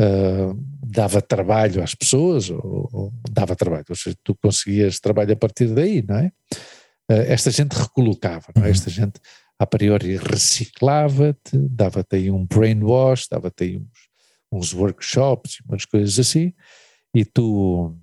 uh, 0.00 0.58
dava 0.82 1.20
trabalho 1.20 1.82
às 1.82 1.94
pessoas, 1.94 2.50
ou, 2.50 2.88
ou, 2.92 3.12
dava 3.30 3.54
trabalho, 3.54 3.84
ou 3.88 3.96
seja, 3.96 4.16
tu 4.22 4.34
conseguias 4.34 5.00
trabalho 5.00 5.32
a 5.32 5.36
partir 5.36 5.68
daí, 5.68 6.04
não 6.06 6.16
é? 6.16 6.32
Uh, 7.10 7.24
esta 7.26 7.50
gente 7.50 7.72
recolocava, 7.72 8.46
não 8.54 8.62
é? 8.62 8.66
Uhum. 8.66 8.72
Esta 8.72 8.90
gente 8.90 9.20
a 9.58 9.66
priori 9.66 10.16
reciclava-te, 10.16 11.58
dava-te 11.58 12.16
aí 12.16 12.30
um 12.30 12.46
brainwash, 12.46 13.26
dava-te 13.28 13.64
aí 13.64 13.76
uns, 13.76 13.88
uns 14.52 14.72
workshops, 14.72 15.58
umas 15.68 15.84
coisas 15.84 16.18
assim, 16.18 16.52
e 17.14 17.24
tu, 17.24 17.94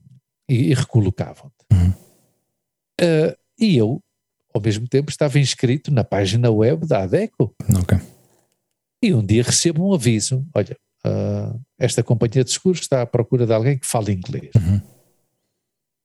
e, 0.50 0.72
e 0.72 0.74
recolocavam-te. 0.74 1.66
Uhum. 1.72 1.89
Uh, 3.02 3.36
e 3.60 3.78
eu, 3.78 4.02
ao 4.54 4.62
mesmo 4.62 4.88
tempo, 4.88 5.10
estava 5.10 5.39
inscrito 5.39 5.91
na 5.91 6.04
página 6.04 6.52
web 6.52 6.86
da 6.86 7.04
ADECO. 7.04 7.54
Okay. 7.82 8.00
E 9.02 9.14
um 9.14 9.26
dia 9.26 9.43
recebo 9.43 9.88
um 9.88 9.93
aviso: 9.93 10.46
olha, 10.54 10.76
uh, 11.06 11.62
esta 11.78 12.03
companhia 12.03 12.43
de 12.43 12.51
seguros 12.51 12.82
está 12.82 13.01
à 13.01 13.06
procura 13.06 13.45
de 13.45 13.53
alguém 13.53 13.78
que 13.78 13.86
fale 13.86 14.12
inglês. 14.12 14.51
Uhum. 14.56 14.82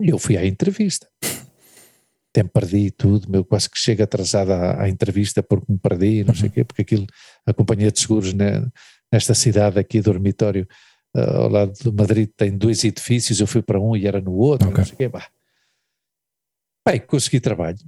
E 0.03 0.11
eu 0.11 0.19
fui 0.19 0.37
à 0.37 0.47
entrevista. 0.47 1.09
Até 2.33 2.45
me 2.45 2.49
perdi 2.49 2.91
tudo, 2.91 3.29
meu, 3.29 3.45
quase 3.45 3.69
que 3.69 3.79
chego 3.79 4.03
atrasado 4.03 4.53
à, 4.53 4.83
à 4.83 4.89
entrevista 4.89 5.43
porque 5.43 5.73
me 5.73 5.79
perdi, 5.79 6.23
não 6.23 6.33
uhum. 6.33 6.41
sei 6.41 6.49
o 6.49 6.53
quê, 6.53 6.65
porque 6.65 6.83
aquilo, 6.83 7.07
a 7.47 7.53
companhia 7.53 7.91
de 7.91 7.99
seguros 7.99 8.33
né, 8.33 8.67
nesta 9.13 9.35
cidade 9.35 9.79
aqui, 9.79 10.01
dormitório, 10.01 10.69
uh, 11.17 11.21
ao 11.21 11.49
lado 11.49 11.73
de 11.73 11.91
Madrid, 11.91 12.31
tem 12.37 12.57
dois 12.57 12.85
edifícios, 12.85 13.41
eu 13.41 13.47
fui 13.47 13.63
para 13.63 13.81
um 13.81 13.97
e 13.97 14.07
era 14.07 14.21
no 14.21 14.33
outro, 14.33 14.69
okay. 14.69 14.79
não 14.79 14.85
sei 14.85 14.95
o 14.95 14.97
quê, 14.97 15.09
bah. 15.09 15.27
Bem, 16.87 17.01
consegui 17.01 17.41
trabalho. 17.41 17.79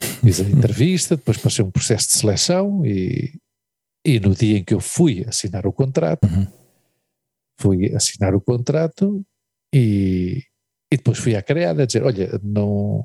Fiz 0.00 0.40
a 0.40 0.44
entrevista, 0.48 1.16
depois 1.16 1.36
passei 1.36 1.64
um 1.64 1.70
processo 1.70 2.06
de 2.06 2.12
seleção 2.14 2.86
e, 2.86 3.34
e 4.04 4.20
no 4.20 4.34
dia 4.34 4.58
em 4.58 4.64
que 4.64 4.74
eu 4.74 4.80
fui 4.80 5.24
assinar 5.26 5.66
o 5.66 5.72
contrato, 5.72 6.24
uhum. 6.24 6.46
fui 7.58 7.94
assinar 7.94 8.34
o 8.34 8.40
contrato 8.40 9.24
e, 9.74 10.42
e 10.92 10.96
depois 10.96 11.18
fui 11.18 11.34
à 11.34 11.42
criada 11.42 11.82
a 11.82 11.86
dizer: 11.86 12.02
Olha, 12.02 12.38
não 12.42 13.00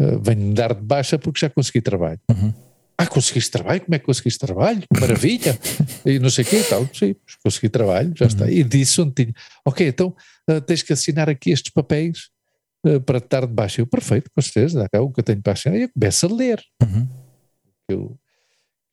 uh, 0.00 0.18
venho-me 0.22 0.54
dar 0.54 0.74
de 0.74 0.82
baixa 0.82 1.18
porque 1.18 1.40
já 1.40 1.50
consegui 1.50 1.80
trabalho. 1.80 2.20
Uhum. 2.30 2.54
Ah, 2.96 3.08
conseguiste 3.08 3.50
trabalho? 3.50 3.80
Como 3.80 3.94
é 3.96 3.98
que 3.98 4.06
conseguiste 4.06 4.38
trabalho? 4.38 4.82
Maravilha! 5.00 5.58
e 6.06 6.20
não 6.20 6.30
sei 6.30 6.44
o 6.44 6.46
quê 6.46 6.60
e 6.60 6.64
tal. 6.64 6.88
Sim, 6.94 7.16
consegui 7.42 7.68
trabalho, 7.68 8.12
já 8.16 8.26
uhum. 8.26 8.30
está. 8.30 8.50
E 8.50 8.62
disse 8.62 9.00
onde 9.00 9.14
tinha: 9.14 9.34
Ok, 9.66 9.86
então 9.86 10.14
uh, 10.48 10.60
tens 10.60 10.82
que 10.82 10.92
assinar 10.92 11.28
aqui 11.28 11.50
estes 11.50 11.72
papéis 11.72 12.28
uh, 12.86 13.00
para 13.00 13.20
te 13.20 13.28
dar 13.28 13.46
de 13.46 13.52
baixa. 13.52 13.80
Eu, 13.80 13.86
perfeito, 13.86 14.30
com 14.32 14.40
certeza, 14.40 14.78
dá 14.78 14.88
cá 14.88 15.00
o 15.00 15.12
que 15.12 15.18
eu 15.18 15.24
tenho 15.24 15.42
para 15.42 15.54
assinar. 15.54 15.76
E 15.76 15.82
eu 15.82 15.88
começo 15.88 16.24
a 16.24 16.32
ler. 16.32 16.62
Uhum. 16.80 17.08
Eu 17.90 18.16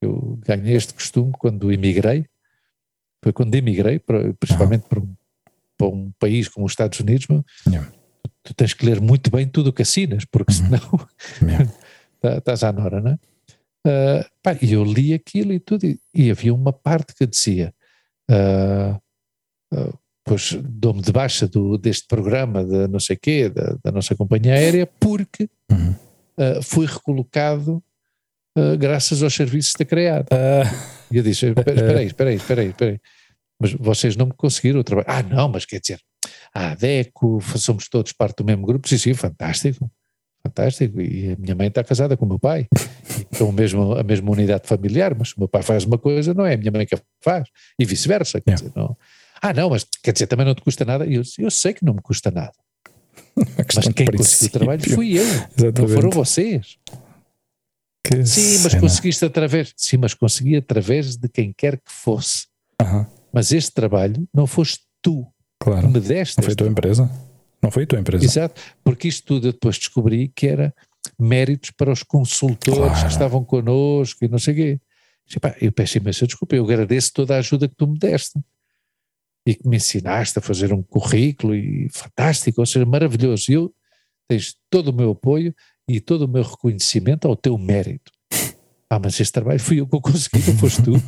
eu 0.02 0.40
ganhei 0.46 0.76
este 0.76 0.94
costume 0.94 1.32
quando 1.38 1.72
emigrei, 1.72 2.26
foi 3.24 3.32
quando 3.32 3.54
emigrei, 3.56 4.00
principalmente 4.40 4.88
para, 4.90 5.00
um, 5.00 5.16
para, 5.78 5.88
um, 5.88 6.12
país 6.20 6.48
como 6.48 6.66
os 6.66 6.72
Estados 6.72 7.00
Unidos, 7.00 7.28
yeah. 7.68 7.92
tu, 8.44 8.54
tens 8.54 8.74
que 8.74 8.86
ler 8.86 9.00
muito 9.00 9.30
bem 9.30 9.48
tudo 9.48 9.68
o 9.68 9.74
que 9.74 9.84
assinas, 9.84 10.26
porque 10.26 10.52
uhum. 10.52 10.58
senão 10.58 11.08
yeah. 11.42 11.72
Tá, 12.22 12.38
estás 12.38 12.64
à 12.64 12.72
nora, 12.72 13.02
não 13.02 13.12
é? 13.12 13.18
Uh, 13.84 14.26
pá, 14.44 14.56
e 14.62 14.74
eu 14.74 14.84
li 14.84 15.12
aquilo 15.12 15.52
e 15.52 15.60
tudo, 15.60 15.88
e, 15.88 16.00
e 16.14 16.30
havia 16.30 16.54
uma 16.54 16.72
parte 16.72 17.16
que 17.16 17.26
dizia, 17.26 17.74
uh, 18.30 18.96
uh, 19.76 20.00
pois 20.24 20.54
dou-me 20.64 21.02
de 21.02 21.12
baixa 21.12 21.48
do, 21.48 21.80
deste 21.80 22.08
programa 22.08 22.64
de 22.64 22.88
não 22.88 23.00
sei 23.00 23.16
quê, 23.16 23.50
da, 23.50 23.76
da 23.84 23.92
nossa 23.92 24.16
companhia 24.16 24.54
aérea, 24.54 24.86
porque 24.86 25.50
uhum. 25.72 25.96
fui 26.62 26.86
recolocado 26.86 27.84
uh, 28.58 28.78
graças 28.78 29.22
aos 29.24 29.34
serviços 29.34 29.74
da 29.78 29.86
CREAD. 29.86 30.26
Uh, 30.32 30.92
e 31.12 31.18
eu 31.18 31.24
disse, 31.24 31.48
espera 31.48 32.00
aí, 32.00 32.06
espera 32.08 32.30
aí, 32.30 32.36
espera 32.36 32.62
aí, 32.62 32.68
espera 32.68 32.92
aí, 32.92 33.00
mas 33.60 33.74
vocês 33.74 34.16
não 34.16 34.26
me 34.26 34.34
conseguiram 34.34 34.80
o 34.80 34.84
trabalho. 34.84 35.08
Ah, 35.10 35.22
não, 35.22 35.48
mas 35.48 35.66
quer 35.66 35.80
dizer, 35.80 36.00
a 36.54 36.72
ADECO, 36.72 37.40
somos 37.58 37.88
todos 37.88 38.12
parte 38.12 38.38
do 38.38 38.46
mesmo 38.46 38.66
grupo, 38.66 38.88
sim, 38.88 38.98
sim, 38.98 39.14
fantástico. 39.14 39.90
fantástico. 40.42 41.00
E 41.00 41.34
a 41.34 41.36
minha 41.38 41.56
mãe 41.56 41.68
está 41.68 41.84
casada 41.84 42.18
com 42.18 42.26
o 42.26 42.28
meu 42.28 42.40
pai. 42.40 42.68
Então, 43.32 43.52
mesmo, 43.52 43.94
a 43.94 44.04
mesma 44.04 44.32
unidade 44.32 44.68
familiar, 44.68 45.16
mas 45.18 45.34
o 45.34 45.40
meu 45.40 45.48
pai 45.48 45.62
faz 45.62 45.86
uma 45.86 45.98
coisa, 45.98 46.34
não 46.34 46.46
é 46.46 46.56
a 46.56 46.58
minha 46.58 46.72
mãe 46.72 46.86
que 46.86 46.98
faz. 47.24 47.48
E 47.80 47.86
vice-versa. 47.86 48.42
Quer 48.42 48.56
dizer, 48.56 48.72
não. 48.76 48.98
Ah, 49.42 49.54
não, 49.54 49.70
mas 49.70 49.86
quer 50.04 50.12
dizer, 50.12 50.28
também 50.28 50.46
não 50.46 50.54
te 50.54 50.62
custa 50.62 50.86
nada. 50.86 51.06
Eu, 51.06 51.24
eu 51.40 51.52
sei 51.52 51.74
que 51.74 51.84
não 51.86 51.94
me 51.94 52.02
custa 52.02 52.30
nada. 52.30 52.54
Mas 53.76 53.88
quem 53.94 54.06
conseguiu 54.06 54.48
o 54.48 54.52
trabalho 54.52 54.90
fui 54.90 55.18
eu, 55.18 55.24
Exatamente. 55.58 55.82
não 55.82 55.88
foram 55.88 56.10
vocês. 56.10 56.78
Que 58.04 58.26
sim, 58.26 58.60
mas 58.64 58.72
cena. 58.72 58.82
conseguiste 58.82 59.26
através. 59.26 59.74
Sim, 59.78 59.98
mas 59.98 60.14
consegui 60.14 60.56
através 60.56 61.16
de 61.16 61.30
quem 61.30 61.54
quer 61.54 61.78
que 61.78 61.92
fosse. 61.92 62.48
Mas 63.34 63.52
este 63.52 63.72
trabalho 63.72 64.28
não 64.34 64.48
foste 64.48 64.84
tu 65.02 65.26
claro. 65.60 65.88
que 65.88 65.94
me 65.94 66.00
deste. 66.00 66.38
Não 66.38 66.44
foi 66.44 66.54
a 66.54 66.56
tua 66.56 66.68
empresa? 66.68 67.12
Não 67.62 67.72
foi 67.72 67.84
a 67.84 67.88
tua 67.88 68.00
empresa? 68.00 68.26
Exato, 68.26 68.60
porque 68.84 69.08
isto 69.08 69.26
tudo 69.26 69.48
eu 69.48 69.52
depois 69.54 69.78
descobri 69.78 70.30
que 70.36 70.48
era 70.48 70.74
méritos 71.18 71.72
para 71.72 71.92
os 71.92 72.04
consultores 72.04 72.80
claro. 72.80 73.02
que 73.02 73.12
estavam 73.12 73.44
connosco 73.46 74.26
e 74.26 74.28
não 74.28 74.40
sei 74.40 74.54
o 74.54 74.58
quê. 74.58 74.82
Eu 75.62 75.72
peço 75.72 75.98
imensa 75.98 76.26
desculpa, 76.26 76.56
eu 76.56 76.66
agradeço 76.66 77.14
toda 77.14 77.36
a 77.36 77.40
ajuda 77.40 77.68
que 77.68 77.76
tu 77.76 77.88
me 77.88 77.98
deste 77.98 78.40
e 79.46 79.56
que 79.56 79.68
me 79.68 79.78
ensinaste 79.78 80.38
a 80.38 80.42
fazer 80.42 80.74
um 80.74 80.82
currículo 80.82 81.56
e 81.56 81.88
fantástico, 81.90 82.62
ou 82.62 82.66
seja, 82.66 82.86
maravilhoso. 82.86 83.52
Eu 83.52 83.74
tens 84.28 84.56
todo 84.70 84.90
o 84.90 84.94
meu 84.94 85.12
apoio 85.12 85.54
e 85.96 86.00
todo 86.00 86.24
o 86.24 86.28
meu 86.28 86.44
reconhecimento 86.44 87.28
ao 87.28 87.36
teu 87.36 87.58
mérito. 87.58 88.12
Ah, 88.90 89.00
mas 89.02 89.20
este 89.20 89.32
trabalho 89.32 89.60
fui 89.60 89.80
eu 89.80 89.88
que 89.88 89.96
o 89.96 90.02
consegui, 90.02 90.46
não 90.46 90.58
foste 90.58 90.84
tu. 90.84 90.92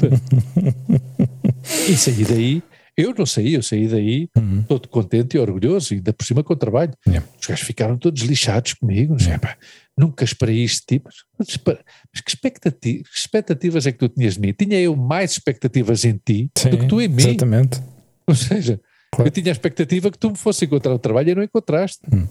e 1.90 1.98
saí 1.98 2.24
daí, 2.24 2.64
eu 2.96 3.14
não 3.14 3.26
saí, 3.26 3.56
eu 3.56 3.64
saí 3.64 3.88
daí 3.88 4.30
uhum. 4.38 4.64
todo 4.64 4.88
contente 4.88 5.36
e 5.36 5.40
orgulhoso, 5.40 5.94
e 5.94 5.98
ainda 5.98 6.14
por 6.14 6.26
cima 6.26 6.44
com 6.44 6.54
o 6.54 6.56
trabalho. 6.56 6.94
Yeah. 7.06 7.28
Os 7.40 7.46
gajos 7.46 7.66
ficaram 7.66 7.98
todos 7.98 8.22
lixados 8.22 8.74
comigo, 8.74 9.18
yeah. 9.20 9.58
nunca 9.98 10.24
esperei 10.24 10.64
isto, 10.64 10.86
tipo, 10.88 11.10
mas, 11.38 11.48
mas 11.68 12.22
que, 12.22 12.30
expectativas, 12.30 13.10
que 13.10 13.18
expectativas 13.18 13.88
é 13.88 13.92
que 13.92 13.98
tu 13.98 14.08
tinhas 14.08 14.36
de 14.36 14.40
mim? 14.40 14.54
Tinha 14.54 14.80
eu 14.80 14.96
mais 14.96 15.32
expectativas 15.32 16.06
em 16.06 16.20
ti 16.24 16.50
Sim, 16.58 16.70
do 16.70 16.78
que 16.78 16.88
tu 16.88 17.02
em 17.02 17.08
mim. 17.08 17.30
Exatamente. 17.30 17.82
Ou 18.28 18.36
seja, 18.36 18.80
claro. 19.12 19.28
eu 19.28 19.32
tinha 19.32 19.52
a 19.52 19.54
expectativa 19.54 20.12
que 20.12 20.18
tu 20.18 20.30
me 20.30 20.38
fosse 20.38 20.64
encontrar 20.66 20.94
um 20.94 21.00
trabalho 21.00 21.32
e 21.32 21.36
não 21.36 21.44
encontraste. 21.44 22.02
Hum. 22.14 22.28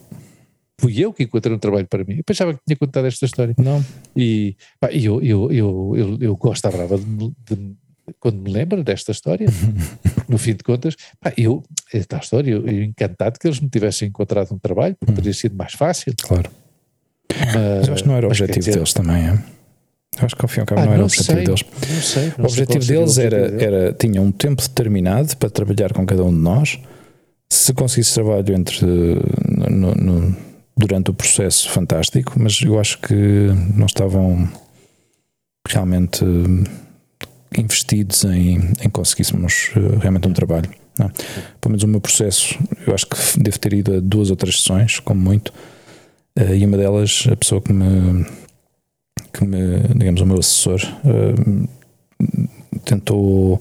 Fui 0.81 0.99
eu 0.99 1.13
que 1.13 1.25
encontrei 1.25 1.55
um 1.55 1.59
trabalho 1.59 1.87
para 1.87 2.05
mim. 2.05 2.17
Eu 2.17 2.25
pensava 2.25 2.55
que 2.55 2.61
tinha 2.67 2.77
contado 2.77 3.07
esta 3.07 3.25
história. 3.25 3.55
Não. 3.59 3.85
E 4.17 4.57
pá, 4.81 4.91
eu, 4.91 5.23
eu, 5.23 5.53
eu, 5.53 5.95
eu, 5.97 6.19
eu 6.21 6.37
gosto 6.37 6.67
à 6.67 6.71
brava 6.71 6.99
de, 6.99 7.33
de, 7.47 7.77
quando 8.19 8.39
me 8.39 8.51
lembro 8.51 8.83
desta 8.83 9.13
história, 9.13 9.47
no 10.29 10.39
fim 10.39 10.55
de 10.55 10.65
contas, 10.65 10.97
pá, 11.21 11.33
eu, 11.37 11.63
esta 11.93 12.19
história, 12.19 12.51
eu, 12.51 12.67
eu, 12.67 12.83
encantado 12.83 13.39
que 13.39 13.47
eles 13.47 13.61
me 13.61 13.69
tivessem 13.69 14.09
encontrado 14.09 14.53
um 14.53 14.59
trabalho, 14.59 14.97
porque 14.99 15.13
hum. 15.13 15.17
teria 15.17 15.35
sido 15.35 15.57
mais 15.57 15.75
fácil. 15.75 16.15
Claro. 16.21 16.51
Mas, 17.55 17.89
eu 17.89 17.95
acho 17.95 18.03
que 18.03 18.09
não 18.09 18.17
era 18.17 18.27
o 18.27 18.31
objetivo 18.31 18.59
dizer, 18.59 18.75
deles 18.75 18.93
também, 18.93 19.29
é? 19.29 19.43
Acho 20.19 20.37
que 20.37 20.45
ao 20.45 20.49
fim 20.49 20.59
e 20.59 20.61
ao 20.61 20.67
cabo 20.67 20.81
ah, 20.81 20.87
não 20.87 20.93
era 20.93 21.03
o 21.03 21.07
objetivo 21.07 21.37
sei, 21.37 21.45
deles. 21.45 21.65
Não 21.89 22.03
sei, 22.03 22.33
não 22.37 22.45
o 22.45 22.49
objetivo 22.49 22.85
deles 22.85 23.19
era, 23.19 23.63
era, 23.63 23.93
tinha 23.95 24.21
um 24.21 24.31
tempo 24.31 24.61
determinado 24.61 25.37
para 25.37 25.49
trabalhar 25.49 25.93
com 25.93 26.05
cada 26.05 26.23
um 26.23 26.31
de 26.31 26.41
nós. 26.41 26.79
Se 27.51 27.73
conseguisse 27.73 28.15
trabalho 28.15 28.55
entre 28.55 28.85
no, 28.85 29.95
no, 29.95 30.37
durante 30.77 31.11
o 31.11 31.15
processo, 31.15 31.69
fantástico, 31.71 32.33
mas 32.37 32.61
eu 32.63 32.79
acho 32.79 32.99
que 32.99 33.15
não 33.75 33.87
estavam 33.87 34.49
realmente 35.69 36.25
investidos 37.57 38.25
em, 38.25 38.73
em 38.83 38.91
conseguíssemos 38.91 39.71
eh, 39.77 39.99
realmente 40.01 40.27
um 40.27 40.33
trabalho. 40.33 40.71
Não. 40.99 41.09
Pelo 41.61 41.71
menos 41.71 41.83
o 41.83 41.89
meu 41.89 42.01
processo, 42.01 42.59
eu 42.87 42.95
acho 42.95 43.07
que 43.07 43.17
devo 43.39 43.59
ter 43.59 43.73
ido 43.73 43.97
a 43.97 44.01
duas 44.01 44.31
ou 44.31 44.37
três 44.37 44.61
sessões, 44.61 44.99
como 45.01 45.21
muito, 45.21 45.53
eh, 46.37 46.57
e 46.57 46.67
uma 46.67 46.77
delas, 46.77 47.27
a 47.31 47.37
pessoa 47.37 47.61
que 47.61 47.73
me 47.73 48.27
que 49.33 49.45
me, 49.47 49.79
digamos, 49.97 50.21
o 50.21 50.27
meu 50.27 50.39
assessor 50.39 50.79
tentou 52.85 53.61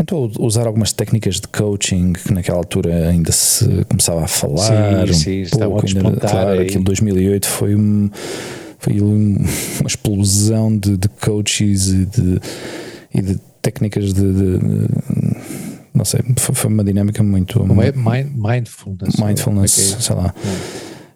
tentou 0.00 0.30
usar 0.38 0.66
algumas 0.66 0.92
técnicas 0.92 1.36
de 1.36 1.48
coaching 1.48 2.14
que 2.14 2.32
naquela 2.32 2.58
altura 2.58 3.08
ainda 3.08 3.30
se 3.32 3.84
começava 3.84 4.24
a 4.24 4.28
falar 4.28 5.06
sim, 5.12 5.44
sim, 5.44 5.56
um 5.56 5.58
pouco, 5.58 5.86
ainda, 5.86 6.20
claro, 6.20 6.60
aquilo 6.60 6.84
2008 6.84 7.46
foi 7.46 7.74
um, 7.74 8.10
foi 8.78 9.00
uma 9.00 9.86
explosão 9.86 10.76
de, 10.76 10.96
de 10.96 11.08
coaches 11.08 11.88
e 11.88 12.06
de, 12.06 12.40
e 13.14 13.22
de 13.22 13.40
técnicas 13.60 14.14
de, 14.14 14.32
de, 14.32 14.58
não 15.92 16.04
sei, 16.04 16.20
foi, 16.36 16.70
uma 16.70 16.82
dinâmica 16.82 17.22
muito. 17.22 17.60
É 17.82 17.92
mindfulness. 17.92 19.16
Mindfulness, 19.16 19.92
okay. 19.92 20.02
sei 20.02 20.16
lá. 20.16 20.34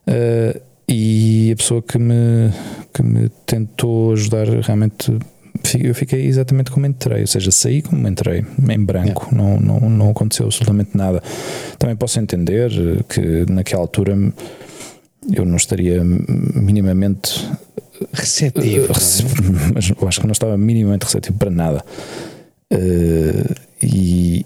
Uh, 0.07 0.61
e 0.87 1.51
a 1.53 1.57
pessoa 1.57 1.81
que 1.81 1.99
me, 1.99 2.53
que 2.93 3.03
me 3.03 3.31
tentou 3.47 4.13
ajudar 4.13 4.47
realmente 4.47 5.17
eu 5.81 5.95
fiquei 5.95 6.27
exatamente 6.27 6.71
como 6.71 6.87
entrei, 6.87 7.23
ou 7.23 7.27
seja, 7.27 7.51
saí 7.51 7.81
como 7.81 8.07
entrei, 8.07 8.45
em 8.69 8.85
branco, 8.85 9.29
yeah. 9.33 9.37
não, 9.37 9.59
não, 9.59 9.91
não 9.91 10.11
aconteceu 10.11 10.47
absolutamente 10.47 10.97
nada. 10.97 11.23
Também 11.79 11.97
posso 11.97 12.19
entender 12.21 12.71
que 13.09 13.51
naquela 13.51 13.83
altura 13.83 14.17
eu 15.33 15.45
não 15.45 15.57
estaria 15.57 16.03
minimamente 16.05 17.49
receptivo, 18.13 18.93
uh, 18.93 19.73
mas 19.75 19.91
eu 19.91 20.09
acho 20.09 20.21
que 20.21 20.27
não 20.27 20.33
estava 20.33 20.57
minimamente 20.57 21.05
receptivo 21.05 21.39
para 21.39 21.51
nada. 21.51 21.85
Uh, 22.73 23.55
e, 23.81 24.45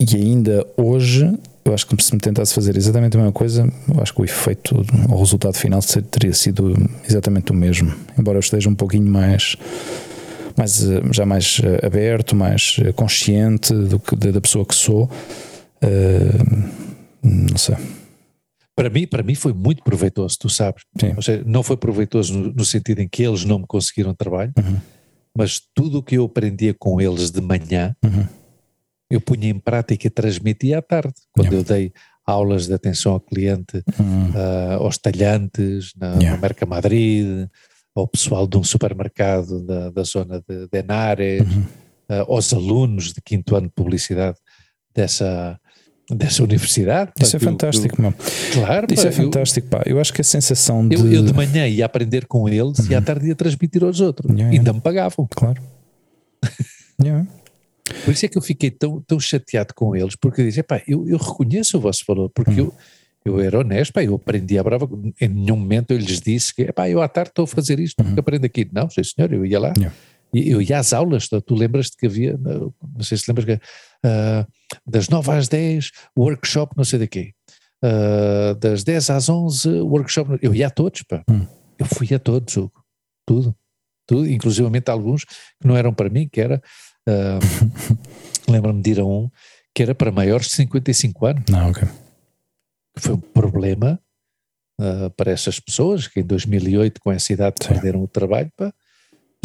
e 0.00 0.16
ainda 0.16 0.66
hoje 0.76 1.32
eu 1.64 1.74
acho 1.74 1.86
que 1.86 2.02
se 2.02 2.14
me 2.14 2.20
tentasse 2.20 2.54
fazer 2.54 2.76
exatamente 2.76 3.16
a 3.16 3.18
mesma 3.18 3.32
coisa, 3.32 3.68
eu 3.92 4.00
acho 4.00 4.14
que 4.14 4.20
o 4.20 4.24
efeito, 4.24 4.84
o 5.08 5.18
resultado 5.18 5.56
final 5.56 5.80
teria 6.10 6.32
sido 6.32 6.74
exatamente 7.08 7.50
o 7.50 7.54
mesmo, 7.54 7.92
embora 8.16 8.36
eu 8.36 8.40
esteja 8.40 8.68
um 8.68 8.74
pouquinho 8.74 9.10
mais, 9.10 9.56
mais 10.56 10.78
já 11.12 11.26
mais 11.26 11.60
eh, 11.62 11.86
aberto, 11.86 12.34
mais 12.34 12.76
eh, 12.80 12.92
consciente 12.92 13.72
do 13.72 13.98
que 13.98 14.16
da 14.16 14.40
pessoa 14.40 14.64
que 14.64 14.74
sou. 14.74 15.10
Uh, 15.82 16.70
não 17.22 17.58
sei. 17.58 17.76
Para 18.74 18.90
mim, 18.90 19.06
para 19.06 19.22
mim 19.22 19.34
foi 19.34 19.52
muito 19.52 19.82
proveitoso, 19.82 20.38
tu 20.38 20.48
sabes. 20.48 20.84
Seja, 21.22 21.42
não 21.46 21.62
foi 21.62 21.76
proveitoso 21.76 22.36
no, 22.36 22.52
no, 22.52 22.64
sentido 22.64 23.00
em 23.00 23.08
que 23.08 23.22
eles 23.22 23.44
não 23.44 23.58
me 23.58 23.66
conseguiram 23.66 24.14
trabalho, 24.14 24.52
uhum. 24.58 24.76
mas 25.36 25.60
tudo 25.74 25.98
o 25.98 26.02
que 26.02 26.16
eu 26.16 26.24
aprendia 26.24 26.74
com 26.74 27.00
eles 27.00 27.30
de 27.30 27.40
manhã. 27.40 27.94
Uhum 28.04 28.26
eu 29.10 29.20
punha 29.20 29.48
em 29.48 29.58
prática 29.58 30.06
e 30.06 30.10
transmitia 30.10 30.78
à 30.78 30.82
tarde, 30.82 31.14
quando 31.32 31.52
yeah. 31.52 31.58
eu 31.58 31.64
dei 31.64 31.92
aulas 32.26 32.66
de 32.66 32.74
atenção 32.74 33.12
ao 33.12 33.20
cliente 33.20 33.82
uhum. 33.98 34.30
uh, 34.30 34.82
aos 34.82 34.98
talhantes 34.98 35.92
na, 35.96 36.14
yeah. 36.14 36.30
na 36.32 36.36
Merca 36.38 36.66
Madrid, 36.66 37.48
ao 37.96 38.06
pessoal 38.06 38.46
de 38.46 38.56
um 38.58 38.64
supermercado 38.64 39.64
da, 39.64 39.90
da 39.90 40.02
zona 40.02 40.42
de, 40.46 40.68
de 40.68 40.78
Henares, 40.78 41.40
uhum. 41.40 41.62
uh, 42.10 42.32
aos 42.32 42.52
alunos 42.52 43.12
de 43.12 43.22
quinto 43.22 43.56
ano 43.56 43.68
de 43.68 43.72
publicidade 43.72 44.36
dessa, 44.94 45.58
dessa 46.10 46.42
universidade. 46.42 47.12
Isso 47.18 47.32
pá, 47.32 47.36
é 47.36 47.40
fantástico, 47.40 48.02
meu. 48.02 48.14
Claro, 48.52 48.86
Isso 48.90 49.02
pá, 49.02 49.08
é 49.08 49.12
fantástico, 49.12 49.66
eu, 49.66 49.70
pá. 49.70 49.82
Eu 49.86 50.00
acho 50.00 50.12
que 50.12 50.20
a 50.20 50.24
sensação 50.24 50.86
de. 50.86 50.96
Eu, 50.96 51.10
eu 51.10 51.22
de 51.22 51.32
manhã 51.32 51.66
ia 51.66 51.86
aprender 51.86 52.26
com 52.26 52.48
eles 52.48 52.78
uhum. 52.80 52.90
e 52.90 52.94
à 52.94 53.00
tarde 53.00 53.28
ia 53.28 53.34
transmitir 53.34 53.82
aos 53.82 54.00
outros. 54.00 54.30
Yeah, 54.30 54.54
Ainda 54.54 54.72
me 54.72 54.80
pagavam. 54.80 55.26
Claro. 55.34 55.62
yeah. 57.02 57.26
Por 58.04 58.12
isso 58.12 58.26
é 58.26 58.28
que 58.28 58.36
eu 58.36 58.42
fiquei 58.42 58.70
tão, 58.70 59.00
tão 59.00 59.18
chateado 59.18 59.72
com 59.74 59.94
eles, 59.94 60.16
porque 60.16 60.40
eu 60.40 60.44
dizia, 60.44 60.64
pá, 60.64 60.82
eu, 60.86 61.08
eu 61.08 61.16
reconheço 61.16 61.78
o 61.78 61.80
vosso 61.80 62.04
valor, 62.06 62.30
porque 62.34 62.60
eu, 62.60 62.74
eu 63.28 63.40
era 63.40 63.58
honesto, 63.58 63.92
pá, 63.92 64.02
eu 64.02 64.14
aprendi 64.14 64.58
a 64.58 64.62
brava, 64.62 64.88
em 65.20 65.28
nenhum 65.28 65.56
momento 65.56 65.90
eu 65.90 65.98
lhes 65.98 66.20
disse 66.20 66.54
que, 66.54 66.72
pá, 66.72 66.88
eu 66.88 67.02
à 67.02 67.08
tarde 67.08 67.30
estou 67.30 67.44
a 67.44 67.48
fazer 67.48 67.78
isto, 67.80 67.96
porque 67.96 68.12
uhum. 68.12 68.18
aprendo 68.18 68.44
aqui. 68.44 68.68
Não, 68.72 68.88
sei 68.88 69.04
senhor, 69.04 69.32
eu 69.32 69.44
ia 69.44 69.58
lá. 69.58 69.72
Yeah. 69.76 69.96
Eu 70.34 70.60
ia 70.60 70.78
às 70.78 70.92
aulas, 70.92 71.28
tu, 71.28 71.40
tu 71.40 71.54
lembras-te 71.54 71.96
que 71.96 72.06
havia, 72.06 72.36
não, 72.36 72.74
não 72.94 73.02
sei 73.02 73.16
se 73.16 73.24
lembras 73.28 73.44
que, 73.44 73.54
uh, 73.54 74.46
das 74.86 75.08
9 75.08 75.30
às 75.30 75.48
10, 75.48 75.90
workshop 76.18 76.74
não 76.76 76.84
sei 76.84 76.98
de 76.98 77.06
quê, 77.06 77.32
uh, 77.84 78.54
das 78.56 78.84
10 78.84 79.10
às 79.10 79.28
11, 79.28 79.68
workshop, 79.80 80.38
eu 80.42 80.54
ia 80.54 80.66
a 80.66 80.70
todos, 80.70 81.02
pá. 81.02 81.22
Uhum. 81.30 81.46
Eu 81.78 81.86
fui 81.86 82.12
a 82.14 82.18
todos, 82.18 82.56
Hugo. 82.56 82.72
tudo, 83.26 83.54
tudo, 84.06 84.28
inclusivamente 84.28 84.90
alguns 84.90 85.24
que 85.24 85.66
não 85.66 85.76
eram 85.76 85.92
para 85.92 86.08
mim, 86.10 86.28
que 86.28 86.40
era 86.40 86.60
Uh, 87.08 87.38
Lembro-me 88.50 88.82
de 88.82 88.90
ir 88.90 89.00
a 89.00 89.04
um 89.04 89.30
que 89.74 89.82
era 89.82 89.94
para 89.94 90.10
maiores 90.10 90.48
de 90.48 90.56
55 90.56 91.26
anos. 91.26 91.44
Não, 91.50 91.68
ah, 91.68 91.88
ok. 92.96 93.02
Foi 93.02 93.14
um 93.14 93.20
problema 93.20 94.00
uh, 94.80 95.10
para 95.10 95.30
essas 95.30 95.60
pessoas 95.60 96.06
que 96.06 96.20
em 96.20 96.24
2008, 96.24 97.00
com 97.00 97.12
essa 97.12 97.32
idade, 97.32 97.56
Sim. 97.62 97.68
perderam 97.68 98.02
o 98.02 98.08
trabalho. 98.08 98.50
Pá, 98.56 98.72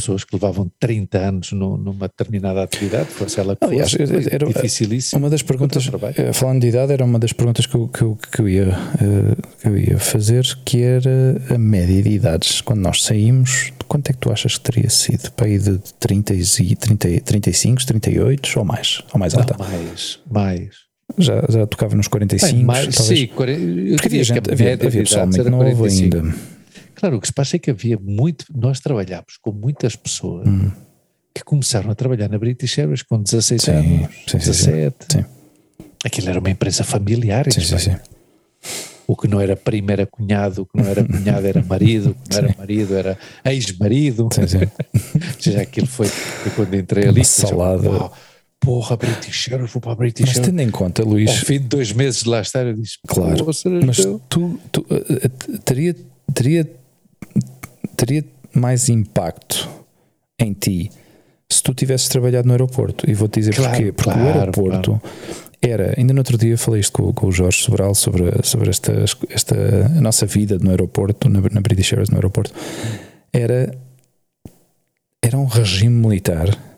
pessoas 0.02 0.24
que 0.24 0.36
levavam 0.36 0.70
30 0.80 1.18
anos 1.18 1.52
no, 1.52 1.78
numa 1.78 2.08
determinada 2.08 2.64
atividade, 2.64 3.10
fosse 3.10 3.40
ela 3.40 3.56
que 3.56 3.64
Aliás, 3.64 3.92
fosse, 3.92 4.34
era, 4.34 4.46
dificilíssimo. 4.48 5.20
Uma 5.20 5.30
das 5.30 5.44
perguntas, 5.44 5.90
eh, 6.18 6.34
falando 6.34 6.62
de 6.62 6.68
idade, 6.68 6.92
era 6.92 7.06
uma 7.06 7.20
das 7.20 7.32
perguntas 7.32 7.68
que 7.68 7.76
eu, 7.76 7.88
que 7.88 8.02
eu, 8.02 8.18
que 8.32 8.42
eu, 8.42 8.50
ia, 8.50 8.70
eh, 8.70 9.36
que 9.62 9.68
eu 9.68 9.78
ia 9.78 10.00
fazer, 10.00 10.44
que 10.66 10.82
era 10.82 11.40
a 11.54 11.58
média 11.58 12.02
de 12.02 12.10
idades. 12.10 12.62
Quando 12.62 12.82
nós 12.82 13.04
saímos, 13.04 13.72
quanto 13.88 14.10
é 14.10 14.14
que 14.14 14.20
tu 14.20 14.32
achas 14.32 14.58
que 14.58 14.72
teria 14.72 14.90
sido? 14.90 15.32
Para 15.32 15.48
ir 15.48 15.60
de 15.60 15.78
30 16.00 16.34
e 16.34 16.76
30, 16.76 17.22
35, 17.22 17.86
38 17.86 18.60
ou 18.60 18.66
mais? 18.66 19.04
Ou 19.14 19.20
mais 19.20 19.36
alta? 19.36 19.56
Não, 19.58 19.68
mais, 19.68 20.20
mais. 20.30 20.91
Já, 21.18 21.44
já 21.50 21.68
tocava 21.68 21.96
nos 21.96 22.08
45, 22.08 22.54
Bem, 22.56 22.66
mais, 22.66 22.96
talvez. 22.96 23.20
Sim, 23.20 23.28
40, 23.28 23.60
eu 23.62 23.96
Porque 23.96 24.08
havia, 24.08 24.24
gente, 24.24 24.52
havia, 24.52 24.74
havia 24.74 24.90
pessoal 25.04 25.28
muito 25.28 25.50
novo 25.50 25.86
ainda. 25.86 26.36
Claro, 26.96 27.18
o 27.18 27.22
que 27.22 27.28
se 27.28 27.34
passa 27.34 27.56
é 27.56 27.60
que 27.60 27.72
havia 27.72 27.98
muito, 27.98 28.46
nós 28.56 28.80
trabalhámos 28.80 29.38
com 29.42 29.52
muitas 29.52 29.96
pessoas 29.96 30.48
Hum. 30.48 30.72
que 31.34 31.44
começaram 31.44 31.90
a 31.90 31.96
trabalhar 31.96 32.30
na 32.30 32.38
British 32.38 32.78
Airways 32.78 33.02
com 33.02 33.22
16 33.22 33.62
Sim, 33.62 33.72
anos, 33.72 34.10
sim, 34.28 34.40
sim, 34.40 34.54
sim. 34.54 34.72
17. 34.72 34.96
Sim. 35.14 35.26
Aquilo 36.06 36.30
era 36.30 36.40
uma 36.40 36.50
empresa 36.50 36.84
familiar. 36.84 37.46
Sim, 37.52 37.62
sim, 37.62 37.78
sim. 37.78 37.96
O 39.08 39.16
que 39.16 39.28
não 39.28 39.42
era 39.42 39.56
primo 39.58 39.92
era 39.92 40.06
cunhado, 40.06 40.62
o 40.62 40.66
que 40.66 40.78
não 40.82 40.88
era 40.90 41.04
cunhado 41.04 41.46
era 41.46 41.62
marido, 41.64 42.12
o 42.12 42.14
que 42.14 42.30
não 42.32 42.38
era 42.48 42.56
marido 42.58 42.96
era 42.96 43.18
ex-marido. 43.44 44.30
Sim, 44.32 44.48
sim. 44.48 44.58
Ou 44.94 45.42
seja, 45.42 45.62
aquilo 45.62 45.88
foi, 45.88 46.06
foi 46.08 46.52
quando 46.52 46.76
entrei 46.76 47.08
ali. 47.08 47.20
Uma 47.20 47.26
salada. 47.26 47.90
"Uau, 47.90 48.14
porra, 48.62 48.96
British 48.96 49.50
Airways, 49.52 49.74
vou 49.74 49.82
para 49.82 49.92
a 49.92 49.96
British 49.96 50.26
Mas 50.26 50.40
tendo 50.40 50.62
em 50.62 50.70
conta, 50.70 51.04
Luís, 51.04 51.30
Ao 51.30 51.36
fim 51.36 51.60
de 51.60 51.68
dois 51.68 51.92
meses 51.92 52.24
de 52.24 52.30
lá 52.30 52.40
estar, 52.40 52.66
eu 52.66 52.74
disse: 52.74 52.98
Claro, 53.06 53.44
"Pô, 53.44 53.52
será 53.52 53.84
mas 53.86 53.98
teu?" 53.98 54.22
tu, 54.30 54.60
tu, 54.72 54.86
eh, 54.90 55.26
eh, 55.26 55.58
teria, 55.66 55.96
teria, 56.34 56.72
teria 57.98 58.24
mais 58.54 58.88
impacto 58.88 59.68
em 60.40 60.54
ti 60.54 60.92
se 61.50 61.62
tu 61.62 61.74
tivesses 61.74 62.08
trabalhado 62.08 62.48
no 62.48 62.54
aeroporto. 62.54 63.10
E 63.10 63.14
vou-te 63.14 63.40
dizer 63.40 63.56
Claro, 63.56 63.72
porquê. 63.72 63.92
Porque 63.92 64.10
o 64.10 64.14
claro, 64.14 64.40
aeroporto 64.40 65.02
era, 65.62 65.94
ainda 65.98 66.14
no 66.14 66.20
outro 66.20 66.38
dia 66.38 66.58
falei 66.58 66.80
isto 66.82 66.94
com, 66.94 67.12
com 67.14 67.28
o 67.28 67.32
Jorge 67.32 67.64
Sobral 67.64 67.94
sobre, 67.94 68.32
sobre 68.44 68.70
esta, 68.70 68.94
esta 69.30 69.56
a 69.86 70.02
nossa 70.02 70.26
vida 70.26 70.58
no 70.60 70.70
aeroporto, 70.70 71.28
na, 71.28 71.42
na 71.52 71.62
British 71.62 71.92
Airways 71.92 72.10
no 72.10 72.18
aeroporto. 72.18 72.54
Era, 73.34 73.76
era 75.22 75.38
um 75.38 75.46
regime 75.46 75.96
militar. 75.96 76.71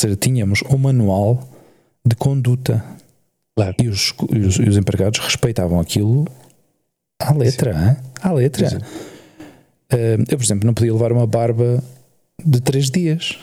Ou 0.00 0.08
seja, 0.08 0.16
tínhamos 0.16 0.62
um 0.70 0.78
manual 0.78 1.46
de 2.06 2.16
conduta 2.16 2.82
Claro. 3.54 3.74
e 3.82 3.88
os, 3.88 4.14
os, 4.46 4.58
os 4.58 4.76
empregados 4.78 5.20
respeitavam 5.20 5.78
aquilo 5.78 6.26
à 7.20 7.34
letra, 7.34 8.00
à 8.22 8.32
letra. 8.32 8.78
Eh, 9.90 10.16
eu, 10.26 10.38
por 10.38 10.42
exemplo, 10.42 10.66
não 10.66 10.72
podia 10.72 10.90
levar 10.90 11.12
uma 11.12 11.26
barba 11.26 11.84
de 12.42 12.62
três 12.62 12.90
dias. 12.90 13.36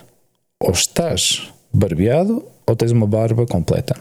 Ou 0.60 0.72
estás 0.72 1.48
barbeado 1.72 2.44
ou 2.66 2.76
tens 2.76 2.92
uma 2.92 3.06
barba 3.06 3.46
completa. 3.46 3.96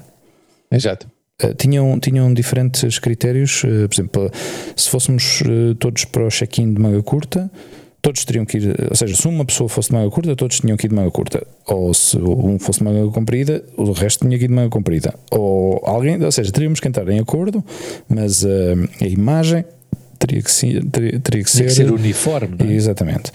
Exato. 0.70 1.06
Eh, 1.42 1.52
tinham, 1.52 2.00
tinham 2.00 2.32
diferentes 2.32 2.98
critérios. 2.98 3.62
eh, 3.64 3.86
por 3.86 3.94
exemplo, 3.94 4.30
se 4.74 4.88
fôssemos 4.88 5.42
todos 5.78 6.06
para 6.06 6.24
o 6.26 6.30
check-in 6.30 6.72
de 6.72 6.80
manga 6.80 7.02
curta, 7.02 7.50
todos 8.06 8.24
teriam 8.24 8.44
que 8.44 8.58
ir. 8.58 8.76
Ou 8.88 8.94
seja, 8.94 9.16
se 9.16 9.26
uma 9.26 9.44
pessoa 9.44 9.68
fosse 9.68 9.88
de 9.88 9.96
manga 9.96 10.08
curta, 10.08 10.36
todos 10.36 10.60
tinham 10.60 10.76
que 10.76 10.86
ir 10.86 10.90
de 10.90 10.94
manga 10.94 11.10
curta. 11.10 11.44
Ou 11.66 11.92
se 11.92 12.16
um 12.16 12.56
fosse 12.56 12.78
de 12.78 12.84
manga 12.84 13.10
comprida, 13.10 13.64
o 13.76 13.90
resto 13.90 14.24
tinha 14.24 14.38
que 14.38 14.44
ir 14.44 14.48
de 14.48 14.54
manga 14.54 14.70
comprida. 14.70 15.12
Ou 15.32 15.82
alguém, 15.84 16.22
ou 16.22 16.30
seja, 16.30 16.52
teríamos 16.52 16.78
que 16.78 16.86
entrar 16.86 17.08
em 17.08 17.18
acordo, 17.18 17.64
mas 18.08 18.44
eh, 18.44 18.74
a 19.00 19.06
imagem 19.08 19.64
teria 20.20 20.40
que, 20.40 20.52
ser, 20.52 20.84
teria, 20.84 21.18
teria 21.18 21.42
que 21.42 21.50
ser. 21.50 21.64
que 21.64 21.70
ser 21.70 21.90
uniforme, 21.90 22.56
é? 22.60 22.72
Exatamente. 22.72 23.32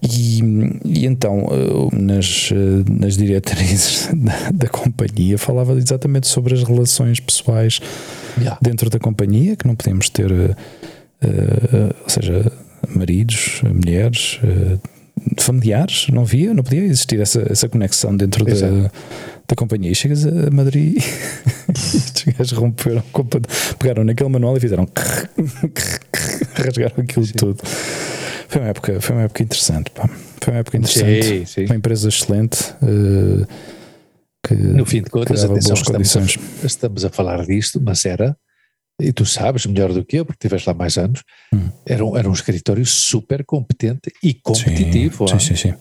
E, 0.00 0.40
e 0.86 1.04
então, 1.04 1.46
eh, 1.50 1.96
nas, 2.00 2.50
eh, 2.50 2.90
nas 2.90 3.14
diretrizes 3.14 4.08
da, 4.16 4.50
da 4.54 4.68
companhia, 4.68 5.36
falava 5.36 5.74
exatamente 5.74 6.28
sobre 6.28 6.54
as 6.54 6.62
relações 6.62 7.20
pessoais 7.20 7.80
Yeah. 8.38 8.56
dentro 8.62 8.88
da 8.88 9.00
companhia, 9.00 9.56
que 9.56 9.66
não 9.66 9.74
podíamos 9.74 10.08
ter, 10.08 10.30
eh, 10.30 10.54
ou 12.04 12.08
seja, 12.08 12.52
maridos, 12.94 13.60
mulheres, 13.62 14.40
eh, 14.42 14.78
familiares, 15.38 16.06
não 16.12 16.22
havia, 16.22 16.54
não 16.54 16.62
podia 16.62 16.82
existir 16.84 17.20
essa, 17.20 17.44
essa 17.50 17.68
conexão 17.68 18.16
dentro 18.16 18.44
da, 18.44 18.90
da 19.48 19.56
companhia. 19.56 19.90
E 19.90 19.94
chegas 19.94 20.26
a 20.26 20.50
Madrid 20.50 20.96
e 21.02 21.96
estes 21.96 22.34
gajos 22.34 22.52
romperam, 22.52 23.02
pegaram 23.78 24.04
naquele 24.04 24.30
manual 24.30 24.56
e 24.56 24.60
fizeram 24.60 24.86
rasgaram 26.54 26.94
aquilo 26.98 27.26
tudo. 27.32 27.58
Foi 28.48 28.62
uma 28.62 28.68
época, 28.68 29.00
foi 29.00 29.16
uma 29.16 29.22
época 29.24 29.42
interessante, 29.42 29.90
pá. 29.90 30.08
Foi 30.40 30.54
uma 30.54 30.60
época 30.60 30.76
interessante. 30.78 31.22
Sim, 31.24 31.44
sim. 31.44 31.64
Uma 31.66 31.76
empresa 31.76 32.08
excelente. 32.08 32.58
eh, 32.82 33.46
que, 34.46 34.54
No 34.54 34.86
fim 34.86 35.02
de 35.02 35.10
contas, 35.10 35.44
atenção, 35.44 35.74
estamos 35.74 35.88
a, 35.88 35.92
condições. 35.92 36.38
estamos 36.64 37.04
a 37.04 37.10
falar 37.10 37.44
disto, 37.44 37.80
mas 37.80 38.04
era, 38.06 38.36
e 39.00 39.12
tu 39.12 39.24
sabes 39.24 39.64
melhor 39.66 39.92
do 39.92 40.04
que 40.04 40.16
eu, 40.16 40.24
porque 40.24 40.38
estiveste 40.46 40.68
lá 40.68 40.74
mais 40.74 40.96
anos, 40.98 41.22
Hum. 41.52 41.68
era, 41.86 42.04
um, 42.04 42.16
era 42.16 42.28
um 42.28 42.32
escritório 42.32 42.84
super 42.84 43.44
competente 43.44 44.12
e 44.22 44.34
competitivo. 44.34 45.28
Sim, 45.28 45.38
sim, 45.38 45.56
sim. 45.56 45.74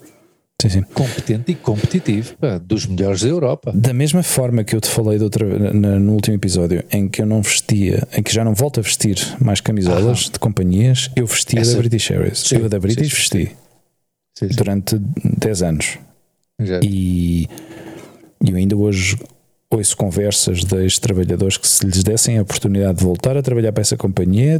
sim, 0.62 0.70
sim. 0.70 0.82
Competente 0.94 1.52
e 1.52 1.56
competitivo, 1.56 2.36
pá, 2.38 2.58
dos 2.58 2.86
melhores 2.86 3.22
da 3.22 3.28
Europa. 3.30 3.72
Da 3.76 3.94
mesma 3.94 4.22
forma 4.24 4.64
que 4.64 4.76
eu 4.76 4.82
te 4.82 4.88
falei 4.90 5.20
outra, 5.20 5.46
na- 5.74 6.00
no 6.00 6.14
último 6.14 6.36
episódio, 6.36 6.84
em 6.92 7.08
que 7.10 7.22
eu 7.22 7.26
não 7.26 7.42
vestia, 7.42 8.08
em 8.16 8.22
que 8.24 8.34
já 8.34 8.44
não 8.44 8.54
volto 8.54 8.80
a 8.80 8.84
vestir 8.84 9.18
mais 9.40 9.60
camisolas 9.62 10.30
de 10.30 10.40
companhias, 10.40 11.10
eu 11.16 11.26
vestia 11.28 11.60
Essa- 11.60 11.74
da 11.74 11.78
British 11.80 12.12
Airways. 12.12 12.40
Sim, 12.40 12.58
eu 12.58 12.70
da 12.70 12.80
British 12.80 13.14
vesti 13.14 13.52
durante 14.56 14.98
10 15.40 15.62
anos. 15.64 15.98
Exato. 16.60 16.86
E 16.86 17.48
e 18.46 18.52
eu 18.52 18.56
ainda 18.56 18.76
hoje 18.78 19.18
ouço 19.72 19.98
conversas 19.98 20.64
de 20.64 20.76
ex-trabalhadores 20.84 21.58
que 21.58 21.68
se 21.68 21.86
lhes 21.86 22.04
dessem 22.04 22.38
a 22.38 22.42
oportunidade 22.42 23.00
de 23.00 23.04
voltar 23.04 23.36
a 23.36 23.42
trabalhar 23.44 23.72
para 23.74 23.82
essa 23.82 23.98
companhia, 23.98 24.60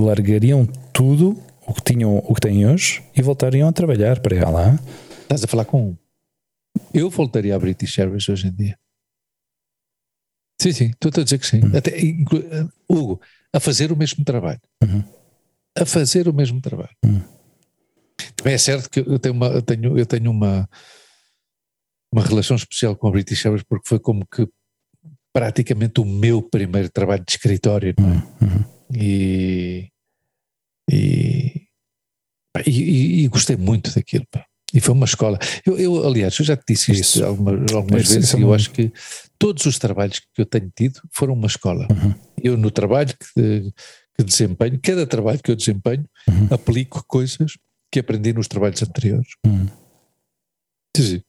largariam 0.00 0.66
tudo 0.92 1.42
o 1.66 1.72
que 1.74 1.82
tinham, 1.82 2.18
o 2.18 2.34
que 2.34 2.40
têm 2.40 2.66
hoje 2.66 3.02
e 3.16 3.22
voltariam 3.22 3.68
a 3.68 3.72
trabalhar 3.72 4.20
para 4.20 4.36
ela. 4.36 4.78
Estás 5.22 5.44
a 5.44 5.46
falar 5.46 5.64
com 5.64 5.90
um. 5.90 5.96
Eu 6.92 7.08
voltaria 7.08 7.54
à 7.54 7.58
British 7.58 7.98
Airways 7.98 8.28
hoje 8.28 8.48
em 8.48 8.52
dia. 8.52 8.78
Sim, 10.60 10.72
sim, 10.72 10.90
estou 10.90 11.10
a 11.20 11.24
dizer 11.24 11.38
que 11.38 11.46
sim. 11.46 11.60
Uhum. 11.64 11.76
Até, 11.76 11.98
inclu- 11.98 12.44
Hugo, 12.88 13.20
a 13.52 13.58
fazer 13.58 13.90
o 13.90 13.96
mesmo 13.96 14.24
trabalho. 14.24 14.60
Uhum. 14.82 15.02
A 15.78 15.86
fazer 15.86 16.28
o 16.28 16.34
mesmo 16.34 16.60
trabalho. 16.60 16.94
Uhum. 17.04 17.22
Também 18.36 18.54
é 18.54 18.58
certo 18.58 18.90
que 18.90 19.00
eu 19.00 19.18
tenho 19.18 19.34
uma, 19.34 19.46
eu 19.46 19.62
tenho, 19.62 19.98
eu 19.98 20.04
tenho 20.04 20.30
uma, 20.30 20.68
uma 22.12 22.22
relação 22.22 22.56
especial 22.56 22.96
com 22.96 23.08
a 23.08 23.10
British 23.10 23.44
Airways 23.44 23.64
porque 23.68 23.88
foi 23.88 23.98
como 23.98 24.26
que 24.26 24.46
praticamente 25.32 26.00
o 26.00 26.04
meu 26.04 26.42
primeiro 26.42 26.88
trabalho 26.90 27.24
de 27.24 27.32
escritório. 27.32 27.94
não 27.98 28.10
é? 28.10 28.14
Uhum, 28.14 28.24
uhum. 28.42 28.64
e, 28.94 29.88
e, 30.90 31.66
e, 32.66 33.24
e- 33.24 33.28
gostei 33.28 33.56
muito 33.56 33.94
daquilo. 33.94 34.26
pá. 34.30 34.44
E 34.72 34.80
foi 34.80 34.94
uma 34.94 35.04
escola. 35.06 35.38
Eu, 35.66 35.76
eu, 35.78 36.06
aliás, 36.06 36.38
eu 36.38 36.44
já 36.44 36.56
te 36.56 36.62
disse 36.68 36.92
isto 36.92 37.00
Isso. 37.18 37.24
algumas, 37.24 37.72
algumas 37.72 38.02
Isso- 38.02 38.14
vezes 38.14 38.34
é 38.34 38.38
e 38.38 38.42
eu 38.42 38.54
acho 38.54 38.70
que 38.70 38.92
todos 39.38 39.66
os 39.66 39.78
trabalhos 39.78 40.20
que 40.20 40.40
eu 40.42 40.46
tenho 40.46 40.70
tido 40.76 41.00
foram 41.12 41.34
uma 41.34 41.46
escola. 41.48 41.86
Uhum. 41.90 42.14
Eu, 42.42 42.56
no 42.56 42.70
trabalho 42.70 43.12
que, 43.34 43.72
que 44.16 44.24
desempenho, 44.24 44.78
cada 44.82 45.06
trabalho 45.06 45.40
que 45.42 45.50
eu 45.50 45.56
desempenho, 45.56 46.08
Uhum. 46.28 46.48
aplico 46.50 47.04
coisas 47.08 47.52
que 47.92 47.98
aprendi 47.98 48.32
nos 48.32 48.46
trabalhos 48.46 48.80
anteriores. 48.82 49.28
Uhum. 49.44 49.66
Sim. 50.96 51.22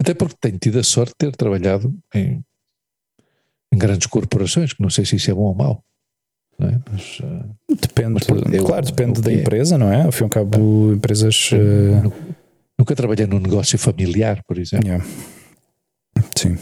Até 0.00 0.14
porque 0.14 0.34
tenho 0.40 0.58
tido 0.58 0.78
a 0.78 0.82
sorte 0.82 1.10
de 1.12 1.16
ter 1.30 1.36
trabalhado 1.36 1.94
em, 2.14 2.42
em 3.72 3.78
grandes 3.78 4.06
corporações, 4.06 4.72
que 4.72 4.82
não 4.82 4.88
sei 4.90 5.04
se 5.04 5.16
isso 5.16 5.30
é 5.30 5.34
bom 5.34 5.42
ou 5.42 5.54
mau. 5.54 5.84
É? 6.58 6.78
Mas, 6.90 7.18
ah, 7.22 7.46
Depende, 7.80 8.10
Mas 8.14 8.24
pronto, 8.24 8.54
eu- 8.54 8.64
claro, 8.64 8.84
depende 8.86 9.20
da 9.20 9.30
é. 9.32 9.34
empresa, 9.36 9.78
não 9.78 9.92
é? 9.92 10.02
Ao 10.02 10.12
fim 10.12 10.22
e 10.22 10.24
ao 10.24 10.30
cabo, 10.30 10.92
empresas. 10.92 11.50
eh, 11.52 12.00
Nu- 12.02 12.12
Nunca 12.78 12.96
trabalhei 12.96 13.26
num 13.26 13.38
negócio 13.38 13.78
familiar, 13.78 14.42
por 14.48 14.56
exemplo. 14.58 14.86
yeah. 14.88 15.04
Sim. 16.36 16.56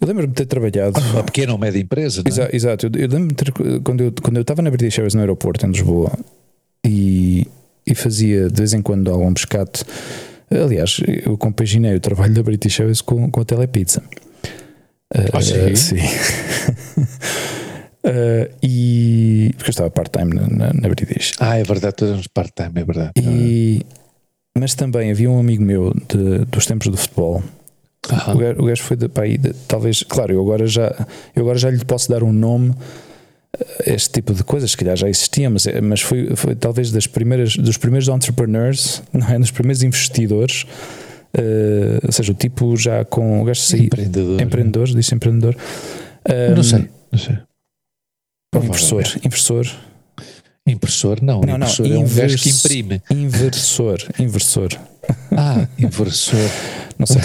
Eu 0.00 0.06
lembro-me 0.06 0.28
de 0.28 0.34
ter 0.34 0.46
trabalhado. 0.46 1.00
Uma 1.12 1.24
pequena 1.24 1.52
ou 1.52 1.58
média 1.58 1.80
empresa, 1.80 2.22
não 2.22 2.28
é? 2.28 2.32
Exa- 2.32 2.50
Exato, 2.54 2.86
eu, 2.86 2.90
eu 2.94 3.08
lembro-me 3.08 3.28
de 3.28 3.34
ter, 3.34 3.52
quando 3.82 4.00
eu 4.02 4.12
quando 4.22 4.36
eu 4.36 4.42
estava 4.42 4.60
na 4.62 4.70
British 4.70 4.98
Airways 4.98 5.14
no 5.14 5.20
aeroporto 5.20 5.64
em 5.66 5.70
Lisboa 5.70 6.12
e, 6.86 7.46
e 7.86 7.94
fazia 7.94 8.48
de 8.48 8.54
vez 8.56 8.72
em 8.74 8.82
quando 8.82 9.10
algum 9.10 9.32
pescado. 9.32 9.70
Aliás, 10.50 11.00
eu 11.26 11.36
compaginei 11.36 11.94
o 11.94 12.00
trabalho 12.00 12.34
da 12.34 12.42
British 12.42 12.80
Airways 12.80 13.00
com, 13.00 13.30
com 13.30 13.40
a 13.40 13.44
Telepizza. 13.44 14.02
Ah, 15.14 15.38
Uh, 15.38 15.76
sim? 15.76 15.96
Uh, 18.04 18.48
e 18.62 19.50
porque 19.56 19.68
eu 19.68 19.70
estava 19.70 19.90
part-time 19.90 20.34
na, 20.34 20.46
na, 20.48 20.72
na 20.72 20.88
British. 20.88 21.32
Ah, 21.40 21.56
é 21.58 21.62
verdade, 21.64 21.96
todos 21.96 22.26
part-time, 22.26 22.72
é 22.80 22.84
verdade. 22.84 23.12
E, 23.16 23.84
mas 24.56 24.74
também 24.74 25.10
havia 25.10 25.30
um 25.30 25.38
amigo 25.38 25.62
meu 25.62 25.92
de- 25.94 26.44
dos 26.46 26.66
tempos 26.66 26.88
do 26.88 26.96
futebol 26.96 27.42
o 28.32 28.38
gajo, 28.38 28.60
o 28.60 28.64
gajo 28.64 28.82
foi 28.82 28.96
de, 28.96 29.08
pá, 29.08 29.22
aí 29.22 29.36
de- 29.36 29.52
talvez, 29.66 30.02
claro, 30.02 30.32
eu 30.32 30.40
agora 30.40 30.66
já 30.66 30.94
eu 31.34 31.42
agora 31.42 31.58
já 31.58 31.70
lhe 31.70 31.84
posso 31.84 32.08
dar 32.08 32.22
um 32.22 32.32
nome 32.32 32.74
este 33.86 34.10
tipo 34.10 34.34
de 34.34 34.44
coisas, 34.44 34.74
calhar 34.74 34.96
já 34.96 35.08
existia, 35.08 35.48
mas, 35.50 35.66
é- 35.66 35.80
mas 35.80 36.00
foi, 36.00 36.34
foi 36.36 36.54
talvez 36.54 36.90
das 36.92 37.06
primeiras, 37.06 37.56
dos 37.56 37.76
primeiros 37.76 38.08
entrepreneurs, 38.08 39.02
não 39.12 39.26
é? 39.28 39.38
dos 39.38 39.50
primeiros 39.50 39.82
investidores, 39.82 40.64
eh, 41.34 41.98
ou 42.04 42.12
seja, 42.12 42.32
o 42.32 42.34
tipo 42.34 42.76
já 42.76 43.04
com 43.04 43.40
o 43.40 43.44
gajo 43.44 43.60
saí, 43.60 43.86
Empreendedor. 43.86 44.40
empreendedor, 44.40 44.86
disse 44.88 45.14
empreendedor, 45.14 45.56
Eu 46.24 46.56
Não 46.56 46.62
sei, 46.62 46.88
não 47.10 47.18
sei. 47.18 47.38
inversor, 48.54 49.04
inversor, 49.24 49.66
Impressor, 50.66 51.18
não. 51.22 51.40
Não, 51.40 51.56
não, 51.56 51.66
impressor 51.66 51.86
é 51.86 51.96
um 51.96 52.02
gajo 52.02 52.36
que 52.36 52.50
invers- 52.50 52.64
imprime. 52.64 53.02
inversor, 53.10 53.98
inversor, 54.18 54.68
Ah, 55.34 55.66
inversor. 55.78 56.36
não 56.98 57.06
sei. 57.06 57.22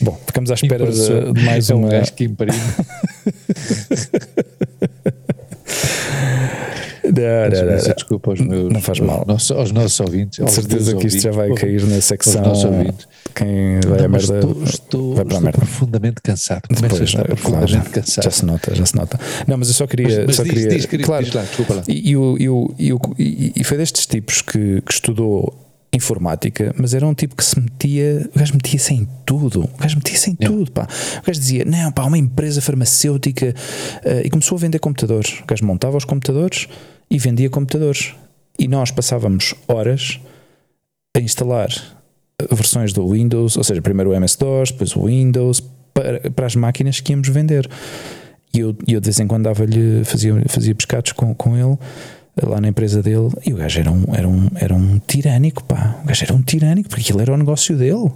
Bom, 0.00 0.18
ficamos 0.26 0.50
à 0.50 0.54
espera 0.54 0.84
Impressor. 0.84 1.26
de, 1.26 1.32
de 1.40 1.44
mais 1.44 1.68
é 1.68 1.74
um 1.74 1.80
uma. 1.80 1.88
gajo 1.90 2.14
que 2.14 2.24
imprime. 2.24 2.56
Não, 7.04 7.12
não, 7.66 7.76
não, 7.76 7.94
desculpa 7.94 8.30
aos 8.32 8.40
meus. 8.40 8.72
Não 8.72 8.80
faz 8.80 8.98
mal. 8.98 9.18
Aos 9.20 9.26
nossos, 9.26 9.50
aos 9.52 9.72
nossos 9.72 10.00
ouvintes. 10.00 10.44
De 10.44 10.50
certeza 10.50 10.96
que 10.96 11.06
isto 11.06 11.20
já 11.20 11.30
vai 11.30 11.52
cair 11.54 11.84
na 11.86 12.00
secção. 12.00 12.42
Quem 13.34 13.80
vai 13.86 14.04
a 14.04 14.08
merda. 14.08 14.38
Estou, 14.38 14.62
estou, 14.64 15.14
vai 15.14 15.24
para 15.24 15.38
a 15.38 15.40
merda. 15.40 15.58
profundamente 15.58 16.16
cansado. 16.22 16.62
Começo 16.66 16.82
Depois, 16.82 17.10
claro, 17.12 17.26
profundamente 17.28 17.72
já, 17.72 17.80
cansado. 17.82 18.24
já 18.24 18.30
se 18.30 18.44
nota, 18.44 18.74
já 18.74 18.86
se 18.86 18.96
nota. 18.96 19.20
Não, 19.46 19.56
mas 19.56 19.68
eu 19.68 19.74
só 19.74 19.86
queria. 19.86 20.08
Mas, 20.18 20.26
mas 20.26 20.36
só 20.36 20.42
diz, 20.42 20.52
queria 20.52 20.68
diz, 20.68 20.86
querido, 20.86 21.06
claro, 21.06 21.24
diz 21.24 21.34
lá, 21.34 21.42
desculpa 21.42 21.74
lá. 21.74 21.82
E, 21.86 22.12
e, 22.12 22.88
e- 23.18 23.52
e 23.56 23.64
foi 23.64 23.76
destes 23.76 24.06
tipos 24.06 24.42
que, 24.42 24.80
que 24.82 24.92
estudou 24.92 25.54
informática, 25.96 26.74
mas 26.78 26.94
era 26.94 27.06
um 27.06 27.14
tipo 27.14 27.34
que 27.34 27.44
se 27.44 27.58
metia, 27.58 28.28
o 28.34 28.38
gajo 28.38 28.54
metia-se 28.54 28.94
em 28.94 29.08
tudo, 29.24 29.64
o 29.64 29.78
gajo 29.78 29.96
metia-se 29.96 30.30
em 30.30 30.36
Yeah. 30.38 30.54
tudo, 30.54 30.70
pá. 30.70 30.86
O 31.22 31.26
gajo 31.26 31.40
dizia, 31.40 31.64
não, 31.64 31.90
pá, 31.90 32.04
uma 32.04 32.18
empresa 32.18 32.60
farmacêutica 32.60 33.54
eh, 34.04 34.22
e 34.24 34.30
começou 34.30 34.56
a 34.56 34.60
vender 34.60 34.78
computadores. 34.78 35.40
O 35.40 35.46
gajo 35.46 35.64
montava 35.64 35.96
os 35.96 36.04
computadores 36.04 36.68
e 37.10 37.18
vendia 37.18 37.48
computadores. 37.48 38.14
E 38.58 38.68
nós 38.68 38.90
passávamos 38.90 39.54
horas 39.66 40.20
a 41.16 41.20
instalar 41.20 41.68
eh, 42.40 42.54
versões 42.54 42.92
do 42.92 43.08
Windows, 43.08 43.56
ou 43.56 43.64
seja, 43.64 43.80
primeiro 43.80 44.10
o 44.10 44.14
MS-DOS, 44.14 44.72
depois 44.72 44.94
o 44.94 45.06
Windows, 45.06 45.62
para, 45.94 46.30
para 46.30 46.46
as 46.46 46.54
máquinas 46.54 47.00
que 47.00 47.12
íamos 47.12 47.28
vender. 47.28 47.68
E 48.52 48.60
eu, 48.60 48.76
eu 48.86 49.00
de 49.00 49.06
vez 49.06 49.18
em 49.20 49.26
quando 49.26 49.44
dava-lhe, 49.44 50.04
fazia, 50.04 50.34
fazia 50.48 50.74
pescados 50.74 51.12
com, 51.12 51.34
com 51.34 51.56
ele 51.56 51.78
lá 52.44 52.60
na 52.60 52.68
empresa 52.68 53.02
dele, 53.02 53.30
e 53.46 53.52
o 53.52 53.56
gajo 53.56 53.80
era 53.80 53.90
um, 53.90 54.04
era, 54.14 54.28
um, 54.28 54.48
era 54.56 54.74
um 54.74 54.98
tirânico, 54.98 55.64
pá. 55.64 55.98
O 56.02 56.06
gajo 56.06 56.24
era 56.24 56.34
um 56.34 56.42
tirânico, 56.42 56.88
porque 56.88 57.02
aquilo 57.02 57.20
era 57.20 57.32
o 57.32 57.36
negócio 57.36 57.76
dele. 57.76 58.10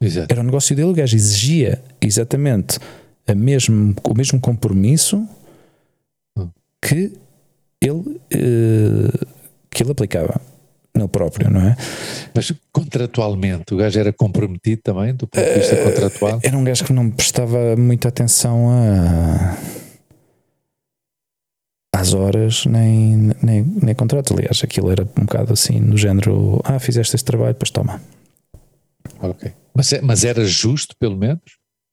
Exato. 0.00 0.28
Era 0.32 0.40
o 0.40 0.44
negócio 0.44 0.76
dele, 0.76 0.90
o 0.90 0.94
gajo 0.94 1.16
exigia 1.16 1.82
exatamente 2.00 2.78
a 3.26 3.34
mesmo, 3.34 3.94
o 4.04 4.14
mesmo 4.14 4.38
compromisso 4.40 5.26
Hum. 6.36 6.48
que 6.80 7.12
ele, 7.80 8.20
eh, 8.30 9.26
que 9.70 9.82
ele 9.82 9.90
aplicava 9.90 10.40
nele 10.94 11.08
próprio, 11.08 11.50
não 11.50 11.60
é? 11.60 11.76
Mas 12.34 12.52
contratualmente, 12.72 13.74
o 13.74 13.76
gajo 13.76 13.98
era 13.98 14.12
comprometido 14.12 14.82
também, 14.82 15.14
do 15.14 15.26
ponto 15.26 15.44
de 15.44 15.54
vista 15.54 15.74
Eh, 15.74 15.84
contratual. 15.84 16.40
Era 16.42 16.56
um 16.56 16.64
gajo 16.64 16.84
que 16.84 16.92
não 16.92 17.10
prestava 17.10 17.76
muita 17.76 18.08
atenção 18.08 18.68
a. 18.70 19.56
às 21.94 22.12
horas, 22.14 22.64
nem, 22.66 23.32
nem, 23.42 23.62
nem 23.82 23.94
contratos. 23.94 24.32
Aliás, 24.36 24.62
aquilo 24.62 24.90
era 24.90 25.02
um 25.02 25.24
bocado 25.24 25.52
assim, 25.52 25.80
no 25.80 25.96
género: 25.96 26.60
ah, 26.64 26.78
fizeste 26.78 27.16
este 27.16 27.24
trabalho, 27.24 27.52
depois 27.54 27.70
toma. 27.70 28.00
Ok. 29.20 29.52
Mas, 29.74 29.92
é- 29.92 30.00
mas 30.00 30.24
era 30.24 30.44
justo, 30.44 30.94
pelo 30.98 31.16
menos? 31.16 31.40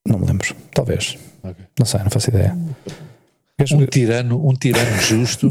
Não 0.07 0.19
me 0.19 0.25
lembro, 0.27 0.55
talvez. 0.73 1.17
Ok. 1.43 1.63
Não 1.79 1.85
sei, 1.85 1.99
não 2.01 2.09
faço 2.09 2.29
ideia. 2.29 2.55
Um 3.71 3.85
tirano, 3.85 4.47
um 4.49 4.53
tirano 4.53 5.01
justo, 5.01 5.47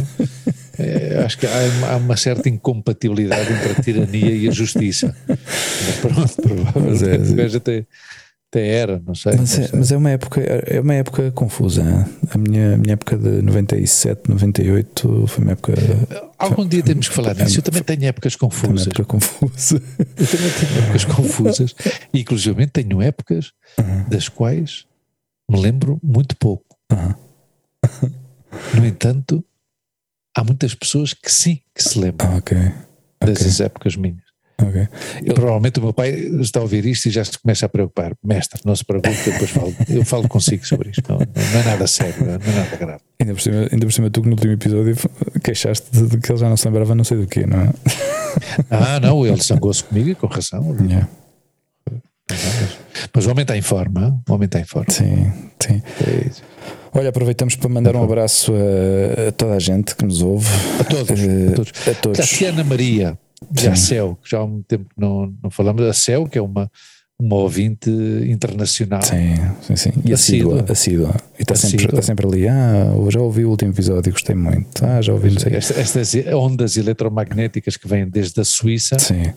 eh, 0.78 1.20
acho 1.24 1.38
que 1.38 1.46
há 1.46 1.50
uma, 1.78 1.88
há 1.88 1.96
uma 1.96 2.16
certa 2.18 2.50
incompatibilidade 2.50 3.50
entre 3.50 3.72
a 3.72 3.74
tirania 3.82 4.30
e 4.30 4.46
a 4.46 4.50
justiça. 4.52 5.16
Mas 5.26 5.96
pronto, 6.02 6.42
provavelmente 6.42 6.90
Mas 6.90 7.02
é- 7.02 7.16
o 7.16 7.34
gajo 7.34 7.56
até, 7.56 7.86
até 8.54 8.66
era, 8.68 9.02
não 9.04 9.14
sei. 9.14 9.32
Mas, 9.36 9.56
não 9.58 9.64
é, 9.64 9.68
sei. 9.68 9.78
mas 9.78 9.92
é 9.92 9.96
uma 9.96 10.10
época 10.10 10.40
é 10.40 10.80
uma 10.80 10.94
época 10.94 11.30
confusa. 11.32 11.82
hein? 11.82 12.04
A 12.30 12.38
minha, 12.38 12.74
a 12.74 12.76
minha 12.76 12.92
época 12.92 13.16
de 13.18 13.42
97, 13.42 14.28
98 14.30 15.26
foi 15.26 15.42
uma 15.44 15.52
época, 15.52 15.72
Algum 16.38 16.66
dia 16.66 16.82
temos 16.82 17.08
que 17.08 17.14
falar 17.14 17.34
disso. 17.34 17.58
Eu 17.58 17.62
também 17.62 17.82
tenho 17.82 18.04
épocas 18.04 18.34
foi 18.34 18.48
confusas. 18.48 18.86
época 18.86 19.04
confusa. 19.04 19.82
Eu 19.98 20.26
também 20.26 20.50
tenho 20.60 20.78
épocas 20.84 21.04
confusas. 21.04 21.74
E, 22.12 22.20
inclusive, 22.20 22.66
tenho 22.66 23.02
épocas 23.02 23.52
das 24.08 24.28
quais 24.28 24.84
me 25.50 25.60
lembro 25.60 25.98
muito 26.02 26.36
pouco. 26.36 26.64
Uhum. 26.92 27.14
No 28.74 28.86
entanto, 28.86 29.44
há 30.36 30.44
muitas 30.44 30.74
pessoas 30.74 31.12
que 31.12 31.30
sim, 31.30 31.60
que 31.74 31.82
se 31.82 31.98
lembram 31.98 32.30
Ah, 32.32 32.36
ok. 32.36 32.56
dessas 33.24 33.60
épocas 33.60 33.96
minhas. 33.96 34.23
Ok. 34.60 34.88
E 35.22 35.32
provavelmente 35.32 35.78
o 35.78 35.82
meu 35.82 35.92
pai 35.92 36.10
está 36.40 36.60
a 36.60 36.62
ouvir 36.62 36.84
isto 36.86 37.06
e 37.06 37.10
já 37.10 37.24
se 37.24 37.38
começa 37.38 37.66
a 37.66 37.68
preocupar. 37.68 38.12
Mestre, 38.24 38.60
não 38.64 38.74
se 38.74 38.84
preocupe, 38.84 39.16
eu 39.26 39.32
depois 39.32 39.50
falo, 39.50 39.74
eu 39.88 40.04
falo 40.04 40.28
consigo 40.28 40.66
sobre 40.66 40.90
isto. 40.90 41.02
Não, 41.08 41.18
não 41.18 41.60
é 41.60 41.64
nada 41.64 41.86
sério, 41.86 42.24
não 42.24 42.34
é 42.34 42.38
nada 42.38 42.76
grave. 42.76 43.00
Ainda 43.20 43.34
por, 43.34 43.40
cima, 43.40 43.68
ainda 43.70 43.86
por 43.86 43.92
cima, 43.92 44.10
tu 44.10 44.20
que 44.22 44.28
no 44.28 44.34
último 44.34 44.52
episódio 44.52 44.96
queixaste 45.42 45.86
de, 45.90 46.18
que 46.18 46.30
ele 46.30 46.38
já 46.38 46.48
não 46.48 46.56
se 46.56 46.66
lembrava 46.66 46.94
não 46.94 47.04
sei 47.04 47.18
do 47.18 47.26
quê, 47.26 47.46
não 47.46 47.60
é? 47.60 47.70
Ah, 48.68 48.98
não, 48.98 49.24
ele 49.24 49.40
zangou-se 49.40 49.84
comigo 49.84 50.08
e 50.10 50.14
com 50.16 50.26
razão. 50.26 50.76
Yeah. 50.80 51.08
Mas, 53.14 53.26
o 53.26 53.30
homem 53.30 53.42
está 53.42 53.56
em 53.56 53.62
forma, 53.62 54.20
o 54.28 54.32
homem 54.32 54.46
está 54.46 54.58
em 54.58 54.64
forma. 54.64 54.90
Sim, 54.90 55.32
sim. 55.60 55.82
É 56.04 56.26
isso. 56.28 56.42
Olha, 56.92 57.10
aproveitamos 57.10 57.54
para 57.56 57.68
mandar 57.68 57.94
um 57.96 58.02
abraço 58.02 58.52
a, 58.52 59.28
a 59.28 59.32
toda 59.32 59.54
a 59.54 59.58
gente 59.58 59.94
que 59.94 60.04
nos 60.04 60.22
ouve. 60.22 60.48
A 60.80 60.84
todos, 60.84 61.20
Eh, 61.20 61.48
a 61.48 61.54
todos. 61.54 61.72
A 61.88 61.94
todos. 61.94 62.18
Tatiana 62.18 62.64
Maria, 62.64 63.18
de 63.50 63.68
Acel, 63.68 64.16
que 64.22 64.30
já 64.30 64.40
há 64.40 64.46
muito 64.46 64.66
tempo 64.66 64.84
que 64.84 65.00
não, 65.00 65.32
não 65.42 65.50
falamos, 65.50 65.82
a 65.82 65.92
Cel, 65.92 66.26
que 66.26 66.38
é 66.38 66.42
uma, 66.42 66.70
uma 67.20 67.36
ouvinte 67.36 67.90
internacional. 68.28 69.02
Sim, 69.02 69.34
sim, 69.62 69.76
sim. 69.76 69.92
E 70.04 70.12
Assídua. 70.12 70.64
assídua. 70.68 71.14
E 71.38 71.42
está 71.42 71.54
sempre, 71.54 71.84
está 71.86 72.02
sempre 72.02 72.26
ali. 72.26 72.48
Ah, 72.48 72.86
já 73.10 73.20
ouvi 73.20 73.44
o 73.44 73.50
último 73.50 73.72
episódio, 73.72 74.12
gostei 74.12 74.34
muito. 74.34 74.84
Ah, 74.84 75.00
já 75.02 75.12
ouvi, 75.12 75.30
não 75.30 75.38
sei 75.40 75.48
o 75.48 75.50
quê. 75.52 75.56
Esta- 75.58 75.80
Estas 75.80 76.14
ondas 76.34 76.76
eletromagnéticas 76.76 77.76
que 77.76 77.86
vêm 77.88 78.08
desde 78.08 78.40
a 78.40 78.44
Suíça 78.44 78.98
Sim. 78.98 79.32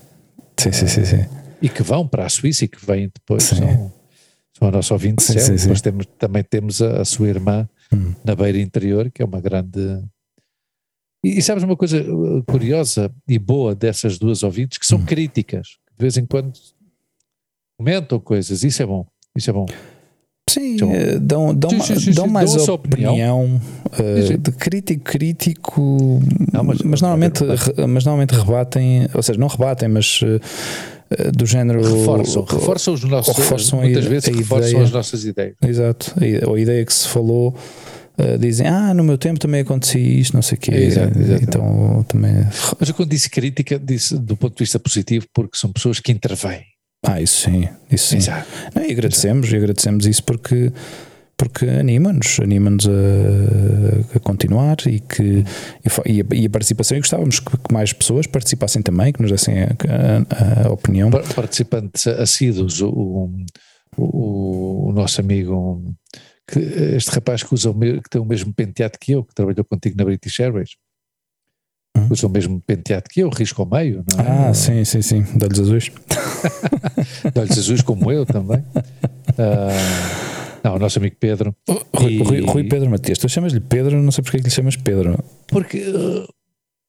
Sim, 0.60 0.72
sim, 0.72 0.88
sim, 0.88 1.06
sim. 1.06 1.26
e 1.62 1.70
que 1.70 1.84
vão 1.84 2.08
para 2.08 2.26
a 2.26 2.30
Suíça 2.30 2.66
e 2.66 2.68
que 2.68 2.84
vêm 2.86 3.12
depois 3.14 3.44
Sim. 3.44 3.58
são, 3.58 3.92
são 4.58 4.68
a 4.68 4.72
nossa 4.72 4.94
ouvinte 4.94 5.22
Sim, 5.22 5.38
sim, 5.38 5.56
sim. 5.58 5.64
Depois 5.64 5.82
temos, 5.82 6.06
também 6.18 6.44
temos 6.44 6.82
a, 6.82 7.02
a 7.02 7.06
sua 7.06 7.28
irmã 7.30 7.68
Hum. 7.94 8.14
na 8.26 8.36
beira 8.36 8.58
interior, 8.60 9.10
que 9.10 9.22
é 9.22 9.26
uma 9.26 9.40
grande. 9.40 9.80
E, 11.24 11.40
e 11.40 11.42
sabes 11.42 11.64
uma 11.64 11.76
coisa 11.76 12.02
uh, 12.02 12.44
curiosa 12.44 13.12
e 13.28 13.38
boa 13.40 13.74
dessas 13.76 14.18
duas 14.18 14.44
ouvintes, 14.44 14.78
que 14.78 14.86
são 14.86 15.00
Hum. 15.00 15.06
críticas, 15.06 15.68
de 15.98 16.02
vez 16.04 16.18
em 16.18 16.26
quando 16.26 16.54
comentam 17.80 18.20
coisas, 18.20 18.64
isso 18.64 18.82
é 18.82 18.86
bom, 18.86 19.06
isso 19.36 19.50
é 19.50 19.54
bom. 19.54 19.66
Sim, 20.50 20.76
Então- 20.76 20.92
dão, 21.22 21.54
dão, 21.56 21.70
Sim, 21.72 21.82
sim, 21.82 22.00
sim, 22.00 22.12
dão 22.14 22.26
mais 22.28 22.54
dão 22.54 22.66
a 22.66 22.74
opinião, 22.74 23.62
Sim, 23.94 24.28
sim. 24.28 24.38
de 24.38 24.52
crítico, 24.54 25.04
crítico, 25.04 26.20
Não, 26.54 26.64
mas, 26.64 26.80
mas- 26.82 27.02
normalmente, 27.02 27.44
mas 27.88 28.06
normalmente 28.06 28.32
rebatem, 28.34 29.08
ou 29.14 29.22
seja, 29.22 29.38
não 29.38 29.48
rebatem, 29.48 29.90
mas 29.90 30.22
eh, 31.10 31.32
do 31.32 31.46
género 31.46 31.82
Reforçam, 31.84 32.44
reforçam 32.46 32.94
os 32.94 33.04
nossos, 33.04 33.36
reforçam 33.36 33.80
a 33.80 33.82
muitas 33.84 34.06
ide- 34.06 34.10
vezes 34.14 34.30
a 34.30 34.32
reforçam 34.38 34.70
ideia. 34.70 34.84
as 34.86 34.92
nossas 34.92 35.26
ideias. 35.26 35.56
Exato, 35.66 36.14
a- 36.18 36.54
a 36.56 36.60
ideia 36.60 36.86
que 36.86 36.94
se 36.94 37.08
falou. 37.10 37.54
Eh, 38.18 38.38
dizem, 38.38 38.68
ah, 38.68 38.94
no 38.94 39.04
meu 39.04 39.18
tempo 39.18 39.40
também 39.40 39.62
acontecia 39.62 40.02
isto, 40.02 40.34
não 40.34 40.42
sei 40.42 40.58
o 40.58 40.62
quê. 40.62 40.72
Exato, 40.74 41.18
exatamente. 41.20 41.44
então 41.44 42.06
também. 42.08 42.34
Mas 42.80 42.90
eu 42.90 42.96
quando 42.96 43.10
disse 43.10 43.30
crítica, 43.30 43.78
disse 43.80 44.18
do 44.18 44.36
ponto 44.36 44.56
de 44.58 44.64
vista 44.64 44.80
positivo, 44.80 45.26
porque 45.34 45.58
são 45.58 45.72
pessoas 45.72 46.00
que 46.00 46.12
intervêm. 46.12 46.64
Ah, 47.06 47.22
isso 47.22 47.42
sim, 47.42 47.68
isso 47.92 48.08
sim. 48.08 48.18
Exato. 48.18 48.48
Não, 48.76 48.84
e 48.84 48.92
agradecemos, 48.92 49.52
e 49.52 49.56
agradecemos 49.56 50.06
isso 50.08 50.24
porque, 50.24 50.74
porque 51.38 51.66
anima-nos, 51.66 52.40
anima-nos 52.40 52.88
a, 52.88 54.16
a 54.18 54.20
continuar 54.20 54.78
e, 54.88 55.00
que, 55.00 55.44
e 56.06 56.22
a, 56.22 56.26
e 56.36 56.46
a 56.46 56.50
participação. 56.50 56.98
E 56.98 57.02
gostávamos 57.02 57.40
que, 57.40 57.52
que 57.56 57.72
mais 57.74 57.94
pessoas 57.94 58.26
participassem 58.26 58.82
também, 58.82 59.14
que 59.14 59.22
nos 59.22 59.30
dessem 59.32 59.62
a, 59.62 59.68
a- 59.68 60.68
a 60.68 60.72
opinião. 60.72 61.12
Par- 61.12 61.24
Participantes 61.36 62.08
assíduos, 62.08 62.82
o, 62.82 62.90
o, 62.90 63.36
o- 63.98 64.90
o 64.90 64.92
nosso 64.92 65.22
amigo, 65.22 65.84
que, 66.48 66.60
este 66.96 67.10
rapaz 67.12 67.44
que, 67.44 67.54
usa 67.54 67.70
o 67.72 67.74
me- 67.74 68.02
que 68.02 68.10
tem 68.10 68.22
o 68.22 68.26
mesmo 68.26 68.54
penteado 68.54 68.98
que 69.00 69.12
eu, 69.12 69.24
que 69.24 69.34
trabalhou 69.36 69.66
contigo 69.66 69.96
na 69.98 70.06
British 70.06 70.40
Airways, 70.40 70.72
Hum. 71.98 72.08
usa 72.12 72.28
o 72.28 72.30
mesmo 72.30 72.62
penteado 72.62 73.06
que 73.10 73.22
eu, 73.22 73.30
risco 73.30 73.62
ao 73.62 73.68
meio, 73.70 74.04
não 74.14 74.24
é? 74.24 74.50
Ah, 74.50 74.54
sim, 74.54 74.86
sim, 74.86 75.02
sim, 75.02 75.22
de 75.24 75.44
olhos 75.44 75.60
azuis. 75.60 75.92
De 77.34 77.40
olhos 77.40 77.58
azuis 77.58 77.82
como 77.82 78.12
eu 78.12 78.26
também. 78.26 78.64
Ah, 79.38 80.60
não, 80.64 80.76
o 80.76 80.80
nosso 80.80 81.00
amigo 81.00 81.16
Pedro. 81.20 81.56
Rui, 81.96 82.14
E- 82.14 82.24
Rui- 82.24 82.42
Rui 82.46 82.64
Pedro 82.66 82.90
Matias, 82.90 83.18
tu 83.18 83.28
chamas-lhe 83.28 83.60
Pedro, 83.60 84.02
não 84.02 84.12
sei 84.12 84.24
porque 84.24 84.38
é 84.38 84.40
que 84.40 84.46
lhe 84.46 84.52
chamas 84.54 84.76
Pedro. 84.76 85.18
Porque, 85.48 85.84
ah, 85.96 86.28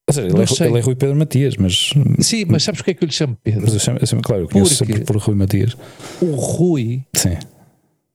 Ou 0.09 0.15
seja, 0.15 0.27
ele 0.29 0.39
é, 0.41 0.67
ele 0.69 0.79
é 0.79 0.81
Rui 0.83 0.95
Pedro 0.95 1.17
Matias, 1.17 1.57
mas, 1.57 1.91
sim, 2.21 2.45
mas 2.47 2.63
sabes 2.63 2.81
porque 2.81 2.91
é 2.93 2.95
que 2.95 3.05
eu 3.05 3.07
lhe 3.07 3.13
chamo 3.15 3.37
Pedro? 3.43 3.63
mas 3.63 3.75
eu 3.75 3.81
chamo, 3.81 3.99
eu 4.01 4.07
chamo- 4.07 4.23
claro, 4.23 4.43
eu 4.43 4.49
conheço 4.49 4.77
Porque- 4.79 4.93
sempre 4.93 5.07
por 5.07 5.17
Rui 5.17 5.35
Matias. 5.37 5.77
O 6.21 6.35
Rui, 6.35 7.03
Sim. 7.15 7.37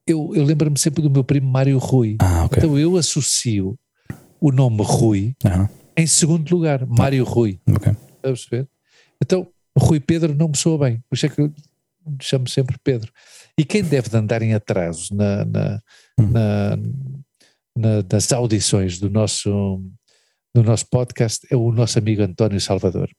Eu, 0.08 0.32
eu 0.36 0.44
lembro-me 0.44 0.78
sempre 0.78 1.02
do 1.02 1.10
meu 1.10 1.24
primo 1.24 1.50
Mário 1.50 1.78
Rui. 1.78 2.18
Ah, 2.20 2.46
ok. 2.46 2.58
Então 2.58 2.78
eu 2.78 2.98
associo 2.98 3.78
o 4.40 4.52
nome 4.52 4.82
Rui 4.84 5.36
em 5.96 6.08
segundo 6.08 6.50
lugar, 6.54 6.86
Mário 6.86 7.24
Rui. 7.24 7.60
ok. 7.70 7.92
Estás 7.92 8.00
a 8.24 8.28
perceber? 8.28 8.68
Então, 9.22 9.48
Rui 9.78 10.00
Pedro 10.00 10.34
não 10.36 10.48
me 10.50 10.58
soa 10.58 10.78
bem, 10.78 11.04
por 11.10 11.16
isso 11.16 11.26
é 11.26 11.30
que 11.30 11.40
eu 11.42 11.54
chamo 12.22 12.48
sempre 12.50 12.78
Pedro. 12.84 13.12
E 13.58 13.64
quem 13.64 13.84
deve 13.84 14.10
de 14.10 14.18
andar 14.18 14.42
em 14.42 14.54
atraso 14.54 15.14
na, 15.16 15.46
na- 15.46 15.82
Hum. 16.20 16.30
na- 16.32 16.78
na- 17.76 18.04
nas 18.12 18.32
audições 18.34 19.00
do 19.00 19.10
nosso, 19.10 19.82
do 20.56 20.64
nosso 20.64 20.86
podcast 20.88 21.48
é 21.50 21.56
o 21.56 21.72
nosso 21.72 21.98
amigo 21.98 22.22
António 22.22 22.60
Salvador. 22.62 23.10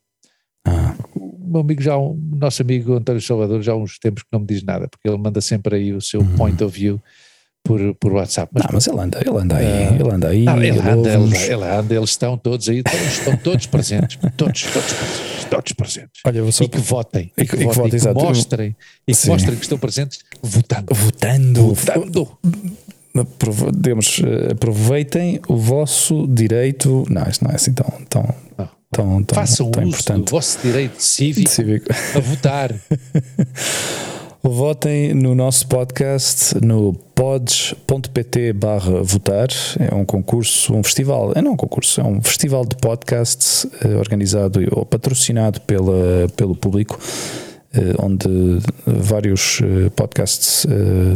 Ah, 0.64 0.94
O 1.14 1.46
meu 1.54 1.60
amigo 1.60 1.82
já, 1.82 1.96
o 1.96 2.16
nosso 2.36 2.62
amigo 2.62 2.94
António 2.94 3.20
Salvador 3.20 3.62
já 3.62 3.72
há 3.72 3.76
uns 3.76 3.98
tempos 3.98 4.22
que 4.22 4.28
não 4.32 4.40
me 4.40 4.46
diz 4.46 4.62
nada, 4.62 4.88
porque 4.88 5.08
ele 5.08 5.16
manda 5.18 5.40
sempre 5.40 5.76
aí 5.76 5.92
o 5.92 6.00
seu 6.00 6.20
Uhum. 6.20 6.36
point 6.36 6.64
of 6.64 6.76
view 6.76 7.00
por, 7.62 7.94
por 7.94 8.12
WhatsApp. 8.12 8.50
Mas, 8.52 8.64
não, 8.64 8.70
mas 8.72 8.86
ele 8.86 9.00
anda, 9.00 9.20
ele 9.20 9.38
anda 9.38 9.56
aí, 9.56 9.64
uh, 9.64 9.94
ele 9.94 10.10
anda 10.10 10.28
aí. 10.28 10.44
Não, 10.44 10.56
ele, 10.62 10.70
anda, 10.80 11.14
ele, 11.14 11.36
ele, 11.36 11.64
anda, 11.64 11.94
eles 11.94 12.10
estão 12.10 12.36
todos 12.36 12.68
aí, 12.68 12.82
estão 13.08 13.36
todos 13.36 13.66
presentes, 13.66 14.18
todos, 14.36 14.62
todos 14.64 14.92
presentes, 14.92 15.44
todos 15.50 15.72
presentes. 15.72 16.20
Olha, 16.26 16.52
só... 16.52 16.64
E 16.64 16.68
que 16.68 16.78
votem, 16.78 17.32
e 17.36 17.46
que, 17.46 17.54
e 17.54 17.58
que, 17.58 17.64
votem, 17.66 17.98
e 17.98 18.02
que 18.02 18.12
mostrem, 18.12 18.76
e 19.06 19.14
que 19.14 19.26
mostrem 19.28 19.56
que 19.56 19.62
estão 19.62 19.78
presentes 19.78 20.20
votando. 20.42 20.94
Votando. 20.94 21.74
Votando. 21.74 22.38
Digamos, 23.76 24.20
eh, 24.24 24.52
aproveitem 24.52 25.40
o 25.48 25.56
vosso 25.56 26.26
direito. 26.26 27.04
Não, 27.08 27.22
isto 27.28 27.44
não 27.44 27.52
é 27.52 27.54
assim 27.54 27.72
tão. 27.72 27.86
tão 28.10 28.34
Tão, 28.94 29.24
tão, 29.24 29.34
Façam 29.34 29.70
tão 29.72 29.82
uso 29.82 29.90
importante. 29.90 30.26
do 30.26 30.30
vosso 30.30 30.58
direito 30.62 31.02
cívico, 31.02 31.50
cívico. 31.50 31.86
a 32.14 32.20
votar. 32.20 32.72
Votem 34.40 35.14
no 35.14 35.34
nosso 35.34 35.66
podcast 35.66 36.54
no 36.62 36.92
pods.pt 37.14 38.52
barra 38.52 39.02
votar. 39.02 39.48
É 39.80 39.94
um 39.94 40.04
concurso, 40.04 40.74
um 40.74 40.82
festival, 40.82 41.32
é 41.34 41.40
não 41.40 41.52
um 41.52 41.56
concurso, 41.56 42.00
é 42.00 42.04
um 42.04 42.22
festival 42.22 42.64
de 42.64 42.76
podcasts 42.76 43.66
eh, 43.82 43.96
organizado 43.96 44.60
ou 44.70 44.84
patrocinado 44.84 45.60
pela, 45.62 46.28
pelo 46.36 46.54
público, 46.54 47.00
onde 47.98 48.28
vários 48.86 49.60
eh, 49.60 49.90
podcasts 49.90 50.66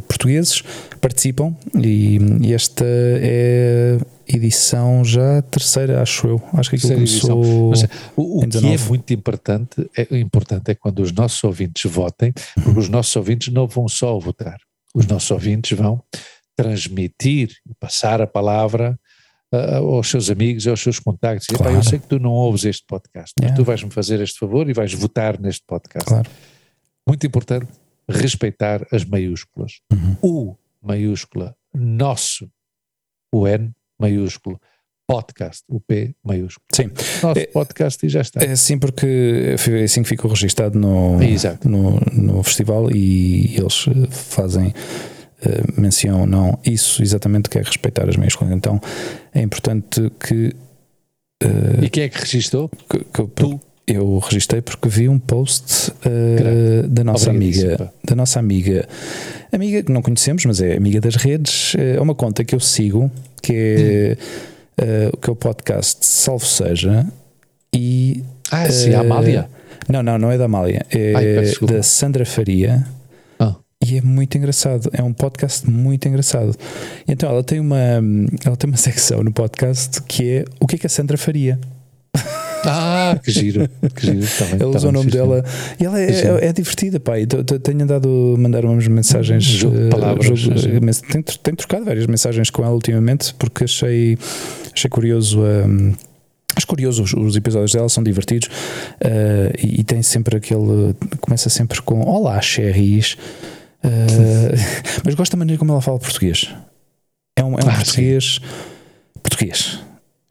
portugueses 0.07 0.63
participam 1.01 1.55
e, 1.75 2.19
esta 2.53 2.85
é 2.87 3.99
edição 4.27 5.05
já 5.05 5.41
terceira, 5.43 6.03
acho 6.03 6.27
eu. 6.27 6.43
Acho 6.53 6.71
que 6.71 6.77
aquilo 6.77 6.95
começou. 6.95 7.71
Mas, 7.71 7.83
o, 8.17 8.41
o 8.41 8.49
que 8.49 8.59
é 8.59 8.79
muito 8.79 9.13
importante 9.13 9.91
é, 9.97 10.19
importante 10.19 10.71
é 10.71 10.75
quando 10.75 11.01
os 11.01 11.13
nossos 11.13 11.43
ouvintes 11.45 11.91
votem, 11.91 12.33
porque 12.55 12.79
os 12.79 12.89
nossos 12.89 13.15
ouvintes 13.17 13.53
não 13.53 13.67
vão 13.67 13.89
só 13.89 14.19
votar, 14.19 14.59
os 14.95 15.07
nossos 15.07 15.31
ouvintes 15.31 15.77
vão 15.77 16.03
transmitir 16.57 17.51
e 17.69 17.75
passar 17.79 18.21
a 18.21 18.27
palavra 18.27 18.99
uh, 19.53 19.95
aos 19.95 20.09
seus 20.09 20.31
amigos, 20.31 20.67
aos 20.67 20.81
seus 20.81 20.99
contactos. 20.99 21.47
Claro. 21.47 21.77
eu 21.77 21.83
sei 21.83 21.99
que 21.99 22.07
tu 22.07 22.19
não 22.19 22.31
ouves 22.31 22.65
este 22.65 22.85
podcast, 22.87 23.33
mas 23.39 23.51
yeah. 23.51 23.57
tu 23.57 23.65
vais-me 23.65 23.91
fazer 23.91 24.21
este 24.21 24.39
favor 24.39 24.69
e 24.69 24.73
vais 24.73 24.93
votar 24.93 25.41
neste 25.41 25.65
podcast. 25.67 26.09
Claro. 26.09 26.29
Muito 27.09 27.27
importante 27.27 27.69
respeitar 28.09 28.87
as 28.93 29.05
maiúsculas. 29.05 29.81
Uhum. 29.93 30.17
O 30.23 30.57
maiúscula, 30.83 31.57
nosso, 31.75 32.51
o 33.33 33.47
N 33.47 33.73
maiúsculo, 33.99 34.61
podcast, 35.07 35.65
o 35.69 35.81
P 35.81 36.15
maiúsculo. 36.23 36.67
Sim. 36.71 36.91
Nosso 37.23 37.41
é, 37.41 37.47
podcast 37.47 38.05
e 38.05 38.09
já 38.11 38.21
está. 38.21 38.45
É 38.45 38.51
assim 38.51 38.79
porque 38.79 39.57
é 39.71 39.83
assim 39.83 40.03
que 40.03 40.09
ficou 40.09 40.31
registado 40.31 40.79
no, 40.79 41.19
no, 41.65 42.01
no, 42.13 42.43
festival 42.43 42.91
e 42.91 43.57
eles 43.57 43.87
fazem 44.11 44.69
uh, 44.69 45.81
menção, 45.81 46.27
não, 46.27 46.59
isso 46.63 47.03
exatamente 47.03 47.49
que 47.49 47.59
é 47.59 47.63
respeitar 47.63 48.09
as 48.09 48.17
meias 48.17 48.37
coisas. 48.37 48.55
Então 48.55 48.79
é 49.35 49.41
importante 49.41 50.13
que. 50.21 50.55
Uh, 51.43 51.85
e 51.85 51.89
quem 51.89 52.05
é 52.05 52.09
que 52.11 52.19
registou? 52.19 52.69
Que, 52.69 52.99
que, 52.99 53.27
tu? 53.29 53.59
Eu 53.89 54.19
registrei 54.19 54.61
porque 54.61 54.87
vi 54.87 55.09
um 55.09 55.19
post 55.19 55.91
uh, 55.91 56.87
da 56.87 57.03
nossa 57.03 57.31
amiga, 57.31 57.91
da 58.05 58.15
nossa 58.15 58.39
amiga, 58.39 58.87
amiga 59.51 59.83
que 59.83 59.91
não 59.91 60.03
conhecemos, 60.03 60.45
mas 60.45 60.61
é 60.61 60.77
amiga 60.77 61.01
das 61.01 61.15
redes, 61.17 61.75
é 61.75 61.99
uma 61.99 62.15
conta 62.15 62.45
que 62.45 62.55
eu 62.55 62.61
sigo 62.61 63.11
que 63.43 63.55
é 64.79 64.83
hum. 64.83 65.09
uh, 65.15 65.17
que 65.17 65.31
é 65.31 65.33
o 65.33 65.37
podcast 65.37 66.05
Salvo 66.05 66.45
Seja 66.45 67.07
e 67.75 68.23
ah 68.51 68.69
sim, 68.71 68.93
a 68.93 69.01
Amália? 69.01 69.49
Não, 69.89 70.03
não, 70.03 70.19
não 70.19 70.31
é 70.31 70.37
da 70.37 70.45
Amália. 70.45 70.85
É 70.91 71.15
Ai, 71.15 71.67
da 71.67 71.83
Sandra 71.83 72.27
Faria. 72.27 72.87
Ah. 73.41 73.55
e 73.83 73.97
é 73.97 74.03
muito 74.03 74.37
engraçado. 74.37 74.91
É 74.93 75.03
um 75.03 75.15
podcast 75.15 75.69
muito 75.69 76.07
engraçado. 76.07 76.55
Então 77.07 77.31
ela 77.31 77.43
tem 77.43 77.59
uma 77.59 78.03
ela 78.45 78.55
tem 78.55 78.69
uma 78.69 78.77
secção 78.77 79.23
no 79.23 79.33
podcast 79.33 80.03
que 80.03 80.31
é 80.31 80.45
o 80.61 80.67
que 80.67 80.77
é 80.77 80.79
que 80.79 80.87
a 80.87 80.91
Sandra 80.91 81.17
faria 81.17 81.59
ah, 82.65 83.19
que 83.23 83.31
giro, 83.31 83.69
que 83.95 84.07
giro. 84.07 84.27
Também, 84.39 84.55
Ele 84.55 84.77
usa 84.77 84.89
o 84.89 84.93
nome 84.93 85.11
dela 85.11 85.45
e 85.79 85.85
ela 85.85 86.01
é, 86.01 86.11
é, 86.11 86.47
é 86.49 86.53
divertida, 86.53 86.99
pai. 86.99 87.27
Tenho 87.27 87.83
andado 87.83 88.35
a 88.37 88.41
mandar 88.41 88.65
umas 88.65 88.87
mensagens, 88.87 89.45
jogo, 89.45 89.77
uh, 89.77 89.91
palavras, 89.91 90.43
tenho, 91.11 91.25
tenho, 91.25 91.57
trocado 91.57 91.85
várias 91.85 92.07
mensagens 92.07 92.51
com 92.51 92.65
ela 92.65 92.75
ultimamente 92.75 93.35
porque 93.35 93.65
achei, 93.65 94.19
achei 94.73 94.91
curioso. 94.91 95.41
Um, 95.41 95.95
Acho 96.57 96.67
curioso, 96.67 97.05
os, 97.05 97.13
os, 97.13 97.37
episódios 97.37 97.73
dela 97.73 97.89
são 97.89 98.03
divertidos 98.03 98.49
uh, 98.49 99.55
e, 99.63 99.81
e, 99.81 99.85
tem 99.85 100.03
sempre 100.03 100.39
aquele. 100.39 100.93
Começa 101.21 101.49
sempre 101.49 101.81
com 101.83 102.01
Olá, 102.01 102.41
Cherries. 102.41 103.17
Uh, 103.85 104.57
mas 105.05 105.15
gosto 105.15 105.33
da 105.33 105.39
maneira 105.39 105.57
como 105.57 105.71
ela 105.71 105.81
fala 105.81 106.01
português. 106.01 106.53
É 107.37 107.45
um, 107.45 107.53
é 107.53 107.65
um 107.65 107.69
ah, 107.69 107.75
português. 107.75 108.41
Sim. 108.41 109.21
Português 109.23 109.79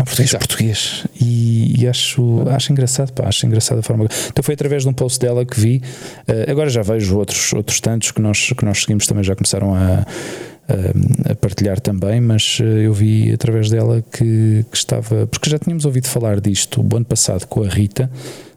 português 0.07 0.29
Exato. 0.29 0.47
português 0.47 1.03
e, 1.19 1.81
e, 1.81 1.87
acho, 1.87 2.47
acho 2.49 2.71
engraçado, 2.71 3.11
pá, 3.11 3.27
acho 3.27 3.45
engraçado 3.45 3.79
a 3.79 3.83
forma. 3.83 4.07
Então 4.27 4.43
foi 4.43 4.53
através 4.53 4.83
de 4.83 4.89
um 4.89 4.93
post 4.93 5.19
dela 5.19 5.45
que 5.45 5.59
vi. 5.59 5.81
Uh, 6.27 6.49
agora 6.49 6.69
já 6.69 6.81
vejo 6.81 7.17
outros, 7.17 7.53
outros 7.53 7.79
tantos 7.79 8.11
que 8.11 8.21
nós, 8.21 8.53
que 8.57 8.65
nós 8.65 8.81
seguimos 8.81 9.05
também 9.05 9.23
já 9.23 9.35
começaram 9.35 9.75
a, 9.75 10.05
a, 10.67 11.31
a 11.31 11.35
partilhar 11.35 11.79
também, 11.79 12.21
mas 12.21 12.59
uh, 12.59 12.63
eu 12.63 12.93
vi 12.93 13.31
através 13.31 13.69
dela 13.69 14.03
que, 14.11 14.65
que, 14.71 14.77
estava. 14.77 15.27
Porque 15.27 15.49
já 15.49 15.59
tínhamos 15.59 15.85
ouvido 15.85 16.07
falar 16.07 16.39
disto 16.39 16.81
o 16.81 16.95
ano 16.95 17.05
passado 17.05 17.45
com 17.47 17.63
a 17.63 17.67
Rita. 17.67 18.09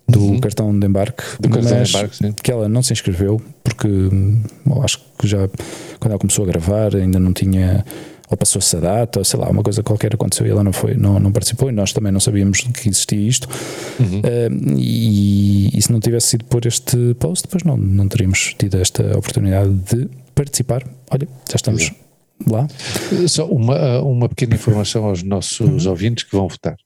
Do 0.09 0.18
uhum. 0.18 0.40
cartão 0.40 0.77
de 0.77 0.85
embarque, 0.85 1.22
do 1.39 1.48
mas 1.48 1.66
cartão 1.66 1.82
de 1.85 1.89
embarque, 1.89 2.16
sim. 2.16 2.32
que 2.32 2.51
ela 2.51 2.68
não 2.68 2.82
se 2.82 2.93
inscreveu, 2.93 3.40
porque 3.62 3.86
hum, 3.86 4.43
acho 4.82 4.98
que 5.16 5.28
já 5.28 5.48
quando 6.01 6.10
ela 6.10 6.18
começou 6.18 6.44
a 6.44 6.48
gravar 6.48 6.97
ainda 6.97 7.20
não 7.20 7.32
tinha 7.32 7.85
ou 8.31 8.36
passou-se 8.36 8.77
a 8.77 8.81
data, 8.81 9.19
ou 9.19 9.24
sei 9.24 9.40
lá, 9.40 9.51
uma 9.51 9.62
coisa 9.62 9.82
qualquer 9.82 10.15
aconteceu 10.15 10.47
e 10.47 10.51
ela 10.51 10.62
não 10.62 10.73
foi, 10.73 10.94
não, 10.94 11.19
não 11.19 11.32
participou 11.32 11.69
e 11.69 11.73
nós 11.73 11.93
também 11.93 12.12
não 12.12 12.20
sabíamos 12.20 12.61
que 12.61 12.89
existia 12.89 13.19
isto. 13.19 13.48
Uhum. 13.98 14.20
Uh, 14.20 14.78
e, 14.78 15.77
e, 15.77 15.82
se 15.82 15.90
não 15.90 15.98
tivesse 15.98 16.28
sido 16.28 16.44
por 16.44 16.65
este 16.65 17.15
post, 17.15 17.47
depois 17.47 17.65
não, 17.65 17.77
não 17.77 18.07
teríamos 18.07 18.55
tido 18.57 18.78
esta 18.81 19.02
oportunidade 19.19 19.70
de 19.70 20.09
participar. 20.35 20.86
Olha, 21.11 21.28
já 21.48 21.57
estamos. 21.57 21.93
Lá. 22.48 22.66
Só 23.28 23.47
uma, 23.47 24.01
uma 24.01 24.27
pequena 24.27 24.55
informação 24.55 25.05
aos 25.05 25.23
nossos 25.23 25.85
uhum. 25.85 25.90
ouvintes 25.90 26.24
que 26.24 26.35
vão 26.35 26.48
votar. 26.48 26.77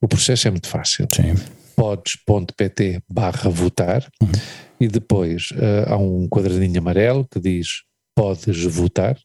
O 0.00 0.08
processo 0.08 0.48
é 0.48 0.50
muito 0.50 0.68
fácil. 0.68 1.06
Sim. 1.14 1.34
pods.pt 1.76 3.02
barra 3.10 3.50
votar 3.50 4.08
uhum. 4.22 4.32
e 4.80 4.88
depois 4.88 5.50
uh, 5.50 5.92
há 5.92 5.96
um 5.98 6.26
quadradinho 6.28 6.78
amarelo 6.78 7.26
que 7.30 7.38
diz 7.38 7.82
podes 8.16 8.64
votar 8.64 9.18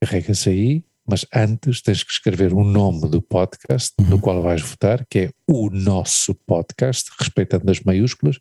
carrega-se 0.00 0.48
aí, 0.48 0.84
mas 1.06 1.26
antes 1.34 1.82
tens 1.82 2.02
que 2.02 2.12
escrever 2.12 2.54
o 2.54 2.62
nome 2.62 3.08
do 3.08 3.20
podcast 3.20 3.92
uhum. 4.00 4.10
no 4.10 4.20
qual 4.20 4.40
vais 4.40 4.62
votar, 4.62 5.04
que 5.10 5.18
é 5.18 5.30
o 5.46 5.68
nosso 5.68 6.34
podcast, 6.46 7.10
respeitando 7.18 7.70
as 7.70 7.80
maiúsculas, 7.80 8.38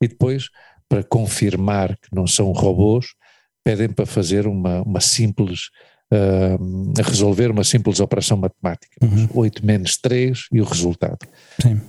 e 0.00 0.08
depois, 0.08 0.48
para 0.88 1.04
confirmar 1.04 1.96
que 1.96 2.08
não 2.12 2.26
são 2.26 2.50
robôs, 2.52 3.14
pedem 3.62 3.88
para 3.88 4.06
fazer 4.06 4.46
uma, 4.46 4.82
uma 4.82 5.00
simples, 5.00 5.70
uh, 6.12 7.02
resolver 7.02 7.50
uma 7.50 7.64
simples 7.64 8.00
operação 8.00 8.36
matemática. 8.36 8.96
Uhum. 9.02 9.28
8 9.32 9.64
menos 9.64 9.96
3 9.96 10.46
e 10.52 10.60
o 10.60 10.64
resultado. 10.64 11.18
Sim. 11.62 11.80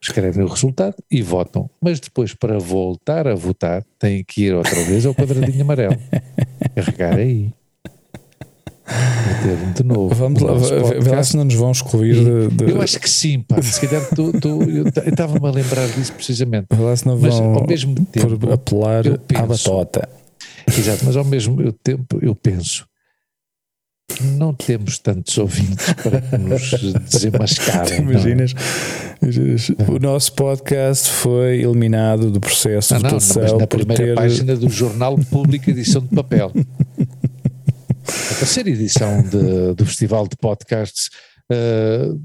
Escrevem 0.00 0.44
o 0.44 0.48
resultado 0.48 0.96
e 1.10 1.22
votam. 1.22 1.68
Mas 1.80 2.00
depois, 2.00 2.34
para 2.34 2.58
voltar 2.58 3.28
a 3.28 3.34
votar, 3.34 3.84
têm 3.98 4.24
que 4.24 4.42
ir 4.44 4.54
outra 4.54 4.82
vez 4.84 5.04
ao 5.04 5.14
quadradinho 5.14 5.62
amarelo. 5.62 5.96
Carregar 6.74 7.16
aí 7.16 7.52
de 9.74 9.84
novo. 9.84 10.14
Vamos 10.14 10.40
lá, 10.40 10.54
vê 10.54 11.10
lá 11.10 11.22
se 11.22 11.36
não 11.36 11.44
nos 11.44 11.54
vão 11.54 11.70
excluir 11.70 12.14
de, 12.14 12.48
de... 12.54 12.70
Eu 12.70 12.80
acho 12.80 12.98
que 12.98 13.08
sim, 13.08 13.40
pá. 13.40 13.60
Se 13.60 13.80
calhar 13.80 14.02
tu, 14.14 14.32
eu 14.68 14.86
estava-me 14.86 15.46
a 15.46 15.50
lembrar 15.50 15.86
disso 15.88 16.12
precisamente. 16.12 16.66
Vê 16.72 16.82
lá 16.82 16.96
se 16.96 17.06
não 17.06 17.18
mas, 17.18 17.34
vão 17.34 17.54
ao 17.54 17.66
mesmo 17.66 17.94
tempo, 18.06 18.52
apelar 18.52 19.04
penso, 19.26 19.42
à 19.42 19.46
batota. 19.46 20.08
Exato, 20.66 21.04
mas 21.04 21.16
ao 21.16 21.24
mesmo 21.24 21.72
tempo 21.72 22.18
eu 22.22 22.34
penso. 22.34 22.86
Não 24.36 24.52
temos 24.54 24.98
tantos 24.98 25.36
ouvintes 25.38 25.92
para 25.92 26.38
nos 26.38 26.70
desenmascarem. 27.08 28.00
Imaginas, 28.00 28.54
imaginas, 29.22 29.68
o 29.86 29.98
nosso 30.00 30.32
podcast 30.32 31.10
foi 31.10 31.60
eliminado 31.60 32.30
do 32.30 32.40
processo 32.40 32.96
de 32.96 33.02
votação. 33.02 33.42
Não, 33.42 33.50
mas 33.52 33.60
na 33.60 33.66
primeira 33.66 34.04
ter... 34.04 34.14
página 34.14 34.56
do 34.56 34.68
jornal 34.68 35.16
Público 35.30 35.70
Edição 35.70 36.00
de 36.02 36.08
Papel. 36.08 36.50
a 38.08 38.34
terceira 38.34 38.70
edição 38.70 39.22
de, 39.22 39.74
do 39.74 39.84
Festival 39.84 40.26
de 40.26 40.36
Podcasts, 40.36 41.10
uh, 41.50 42.20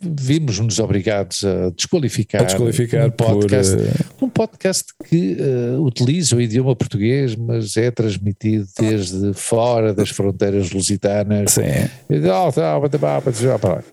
vimos-nos 0.00 0.78
obrigados 0.78 1.44
a 1.44 1.70
desqualificar, 1.70 2.42
a 2.42 2.44
desqualificar 2.44 3.06
um 3.06 3.10
podcast, 3.10 3.76
por, 3.76 3.84
uh... 3.84 4.26
um 4.26 4.30
podcast 4.30 4.84
que 5.08 5.36
uh, 5.38 5.82
utiliza 5.82 6.36
o 6.36 6.40
idioma 6.40 6.74
português, 6.74 7.36
mas 7.36 7.76
é 7.76 7.90
transmitido 7.90 8.66
desde 8.78 9.34
fora 9.34 9.92
das 9.92 10.08
fronteiras 10.10 10.70
lusitanas 10.70 11.52
Sim. 11.52 11.62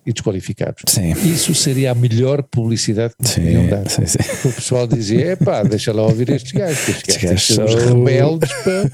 e 0.06 0.14
desqualificados. 0.14 0.84
Sim. 0.88 1.12
Isso 1.12 1.54
seria 1.54 1.92
a 1.92 1.96
melhor 1.96 2.42
publicidade 2.44 3.14
que 3.22 3.28
sim, 3.28 3.42
podiam 3.42 3.68
dar. 3.68 3.90
Sim, 3.90 4.06
sim. 4.06 4.48
O 4.48 4.54
pessoal 4.54 4.88
dizia: 4.88 5.36
pá, 5.38 5.64
deixa 5.64 5.92
lá 5.92 6.04
ouvir 6.04 6.30
estes 6.30 6.54
gajos, 6.54 6.90
estes 6.90 7.18
gajos 7.18 7.48
são 7.48 7.66
os 7.66 7.76
rebeldes 7.76 8.52
para. 8.64 8.90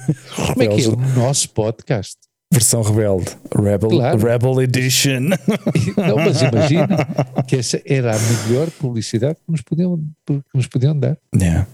Como 0.48 0.64
é 0.64 0.68
que 0.68 0.84
é 0.84 0.88
o 0.88 0.96
nosso 1.16 1.50
podcast? 1.50 2.18
Versão 2.54 2.84
rebelde. 2.84 3.32
Rebel, 3.56 3.90
Claro. 3.90 4.18
Rebel 4.20 4.62
Edition. 4.62 5.22
Não, 5.98 6.16
mas 6.18 6.40
imagina 6.42 6.88
que 7.48 7.56
essa 7.56 7.82
era 7.84 8.16
a 8.16 8.20
melhor 8.20 8.70
publicidade 8.72 9.36
que 9.36 9.52
nos 9.52 9.62
podiam, 9.62 9.98
que 10.28 10.42
nos 10.54 10.68
podiam 10.68 10.98
dar. 10.98 11.18
Yeah. 11.36 11.68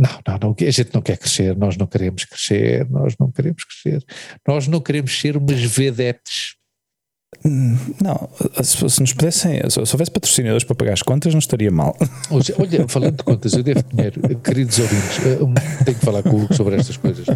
Não, 0.00 0.10
não, 0.26 0.38
não, 0.42 0.56
a 0.60 0.70
gente 0.70 0.94
não 0.94 1.02
quer 1.02 1.18
crescer, 1.18 1.56
nós 1.56 1.76
não 1.76 1.84
queremos 1.84 2.24
crescer, 2.24 2.88
nós 2.88 3.16
não 3.18 3.32
queremos 3.32 3.64
crescer, 3.64 4.04
nós 4.46 4.68
não 4.68 4.80
queremos 4.80 5.18
ser 5.18 5.36
umas 5.36 5.60
vedetes. 5.60 6.54
Não, 7.44 8.28
se, 8.62 8.88
se 8.90 9.00
nos 9.00 9.12
pudessem, 9.12 9.60
se, 9.68 9.86
se 9.86 9.94
houvesse 9.94 10.10
patrocinadores 10.10 10.64
para 10.64 10.74
pagar 10.74 10.92
as 10.92 11.02
contas, 11.02 11.32
não 11.32 11.38
estaria 11.38 11.70
mal. 11.70 11.96
Olha, 12.30 12.54
olha, 12.58 12.88
falando 12.88 13.16
de 13.16 13.22
contas, 13.22 13.52
eu 13.52 13.62
devo 13.62 13.82
dinheiro, 13.92 14.20
queridos 14.42 14.78
ouvintes, 14.78 15.18
eh, 15.18 15.84
tenho 15.84 15.98
que 15.98 16.04
falar 16.04 16.22
com 16.22 16.30
o 16.30 16.44
Hugo 16.44 16.54
sobre 16.54 16.76
estas 16.76 16.96
coisas. 16.96 17.26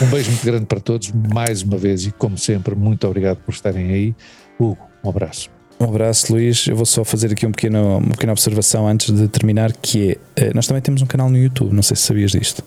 Um 0.00 0.06
beijo 0.06 0.30
muito 0.30 0.44
grande 0.44 0.66
para 0.66 0.80
todos, 0.80 1.12
mais 1.12 1.62
uma 1.62 1.76
vez, 1.76 2.06
e 2.06 2.12
como 2.12 2.38
sempre, 2.38 2.74
muito 2.74 3.06
obrigado 3.06 3.38
por 3.38 3.52
estarem 3.52 3.90
aí. 3.90 4.14
Hugo, 4.58 4.78
um 5.02 5.10
abraço. 5.10 5.50
Um 5.80 5.84
abraço, 5.84 6.32
Luís. 6.32 6.66
Eu 6.66 6.74
vou 6.74 6.86
só 6.86 7.04
fazer 7.04 7.32
aqui 7.32 7.46
um 7.46 7.52
pequeno, 7.52 7.98
uma 7.98 8.10
pequena 8.10 8.32
observação 8.32 8.88
antes 8.88 9.14
de 9.14 9.28
terminar, 9.28 9.72
que 9.72 10.18
é, 10.36 10.44
eh, 10.44 10.52
nós 10.54 10.66
também 10.66 10.82
temos 10.82 11.02
um 11.02 11.06
canal 11.06 11.28
no 11.28 11.36
YouTube, 11.36 11.72
não 11.72 11.82
sei 11.82 11.96
se 11.96 12.02
sabias 12.04 12.32
disto. 12.32 12.62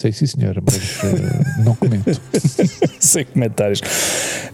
Sei 0.00 0.12
sim, 0.12 0.26
senhora, 0.26 0.62
mas 0.64 0.76
eh, 1.02 1.62
não 1.64 1.74
comento. 1.74 2.20
Sem 3.00 3.24
comentários. 3.24 3.80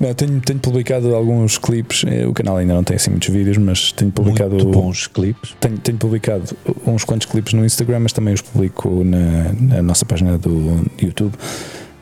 Não, 0.01 0.15
tenho, 0.15 0.41
tenho 0.41 0.59
publicado 0.59 1.15
alguns 1.15 1.59
clipes. 1.59 2.03
eh, 2.07 2.27
O 2.27 2.33
canal 2.33 2.57
ainda 2.57 2.73
não 2.73 2.83
tem 2.83 2.97
assim 2.97 3.11
muitos 3.11 3.29
vídeos, 3.29 3.59
mas 3.59 3.93
tenho 3.93 4.11
publicado. 4.11 4.55
Muito 4.55 4.71
bons 4.71 5.07
clipes. 5.07 5.55
Tenho, 5.61 5.77
tenho 5.77 5.99
publicado 5.99 6.57
uns 6.87 7.05
quantos 7.05 7.27
clipes 7.27 7.53
no 7.53 7.63
Instagram, 7.63 8.01
mas 8.01 8.15
também 8.15 8.33
os 8.33 8.41
publico 8.41 9.05
na, 9.05 9.53
na 9.61 9.83
nossa 9.83 10.07
página 10.07 10.39
do 10.39 10.83
YouTube, 10.99 11.35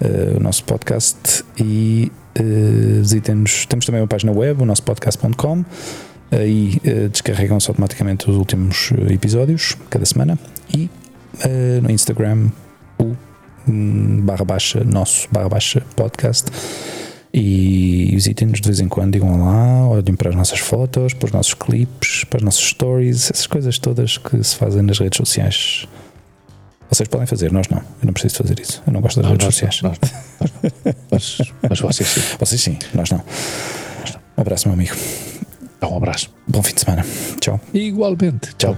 eh, 0.01 0.35
o 0.37 0.41
nosso 0.41 0.63
podcast. 0.63 1.45
E 1.59 2.13
eh, 2.37 2.43
visitem-nos. 3.01 3.67
Temos 3.67 3.85
também 3.85 4.01
uma 4.03 4.07
página 4.07 4.31
web, 4.31 4.63
o 4.63 4.65
nosso 4.65 4.85
podcast.com. 4.85 5.65
Aí 6.31 6.79
eh, 6.85 7.09
descarregam-se 7.09 7.69
automaticamente 7.69 8.31
os 8.31 8.37
últimos 8.37 8.93
episódios, 9.11 9.77
cada 9.91 10.05
semana. 10.07 10.39
E 10.73 10.89
eh, 11.41 11.81
no 11.83 11.91
Instagram, 11.91 12.47
o 13.01 13.17
barra 13.67 14.45
baixa, 14.45 14.83
nosso 14.85 15.29
barra 15.31 15.49
baixa 15.49 15.83
podcast. 15.97 16.51
E 17.35 18.11
visitem-nos 18.13 18.61
de 18.61 18.69
vez 18.69 18.81
em 18.81 18.89
quando, 18.89 19.13
digam 19.13 19.43
lá, 19.43 19.89
olhem 19.89 20.15
para 20.15 20.29
as 20.29 20.37
nossas 20.37 20.59
fotos, 20.59 21.15
para 21.15 21.27
os 21.27 21.33
nossos 21.33 21.55
clipes, 21.55 22.25
para 22.25 22.39
as 22.39 22.43
nossas 22.43 22.61
stories, 22.63 23.31
essas 23.31 23.47
coisas 23.47 23.79
todas 23.79 24.19
que 24.19 24.43
se 24.45 24.55
fazem 24.55 24.83
nas 24.83 24.99
redes 24.99 25.17
sociais. 25.17 25.89
Vocês 26.91 27.09
podem 27.09 27.27
fazer, 27.27 27.51
nós 27.51 27.69
não. 27.69 27.79
Eu 27.79 27.85
não 28.05 28.13
preciso 28.13 28.37
fazer 28.37 28.61
isso. 28.61 28.83
Eu 28.87 28.93
não 28.93 29.01
gosto 29.01 29.23
das 29.23 29.25
Não, 29.25 29.31
redes 29.33 29.47
nós, 29.47 29.55
sociais. 29.55 29.81
nós, 29.83 29.99
nós 31.11 31.53
mas, 31.71 31.81
vocês 31.81 32.07
sim. 32.07 32.21
Vocês 32.39 32.61
sim, 32.61 32.79
nós 32.93 33.11
não. 33.11 33.23
Um 34.37 34.41
abraço, 34.43 34.69
meu 34.69 34.75
amigo. 34.75 34.95
Dá 35.81 35.89
um 35.89 35.97
abraço. 35.97 36.29
Bom 36.47 36.63
fim 36.63 36.75
de 36.75 36.81
semana. 36.83 37.03
Tchau. 37.41 37.59
Igualmente. 37.73 38.55
Tchau. 38.59 38.77